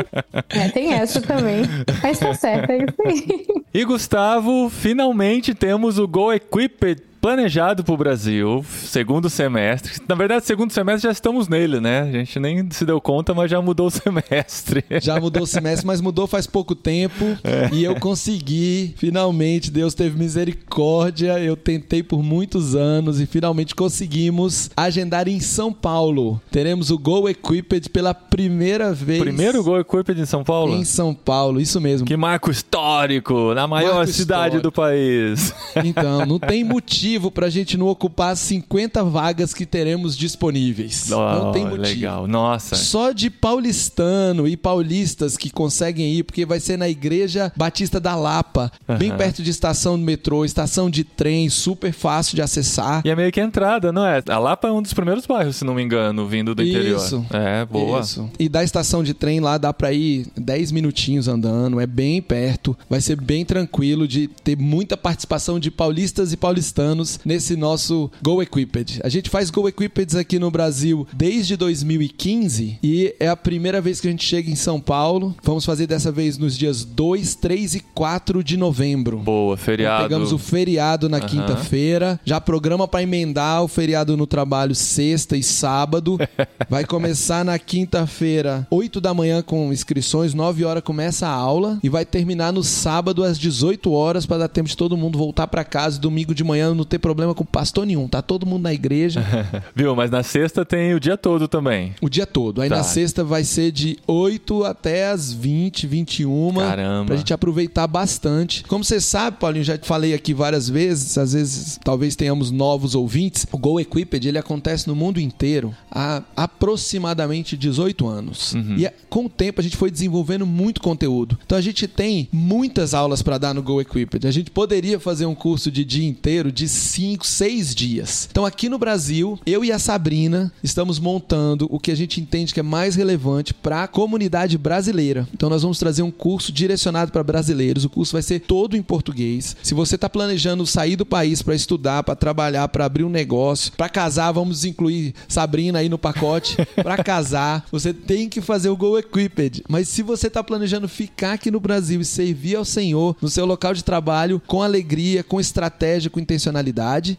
É, 0.49 0.69
tem 0.69 0.93
essa 0.93 1.21
também. 1.21 1.63
Mas 2.01 2.19
tá 2.19 2.33
certo, 2.33 2.69
é 2.71 2.77
isso 2.77 2.95
aí. 3.05 3.45
E 3.73 3.83
Gustavo, 3.83 4.69
finalmente 4.69 5.53
temos 5.53 5.99
o 5.99 6.07
Go 6.07 6.31
Equipped 6.31 7.01
planejado 7.21 7.83
pro 7.83 7.97
Brasil, 7.97 8.63
segundo 8.69 9.29
semestre. 9.29 9.93
Na 10.07 10.15
verdade, 10.15 10.45
segundo 10.45 10.71
semestre 10.71 11.03
já 11.07 11.11
estamos 11.11 11.47
nele, 11.47 11.79
né? 11.79 12.01
A 12.01 12.11
gente 12.11 12.39
nem 12.39 12.69
se 12.71 12.85
deu 12.85 13.01
conta, 13.01 13.33
mas 13.33 13.49
já 13.49 13.61
mudou 13.61 13.87
o 13.87 13.91
semestre. 13.91 14.83
Já 15.01 15.19
mudou 15.19 15.43
o 15.43 15.47
semestre, 15.47 15.85
mas 15.85 15.99
mudou 16.01 16.27
faz 16.27 16.45
pouco 16.47 16.75
tempo. 16.75 17.25
E 17.71 17.83
eu 17.83 17.99
consegui, 17.99 18.93
finalmente, 18.97 19.71
Deus 19.71 19.93
teve 19.93 20.17
misericórdia. 20.17 21.39
Eu 21.39 21.55
tentei 21.55 22.03
por 22.03 22.21
muitos 22.23 22.75
anos 22.75 23.19
e 23.19 23.25
finalmente 23.25 23.73
conseguimos 23.75 24.69
agendar 24.75 25.27
em 25.27 25.39
São 25.39 25.73
Paulo. 25.73 26.39
Teremos 26.51 26.91
o 26.91 26.97
Go 26.97 27.27
Equipped 27.27 27.89
pela 27.89 28.13
primeira 28.13 28.93
vez. 28.93 29.19
Primeiro 29.21 29.63
Go 29.63 29.77
Equipped 29.79 30.19
em 30.19 30.25
São 30.25 30.43
Paulo? 30.43 30.75
Em 30.75 30.85
São 30.85 31.13
Paulo, 31.13 31.59
isso 31.59 31.81
mesmo. 31.81 32.05
Que 32.05 32.15
marco 32.15 32.51
histórico, 32.51 33.53
na 33.53 33.67
maior 33.67 33.95
Marco 33.95 34.11
cidade 34.11 34.57
histórico. 34.57 34.61
do 34.63 34.71
país. 34.71 35.53
Então, 35.83 36.25
não 36.25 36.39
tem 36.39 36.63
motivo 36.63 37.06
pra 37.33 37.49
gente 37.49 37.77
não 37.77 37.87
ocupar 37.87 38.31
as 38.33 38.39
50 38.39 39.03
vagas 39.03 39.53
que 39.53 39.65
teremos 39.65 40.17
disponíveis. 40.17 41.07
não 41.09 41.49
Oh, 41.49 41.51
tem 41.51 41.63
motivo. 41.63 41.81
Legal, 41.81 42.27
nossa. 42.27 42.75
Só 42.75 43.11
de 43.11 43.29
paulistano 43.29 44.47
e 44.47 44.57
paulistas 44.57 45.37
que 45.37 45.49
conseguem 45.49 46.13
ir, 46.13 46.23
porque 46.23 46.45
vai 46.45 46.59
ser 46.59 46.77
na 46.77 46.89
Igreja 46.89 47.51
Batista 47.55 47.99
da 47.99 48.15
Lapa, 48.15 48.71
bem 48.97 49.09
Aham. 49.09 49.17
perto 49.17 49.43
de 49.43 49.49
estação 49.51 49.97
do 49.97 50.03
metrô, 50.03 50.43
estação 50.43 50.89
de 50.89 51.03
trem, 51.03 51.49
super 51.49 51.91
fácil 51.93 52.35
de 52.35 52.41
acessar. 52.41 53.01
E 53.05 53.09
é 53.09 53.15
meio 53.15 53.31
que 53.31 53.39
a 53.39 53.43
entrada, 53.43 53.91
não 53.91 54.05
é? 54.05 54.21
A 54.27 54.39
Lapa 54.39 54.67
é 54.67 54.71
um 54.71 54.81
dos 54.81 54.93
primeiros 54.93 55.25
bairros, 55.25 55.57
se 55.57 55.63
não 55.65 55.75
me 55.75 55.81
engano, 55.83 56.27
vindo 56.27 56.55
do 56.55 56.63
interior. 56.63 56.97
Isso. 56.97 57.25
É, 57.31 57.65
boa. 57.65 57.99
Isso. 58.01 58.29
E 58.39 58.49
da 58.49 58.63
estação 58.63 59.03
de 59.03 59.13
trem 59.13 59.39
lá 59.39 59.57
dá 59.57 59.71
pra 59.73 59.91
ir 59.93 60.27
10 60.35 60.71
minutinhos 60.71 61.27
andando, 61.27 61.79
é 61.79 61.85
bem 61.87 62.21
perto, 62.21 62.75
vai 62.89 62.99
ser 63.01 63.15
bem 63.19 63.45
tranquilo 63.45 64.07
de 64.07 64.27
ter 64.43 64.57
muita 64.57 64.97
participação 64.97 65.59
de 65.59 65.69
paulistas 65.69 66.33
e 66.33 66.37
paulistanos 66.37 66.96
nesse 67.25 67.55
nosso 67.55 68.09
Go 68.23 68.41
Equipped. 68.41 68.99
A 69.03 69.09
gente 69.09 69.29
faz 69.29 69.49
Go 69.49 69.67
Equippeds 69.67 70.15
aqui 70.15 70.39
no 70.39 70.49
Brasil 70.51 71.07
desde 71.13 71.55
2015 71.57 72.79
e 72.83 73.15
é 73.19 73.27
a 73.27 73.35
primeira 73.35 73.81
vez 73.81 73.99
que 73.99 74.07
a 74.07 74.11
gente 74.11 74.25
chega 74.25 74.49
em 74.49 74.55
São 74.55 74.79
Paulo. 74.79 75.35
Vamos 75.43 75.65
fazer 75.65 75.87
dessa 75.87 76.11
vez 76.11 76.37
nos 76.37 76.57
dias 76.57 76.83
2, 76.83 77.35
3 77.35 77.75
e 77.75 77.79
4 77.79 78.43
de 78.43 78.57
novembro. 78.57 79.17
Boa, 79.19 79.53
Então, 79.53 79.65
feriado. 79.65 80.03
Pegamos 80.03 80.31
o 80.31 80.37
feriado 80.37 81.09
na 81.09 81.17
Aham. 81.17 81.27
quinta-feira. 81.27 82.19
Já 82.25 82.39
programa 82.39 82.87
pra 82.87 83.03
emendar 83.03 83.63
o 83.63 83.67
feriado 83.67 84.15
no 84.15 84.25
trabalho 84.27 84.73
sexta 84.75 85.35
e 85.35 85.43
sábado. 85.43 86.17
Vai 86.69 86.85
começar 86.85 87.43
na 87.45 87.57
quinta-feira, 87.57 88.67
8 88.69 88.99
da 89.01 89.13
manhã 89.13 89.41
com 89.41 89.71
inscrições, 89.71 90.33
9 90.33 90.63
horas 90.65 90.83
começa 90.83 91.27
a 91.27 91.31
aula 91.31 91.79
e 91.83 91.89
vai 91.89 92.05
terminar 92.05 92.51
no 92.53 92.63
sábado 92.63 93.23
às 93.23 93.37
18 93.39 93.91
horas 93.91 94.25
para 94.25 94.39
dar 94.39 94.47
tempo 94.47 94.69
de 94.69 94.77
todo 94.77 94.97
mundo 94.97 95.17
voltar 95.17 95.47
pra 95.47 95.63
casa 95.63 95.99
domingo 95.99 96.33
de 96.35 96.43
manhã 96.43 96.73
não 96.73 96.83
ter 96.87 96.99
problema 96.99 97.33
com 97.33 97.43
pastor 97.45 97.85
nenhum. 97.85 98.07
Tá 98.07 98.21
todo 98.21 98.45
mundo 98.45 98.63
na 98.63 98.73
igreja 98.73 99.23
Viu? 99.75 99.95
Mas 99.95 100.09
na 100.11 100.23
sexta 100.23 100.65
tem 100.65 100.93
o 100.93 100.99
dia 100.99 101.17
todo 101.17 101.47
também. 101.47 101.93
o 102.01 102.09
dia 102.09 102.25
todo. 102.25 102.61
Aí 102.61 102.69
Tá. 102.69 102.77
na 102.77 102.83
sexta 102.83 103.23
vai 103.23 103.43
ser 103.43 103.71
de 103.71 103.97
8 104.07 104.63
até 104.63 105.09
as 105.09 105.31
20, 105.33 105.87
21. 105.87 106.53
Caramba. 106.55 107.05
Pra 107.05 107.15
gente 107.15 107.33
aproveitar 107.33 107.87
bastante. 107.87 108.63
Como 108.63 108.83
você 108.83 108.99
sabe, 108.99 109.37
Paulinho, 109.39 109.63
já 109.63 109.77
te 109.77 109.87
falei 109.87 110.13
aqui 110.13 110.33
várias 110.33 110.67
vezes, 110.69 111.17
às 111.17 111.33
vezes 111.33 111.79
talvez 111.83 112.15
tenhamos 112.15 112.51
novos 112.51 112.95
ouvintes. 112.95 113.45
O 113.51 113.57
Go 113.57 113.79
Equipped 113.79 114.27
ele 114.27 114.37
acontece 114.37 114.87
no 114.87 114.95
mundo 114.95 115.19
inteiro 115.19 115.73
há 115.91 116.21
aproximadamente 116.35 117.55
18 117.57 118.07
anos. 118.07 118.53
Uhum. 118.53 118.75
E 118.77 118.89
com 119.09 119.25
o 119.25 119.29
tempo 119.29 119.61
a 119.61 119.63
gente 119.63 119.77
foi 119.77 119.89
desenvolvendo 119.89 120.45
muito 120.45 120.81
conteúdo. 120.81 121.37
Então 121.45 121.57
a 121.57 121.61
gente 121.61 121.87
tem 121.87 122.27
muitas 122.31 122.93
aulas 122.93 123.21
para 123.21 123.37
dar 123.37 123.53
no 123.53 123.63
Go 123.63 123.79
Equipped. 123.81 124.27
A 124.27 124.31
gente 124.31 124.51
poderia 124.51 124.99
fazer 124.99 125.25
um 125.25 125.35
curso 125.35 125.71
de 125.71 125.83
dia 125.85 126.07
inteiro 126.07 126.51
de 126.51 126.67
5, 126.77 127.25
6 127.25 127.75
dias. 127.75 128.27
Então 128.31 128.45
aqui 128.45 128.69
no 128.69 128.77
Brasil, 128.77 129.39
eu 129.45 129.63
e 129.63 129.71
a 129.71 129.79
Sabrina 129.79 130.51
estamos 130.63 130.99
montando 130.99 131.67
o 131.69 131.79
que 131.79 131.91
a 131.91 131.95
gente 131.95 132.21
entende 132.21 132.53
que 132.53 132.59
é 132.59 132.63
mais 132.63 132.95
relevante 132.95 133.53
para 133.53 133.83
a 133.83 133.87
comunidade 133.87 134.57
brasileira. 134.57 135.27
Então 135.33 135.49
nós 135.49 135.61
vamos 135.61 135.79
trazer 135.79 136.01
um 136.01 136.11
curso 136.11 136.51
direcionado 136.51 137.11
para 137.11 137.23
brasileiros. 137.23 137.85
O 137.85 137.89
curso 137.89 138.13
vai 138.13 138.21
ser 138.21 138.39
todo 138.41 138.77
em 138.77 138.81
português. 138.81 139.55
Se 139.63 139.73
você 139.73 139.95
está 139.95 140.09
planejando 140.09 140.65
sair 140.65 140.95
do 140.95 141.05
país 141.05 141.41
para 141.41 141.55
estudar, 141.55 142.03
para 142.03 142.15
trabalhar, 142.15 142.67
para 142.67 142.85
abrir 142.85 143.03
um 143.03 143.09
negócio, 143.09 143.71
para 143.73 143.89
casar, 143.89 144.31
vamos 144.31 144.65
incluir 144.65 145.13
Sabrina 145.27 145.79
aí 145.79 145.89
no 145.89 145.97
pacote. 145.97 146.57
Para 146.77 147.03
casar, 147.03 147.65
você 147.71 147.93
tem 147.93 148.29
que 148.29 148.39
fazer 148.39 148.69
o 148.69 148.77
Go 148.77 148.97
Equipped. 148.97 149.63
Mas 149.67 149.87
se 149.87 150.03
você 150.03 150.27
está 150.27 150.43
planejando 150.43 150.87
ficar 150.87 151.33
aqui 151.33 151.49
no 151.49 151.59
Brasil 151.59 151.99
e 151.99 152.05
servir 152.05 152.55
ao 152.55 152.65
Senhor 152.65 153.15
no 153.21 153.29
seu 153.29 153.45
local 153.45 153.73
de 153.73 153.83
trabalho 153.83 154.41
com 154.45 154.61
alegria, 154.61 155.23
com 155.23 155.39
estratégia, 155.39 156.09
com 156.09 156.19
intencionalidade, 156.19 156.66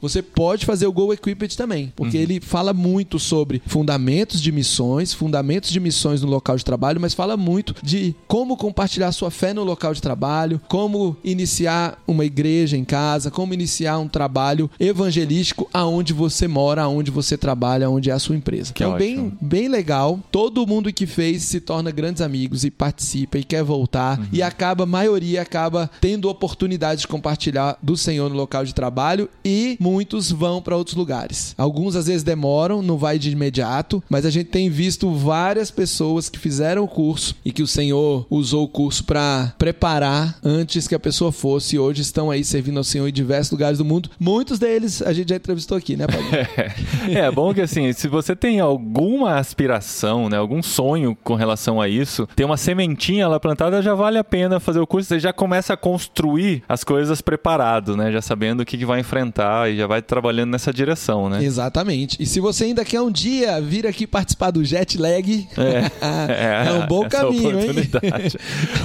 você 0.00 0.22
pode 0.22 0.66
fazer 0.66 0.86
o 0.86 0.92
Go 0.92 1.12
Equipped 1.12 1.56
também, 1.56 1.92
porque 1.94 2.16
ele 2.16 2.40
fala 2.40 2.72
muito 2.72 3.18
sobre 3.18 3.62
fundamentos 3.66 4.40
de 4.40 4.52
missões, 4.52 5.12
fundamentos 5.12 5.70
de 5.70 5.80
missões 5.80 6.22
no 6.22 6.28
local 6.28 6.56
de 6.56 6.64
trabalho, 6.64 7.00
mas 7.00 7.14
fala 7.14 7.36
muito 7.36 7.74
de 7.82 8.14
como 8.26 8.56
compartilhar 8.56 9.12
sua 9.12 9.30
fé 9.30 9.52
no 9.52 9.64
local 9.64 9.94
de 9.94 10.02
trabalho, 10.02 10.60
como 10.68 11.16
iniciar 11.24 12.02
uma 12.06 12.24
igreja 12.24 12.76
em 12.76 12.84
casa, 12.84 13.30
como 13.30 13.54
iniciar 13.54 13.98
um 13.98 14.08
trabalho 14.08 14.70
evangelístico 14.78 15.68
aonde 15.72 16.12
você 16.12 16.48
mora, 16.48 16.82
aonde 16.82 17.10
você 17.10 17.36
trabalha, 17.36 17.86
aonde 17.86 18.10
é 18.10 18.12
a 18.12 18.18
sua 18.18 18.36
empresa. 18.36 18.72
Que 18.72 18.84
então, 18.84 18.98
bem, 18.98 19.18
ótimo. 19.18 19.38
bem 19.40 19.68
legal. 19.68 20.20
Todo 20.30 20.66
mundo 20.66 20.92
que 20.92 21.06
fez 21.06 21.42
se 21.42 21.60
torna 21.60 21.90
grandes 21.90 22.22
amigos 22.22 22.64
e 22.64 22.70
participa 22.70 23.38
e 23.38 23.44
quer 23.44 23.62
voltar 23.62 24.20
e 24.32 24.42
acaba, 24.42 24.84
a 24.84 24.86
maioria 24.86 25.42
acaba 25.42 25.90
tendo 26.00 26.28
oportunidade 26.28 27.02
de 27.02 27.08
compartilhar 27.08 27.78
do 27.82 27.96
Senhor 27.96 28.28
no 28.28 28.36
local 28.36 28.64
de 28.64 28.74
trabalho 28.74 29.28
e 29.44 29.76
muitos 29.80 30.30
vão 30.30 30.60
para 30.60 30.76
outros 30.76 30.96
lugares. 30.96 31.54
Alguns 31.56 31.96
às 31.96 32.06
vezes 32.06 32.22
demoram, 32.22 32.82
não 32.82 32.98
vai 32.98 33.18
de 33.18 33.30
imediato, 33.30 34.02
mas 34.08 34.26
a 34.26 34.30
gente 34.30 34.48
tem 34.48 34.68
visto 34.68 35.10
várias 35.12 35.70
pessoas 35.70 36.28
que 36.28 36.38
fizeram 36.38 36.84
o 36.84 36.88
curso 36.88 37.34
e 37.44 37.52
que 37.52 37.62
o 37.62 37.66
Senhor 37.66 38.26
usou 38.28 38.64
o 38.64 38.68
curso 38.68 39.04
para 39.04 39.54
preparar 39.58 40.38
antes 40.42 40.86
que 40.86 40.94
a 40.94 41.00
pessoa 41.00 41.32
fosse 41.32 41.76
e 41.76 41.78
hoje 41.78 42.02
estão 42.02 42.30
aí 42.30 42.44
servindo 42.44 42.78
ao 42.78 42.84
Senhor 42.84 43.08
em 43.08 43.12
diversos 43.12 43.52
lugares 43.52 43.78
do 43.78 43.84
mundo. 43.84 44.10
Muitos 44.18 44.58
deles 44.58 45.02
a 45.02 45.12
gente 45.12 45.28
já 45.30 45.36
entrevistou 45.36 45.76
aqui, 45.76 45.96
né, 45.96 46.06
Paulo? 46.06 46.28
É 47.08 47.30
bom 47.30 47.54
que 47.54 47.60
assim, 47.60 47.92
se 47.92 48.06
você 48.08 48.36
tem 48.36 48.60
alguma 48.60 49.36
aspiração, 49.36 50.28
né, 50.28 50.36
algum 50.36 50.62
sonho 50.62 51.16
com 51.24 51.34
relação 51.34 51.80
a 51.80 51.88
isso, 51.88 52.28
ter 52.36 52.44
uma 52.44 52.56
sementinha 52.56 53.26
lá 53.28 53.40
plantada 53.40 53.80
já 53.80 53.94
vale 53.94 54.18
a 54.18 54.24
pena 54.24 54.60
fazer 54.60 54.80
o 54.80 54.86
curso. 54.86 55.08
Você 55.08 55.18
já 55.18 55.32
começa 55.32 55.72
a 55.72 55.76
construir 55.76 56.62
as 56.68 56.84
coisas 56.84 57.20
preparado, 57.20 57.96
né, 57.96 58.12
já 58.12 58.20
sabendo 58.20 58.60
o 58.60 58.66
que, 58.66 58.76
que 58.76 58.84
vai 58.84 59.00
enfrentar 59.00 59.27
e 59.68 59.76
já 59.76 59.86
vai 59.86 60.00
trabalhando 60.02 60.50
nessa 60.50 60.72
direção, 60.72 61.28
né? 61.28 61.42
Exatamente. 61.44 62.16
E 62.20 62.26
se 62.26 62.40
você 62.40 62.64
ainda 62.64 62.84
quer 62.84 63.00
um 63.00 63.10
dia 63.10 63.60
vir 63.60 63.86
aqui 63.86 64.06
participar 64.06 64.50
do 64.50 64.64
jet 64.64 64.98
lag, 64.98 65.48
é, 65.56 66.72
um 66.72 66.86
bom 66.86 67.04
essa 67.06 67.18
caminho, 67.18 67.58
hein? 67.60 67.68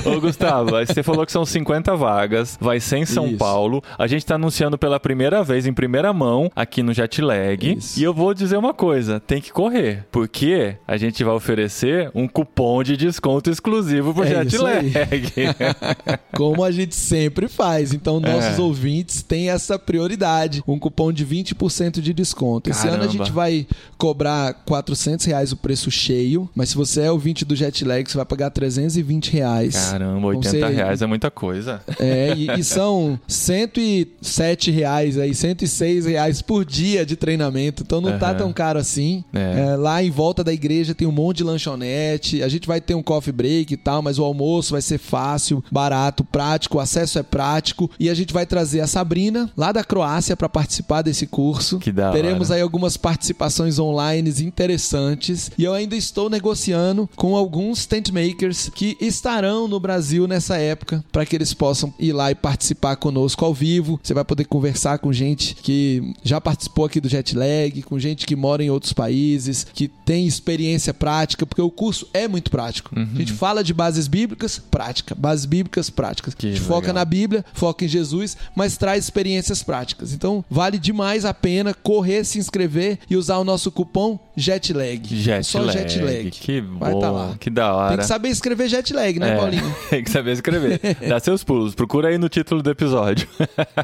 Ô, 0.06 0.20
Gustavo, 0.20 0.72
você 0.72 1.04
falou 1.04 1.26
que 1.26 1.32
são 1.32 1.46
50 1.46 1.96
vagas, 1.96 2.58
vai 2.60 2.80
ser 2.80 2.98
em 2.98 3.06
São 3.06 3.28
Isso. 3.28 3.38
Paulo. 3.38 3.84
A 3.98 4.08
gente 4.08 4.26
tá 4.26 4.36
anunciando 4.36 4.78
pela 4.78 5.00
primeira 5.00 5.44
vez, 5.44 5.66
em 5.66 5.74
primeira 5.74 6.12
mão, 6.14 6.52
aqui 6.56 6.82
no 6.84 6.94
Jetlag. 6.94 7.78
Isso. 7.78 8.00
E 8.00 8.04
eu 8.04 8.14
vou 8.14 8.34
dizer 8.34 8.58
uma 8.58 8.74
coisa: 8.74 9.20
tem 9.20 9.42
que 9.42 9.52
correr. 9.52 10.06
Porque 10.12 10.76
a 10.88 10.98
gente 10.98 11.24
vai 11.24 11.34
oferecer 11.34 12.12
um 12.14 12.28
cupom 12.28 12.84
de 12.84 12.98
desconto 12.98 13.50
exclusivo 13.50 14.14
pro 14.14 14.24
É 14.24 14.44
isso 14.44 14.58
Jetlag. 14.58 14.92
Como 16.36 16.64
a 16.64 16.72
gente 16.72 16.96
sempre 16.96 17.48
faz. 17.48 17.94
Então, 17.94 18.20
nossos 18.20 18.58
É. 18.58 18.62
ouvintes 18.62 19.22
têm 19.24 19.50
essa 19.50 19.78
prioridade. 19.78 20.33
Um 20.68 20.80
cupom 20.80 21.12
de 21.12 21.26
20% 21.26 22.00
de 22.02 22.14
desconto. 22.14 22.70
Esse 22.70 22.88
ano 22.88 22.96
a 22.96 23.00
Caramba. 23.00 23.12
gente 23.12 23.32
vai 23.32 23.68
cobrar 23.98 24.54
400 24.66 25.26
reais 25.26 25.52
o 25.52 25.58
preço 25.58 25.90
cheio. 25.92 26.50
Mas 26.56 26.70
se 26.70 26.76
você 26.76 27.02
é 27.02 27.12
ouvinte 27.12 27.46
do 27.46 27.56
Jetlag, 27.56 28.10
você 28.10 28.18
vai 28.18 28.26
pagar 28.26 28.50
320 28.50 29.32
reais. 29.32 29.76
Caramba, 29.92 30.20
Vão 30.20 30.30
80 30.30 30.50
ser- 30.50 30.70
reais 30.70 31.02
é 31.02 31.06
muita 31.06 31.30
coisa. 31.32 31.82
É, 32.00 32.34
e, 32.36 32.48
e 32.60 32.64
são 32.64 33.20
107 33.28 34.72
reais 34.72 35.18
aí, 35.18 35.34
106 35.34 36.06
reais 36.06 36.42
por 36.42 36.64
dia 36.66 37.06
de 37.06 37.16
treinamento. 37.16 37.84
Então 37.84 38.02
não 38.02 38.18
tá 38.18 38.30
Aham. 38.30 38.38
tão 38.38 38.54
caro 38.54 38.80
assim. 38.80 39.24
É. 39.34 39.74
É, 39.74 39.76
lá 39.76 40.04
em 40.04 40.10
volta 40.10 40.44
da 40.44 40.54
igreja 40.54 40.94
tem 40.96 41.08
um 41.08 41.12
monte 41.12 41.38
de 41.38 41.44
lanchonete. 41.44 42.42
A 42.42 42.48
gente 42.48 42.68
vai 42.68 42.80
ter 42.82 42.96
um 42.96 43.04
coffee 43.04 43.32
break 43.34 43.74
e 43.74 43.78
tal, 43.78 44.02
mas 44.02 44.18
o 44.20 44.24
almoço 44.24 44.72
vai 44.72 44.82
ser 44.82 44.98
fácil, 44.98 45.64
barato, 45.72 46.24
prático, 46.24 46.78
o 46.78 46.82
acesso 46.82 47.20
é 47.20 47.24
prático. 47.24 47.90
E 48.00 48.10
a 48.10 48.14
gente 48.14 48.34
vai 48.34 48.46
trazer 48.46 48.80
a 48.82 48.88
Sabrina, 48.88 49.50
lá 49.58 49.72
da 49.72 49.84
Croácia, 49.84 50.23
para 50.36 50.50
participar 50.50 51.02
desse 51.02 51.28
curso. 51.28 51.80
Que 51.80 51.92
da 51.92 52.12
Teremos 52.12 52.50
hora. 52.50 52.58
aí 52.58 52.62
algumas 52.62 52.98
participações 52.98 53.80
online 53.80 54.34
interessantes. 54.42 55.52
E 55.58 55.64
eu 55.64 55.74
ainda 55.74 55.96
estou 55.96 56.30
negociando 56.30 57.10
com 57.16 57.36
alguns 57.36 57.86
tent 57.86 58.10
makers 58.12 58.70
que 58.74 58.98
estarão 59.00 59.68
no 59.68 59.80
Brasil 59.80 60.28
nessa 60.28 60.58
época 60.58 61.04
para 61.12 61.26
que 61.26 61.36
eles 61.36 61.54
possam 61.54 61.94
ir 62.00 62.14
lá 62.14 62.32
e 62.32 62.36
participar 62.36 62.96
conosco 62.96 63.44
ao 63.44 63.54
vivo. 63.54 64.00
Você 64.02 64.14
vai 64.14 64.24
poder 64.24 64.46
conversar 64.46 65.00
com 65.00 65.12
gente 65.12 65.56
que 65.56 66.14
já 66.24 66.40
participou 66.40 66.86
aqui 66.86 67.00
do 67.00 67.10
Jetlag, 67.10 67.82
com 67.84 68.00
gente 68.00 68.26
que 68.26 68.36
mora 68.36 68.64
em 68.64 68.70
outros 68.70 68.94
países, 68.94 69.66
que 69.74 69.88
tem 69.88 70.26
experiência 70.28 70.94
prática, 70.94 71.46
porque 71.46 71.62
o 71.62 71.72
curso 71.72 72.08
é 72.14 72.28
muito 72.28 72.50
prático. 72.50 72.98
Uhum. 72.98 73.08
A 73.14 73.18
gente 73.18 73.34
fala 73.34 73.64
de 73.64 73.74
bases 73.74 74.08
bíblicas, 74.08 74.60
prática. 74.60 75.16
Bases 75.16 75.46
bíblicas, 75.46 75.90
práticas. 75.90 76.34
Que 76.34 76.48
a 76.48 76.50
gente 76.52 76.62
foca 76.62 76.88
legal. 76.88 76.96
na 76.96 77.06
Bíblia, 77.06 77.46
foca 77.54 77.86
em 77.86 77.88
Jesus, 77.88 78.38
mas 78.56 78.78
traz 78.78 79.04
experiências 79.04 79.64
práticas. 79.64 80.13
Então, 80.14 80.44
vale 80.50 80.78
demais 80.78 81.26
a 81.26 81.34
pena 81.34 81.74
correr, 81.74 82.24
se 82.24 82.40
inscrever 82.40 83.00
e 83.10 83.16
usar 83.16 83.38
o 83.38 83.44
nosso 83.44 83.72
cupom 83.72 84.20
JETLAG. 84.36 85.44
Só 85.44 85.64
Jetlag. 85.70 85.90
JETLAG. 85.90 86.32
Que 86.32 86.62
Vai 86.62 86.92
bom. 86.92 87.00
tá 87.00 87.12
lá. 87.12 87.36
Que 87.40 87.50
da 87.50 87.74
hora. 87.74 87.90
Tem 87.90 87.98
que 87.98 88.06
saber 88.06 88.30
escrever 88.30 88.68
JETLAG, 88.68 89.20
né, 89.20 89.34
É, 89.34 89.36
Paulinho? 89.36 89.76
Tem 89.90 90.04
que 90.04 90.10
saber 90.10 90.32
escrever. 90.32 90.80
Dá 91.08 91.20
seus 91.20 91.44
pulos. 91.44 91.76
Procura 91.76 92.10
aí 92.10 92.18
no 92.18 92.30
título 92.30 92.62
do 92.62 92.70
episódio. 92.70 93.28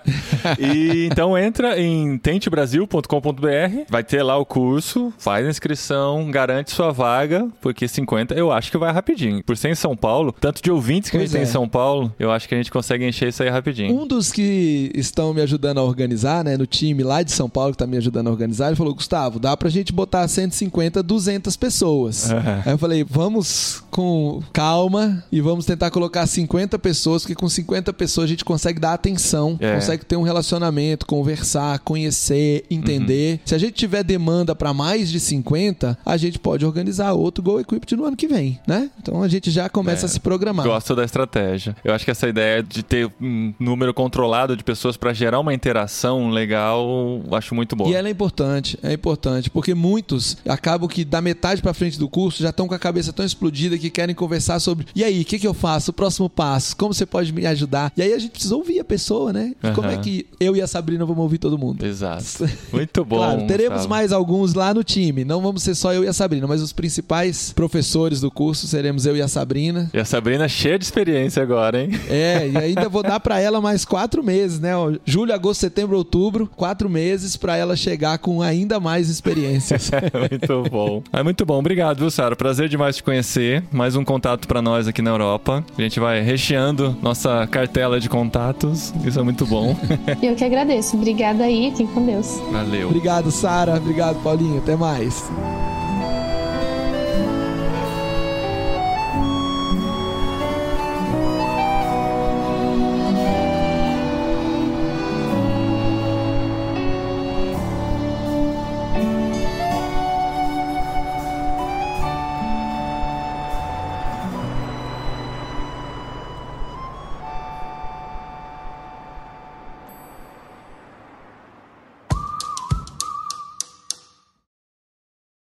e 0.59 1.05
então 1.05 1.37
entra 1.37 1.79
em 1.79 2.17
tentebrasil.com.br, 2.17 3.85
vai 3.89 4.03
ter 4.03 4.23
lá 4.23 4.37
o 4.37 4.45
curso, 4.45 5.13
faz 5.17 5.45
a 5.45 5.49
inscrição, 5.49 6.29
garante 6.31 6.71
sua 6.71 6.91
vaga, 6.91 7.47
porque 7.61 7.87
50 7.87 8.33
eu 8.33 8.51
acho 8.51 8.71
que 8.71 8.77
vai 8.77 8.91
rapidinho. 8.91 9.43
Por 9.43 9.55
ser 9.55 9.69
em 9.69 9.75
São 9.75 9.95
Paulo, 9.95 10.33
tanto 10.39 10.61
de 10.61 10.71
ouvintes 10.71 11.09
que 11.09 11.17
a 11.17 11.19
gente 11.19 11.31
tem 11.31 11.41
é. 11.41 11.43
em 11.43 11.47
São 11.47 11.67
Paulo, 11.67 12.13
eu 12.19 12.31
acho 12.31 12.47
que 12.47 12.55
a 12.55 12.57
gente 12.57 12.71
consegue 12.71 13.05
encher 13.05 13.29
isso 13.29 13.43
aí 13.43 13.49
rapidinho. 13.49 13.95
Um 13.99 14.07
dos 14.07 14.31
que 14.31 14.91
estão 14.95 15.33
me 15.33 15.41
ajudando 15.41 15.79
a 15.79 15.83
organizar, 15.83 16.18
né, 16.43 16.57
no 16.57 16.65
time 16.65 17.03
lá 17.03 17.21
de 17.23 17.31
São 17.31 17.49
Paulo 17.49 17.71
que 17.71 17.77
tá 17.77 17.87
me 17.87 17.97
ajudando 17.97 18.27
a 18.27 18.31
organizar, 18.31 18.67
ele 18.67 18.75
falou: 18.75 18.93
Gustavo, 18.93 19.39
dá 19.39 19.55
pra 19.55 19.69
gente 19.69 19.91
botar 19.93 20.27
150, 20.27 21.01
200 21.03 21.55
pessoas. 21.57 22.29
Aham. 22.31 22.61
Aí 22.65 22.71
eu 22.73 22.77
falei: 22.77 23.03
vamos 23.03 23.83
com 23.89 24.41
calma 24.53 25.23
e 25.31 25.41
vamos 25.41 25.65
tentar 25.65 25.89
colocar 25.91 26.25
50 26.27 26.77
pessoas, 26.79 27.23
porque 27.23 27.35
com 27.35 27.47
50 27.49 27.91
pessoas 27.93 28.25
a 28.25 28.27
gente 28.27 28.45
consegue 28.45 28.79
dar 28.79 28.93
atenção, 28.93 29.57
É. 29.59 29.75
consegue 29.75 30.05
ter 30.05 30.15
um 30.15 30.21
relacionamento, 30.23 31.05
conversar, 31.05 31.79
conhecer, 31.79 32.65
entender. 32.69 33.33
Uhum. 33.33 33.39
Se 33.45 33.55
a 33.55 33.57
gente 33.57 33.73
tiver 33.73 34.03
demanda 34.03 34.55
pra 34.55 34.73
mais 34.73 35.09
de 35.09 35.19
50, 35.19 35.97
a 36.05 36.17
gente 36.17 36.39
pode 36.39 36.65
organizar 36.65 37.13
outro 37.13 37.43
Go 37.43 37.59
Equipped 37.59 37.95
no 37.95 38.05
ano 38.05 38.15
que 38.15 38.27
vem, 38.27 38.59
né? 38.67 38.89
Então 39.01 39.21
a 39.21 39.27
gente 39.27 39.51
já 39.51 39.69
começa 39.69 40.05
É. 40.05 40.07
a 40.07 40.09
se 40.09 40.19
programar. 40.19 40.65
Gosto 40.65 40.95
da 40.95 41.03
estratégia. 41.03 41.75
Eu 41.83 41.93
acho 41.93 42.05
que 42.05 42.11
essa 42.11 42.27
ideia 42.27 42.63
de 42.63 42.83
ter 42.83 43.11
um 43.21 43.53
número 43.59 43.93
controlado 43.93 44.55
de 44.55 44.63
pessoas 44.63 44.95
para 44.97 45.13
gerar 45.13 45.39
uma 45.39 45.53
interação 45.53 46.08
legal, 46.29 47.21
acho 47.31 47.55
muito 47.55 47.75
boa. 47.75 47.89
E 47.89 47.93
ela 47.93 48.07
é 48.07 48.11
importante, 48.11 48.77
é 48.81 48.93
importante, 48.93 49.49
porque 49.49 49.73
muitos 49.73 50.37
acabam 50.47 50.89
que 50.89 51.05
da 51.05 51.21
metade 51.21 51.61
pra 51.61 51.73
frente 51.73 51.97
do 51.99 52.09
curso 52.09 52.41
já 52.43 52.49
estão 52.49 52.67
com 52.67 52.73
a 52.73 52.79
cabeça 52.79 53.13
tão 53.13 53.25
explodida 53.25 53.77
que 53.77 53.89
querem 53.89 54.15
conversar 54.15 54.59
sobre 54.59 54.87
e 54.95 55.03
aí, 55.03 55.21
o 55.21 55.25
que, 55.25 55.39
que 55.39 55.47
eu 55.47 55.53
faço? 55.53 55.91
O 55.91 55.93
próximo 55.93 56.29
passo? 56.29 56.75
Como 56.75 56.93
você 56.93 57.05
pode 57.05 57.31
me 57.31 57.45
ajudar? 57.45 57.91
E 57.95 58.01
aí 58.01 58.13
a 58.13 58.19
gente 58.19 58.31
precisa 58.31 58.55
ouvir 58.55 58.79
a 58.79 58.83
pessoa, 58.83 59.31
né? 59.31 59.53
E 59.63 59.71
Como 59.71 59.87
é 59.87 59.97
que 59.97 60.25
eu 60.39 60.55
e 60.55 60.61
a 60.61 60.67
Sabrina 60.67 61.05
vamos 61.05 61.21
ouvir 61.21 61.37
todo 61.37 61.57
mundo? 61.57 61.85
Exato. 61.85 62.49
Muito 62.71 63.05
bom. 63.05 63.17
claro, 63.17 63.47
teremos 63.47 63.69
Gustavo. 63.79 63.89
mais 63.89 64.11
alguns 64.11 64.53
lá 64.53 64.73
no 64.73 64.83
time. 64.83 65.23
Não 65.23 65.41
vamos 65.41 65.63
ser 65.63 65.75
só 65.75 65.93
eu 65.93 66.03
e 66.03 66.07
a 66.07 66.13
Sabrina, 66.13 66.47
mas 66.47 66.61
os 66.61 66.73
principais 66.73 67.53
professores 67.53 68.21
do 68.21 68.31
curso 68.31 68.67
seremos 68.67 69.05
eu 69.05 69.15
e 69.15 69.21
a 69.21 69.27
Sabrina. 69.27 69.89
E 69.93 69.99
a 69.99 70.05
Sabrina 70.05 70.47
cheia 70.47 70.77
de 70.77 70.85
experiência 70.85 71.41
agora, 71.41 71.81
hein? 71.81 71.91
É, 72.09 72.49
e 72.49 72.57
ainda 72.57 72.89
vou 72.89 73.03
dar 73.03 73.19
pra 73.19 73.39
ela 73.39 73.61
mais 73.61 73.85
quatro 73.85 74.23
meses, 74.23 74.59
né? 74.59 74.71
Julho, 75.05 75.33
agosto, 75.33 75.61
setembro, 75.61 75.98
outubro, 75.99 76.49
quatro 76.55 76.89
meses 76.89 77.37
pra 77.37 77.55
ela 77.55 77.75
chegar 77.75 78.17
com 78.17 78.41
ainda 78.41 78.79
mais 78.79 79.09
experiências. 79.09 79.91
muito 80.29 80.69
bom. 80.69 81.03
É 81.11 81.23
muito 81.23 81.45
bom. 81.45 81.59
Obrigado, 81.59 81.99
viu, 81.99 82.09
Sara? 82.09 82.35
Prazer 82.35 82.69
demais 82.69 82.95
te 82.95 83.03
conhecer. 83.03 83.63
Mais 83.71 83.95
um 83.95 84.03
contato 84.03 84.47
pra 84.47 84.61
nós 84.61 84.87
aqui 84.87 85.01
na 85.01 85.09
Europa. 85.09 85.63
A 85.77 85.81
gente 85.81 85.99
vai 85.99 86.21
recheando 86.21 86.95
nossa 87.01 87.45
cartela 87.47 87.99
de 87.99 88.07
contatos. 88.07 88.93
Isso 89.03 89.19
é 89.19 89.23
muito 89.23 89.45
bom. 89.45 89.75
Eu 90.21 90.35
que 90.35 90.43
agradeço. 90.43 90.95
Obrigada 90.95 91.43
aí, 91.43 91.71
fiquem 91.71 91.87
com 91.87 92.05
Deus. 92.05 92.39
Valeu. 92.51 92.87
Obrigado, 92.87 93.31
Sara. 93.31 93.75
Obrigado, 93.75 94.21
Paulinho. 94.23 94.59
Até 94.59 94.75
mais. 94.75 95.23